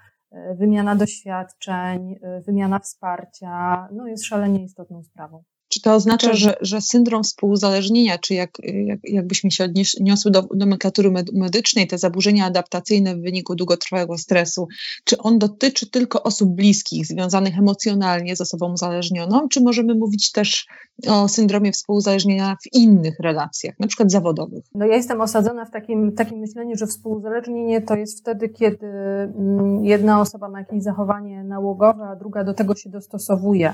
Wymiana 0.55 0.95
doświadczeń, 0.95 2.19
wymiana 2.45 2.79
wsparcia, 2.79 3.88
no 3.91 4.07
jest 4.07 4.25
szalenie 4.25 4.63
istotną 4.63 5.03
sprawą. 5.03 5.43
Czy 5.72 5.82
to 5.82 5.93
oznacza, 5.93 6.34
że, 6.34 6.55
że 6.61 6.82
syndrom 6.82 7.24
współuzależnienia, 7.24 8.17
czy 8.17 8.34
jak, 8.34 8.51
jak, 8.63 8.99
jakbyśmy 9.03 9.51
się 9.51 9.63
odniosły 9.63 10.32
do 10.32 10.47
nomenklatury 10.55 11.11
medycznej, 11.34 11.88
te 11.88 11.97
zaburzenia 11.97 12.45
adaptacyjne 12.45 13.15
w 13.15 13.22
wyniku 13.22 13.55
długotrwałego 13.55 14.17
stresu, 14.17 14.67
czy 15.03 15.17
on 15.17 15.39
dotyczy 15.39 15.89
tylko 15.89 16.24
osób 16.24 16.55
bliskich, 16.55 17.05
związanych 17.05 17.57
emocjonalnie 17.57 18.36
z 18.36 18.41
osobą 18.41 18.74
uzależnioną, 18.74 19.47
czy 19.49 19.61
możemy 19.61 19.95
mówić 19.95 20.32
też 20.32 20.67
o 21.07 21.28
syndromie 21.28 21.72
współuzależnienia 21.72 22.55
w 22.63 22.76
innych 22.76 23.19
relacjach, 23.19 23.80
na 23.80 23.88
przykład 23.88 24.11
zawodowych? 24.11 24.65
No 24.76 24.86
ja 24.86 24.95
jestem 24.95 25.22
osadzona 25.22 25.65
w 25.65 25.72
takim, 25.72 26.11
takim 26.11 26.39
myśleniu, 26.39 26.76
że 26.76 26.88
współuzależnienie 26.88 27.82
to 27.82 27.95
jest 27.95 28.19
wtedy, 28.19 28.49
kiedy 28.49 28.88
mm, 28.88 29.86
jedna 29.86 30.22
osoba 30.22 30.49
ma 30.49 30.59
jakieś 30.59 30.84
zachowanie 30.84 31.43
nałogowe, 31.43 32.03
a 32.03 32.15
druga 32.15 32.43
do 32.43 32.53
tego 32.53 32.76
się 32.76 32.89
dostosowuje 32.89 33.74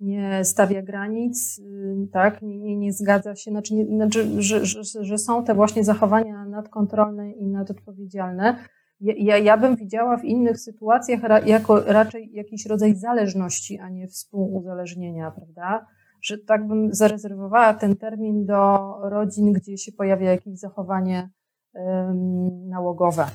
nie 0.00 0.44
stawia 0.44 0.82
granic, 0.82 1.58
y, 1.58 2.08
tak, 2.12 2.42
nie, 2.42 2.58
nie, 2.58 2.76
nie 2.76 2.92
zgadza 2.92 3.36
się, 3.36 3.50
znaczy, 3.50 3.74
nie, 3.74 3.86
znaczy 3.86 4.42
że, 4.42 4.66
że, 4.66 5.04
że, 5.04 5.18
są 5.18 5.44
te 5.44 5.54
właśnie 5.54 5.84
zachowania 5.84 6.44
nadkontrolne 6.44 7.32
i 7.32 7.46
nadodpowiedzialne. 7.46 8.56
Ja, 9.00 9.38
ja 9.38 9.56
bym 9.56 9.76
widziała 9.76 10.16
w 10.16 10.24
innych 10.24 10.60
sytuacjach 10.60 11.22
ra, 11.22 11.40
jako 11.40 11.80
raczej 11.80 12.30
jakiś 12.32 12.66
rodzaj 12.66 12.96
zależności, 12.96 13.78
a 13.78 13.88
nie 13.88 14.08
współuzależnienia, 14.08 15.30
prawda? 15.30 15.86
Że 16.22 16.38
tak 16.38 16.66
bym 16.66 16.94
zarezerwowała 16.94 17.74
ten 17.74 17.96
termin 17.96 18.46
do 18.46 18.78
rodzin, 19.02 19.52
gdzie 19.52 19.78
się 19.78 19.92
pojawia 19.92 20.30
jakieś 20.30 20.58
zachowanie 20.58 21.30
um, 21.72 22.68
nałogowe. 22.68 23.26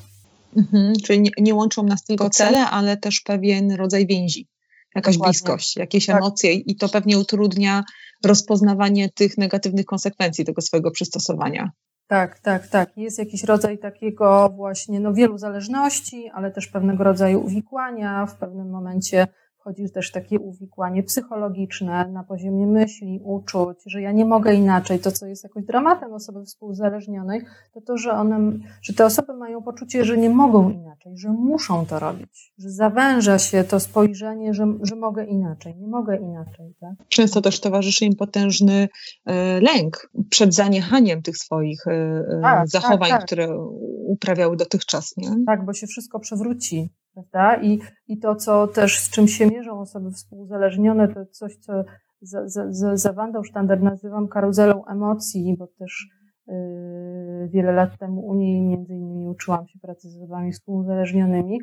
Mhm, 0.56 0.92
czyli 1.04 1.20
nie, 1.20 1.30
nie 1.38 1.54
łączą 1.54 1.82
nas 1.82 2.04
tylko 2.04 2.30
cele, 2.30 2.66
ale 2.66 2.96
też 2.96 3.20
pewien 3.20 3.72
rodzaj 3.72 4.06
więzi 4.06 4.48
jakaś 4.94 5.14
Dokładnie. 5.14 5.30
bliskość, 5.32 5.76
jakieś 5.76 6.06
tak. 6.06 6.16
emocje 6.16 6.52
i 6.52 6.76
to 6.76 6.88
pewnie 6.88 7.18
utrudnia 7.18 7.84
rozpoznawanie 8.24 9.08
tych 9.10 9.38
negatywnych 9.38 9.86
konsekwencji 9.86 10.44
tego 10.44 10.62
swojego 10.62 10.90
przystosowania. 10.90 11.70
Tak, 12.06 12.38
tak, 12.38 12.68
tak. 12.68 12.96
Jest 12.96 13.18
jakiś 13.18 13.44
rodzaj 13.44 13.78
takiego 13.78 14.52
właśnie, 14.56 15.00
no 15.00 15.14
wielu 15.14 15.38
zależności, 15.38 16.30
ale 16.34 16.50
też 16.50 16.66
pewnego 16.66 17.04
rodzaju 17.04 17.44
uwikłania. 17.44 18.26
W 18.26 18.36
pewnym 18.36 18.70
momencie 18.70 19.26
wchodzi 19.64 19.90
też 19.90 20.10
takie 20.10 20.40
uwikłanie 20.40 21.02
psychologiczne 21.02 22.08
na 22.08 22.24
poziomie 22.24 22.66
myśli, 22.66 23.20
uczuć, 23.24 23.78
że 23.86 24.02
ja 24.02 24.12
nie 24.12 24.24
mogę 24.24 24.54
inaczej. 24.54 24.98
To, 24.98 25.12
co 25.12 25.26
jest 25.26 25.44
jakoś 25.44 25.64
dramatem 25.64 26.12
osoby 26.12 26.44
współzależnionej, 26.44 27.40
to 27.74 27.80
to, 27.80 27.96
że 27.96 28.12
one, 28.12 28.52
że 28.82 28.92
te 28.92 29.04
osoby 29.06 29.34
mają 29.34 29.62
poczucie, 29.62 30.04
że 30.04 30.16
nie 30.16 30.30
mogą 30.30 30.70
inaczej, 30.70 31.12
że 31.16 31.28
muszą 31.28 31.86
to 31.86 31.98
robić, 31.98 32.52
że 32.58 32.70
zawęża 32.70 33.38
się 33.38 33.64
to 33.64 33.80
spojrzenie, 33.80 34.54
że, 34.54 34.66
że 34.82 34.96
mogę 34.96 35.24
inaczej, 35.24 35.76
nie 35.76 35.86
mogę 35.86 36.16
inaczej. 36.16 36.74
Tak? 36.80 37.08
Często 37.08 37.40
też 37.40 37.60
towarzyszy 37.60 38.04
im 38.04 38.16
potężny 38.16 38.88
e, 39.26 39.60
lęk 39.60 40.10
przed 40.30 40.54
zaniechaniem 40.54 41.22
tych 41.22 41.36
swoich 41.36 41.86
e, 41.86 41.90
e 41.90 42.40
tak, 42.42 42.58
tak, 42.58 42.68
zachowań, 42.68 43.10
tak. 43.10 43.24
które 43.24 43.58
uprawiały 44.06 44.56
dotychczas. 44.56 45.16
Nie? 45.16 45.28
Tak, 45.46 45.64
bo 45.64 45.72
się 45.72 45.86
wszystko 45.86 46.20
przewróci 46.20 46.90
prawda? 47.14 47.62
I, 47.62 47.80
I 48.08 48.18
to, 48.18 48.36
co 48.36 48.66
też 48.66 48.98
z 48.98 49.10
czym 49.10 49.28
się 49.28 49.46
mierzą 49.46 49.80
osoby 49.80 50.10
współzależnione, 50.10 51.08
to 51.08 51.26
coś, 51.26 51.56
co 51.56 51.72
za, 52.20 52.48
za, 52.48 52.96
za, 52.96 53.12
Wandą 53.12 53.42
Sztandar 53.42 53.82
nazywam 53.82 54.28
karuzelą 54.28 54.84
emocji, 54.86 55.56
bo 55.58 55.66
też 55.66 56.08
yy, 56.46 57.48
wiele 57.48 57.72
lat 57.72 57.98
temu 57.98 58.26
u 58.26 58.34
niej 58.34 58.62
między 58.62 58.94
innymi 58.94 59.28
uczyłam 59.28 59.68
się 59.68 59.78
pracy 59.78 60.10
z 60.10 60.16
osobami 60.16 60.52
współzależnionymi, 60.52 61.60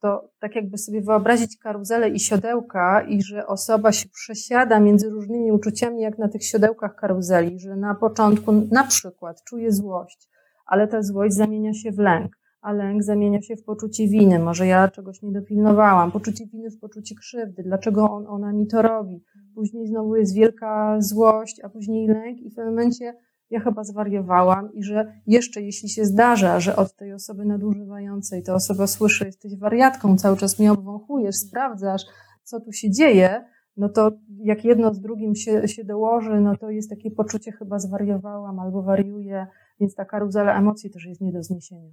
to 0.00 0.30
tak 0.40 0.56
jakby 0.56 0.78
sobie 0.78 1.02
wyobrazić 1.02 1.58
karuzelę 1.58 2.08
i 2.08 2.20
siodełka 2.20 3.02
i 3.02 3.22
że 3.22 3.46
osoba 3.46 3.92
się 3.92 4.08
przesiada 4.08 4.80
między 4.80 5.10
różnymi 5.10 5.52
uczuciami, 5.52 6.02
jak 6.02 6.18
na 6.18 6.28
tych 6.28 6.44
siodełkach 6.44 6.94
karuzeli, 6.94 7.60
że 7.60 7.76
na 7.76 7.94
początku 7.94 8.52
na 8.52 8.84
przykład 8.84 9.42
czuje 9.44 9.72
złość, 9.72 10.28
ale 10.66 10.88
ta 10.88 11.02
złość 11.02 11.34
zamienia 11.34 11.74
się 11.74 11.92
w 11.92 11.98
lęk 11.98 12.36
a 12.66 12.72
lęk 12.72 13.02
zamienia 13.02 13.42
się 13.42 13.56
w 13.56 13.64
poczucie 13.64 14.08
winy. 14.08 14.38
Może 14.38 14.66
ja 14.66 14.88
czegoś 14.88 15.22
nie 15.22 15.32
dopilnowałam. 15.32 16.12
Poczucie 16.12 16.46
winy 16.46 16.70
w 16.70 16.78
poczucie 16.78 17.14
krzywdy. 17.14 17.62
Dlaczego 17.62 18.10
on, 18.10 18.26
ona 18.26 18.52
mi 18.52 18.66
to 18.66 18.82
robi? 18.82 19.24
Później 19.54 19.86
znowu 19.86 20.16
jest 20.16 20.34
wielka 20.34 20.96
złość, 21.00 21.60
a 21.60 21.68
później 21.68 22.08
lęk 22.08 22.40
i 22.40 22.50
w 22.50 22.54
pewnym 22.54 22.74
momencie 22.74 23.14
ja 23.50 23.60
chyba 23.60 23.84
zwariowałam 23.84 24.72
i 24.74 24.82
że 24.82 25.12
jeszcze 25.26 25.62
jeśli 25.62 25.88
się 25.88 26.04
zdarza, 26.04 26.60
że 26.60 26.76
od 26.76 26.96
tej 26.96 27.12
osoby 27.12 27.44
nadużywającej 27.44 28.42
ta 28.42 28.54
osoba 28.54 28.86
słyszy, 28.86 29.26
jesteś 29.26 29.56
wariatką, 29.56 30.16
cały 30.16 30.36
czas 30.36 30.58
mnie 30.58 30.72
obwąchujesz, 30.72 31.36
sprawdzasz, 31.36 32.02
co 32.42 32.60
tu 32.60 32.72
się 32.72 32.90
dzieje, 32.90 33.44
no 33.76 33.88
to 33.88 34.12
jak 34.38 34.64
jedno 34.64 34.94
z 34.94 35.00
drugim 35.00 35.34
się, 35.34 35.68
się 35.68 35.84
dołoży, 35.84 36.40
no 36.40 36.56
to 36.56 36.70
jest 36.70 36.90
takie 36.90 37.10
poczucie 37.10 37.52
chyba 37.52 37.78
zwariowałam 37.78 38.60
albo 38.60 38.82
wariuję, 38.82 39.46
więc 39.80 39.94
ta 39.94 40.04
karuzela 40.04 40.58
emocji 40.58 40.90
też 40.90 41.06
jest 41.06 41.20
nie 41.20 41.32
do 41.32 41.42
zniesienia. 41.42 41.90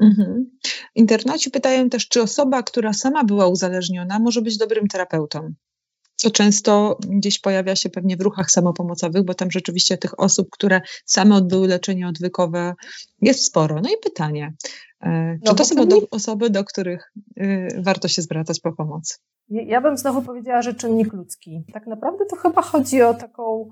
Mhm. 0.00 0.50
Internaci 0.94 1.50
pytają 1.50 1.88
też, 1.88 2.08
czy 2.08 2.22
osoba, 2.22 2.62
która 2.62 2.92
sama 2.92 3.24
była 3.24 3.46
uzależniona, 3.46 4.18
może 4.18 4.42
być 4.42 4.58
dobrym 4.58 4.88
terapeutą. 4.88 5.52
Co 6.16 6.30
często 6.30 6.98
gdzieś 7.08 7.38
pojawia 7.38 7.76
się 7.76 7.88
pewnie 7.88 8.16
w 8.16 8.20
ruchach 8.20 8.50
samopomocowych, 8.50 9.24
bo 9.24 9.34
tam 9.34 9.50
rzeczywiście 9.50 9.98
tych 9.98 10.20
osób, 10.20 10.48
które 10.50 10.80
same 11.04 11.34
odbyły 11.34 11.68
leczenie 11.68 12.08
odwykowe, 12.08 12.74
jest 13.20 13.44
sporo. 13.44 13.80
No 13.80 13.88
i 13.88 13.96
pytanie, 14.02 14.54
e, 15.00 15.38
czy 15.44 15.50
no, 15.50 15.54
to 15.54 15.64
są 15.64 15.86
do, 15.86 15.96
osoby, 16.10 16.50
do 16.50 16.64
których 16.64 17.12
y, 17.40 17.68
warto 17.82 18.08
się 18.08 18.22
zwracać 18.22 18.60
po 18.60 18.72
pomoc? 18.72 19.20
Ja 19.48 19.80
bym 19.80 19.96
znowu 19.96 20.22
powiedziała, 20.22 20.62
że 20.62 20.74
czynnik 20.74 21.12
ludzki. 21.12 21.64
Tak 21.72 21.86
naprawdę 21.86 22.24
to 22.30 22.36
chyba 22.36 22.62
chodzi 22.62 23.02
o 23.02 23.14
taką 23.14 23.70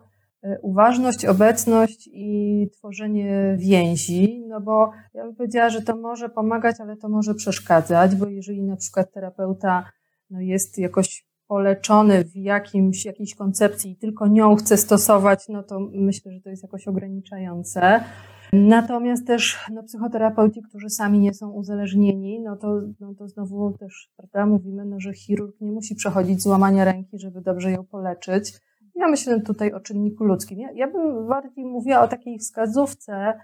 uważność, 0.63 1.27
obecność 1.27 2.11
i 2.13 2.69
tworzenie 2.73 3.57
więzi, 3.59 4.45
no 4.49 4.61
bo 4.61 4.91
ja 5.15 5.25
bym 5.25 5.35
powiedziała, 5.35 5.71
że 5.71 5.83
to 5.83 5.97
może 5.97 6.29
pomagać, 6.29 6.77
ale 6.81 6.97
to 6.97 7.09
może 7.09 7.35
przeszkadzać, 7.35 8.17
bo 8.17 8.27
jeżeli 8.27 8.63
na 8.63 8.77
przykład 8.77 9.13
terapeuta 9.13 9.85
no 10.31 10.41
jest 10.41 10.79
jakoś 10.79 11.27
poleczony 11.47 12.25
w 12.25 12.37
jakimś, 12.37 13.05
jakiejś 13.05 13.35
koncepcji 13.35 13.91
i 13.91 13.97
tylko 13.97 14.27
nią 14.29 14.57
chce 14.57 14.77
stosować, 14.77 15.49
no 15.49 15.63
to 15.63 15.81
myślę, 15.93 16.33
że 16.33 16.41
to 16.41 16.51
jest 16.51 16.63
jakoś 16.63 16.89
ograniczające. 16.89 18.05
Natomiast 18.53 19.27
też 19.27 19.59
no, 19.73 19.83
psychoterapeuci, 19.83 20.63
którzy 20.69 20.91
sami 20.91 21.19
nie 21.19 21.35
są 21.35 21.51
uzależnieni, 21.51 22.41
no 22.41 22.57
to, 22.57 22.81
no 23.01 23.15
to 23.15 23.29
znowu 23.29 23.73
też 23.79 24.11
prawda, 24.17 24.47
mówimy, 24.47 24.85
no, 24.85 25.01
że 25.01 25.13
chirurg 25.13 25.61
nie 25.61 25.73
musi 25.73 25.95
przechodzić 25.95 26.43
złamania 26.43 26.85
ręki, 26.85 27.19
żeby 27.19 27.41
dobrze 27.41 27.71
ją 27.71 27.85
poleczyć 27.85 28.53
ja 28.95 29.09
myślę 29.09 29.41
tutaj 29.41 29.73
o 29.73 29.81
czynniku 29.81 30.25
ludzkim. 30.25 30.61
Ja, 30.61 30.69
ja 30.75 30.91
bym 30.91 31.29
bardziej 31.29 31.65
mówiła 31.65 32.01
o 32.01 32.09
takiej 32.09 32.39
wskazówce, 32.39 33.35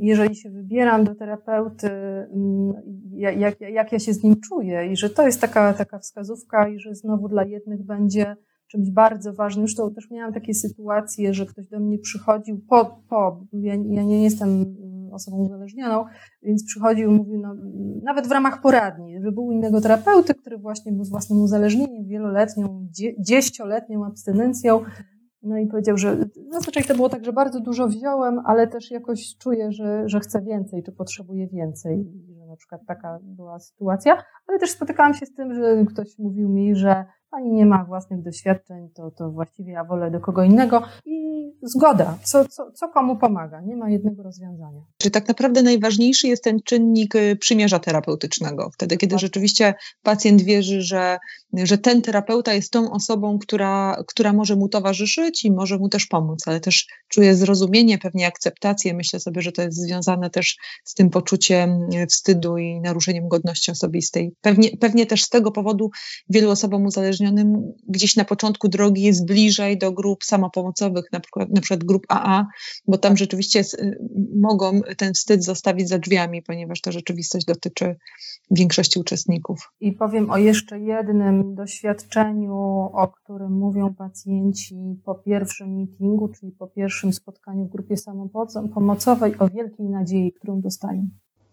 jeżeli 0.00 0.36
się 0.36 0.50
wybieram 0.50 1.04
do 1.04 1.14
terapeuty, 1.14 1.90
jak, 3.10 3.60
jak 3.60 3.92
ja 3.92 3.98
się 3.98 4.12
z 4.12 4.22
nim 4.22 4.40
czuję 4.40 4.86
i 4.86 4.96
że 4.96 5.10
to 5.10 5.26
jest 5.26 5.40
taka, 5.40 5.72
taka 5.72 5.98
wskazówka 5.98 6.68
i 6.68 6.78
że 6.78 6.94
znowu 6.94 7.28
dla 7.28 7.44
jednych 7.44 7.82
będzie 7.82 8.36
czymś 8.68 8.90
bardzo 8.90 9.32
ważnym. 9.32 9.66
Zresztą 9.66 9.94
też 9.94 10.10
miałam 10.10 10.32
takie 10.32 10.54
sytuacje, 10.54 11.34
że 11.34 11.46
ktoś 11.46 11.68
do 11.68 11.80
mnie 11.80 11.98
przychodził 11.98 12.60
po, 12.68 13.02
po 13.08 13.44
ja, 13.52 13.74
ja 13.74 14.02
nie 14.02 14.24
jestem 14.24 14.76
osobą 15.12 15.36
uzależnioną, 15.36 16.04
więc 16.42 16.64
przychodził 16.64 17.10
i 17.10 17.14
mówił, 17.14 17.40
no, 17.40 17.54
nawet 18.02 18.26
w 18.26 18.30
ramach 18.30 18.62
poradni, 18.62 19.20
że 19.20 19.32
był 19.32 19.52
innego 19.52 19.80
terapeuty, 19.80 20.34
który 20.34 20.58
właśnie 20.58 20.92
był 20.92 21.04
z 21.04 21.10
własnym 21.10 21.40
uzależnieniem, 21.40 22.06
wieloletnią, 22.06 22.88
dziesięcioletnią 23.18 24.06
abstynencją, 24.06 24.80
no 25.42 25.58
i 25.58 25.66
powiedział, 25.66 25.96
że 25.96 26.16
zazwyczaj 26.50 26.84
to 26.84 26.94
było 26.94 27.08
tak, 27.08 27.24
że 27.24 27.32
bardzo 27.32 27.60
dużo 27.60 27.88
wziąłem, 27.88 28.40
ale 28.44 28.66
też 28.66 28.90
jakoś 28.90 29.36
czuję, 29.38 29.72
że, 29.72 30.08
że 30.08 30.20
chcę 30.20 30.42
więcej, 30.42 30.82
czy 30.82 30.92
potrzebuję 30.92 31.48
więcej. 31.48 32.06
Że 32.38 32.46
na 32.46 32.56
przykład 32.56 32.80
taka 32.86 33.18
była 33.22 33.58
sytuacja, 33.58 34.22
ale 34.46 34.58
też 34.58 34.70
spotykałam 34.70 35.14
się 35.14 35.26
z 35.26 35.34
tym, 35.34 35.54
że 35.54 35.84
ktoś 35.84 36.18
mówił 36.18 36.48
mi, 36.48 36.76
że 36.76 37.04
pani 37.30 37.52
nie 37.52 37.66
ma 37.66 37.84
własnych 37.84 38.22
doświadczeń, 38.22 38.88
to, 38.94 39.10
to 39.10 39.30
właściwie 39.30 39.72
ja 39.72 39.84
wolę 39.84 40.10
do 40.10 40.20
kogo 40.20 40.42
innego 40.42 40.82
i 41.06 41.28
zgoda, 41.62 42.18
co, 42.22 42.48
co, 42.48 42.70
co 42.72 42.88
komu 42.88 43.16
pomaga, 43.16 43.60
nie 43.60 43.76
ma 43.76 43.90
jednego 43.90 44.22
rozwiązania. 44.22 44.80
Czyli 44.98 45.12
tak 45.12 45.28
naprawdę 45.28 45.62
najważniejszy 45.62 46.28
jest 46.28 46.44
ten 46.44 46.60
czynnik 46.64 47.14
y, 47.14 47.36
przymierza 47.36 47.78
terapeutycznego, 47.78 48.70
wtedy 48.74 48.96
kiedy 48.96 49.14
tak. 49.14 49.20
rzeczywiście 49.20 49.74
pacjent 50.02 50.42
wierzy, 50.42 50.82
że, 50.82 51.18
że 51.52 51.78
ten 51.78 52.02
terapeuta 52.02 52.54
jest 52.54 52.72
tą 52.72 52.92
osobą, 52.92 53.38
która, 53.38 54.02
która 54.06 54.32
może 54.32 54.56
mu 54.56 54.68
towarzyszyć 54.68 55.44
i 55.44 55.52
może 55.52 55.78
mu 55.78 55.88
też 55.88 56.06
pomóc, 56.06 56.42
ale 56.46 56.60
też 56.60 56.86
czuje 57.08 57.34
zrozumienie, 57.34 57.98
pewnie 57.98 58.26
akceptację. 58.26 58.94
Myślę 58.94 59.20
sobie, 59.20 59.42
że 59.42 59.52
to 59.52 59.62
jest 59.62 59.78
związane 59.78 60.30
też 60.30 60.56
z 60.84 60.94
tym 60.94 61.10
poczuciem 61.10 61.70
y, 61.94 62.06
wstydu 62.06 62.58
i 62.58 62.80
naruszeniem 62.80 63.28
godności 63.28 63.70
osobistej. 63.70 64.34
Pewnie, 64.40 64.76
pewnie 64.80 65.06
też 65.06 65.24
z 65.24 65.28
tego 65.28 65.52
powodu 65.52 65.90
wielu 66.28 66.50
osobom 66.50 66.86
uzależnionym 66.86 67.17
uzależnionym 67.18 67.72
gdzieś 67.88 68.16
na 68.16 68.24
początku 68.24 68.68
drogi 68.68 69.02
jest 69.02 69.26
bliżej 69.26 69.78
do 69.78 69.92
grup 69.92 70.24
samopomocowych, 70.24 71.04
na 71.12 71.20
przykład, 71.20 71.48
na 71.50 71.60
przykład 71.60 71.84
grup 71.84 72.06
AA, 72.08 72.46
bo 72.86 72.98
tam 72.98 73.16
rzeczywiście 73.16 73.62
mogą 74.36 74.80
ten 74.96 75.14
wstyd 75.14 75.44
zostawić 75.44 75.88
za 75.88 75.98
drzwiami, 75.98 76.42
ponieważ 76.42 76.80
ta 76.80 76.92
rzeczywistość 76.92 77.46
dotyczy 77.46 77.96
większości 78.50 79.00
uczestników. 79.00 79.72
I 79.80 79.92
powiem 79.92 80.30
o 80.30 80.36
jeszcze 80.36 80.80
jednym 80.80 81.54
doświadczeniu, 81.54 82.54
o 82.92 83.08
którym 83.08 83.52
mówią 83.52 83.94
pacjenci 83.94 84.76
po 85.04 85.14
pierwszym 85.14 85.76
meetingu, 85.76 86.28
czyli 86.28 86.52
po 86.52 86.66
pierwszym 86.66 87.12
spotkaniu 87.12 87.64
w 87.64 87.70
grupie 87.70 87.96
samopomocowej, 87.96 89.38
o 89.38 89.48
wielkiej 89.48 89.86
nadziei, 89.86 90.32
którą 90.32 90.60
dostają. 90.60 91.08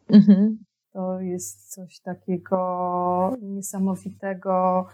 Mhm. 0.10 0.57
To 0.94 1.19
jest 1.19 1.73
coś 1.73 1.99
takiego 1.99 2.57
niesamowitego, 3.41 4.85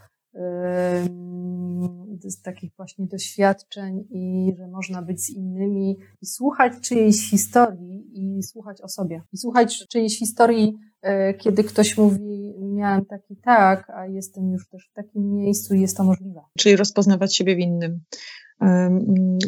z 2.23 2.41
takich 2.41 2.71
właśnie 2.77 3.05
doświadczeń 3.05 4.07
i 4.11 4.53
że 4.57 4.67
można 4.67 5.01
być 5.01 5.21
z 5.21 5.29
innymi 5.29 5.97
i 6.21 6.25
słuchać 6.25 6.73
czyjejś 6.81 7.29
historii 7.29 8.03
i 8.13 8.43
słuchać 8.43 8.81
o 8.81 8.87
sobie. 8.87 9.21
I 9.33 9.37
słuchać 9.37 9.87
czyjejś 9.87 10.19
historii, 10.19 10.77
y, 11.05 11.33
kiedy 11.33 11.63
ktoś 11.63 11.97
mówi, 11.97 12.53
miałem 12.59 13.05
taki 13.05 13.35
tak, 13.35 13.89
a 13.89 14.05
jestem 14.07 14.51
już 14.51 14.69
też 14.69 14.89
w 14.91 14.93
takim 14.93 15.33
miejscu 15.33 15.75
i 15.75 15.81
jest 15.81 15.97
to 15.97 16.03
możliwe. 16.03 16.41
Czyli 16.57 16.75
rozpoznawać 16.75 17.35
siebie 17.35 17.55
w 17.55 17.59
innym. 17.59 18.01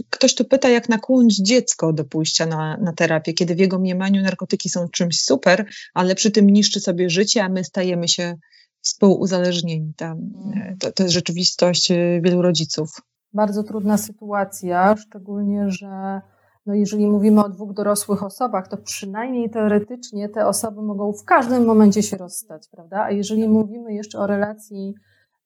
Ktoś 0.09 0.35
tu 0.35 0.45
pyta, 0.45 0.69
jak 0.69 0.89
nakłonić 0.89 1.37
dziecko 1.37 1.93
do 1.93 2.05
pójścia 2.05 2.45
na, 2.45 2.77
na 2.77 2.93
terapię, 2.93 3.33
kiedy 3.33 3.55
w 3.55 3.59
jego 3.59 3.79
mniemaniu 3.79 4.21
narkotyki 4.21 4.69
są 4.69 4.89
czymś 4.89 5.21
super, 5.21 5.65
ale 5.93 6.15
przy 6.15 6.31
tym 6.31 6.49
niszczy 6.49 6.79
sobie 6.79 7.09
życie, 7.09 7.43
a 7.43 7.49
my 7.49 7.63
stajemy 7.63 8.07
się 8.07 8.37
współuzależnieni. 8.83 9.93
Tam, 9.97 10.17
e, 10.55 10.75
to, 10.79 10.91
to 10.91 11.03
jest 11.03 11.13
rzeczywistość 11.13 11.91
e, 11.91 12.21
wielu 12.21 12.41
rodziców. 12.41 12.89
Bardzo 13.33 13.63
trudna 13.63 13.97
sytuacja, 13.97 14.95
szczególnie, 14.95 15.69
że 15.69 16.21
no 16.65 16.73
jeżeli 16.73 17.07
mówimy 17.07 17.43
o 17.43 17.49
dwóch 17.49 17.73
dorosłych 17.73 18.23
osobach, 18.23 18.67
to 18.67 18.77
przynajmniej 18.77 19.49
teoretycznie 19.49 20.29
te 20.29 20.47
osoby 20.47 20.81
mogą 20.81 21.13
w 21.13 21.25
każdym 21.25 21.65
momencie 21.65 22.03
się 22.03 22.17
rozstać, 22.17 22.67
prawda? 22.71 23.03
A 23.03 23.11
jeżeli 23.11 23.47
mówimy 23.47 23.93
jeszcze 23.93 24.19
o 24.19 24.27
relacji 24.27 24.95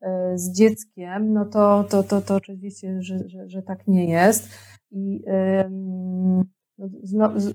E, 0.02 0.38
z 0.38 0.52
dzieckiem, 0.52 1.34
no 1.34 1.46
to, 1.46 1.84
to, 1.90 2.04
to, 2.04 2.22
to 2.22 2.36
oczywiście, 2.36 3.02
że, 3.02 3.18
że, 3.30 3.50
że 3.50 3.62
tak 3.62 3.88
nie 3.88 4.10
jest. 4.10 4.50
I 4.92 5.24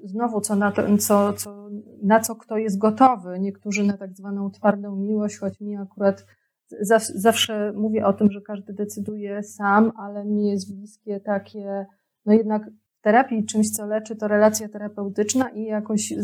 znowu, 0.04 0.40
co 0.40 0.56
na, 0.56 0.72
to, 0.72 0.82
co, 0.98 1.32
co, 1.32 1.68
na 2.02 2.20
co 2.20 2.36
kto 2.36 2.56
jest 2.56 2.78
gotowy. 2.78 3.40
Niektórzy 3.40 3.84
na 3.84 3.96
tak 3.96 4.16
zwaną 4.16 4.50
twardą 4.50 4.96
miłość, 4.96 5.38
choć 5.38 5.60
mi 5.60 5.76
akurat 5.76 6.26
zawsze 7.14 7.72
mówię 7.72 8.06
o 8.06 8.12
tym, 8.12 8.30
że 8.30 8.40
każdy 8.40 8.72
decyduje 8.72 9.42
sam, 9.42 9.92
ale 9.96 10.24
mi 10.24 10.48
jest 10.48 10.76
bliskie 10.76 11.20
takie, 11.20 11.86
no 12.26 12.32
jednak 12.32 12.70
w 12.98 13.00
terapii 13.02 13.46
czymś, 13.46 13.70
co 13.70 13.86
leczy, 13.86 14.16
to 14.16 14.28
relacja 14.28 14.68
terapeutyczna 14.68 15.48
i 15.48 15.64
jakoś 15.64 16.14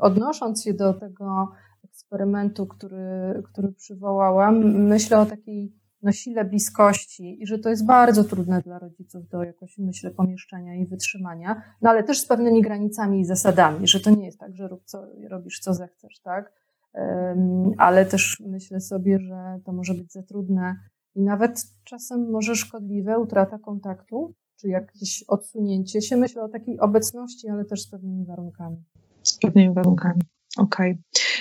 odnosząc 0.00 0.64
się 0.64 0.74
do 0.74 0.94
tego 0.94 1.48
eksperymentu, 1.84 2.66
który, 2.66 3.42
który 3.44 3.72
przywołałam, 3.72 4.58
myślę 4.88 5.20
o 5.20 5.26
takiej 5.26 5.81
no, 6.02 6.12
sile 6.12 6.44
bliskości 6.44 7.42
i 7.42 7.46
że 7.46 7.58
to 7.58 7.68
jest 7.68 7.86
bardzo 7.86 8.24
trudne 8.24 8.62
dla 8.62 8.78
rodziców 8.78 9.28
do 9.28 9.44
jakoś, 9.44 9.78
myślę, 9.78 10.10
pomieszczenia 10.10 10.74
i 10.74 10.86
wytrzymania, 10.86 11.62
no 11.82 11.90
ale 11.90 12.04
też 12.04 12.20
z 12.20 12.26
pewnymi 12.26 12.62
granicami 12.62 13.20
i 13.20 13.24
zasadami, 13.24 13.86
że 13.86 14.00
to 14.00 14.10
nie 14.10 14.26
jest 14.26 14.38
tak, 14.38 14.56
że 14.56 14.68
rób 14.68 14.84
co, 14.84 15.06
robisz 15.28 15.60
co 15.60 15.74
zechcesz, 15.74 16.20
tak? 16.20 16.52
Um, 16.94 17.70
ale 17.78 18.06
też 18.06 18.42
myślę 18.46 18.80
sobie, 18.80 19.18
że 19.18 19.60
to 19.64 19.72
może 19.72 19.94
być 19.94 20.12
za 20.12 20.22
trudne 20.22 20.76
i 21.14 21.22
nawet 21.22 21.64
czasem 21.84 22.30
może 22.30 22.56
szkodliwe 22.56 23.18
utrata 23.18 23.58
kontaktu, 23.58 24.34
czy 24.56 24.68
jakieś 24.68 25.24
odsunięcie 25.28 26.02
się. 26.02 26.16
Myślę 26.16 26.42
o 26.42 26.48
takiej 26.48 26.80
obecności, 26.80 27.48
ale 27.48 27.64
też 27.64 27.82
z 27.82 27.90
pewnymi 27.90 28.24
warunkami. 28.24 28.84
Z 29.22 29.38
pewnymi 29.38 29.74
warunkami. 29.74 30.20
Okej. 30.56 30.98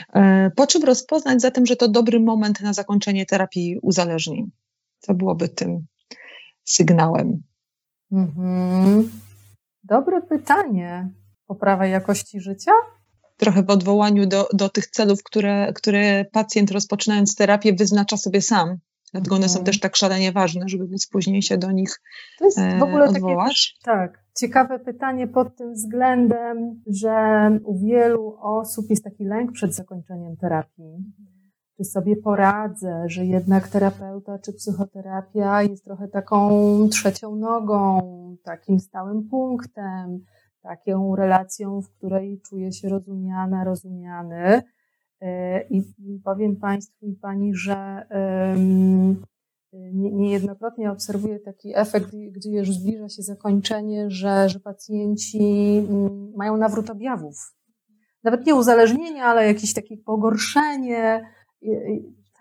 Okay. 0.09 0.23
E, 0.23 0.51
po 0.55 0.67
czym 0.67 0.83
rozpoznać 0.83 1.41
zatem, 1.41 1.65
że 1.65 1.75
to 1.75 1.87
dobry 1.87 2.19
moment 2.19 2.61
na 2.61 2.73
zakończenie 2.73 3.25
terapii 3.25 3.79
uzależnień? 3.81 4.51
Co 4.99 5.13
byłoby 5.13 5.49
tym 5.49 5.85
sygnałem? 6.63 7.43
Mhm. 8.11 9.11
Dobre 9.83 10.21
pytanie. 10.21 11.09
Poprawa 11.47 11.85
jakości 11.85 12.41
życia? 12.41 12.71
Trochę 13.37 13.63
w 13.63 13.69
odwołaniu 13.69 14.27
do, 14.27 14.47
do 14.53 14.69
tych 14.69 14.87
celów, 14.87 15.23
które, 15.23 15.73
które 15.73 16.25
pacjent 16.25 16.71
rozpoczynając 16.71 17.35
terapię 17.35 17.73
wyznacza 17.73 18.17
sobie 18.17 18.41
sam. 18.41 18.77
Dlatego 19.11 19.35
one 19.35 19.49
są 19.49 19.59
mhm. 19.59 19.65
też 19.65 19.79
tak 19.79 19.95
szalenie 19.95 20.31
ważne, 20.31 20.69
żeby 20.69 20.87
móc 20.87 21.07
później 21.07 21.41
się 21.41 21.57
do 21.57 21.71
nich 21.71 22.01
to 22.39 22.45
jest 22.45 22.59
w 22.79 22.83
ogóle 22.83 23.05
odwołać. 23.05 23.77
Takie, 23.83 23.97
tak, 23.97 24.20
ciekawe 24.37 24.79
pytanie 24.79 25.27
pod 25.27 25.55
tym 25.55 25.73
względem, 25.73 26.81
że 26.87 27.49
u 27.63 27.79
wielu 27.79 28.37
osób 28.41 28.85
jest 28.89 29.03
taki 29.03 29.25
lęk 29.25 29.51
przed 29.51 29.75
zakończeniem 29.75 30.37
terapii. 30.37 30.97
Czy 31.77 31.83
sobie 31.83 32.15
poradzę, 32.15 33.03
że 33.05 33.25
jednak 33.25 33.67
terapeuta 33.67 34.39
czy 34.39 34.53
psychoterapia 34.53 35.63
jest 35.63 35.85
trochę 35.85 36.07
taką 36.07 36.49
trzecią 36.89 37.35
nogą, 37.35 38.01
takim 38.43 38.79
stałym 38.79 39.27
punktem, 39.29 40.19
taką 40.61 41.15
relacją, 41.15 41.81
w 41.81 41.89
której 41.89 42.41
czuję 42.41 42.71
się 42.71 42.89
rozumiana, 42.89 43.63
rozumiany. 43.63 44.61
I 45.69 45.83
powiem 46.23 46.55
Państwu 46.55 47.05
i 47.05 47.15
Pani, 47.15 47.55
że 47.55 48.05
niejednokrotnie 49.73 50.91
obserwuję 50.91 51.39
taki 51.39 51.71
efekt, 51.75 52.09
gdzie 52.31 52.49
już 52.51 52.73
zbliża 52.73 53.09
się 53.09 53.23
zakończenie, 53.23 54.09
że, 54.09 54.49
że 54.49 54.59
pacjenci 54.59 55.77
mm, 55.89 56.31
mają 56.35 56.57
nawrót 56.57 56.89
objawów. 56.89 57.35
Nawet 58.23 58.45
nie 58.45 58.55
uzależnienia, 58.55 59.25
ale 59.25 59.47
jakieś 59.47 59.73
takie 59.73 59.97
pogorszenie. 59.97 61.25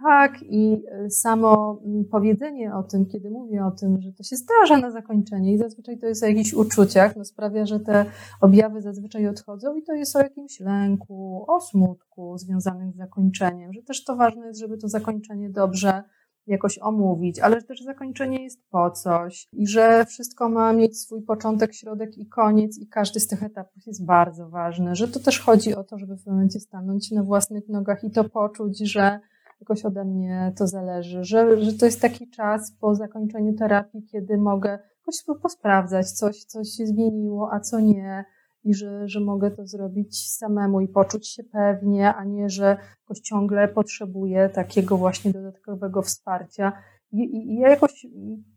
Tak, 0.05 0.43
i 0.43 0.83
e, 0.91 1.11
samo 1.11 1.81
mm, 1.85 2.05
powiedzenie 2.05 2.75
o 2.75 2.83
tym, 2.83 3.07
kiedy 3.07 3.31
mówię 3.31 3.65
o 3.65 3.71
tym, 3.71 4.01
że 4.01 4.13
to 4.13 4.23
się 4.23 4.37
zdarza 4.37 4.77
na 4.79 4.91
zakończenie 4.91 5.53
i 5.53 5.59
zazwyczaj 5.59 5.99
to 5.99 6.07
jest 6.07 6.23
o 6.23 6.27
jakichś 6.27 6.55
uczuciach, 6.55 7.17
no 7.17 7.25
sprawia, 7.25 7.67
że 7.67 7.81
te 7.81 8.05
objawy 8.41 8.83
zazwyczaj 8.83 9.27
odchodzą 9.27 9.77
i 9.77 9.83
to 9.83 9.93
jest 9.93 10.17
o 10.17 10.19
jakimś 10.19 10.61
lęku, 10.61 11.45
o 11.49 11.61
smutku 11.61 12.39
związanym 12.39 12.93
z 12.93 12.97
zakończeniem, 12.97 13.73
że 13.73 13.83
też 13.83 14.05
to 14.05 14.17
ważne 14.17 14.47
jest, 14.47 14.61
żeby 14.61 14.79
to 14.79 14.89
zakończenie 14.89 15.51
dobrze 15.51 16.03
jakoś 16.51 16.79
omówić, 16.79 17.39
ale 17.39 17.63
też 17.63 17.83
zakończenie 17.83 18.45
jest 18.45 18.69
po 18.71 18.91
coś 18.91 19.49
i 19.53 19.67
że 19.67 20.05
wszystko 20.07 20.49
ma 20.49 20.73
mieć 20.73 20.99
swój 20.99 21.23
początek, 21.23 21.75
środek 21.75 22.19
i 22.19 22.27
koniec 22.27 22.79
i 22.79 22.87
każdy 22.87 23.21
z 23.21 23.27
tych 23.27 23.43
etapów 23.43 23.87
jest 23.87 24.05
bardzo 24.05 24.49
ważny, 24.49 24.95
że 24.95 25.09
to 25.09 25.21
też 25.21 25.41
chodzi 25.41 25.75
o 25.75 25.85
to, 25.85 25.99
żeby 25.99 26.17
w 26.17 26.27
momencie 26.27 26.61
stanąć 26.61 27.11
na 27.11 27.23
własnych 27.23 27.69
nogach 27.69 28.05
i 28.05 28.11
to 28.11 28.25
poczuć, 28.25 28.79
że 28.79 29.21
jakoś 29.61 29.85
ode 29.85 30.05
mnie 30.05 30.53
to 30.57 30.67
zależy, 30.67 31.25
że, 31.25 31.61
że 31.61 31.73
to 31.73 31.87
jest 31.87 32.01
taki 32.01 32.31
czas 32.31 32.73
po 32.81 32.95
zakończeniu 32.95 33.55
terapii, 33.55 34.03
kiedy 34.03 34.39
mogę 34.39 34.79
jakoś 34.99 35.41
posprawdzać, 35.43 36.11
coś, 36.11 36.45
coś 36.45 36.69
się 36.69 36.87
zmieniło, 36.87 37.49
a 37.53 37.61
co 37.61 37.81
nie, 37.81 38.25
i 38.65 38.75
że, 38.75 39.09
że 39.09 39.21
mogę 39.21 39.51
to 39.51 39.67
zrobić 39.67 40.31
samemu 40.31 40.81
i 40.81 40.89
poczuć 40.89 41.29
się 41.29 41.45
pewnie, 41.45 42.15
a 42.15 42.25
nie, 42.25 42.49
że 42.49 42.77
jakoś 43.01 43.21
ciągle 43.21 43.69
potrzebuję 43.69 44.49
takiego 44.49 44.97
właśnie 44.97 45.33
dodatkowego 45.33 46.03
wsparcia. 46.03 46.73
I, 47.13 47.19
i, 47.19 47.55
I 47.55 47.59
ja 47.59 47.69
jakoś 47.69 48.07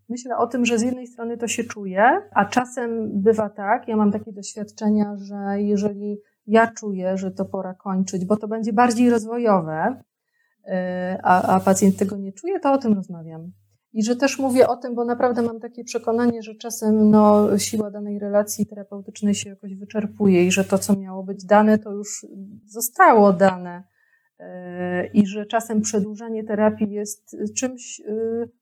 myślę 0.10 0.38
o 0.38 0.48
tym, 0.48 0.66
że 0.66 0.80
z 0.80 0.82
jednej 0.82 1.08
strony 1.08 1.38
to 1.38 1.48
się 1.48 1.64
czuję, 1.64 2.04
a 2.32 2.46
czasem 2.46 3.22
bywa 3.22 3.50
tak, 3.50 3.88
ja 3.88 3.98
mam 3.98 4.12
takie 4.12 4.34
doświadczenia, 4.34 5.16
że 5.18 5.62
jeżeli 5.62 6.18
ja 6.48 6.72
czuję, 6.72 7.18
że 7.18 7.32
to 7.32 7.46
pora 7.46 7.74
kończyć, 7.74 8.26
bo 8.26 8.38
to 8.38 8.48
będzie 8.48 8.74
bardziej 8.74 9.10
rozwojowe, 9.10 10.04
E, 10.66 11.20
a, 11.24 11.56
a 11.56 11.60
pacjent 11.60 11.98
tego 11.98 12.18
nie 12.18 12.34
czuje, 12.34 12.60
to 12.60 12.72
o 12.72 12.78
tym 12.78 12.94
rozmawiam. 12.94 13.52
I 13.94 14.04
że 14.04 14.16
też 14.16 14.40
mówię 14.40 14.68
o 14.68 14.78
tym, 14.78 14.96
bo 14.96 15.06
naprawdę 15.06 15.42
mam 15.42 15.60
takie 15.60 15.84
przekonanie, 15.84 16.42
że 16.42 16.56
czasem 16.56 17.10
no, 17.10 17.58
siła 17.58 17.92
danej 17.92 18.20
relacji 18.20 18.66
terapeutycznej 18.66 19.36
się 19.36 19.50
jakoś 19.50 19.76
wyczerpuje 19.76 20.46
i 20.46 20.52
że 20.52 20.64
to, 20.64 20.78
co 20.78 20.96
miało 20.96 21.24
być 21.24 21.46
dane, 21.46 21.80
to 21.80 21.92
już 21.92 22.26
zostało 22.66 23.34
dane. 23.34 23.84
E, 24.40 25.08
I 25.08 25.28
że 25.28 25.46
czasem 25.46 25.82
przedłużanie 25.82 26.44
terapii 26.44 26.92
jest 26.92 27.38
czymś 27.58 28.00
e, 28.00 28.14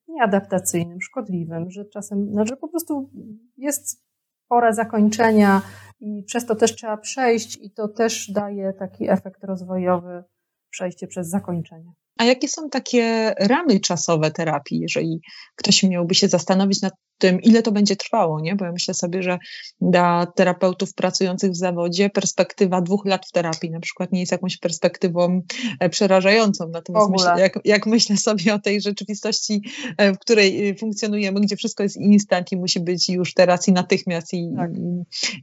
nieadaptacyjnym, 0.08 1.02
szkodliwym, 1.02 1.72
że 1.72 1.86
czasem, 1.86 2.34
no, 2.34 2.46
że 2.46 2.58
po 2.58 2.68
prostu 2.68 3.10
jest 3.58 4.06
pora 4.48 4.74
zakończenia 4.74 5.62
i 6.00 6.24
przez 6.24 6.46
to 6.46 6.56
też 6.56 6.76
trzeba 6.76 6.98
przejść 6.98 7.58
i 7.62 7.72
to 7.72 7.88
też 7.88 8.32
daje 8.32 8.74
taki 8.74 9.10
efekt 9.10 9.44
rozwojowy 9.44 10.24
przejście 10.72 11.08
przez 11.08 11.30
zakończenie. 11.30 11.92
A 12.18 12.24
jakie 12.26 12.48
są 12.48 12.70
takie 12.70 13.34
ramy 13.40 13.80
czasowe 13.80 14.32
terapii, 14.32 14.80
jeżeli 14.80 15.22
ktoś 15.56 15.84
miałby 15.84 16.16
się 16.16 16.28
zastanowić 16.28 16.82
nad 16.82 16.94
tym, 17.22 17.42
ile 17.42 17.62
to 17.62 17.72
będzie 17.72 17.96
trwało, 17.96 18.40
nie? 18.40 18.56
Bo 18.56 18.66
ja 18.66 18.72
myślę 18.72 18.94
sobie, 18.94 19.24
że 19.24 19.40
dla 19.82 20.26
terapeutów 20.36 20.94
pracujących 20.94 21.52
w 21.52 21.56
zawodzie 21.56 22.10
perspektywa 22.10 22.82
dwóch 22.82 23.06
lat 23.06 23.26
w 23.26 23.32
terapii 23.32 23.72
na 23.72 23.80
przykład 23.80 24.12
nie 24.12 24.20
jest 24.20 24.32
jakąś 24.32 24.58
perspektywą 24.58 25.42
e, 25.80 25.90
przerażającą. 25.90 26.70
Natomiast 26.70 27.10
myślę, 27.10 27.36
jak, 27.40 27.60
jak, 27.66 27.86
myślę 27.86 28.18
sobie 28.18 28.54
o 28.54 28.60
tej 28.60 28.82
rzeczywistości, 28.82 29.62
e, 29.98 30.14
w 30.14 30.20
której 30.20 30.70
e, 30.70 30.76
funkcjonujemy, 30.76 31.42
gdzie 31.42 31.56
wszystko 31.56 31.84
jest 31.84 31.98
instant 31.98 32.52
i 32.52 32.58
musi 32.58 32.80
być 32.80 33.10
już 33.10 33.34
teraz 33.34 33.68
i 33.68 33.74
natychmiast 33.74 34.34
i, 34.34 34.50
tak. 34.58 34.72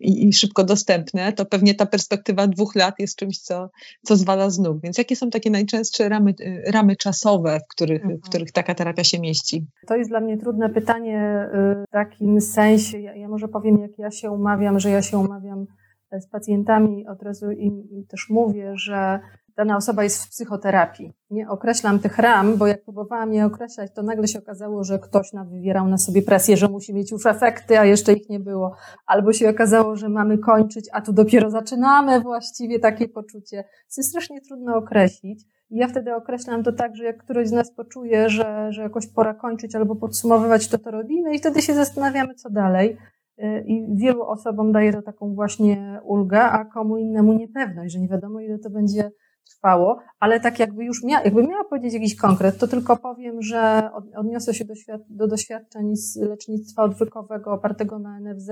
i, 0.00 0.28
i, 0.28 0.32
szybko 0.32 0.64
dostępne, 0.64 1.32
to 1.32 1.44
pewnie 1.46 1.74
ta 1.74 1.86
perspektywa 1.86 2.46
dwóch 2.46 2.74
lat 2.74 2.94
jest 2.98 3.16
czymś, 3.16 3.38
co, 3.38 3.70
co 4.02 4.16
zwala 4.16 4.50
z 4.50 4.58
nóg. 4.58 4.80
Więc 4.82 4.98
jakie 4.98 5.16
są 5.16 5.30
takie 5.30 5.50
najczęstsze 5.50 6.08
ramy, 6.08 6.34
ramy 6.66 6.96
czasowe, 6.96 7.60
w 7.60 7.68
których, 7.68 8.02
mhm. 8.02 8.20
w 8.20 8.22
których 8.28 8.52
taka 8.52 8.74
terapia 8.74 9.04
się 9.04 9.20
mieści? 9.20 9.66
To 9.86 9.96
jest 9.96 10.10
dla 10.10 10.20
mnie 10.20 10.38
trudne 10.38 10.68
pytanie 10.68 11.48
takim 11.90 12.40
sensie, 12.40 12.98
ja, 12.98 13.14
ja 13.14 13.28
może 13.28 13.48
powiem, 13.48 13.78
jak 13.78 13.98
ja 13.98 14.10
się 14.10 14.30
umawiam, 14.30 14.80
że 14.80 14.90
ja 14.90 15.02
się 15.02 15.18
umawiam 15.18 15.66
z 16.12 16.26
pacjentami, 16.26 17.06
od 17.06 17.22
razu 17.22 17.50
im 17.50 17.82
też 18.08 18.26
mówię, 18.30 18.72
że 18.76 19.20
dana 19.56 19.76
osoba 19.76 20.04
jest 20.04 20.24
w 20.24 20.30
psychoterapii. 20.30 21.12
Nie 21.30 21.48
określam 21.48 21.98
tych 21.98 22.18
ram, 22.18 22.56
bo 22.56 22.66
jak 22.66 22.84
próbowałam 22.84 23.32
je 23.32 23.46
określać, 23.46 23.90
to 23.94 24.02
nagle 24.02 24.28
się 24.28 24.38
okazało, 24.38 24.84
że 24.84 24.98
ktoś 24.98 25.30
wywierał 25.50 25.88
na 25.88 25.98
sobie 25.98 26.22
presję, 26.22 26.56
że 26.56 26.68
musi 26.68 26.94
mieć 26.94 27.10
już 27.12 27.26
efekty, 27.26 27.78
a 27.78 27.84
jeszcze 27.84 28.12
ich 28.12 28.28
nie 28.28 28.40
było. 28.40 28.74
Albo 29.06 29.32
się 29.32 29.50
okazało, 29.50 29.96
że 29.96 30.08
mamy 30.08 30.38
kończyć, 30.38 30.88
a 30.92 31.00
tu 31.00 31.12
dopiero 31.12 31.50
zaczynamy 31.50 32.20
właściwie 32.20 32.78
takie 32.78 33.08
poczucie. 33.08 33.62
To 33.62 33.94
jest 33.96 34.10
strasznie 34.10 34.40
trudno 34.40 34.76
określić. 34.76 35.44
Ja 35.70 35.88
wtedy 35.88 36.14
określam 36.14 36.62
to 36.62 36.72
tak, 36.72 36.96
że 36.96 37.04
jak 37.04 37.18
któryś 37.18 37.48
z 37.48 37.52
nas 37.52 37.72
poczuje, 37.72 38.28
że, 38.28 38.72
że 38.72 38.82
jakoś 38.82 39.06
pora 39.06 39.34
kończyć 39.34 39.74
albo 39.74 39.96
podsumowywać, 39.96 40.68
to 40.68 40.78
to 40.78 40.90
robimy 40.90 41.34
i 41.34 41.38
wtedy 41.38 41.62
się 41.62 41.74
zastanawiamy, 41.74 42.34
co 42.34 42.50
dalej. 42.50 42.96
Y, 43.38 43.64
I 43.66 43.96
wielu 43.96 44.22
osobom 44.22 44.72
daje 44.72 44.92
to 44.92 45.02
taką 45.02 45.34
właśnie 45.34 46.00
ulgę, 46.04 46.42
a 46.42 46.64
komu 46.64 46.98
innemu 46.98 47.32
niepewność, 47.32 47.92
że 47.92 48.00
nie 48.00 48.08
wiadomo, 48.08 48.40
ile 48.40 48.58
to 48.58 48.70
będzie 48.70 49.10
trwało, 49.50 49.98
ale 50.20 50.40
tak 50.40 50.58
jakby 50.58 50.84
już 50.84 51.04
mia, 51.04 51.22
jakby 51.22 51.42
miała 51.42 51.64
powiedzieć 51.64 51.94
jakiś 51.94 52.16
konkret, 52.16 52.58
to 52.58 52.68
tylko 52.68 52.96
powiem, 52.96 53.42
że 53.42 53.90
odniosę 54.16 54.54
się 54.54 54.64
do, 54.64 54.74
do 55.08 55.28
doświadczeń 55.28 55.96
z 55.96 56.16
lecznictwa 56.16 56.82
odwykowego 56.82 57.52
opartego 57.52 57.98
na 57.98 58.20
NFZ, 58.20 58.50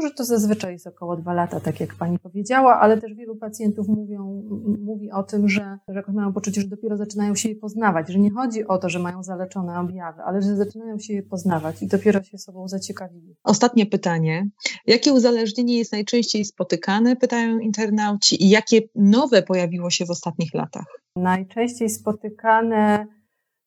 że 0.00 0.10
to 0.10 0.24
zazwyczaj 0.24 0.72
jest 0.72 0.86
około 0.86 1.16
dwa 1.16 1.32
lata, 1.32 1.60
tak 1.60 1.80
jak 1.80 1.94
pani 1.94 2.18
powiedziała, 2.18 2.80
ale 2.80 3.00
też 3.00 3.14
wielu 3.14 3.36
pacjentów 3.36 3.88
mówią, 3.88 4.42
mówi 4.84 5.10
o 5.10 5.22
tym, 5.22 5.48
że, 5.48 5.78
że 5.88 5.94
jakoś 5.94 6.14
mają 6.14 6.32
poczucie, 6.32 6.60
że 6.60 6.68
dopiero 6.68 6.96
zaczynają 6.96 7.34
się 7.34 7.48
je 7.48 7.56
poznawać, 7.56 8.12
że 8.12 8.18
nie 8.18 8.30
chodzi 8.30 8.66
o 8.66 8.78
to, 8.78 8.88
że 8.88 8.98
mają 8.98 9.22
zaleczone 9.22 9.80
objawy, 9.80 10.22
ale 10.22 10.42
że 10.42 10.56
zaczynają 10.56 10.98
się 10.98 11.14
je 11.14 11.22
poznawać 11.22 11.82
i 11.82 11.86
dopiero 11.86 12.22
się 12.22 12.38
sobą 12.38 12.68
zaciekawili. 12.68 13.36
Ostatnie 13.44 13.86
pytanie. 13.86 14.48
Jakie 14.86 15.12
uzależnienie 15.12 15.78
jest 15.78 15.92
najczęściej 15.92 16.44
spotykane, 16.44 17.16
pytają 17.16 17.58
internauci, 17.58 18.44
i 18.44 18.48
jakie 18.48 18.80
nowe 18.94 19.42
pojawiło 19.42 19.90
się 19.90 20.06
w 20.06 20.10
ostatnich 20.10 20.54
latach? 20.54 20.84
Najczęściej 21.16 21.90
spotykane, 21.90 23.06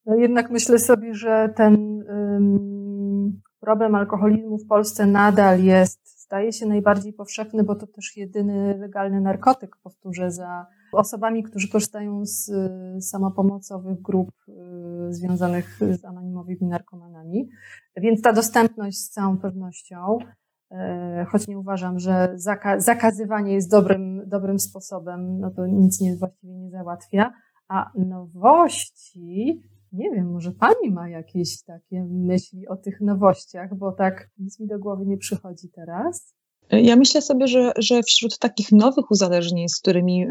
no 0.05 0.15
jednak 0.15 0.51
myślę 0.51 0.79
sobie, 0.79 1.13
że 1.13 1.53
ten 1.55 2.03
um, 2.09 3.41
problem 3.59 3.95
alkoholizmu 3.95 4.57
w 4.57 4.67
Polsce 4.67 5.05
nadal 5.05 5.63
jest 5.63 6.04
staje 6.25 6.53
się 6.53 6.65
najbardziej 6.65 7.13
powszechny, 7.13 7.63
bo 7.63 7.75
to 7.75 7.87
też 7.87 8.17
jedyny 8.17 8.77
legalny 8.77 9.21
narkotyk, 9.21 9.77
powtórzę, 9.83 10.31
za 10.31 10.65
osobami, 10.93 11.43
którzy 11.43 11.69
korzystają 11.69 12.25
z 12.25 12.51
samopomocowych 13.05 14.01
grup 14.01 14.31
y, 14.49 14.53
związanych 15.13 15.79
z 16.01 16.05
anonimowymi 16.05 16.67
narkomanami. 16.67 17.49
Więc 17.97 18.21
ta 18.21 18.33
dostępność 18.33 18.97
z 18.97 19.09
całą 19.09 19.37
pewnością, 19.37 20.17
y, 20.71 20.75
choć 21.25 21.47
nie 21.47 21.59
uważam, 21.59 21.99
że 21.99 22.31
zaka 22.35 22.79
zakazywanie 22.79 23.53
jest 23.53 23.71
dobrym, 23.71 24.29
dobrym 24.29 24.59
sposobem, 24.59 25.39
no 25.39 25.51
to 25.51 25.67
nic 25.67 26.01
nie, 26.01 26.15
właściwie 26.15 26.53
nie 26.53 26.69
załatwia. 26.69 27.33
A 27.67 27.91
nowości 27.95 29.61
nie 29.95 30.11
wiem, 30.11 30.31
może 30.31 30.51
pani 30.51 30.91
ma 30.91 31.09
jakieś 31.09 31.63
takie 31.63 32.05
myśli 32.05 32.67
o 32.67 32.77
tych 32.77 33.01
nowościach, 33.01 33.75
bo 33.77 33.91
tak 33.91 34.29
nic 34.37 34.59
mi 34.59 34.67
do 34.67 34.79
głowy 34.79 35.05
nie 35.05 35.17
przychodzi 35.17 35.69
teraz. 35.69 36.34
Ja 36.71 36.95
myślę 36.95 37.21
sobie, 37.21 37.47
że, 37.47 37.71
że 37.77 38.03
wśród 38.03 38.39
takich 38.39 38.71
nowych 38.71 39.11
uzależnień, 39.11 39.69
z 39.69 39.79
którymi 39.79 40.25
y, 40.25 40.29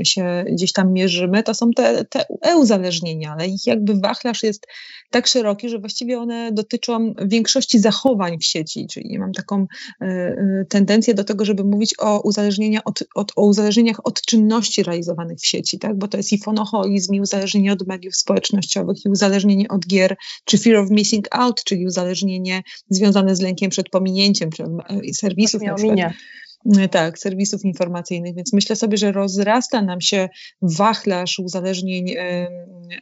y, 0.00 0.04
się 0.04 0.44
gdzieś 0.52 0.72
tam 0.72 0.92
mierzymy, 0.92 1.42
to 1.42 1.54
są 1.54 1.70
te, 1.70 2.04
te 2.04 2.24
e-uzależnienia, 2.42 3.32
ale 3.32 3.46
ich 3.46 3.66
jakby 3.66 3.94
wachlarz 4.00 4.42
jest 4.42 4.66
tak 5.10 5.26
szeroki, 5.26 5.68
że 5.68 5.78
właściwie 5.78 6.18
one 6.18 6.52
dotyczą 6.52 7.14
większości 7.24 7.78
zachowań 7.78 8.38
w 8.38 8.44
sieci, 8.44 8.86
czyli 8.86 9.18
mam 9.18 9.32
taką 9.32 9.66
y, 10.02 10.66
tendencję 10.68 11.14
do 11.14 11.24
tego, 11.24 11.44
żeby 11.44 11.64
mówić 11.64 11.94
o, 11.98 12.20
uzależnienia 12.20 12.84
od, 12.84 13.04
od, 13.14 13.32
o 13.36 13.46
uzależnieniach 13.46 14.06
od 14.06 14.22
czynności 14.22 14.82
realizowanych 14.82 15.38
w 15.38 15.46
sieci, 15.46 15.78
tak? 15.78 15.98
bo 15.98 16.08
to 16.08 16.16
jest 16.16 16.32
i 16.32 16.38
fonoholizm, 16.38 17.14
i 17.14 17.20
uzależnienie 17.20 17.72
od 17.72 17.86
mediów 17.86 18.16
społecznościowych, 18.16 19.04
i 19.04 19.08
uzależnienie 19.08 19.68
od 19.68 19.86
gier, 19.86 20.16
czy 20.44 20.58
fear 20.58 20.76
of 20.76 20.90
missing 20.90 21.28
out, 21.30 21.64
czyli 21.64 21.86
uzależnienie 21.86 22.62
związane 22.90 23.36
z 23.36 23.40
lękiem 23.40 23.70
przed 23.70 23.88
pominięciem, 23.88 24.50
czy 24.50 24.64
serwisów 25.14 25.62
minha. 25.78 26.14
E, 26.78 26.88
tak, 26.88 27.18
serwisów 27.18 27.64
informacyjnych, 27.64 28.34
więc 28.34 28.52
myślę 28.52 28.76
sobie, 28.76 28.96
że 28.96 29.12
rozrasta 29.12 29.82
nam 29.82 30.00
się 30.00 30.28
wachlarz 30.62 31.38
uzależnień, 31.38 32.14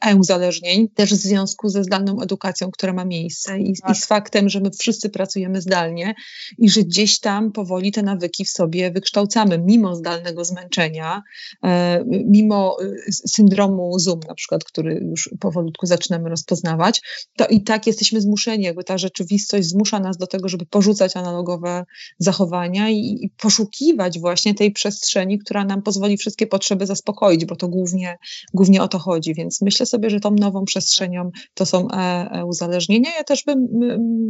e-uzależnień, 0.07 0.89
też 0.89 1.15
w 1.15 1.17
związku 1.17 1.69
ze 1.69 1.85
zdalną 1.85 2.21
edukacją, 2.21 2.71
która 2.71 2.93
ma 2.93 3.05
miejsce 3.05 3.59
i, 3.59 3.75
tak. 3.81 3.97
i, 3.97 4.01
z 4.01 4.07
faktem, 4.07 4.49
że 4.49 4.61
my 4.61 4.71
wszyscy 4.81 5.11
pracujemy 5.11 5.61
zdalnie 5.61 6.15
i 6.59 6.71
że 6.71 6.83
gdzieś 6.83 7.21
tam 7.21 7.53
powoli 7.53 7.93
te 7.93 8.03
nawyki 8.03 8.45
w 8.45 8.51
sobie 8.51 8.91
wykształcamy, 8.91 9.59
mimo 9.59 9.97
zdalnego 9.97 10.45
zmęczenia, 10.45 11.23
e, 11.65 12.05
mimo 12.07 12.77
syndromu 13.29 13.99
Zoom 13.99 14.21
na 14.29 14.35
przykład, 14.35 14.65
który 14.65 14.95
już 14.95 15.31
powolutku 15.41 15.87
zaczynamy 15.87 16.31
rozpoznawać, 16.31 17.01
to 17.37 17.47
i 17.47 17.63
tak 17.63 17.87
jesteśmy 17.87 18.21
zmuszeni, 18.21 18.65
jakby 18.65 18.85
ta 18.85 18.99
rzeczywistość 18.99 19.69
zmusza 19.69 20.01
nas 20.01 20.17
do 20.17 20.27
tego, 20.27 20.49
żeby 20.49 20.67
porzucać 20.67 21.17
analogowe 21.17 21.85
zachowania 22.19 22.89
i, 22.89 23.19
i 23.23 23.31
poszukiwać 23.51 24.21
właśnie 24.21 24.55
tej 24.55 24.73
przestrzeni, 24.73 25.39
która 25.39 25.65
nam 25.65 25.83
pozwoli 25.83 26.17
wszystkie 26.17 26.47
potrzeby 26.47 26.87
zaspokoić, 26.87 27.45
bo 27.45 27.57
to 27.57 27.69
głównie, 27.69 28.19
głównie 28.55 28.83
o 28.83 28.89
to 28.89 28.99
chodzi. 28.99 29.35
Więc 29.35 29.63
myślę 29.63 29.87
sobie, 29.87 30.11
że 30.11 30.21
tą 30.21 30.31
nową 30.31 30.65
przestrzenią 30.65 31.31
to 31.55 31.67
są 31.67 31.89
e, 31.91 31.97
e 32.33 32.45
uzależnienia. 32.45 33.11
Ja 33.19 33.25
też 33.25 33.45
bym 33.45 33.69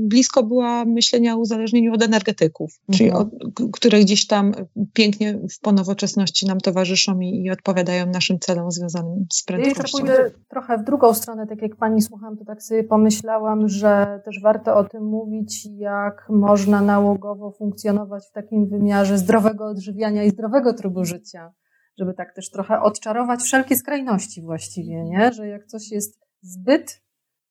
blisko 0.08 0.42
była 0.42 0.84
myślenia 0.84 1.34
o 1.34 1.38
uzależnieniu 1.38 1.94
od 1.94 2.02
energetyków, 2.02 2.70
mhm. 2.88 2.98
czyli 2.98 3.10
od, 3.10 3.28
które 3.72 4.00
gdzieś 4.00 4.26
tam 4.26 4.52
pięknie 4.92 5.38
w 5.56 5.60
ponowoczesności 5.60 6.46
nam 6.46 6.60
towarzyszą 6.60 7.20
i, 7.20 7.42
i 7.44 7.50
odpowiadają 7.50 8.06
naszym 8.06 8.38
celom 8.38 8.70
związanym 8.70 9.26
z 9.32 9.44
prędkością. 9.44 9.98
Ja 9.98 10.04
pójdę 10.04 10.30
trochę 10.48 10.78
w 10.78 10.84
drugą 10.84 11.14
stronę, 11.14 11.46
tak 11.46 11.62
jak 11.62 11.76
pani 11.76 12.02
słucham, 12.02 12.36
to 12.36 12.44
tak 12.44 12.62
sobie 12.62 12.84
pomyślałam, 12.84 13.68
że 13.68 14.20
też 14.24 14.40
warto 14.42 14.76
o 14.76 14.84
tym 14.84 15.04
mówić, 15.04 15.66
jak 15.66 16.26
można 16.28 16.82
nałogowo 16.82 17.50
funkcjonować 17.50 18.24
w 18.30 18.32
takim 18.32 18.66
wymiarze, 18.66 19.09
wymiarze 19.10 19.24
zdrowego 19.24 19.66
odżywiania 19.66 20.24
i 20.24 20.30
zdrowego 20.30 20.74
trybu 20.74 21.04
życia, 21.04 21.52
żeby 21.98 22.14
tak 22.14 22.34
też 22.34 22.50
trochę 22.50 22.80
odczarować 22.80 23.40
wszelkie 23.40 23.76
skrajności 23.76 24.42
właściwie, 24.42 25.04
nie? 25.04 25.32
Że 25.32 25.48
jak 25.48 25.66
coś 25.66 25.90
jest 25.90 26.20
zbyt, 26.42 27.02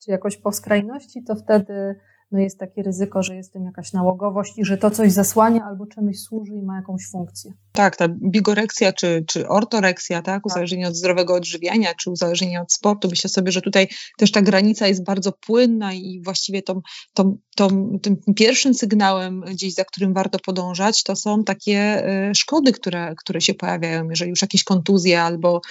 czy 0.04 0.12
jakoś 0.12 0.38
po 0.38 0.52
skrajności, 0.52 1.24
to 1.24 1.36
wtedy 1.36 1.96
no 2.32 2.40
jest 2.40 2.60
takie 2.60 2.84
ryzyko, 2.84 3.24
że 3.24 3.36
jest 3.36 3.54
tym 3.54 3.66
jakaś 3.66 3.94
nałogowość 3.94 4.58
i 4.58 4.66
że 4.66 4.78
to 4.78 4.92
coś 4.92 5.12
zasłania 5.12 5.66
albo 5.66 5.86
czemuś 5.86 6.20
służy 6.20 6.56
i 6.56 6.64
ma 6.64 6.76
jakąś 6.76 7.02
funkcję. 7.12 7.54
Tak, 7.80 7.96
ta 7.96 8.08
bigoreksja 8.08 8.94
czy, 8.94 9.24
czy 9.28 9.48
ortoreksja, 9.48 10.22
tak? 10.22 10.26
tak, 10.26 10.46
uzależnienie 10.46 10.88
od 10.88 10.96
zdrowego 10.96 11.34
odżywiania, 11.34 11.96
czy 11.96 12.12
uzależnienie 12.12 12.62
od 12.62 12.74
sportu. 12.74 13.08
Myślę 13.10 13.30
sobie, 13.30 13.52
że 13.52 13.62
tutaj 13.62 13.88
też 14.18 14.32
ta 14.32 14.42
granica 14.42 14.88
jest 14.88 15.04
bardzo 15.04 15.32
płynna 15.32 15.94
i 15.94 16.22
właściwie 16.24 16.62
tą, 16.62 16.82
tą, 17.14 17.38
tą, 17.56 18.00
tym 18.02 18.18
pierwszym 18.36 18.74
sygnałem 18.74 19.42
gdzieś, 19.42 19.74
za 19.74 19.86
którym 19.86 20.14
warto 20.14 20.40
podążać, 20.40 21.04
to 21.04 21.16
są 21.16 21.44
takie 21.44 22.08
y, 22.30 22.36
szkody, 22.36 22.72
które, 22.72 23.14
które 23.18 23.42
się 23.42 23.54
pojawiają, 23.54 24.10
jeżeli 24.10 24.30
już 24.30 24.42
jakieś 24.42 24.64
kontuzje 24.64 25.22
albo, 25.22 25.62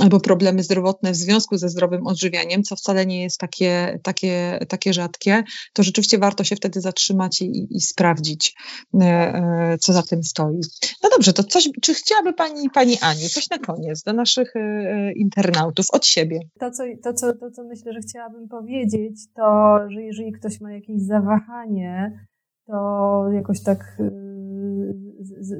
albo 0.00 0.20
problemy 0.20 0.62
zdrowotne 0.62 1.12
w 1.12 1.16
związku 1.16 1.58
ze 1.58 1.68
zdrowym 1.68 2.06
odżywianiem, 2.06 2.62
co 2.62 2.76
wcale 2.76 3.06
nie 3.06 3.22
jest 3.22 3.38
takie, 3.38 3.98
takie, 4.02 4.58
takie 4.68 4.92
rzadkie, 4.92 5.42
to 5.72 5.82
rzeczywiście 5.82 6.18
warto 6.18 6.44
się 6.44 6.56
wtedy 6.56 6.80
zatrzymać 6.80 7.42
i, 7.42 7.66
i 7.70 7.80
sprawdzić, 7.80 8.54
y, 8.94 8.98
y, 9.74 9.78
co 9.78 9.92
za 9.92 10.02
tym 10.02 10.24
stoi. 10.24 10.60
No 11.02 11.10
dobrze, 11.10 11.32
to 11.32 11.44
coś, 11.50 11.68
czy 11.82 11.94
chciałaby 11.94 12.32
Pani, 12.32 12.70
Pani 12.70 12.98
Aniu, 13.02 13.28
coś 13.28 13.50
na 13.50 13.58
koniec 13.58 14.02
do 14.02 14.12
naszych 14.12 14.56
y, 14.56 15.12
internautów 15.16 15.86
od 15.92 16.06
siebie? 16.06 16.40
To 16.60 16.70
co, 16.70 16.82
to, 17.02 17.14
co, 17.14 17.36
to, 17.36 17.50
co 17.50 17.64
myślę, 17.64 17.92
że 17.92 18.00
chciałabym 18.00 18.48
powiedzieć, 18.48 19.32
to, 19.36 19.78
że 19.88 20.02
jeżeli 20.02 20.32
ktoś 20.32 20.60
ma 20.60 20.72
jakieś 20.72 21.02
zawahanie, 21.02 22.26
to 22.66 23.24
jakoś 23.32 23.62
tak 23.62 23.96
y, 24.00 24.10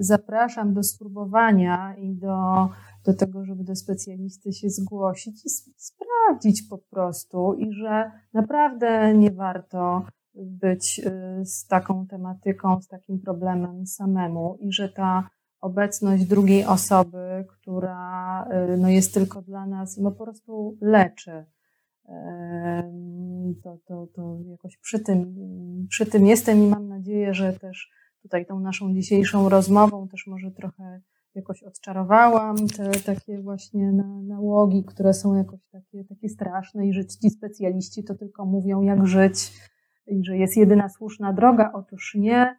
zapraszam 0.00 0.74
do 0.74 0.82
spróbowania 0.82 1.94
i 1.98 2.14
do, 2.14 2.68
do 3.04 3.14
tego, 3.14 3.44
żeby 3.44 3.64
do 3.64 3.76
specjalisty 3.76 4.52
się 4.52 4.70
zgłosić 4.70 5.46
i 5.46 5.48
sprawdzić 5.76 6.62
po 6.70 6.78
prostu 6.78 7.54
i 7.54 7.72
że 7.72 8.10
naprawdę 8.32 9.14
nie 9.14 9.30
warto 9.30 10.02
być 10.34 11.00
z 11.44 11.66
taką 11.66 12.06
tematyką, 12.06 12.82
z 12.82 12.88
takim 12.88 13.20
problemem 13.20 13.86
samemu 13.86 14.56
i 14.60 14.72
że 14.72 14.88
ta 14.88 15.28
obecność 15.61 16.24
drugiej 16.24 16.65
osoby, 16.65 17.45
która 17.49 18.45
y, 18.73 18.77
no, 18.77 18.89
jest 18.89 19.15
tylko 19.15 19.43
dla 19.43 19.66
nas, 19.66 19.99
no 19.99 20.11
po 20.11 20.24
prostu 20.24 20.78
leczy. 20.81 21.45
To, 23.62 23.78
to, 23.87 24.07
to 24.15 24.39
jakoś 24.51 24.77
przy 24.77 25.01
tym, 25.01 25.37
przy 25.89 26.07
tym 26.07 26.27
jestem 26.27 26.62
i 26.62 26.66
mam 26.66 26.89
nadzieję, 26.89 27.35
że 27.35 27.53
też 27.53 27.91
tutaj 28.23 28.47
tą 28.47 28.61
naszą 28.61 28.95
dzisiejszą 28.95 29.49
rozmową 29.49 30.09
też 30.09 30.27
może 30.27 30.51
trochę 30.51 31.01
jakoś 31.35 31.62
odczarowałam 31.62 32.57
te 32.77 32.91
takie 32.91 33.41
właśnie 33.41 33.93
na, 33.93 34.23
nałogi, 34.23 34.85
które 34.85 35.15
są 35.15 35.35
jakoś 35.35 35.61
takie, 35.73 36.05
takie 36.05 36.28
straszne 36.28 36.87
i 36.87 36.93
że 36.93 37.07
ci 37.07 37.31
specjaliści 37.31 38.05
to 38.05 38.15
tylko 38.15 38.45
mówią 38.45 38.82
jak 38.82 39.07
żyć 39.07 39.53
i 40.07 40.24
że 40.24 40.37
jest 40.37 40.57
jedyna 40.57 40.89
słuszna 40.89 41.32
droga. 41.32 41.70
Otóż 41.74 42.15
nie 42.15 42.57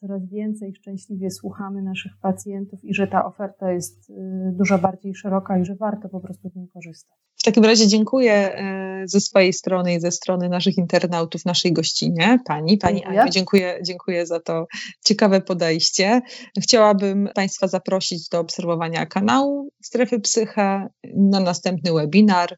coraz 0.00 0.28
więcej 0.28 0.74
szczęśliwie 0.74 1.30
słuchamy 1.30 1.82
naszych 1.82 2.12
pacjentów 2.22 2.84
i 2.84 2.94
że 2.94 3.06
ta 3.06 3.24
oferta 3.24 3.72
jest 3.72 4.10
y, 4.10 4.14
dużo 4.52 4.78
bardziej 4.78 5.14
szeroka 5.14 5.58
i 5.58 5.64
że 5.64 5.74
warto 5.74 6.08
po 6.08 6.20
prostu 6.20 6.48
z 6.48 6.54
niej 6.54 6.68
korzystać. 6.68 7.16
W 7.48 7.50
takim 7.50 7.64
razie 7.64 7.86
dziękuję 7.86 8.60
y, 9.04 9.08
ze 9.08 9.20
swojej 9.20 9.52
strony 9.52 9.94
i 9.94 10.00
ze 10.00 10.12
strony 10.12 10.48
naszych 10.48 10.78
internautów, 10.78 11.44
naszej 11.44 11.72
gościnie, 11.72 12.38
pani, 12.44 12.78
pani 12.78 13.00
dziękuję. 13.00 13.20
Aniu, 13.20 13.30
dziękuję, 13.30 13.78
dziękuję 13.82 14.26
za 14.26 14.40
to 14.40 14.66
ciekawe 15.04 15.40
podejście. 15.40 16.20
Chciałabym 16.60 17.28
Państwa 17.34 17.68
zaprosić 17.68 18.28
do 18.28 18.40
obserwowania 18.40 19.06
kanału 19.06 19.70
Strefy 19.82 20.20
Psyche 20.20 20.88
na 21.14 21.40
następny 21.40 21.92
webinar. 21.92 22.56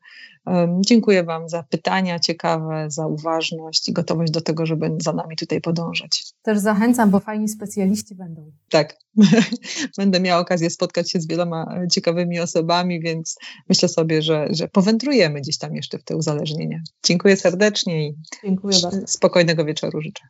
Dziękuję 0.86 1.24
Wam 1.24 1.48
za 1.48 1.62
pytania 1.62 2.18
ciekawe, 2.18 2.86
za 2.88 3.06
uważność 3.06 3.88
i 3.88 3.92
gotowość 3.92 4.32
do 4.32 4.40
tego, 4.40 4.66
żeby 4.66 4.90
za 5.00 5.12
nami 5.12 5.36
tutaj 5.36 5.60
podążać. 5.60 6.24
Też 6.42 6.58
zachęcam, 6.58 7.10
bo 7.10 7.20
fajni 7.20 7.48
specjaliści 7.48 8.14
będą. 8.14 8.52
Tak, 8.70 8.96
będę 9.98 10.20
miała 10.20 10.40
okazję 10.40 10.70
spotkać 10.70 11.10
się 11.10 11.20
z 11.20 11.26
wieloma 11.26 11.74
e, 11.76 11.88
ciekawymi 11.88 12.40
osobami, 12.40 13.00
więc 13.00 13.36
myślę 13.68 13.88
sobie, 13.88 14.22
że, 14.22 14.46
że 14.50 14.68
powędrujemy 14.80 15.40
gdzieś 15.40 15.58
tam 15.58 15.74
jeszcze 15.76 15.98
w 15.98 16.04
te 16.04 16.16
uzależnienia. 16.16 16.82
Dziękuję 17.04 17.36
serdecznie 17.36 18.08
i 18.08 18.14
Dziękuję 18.44 18.76
bardzo. 18.82 19.06
spokojnego 19.06 19.64
wieczoru 19.64 20.00
życzę. 20.00 20.24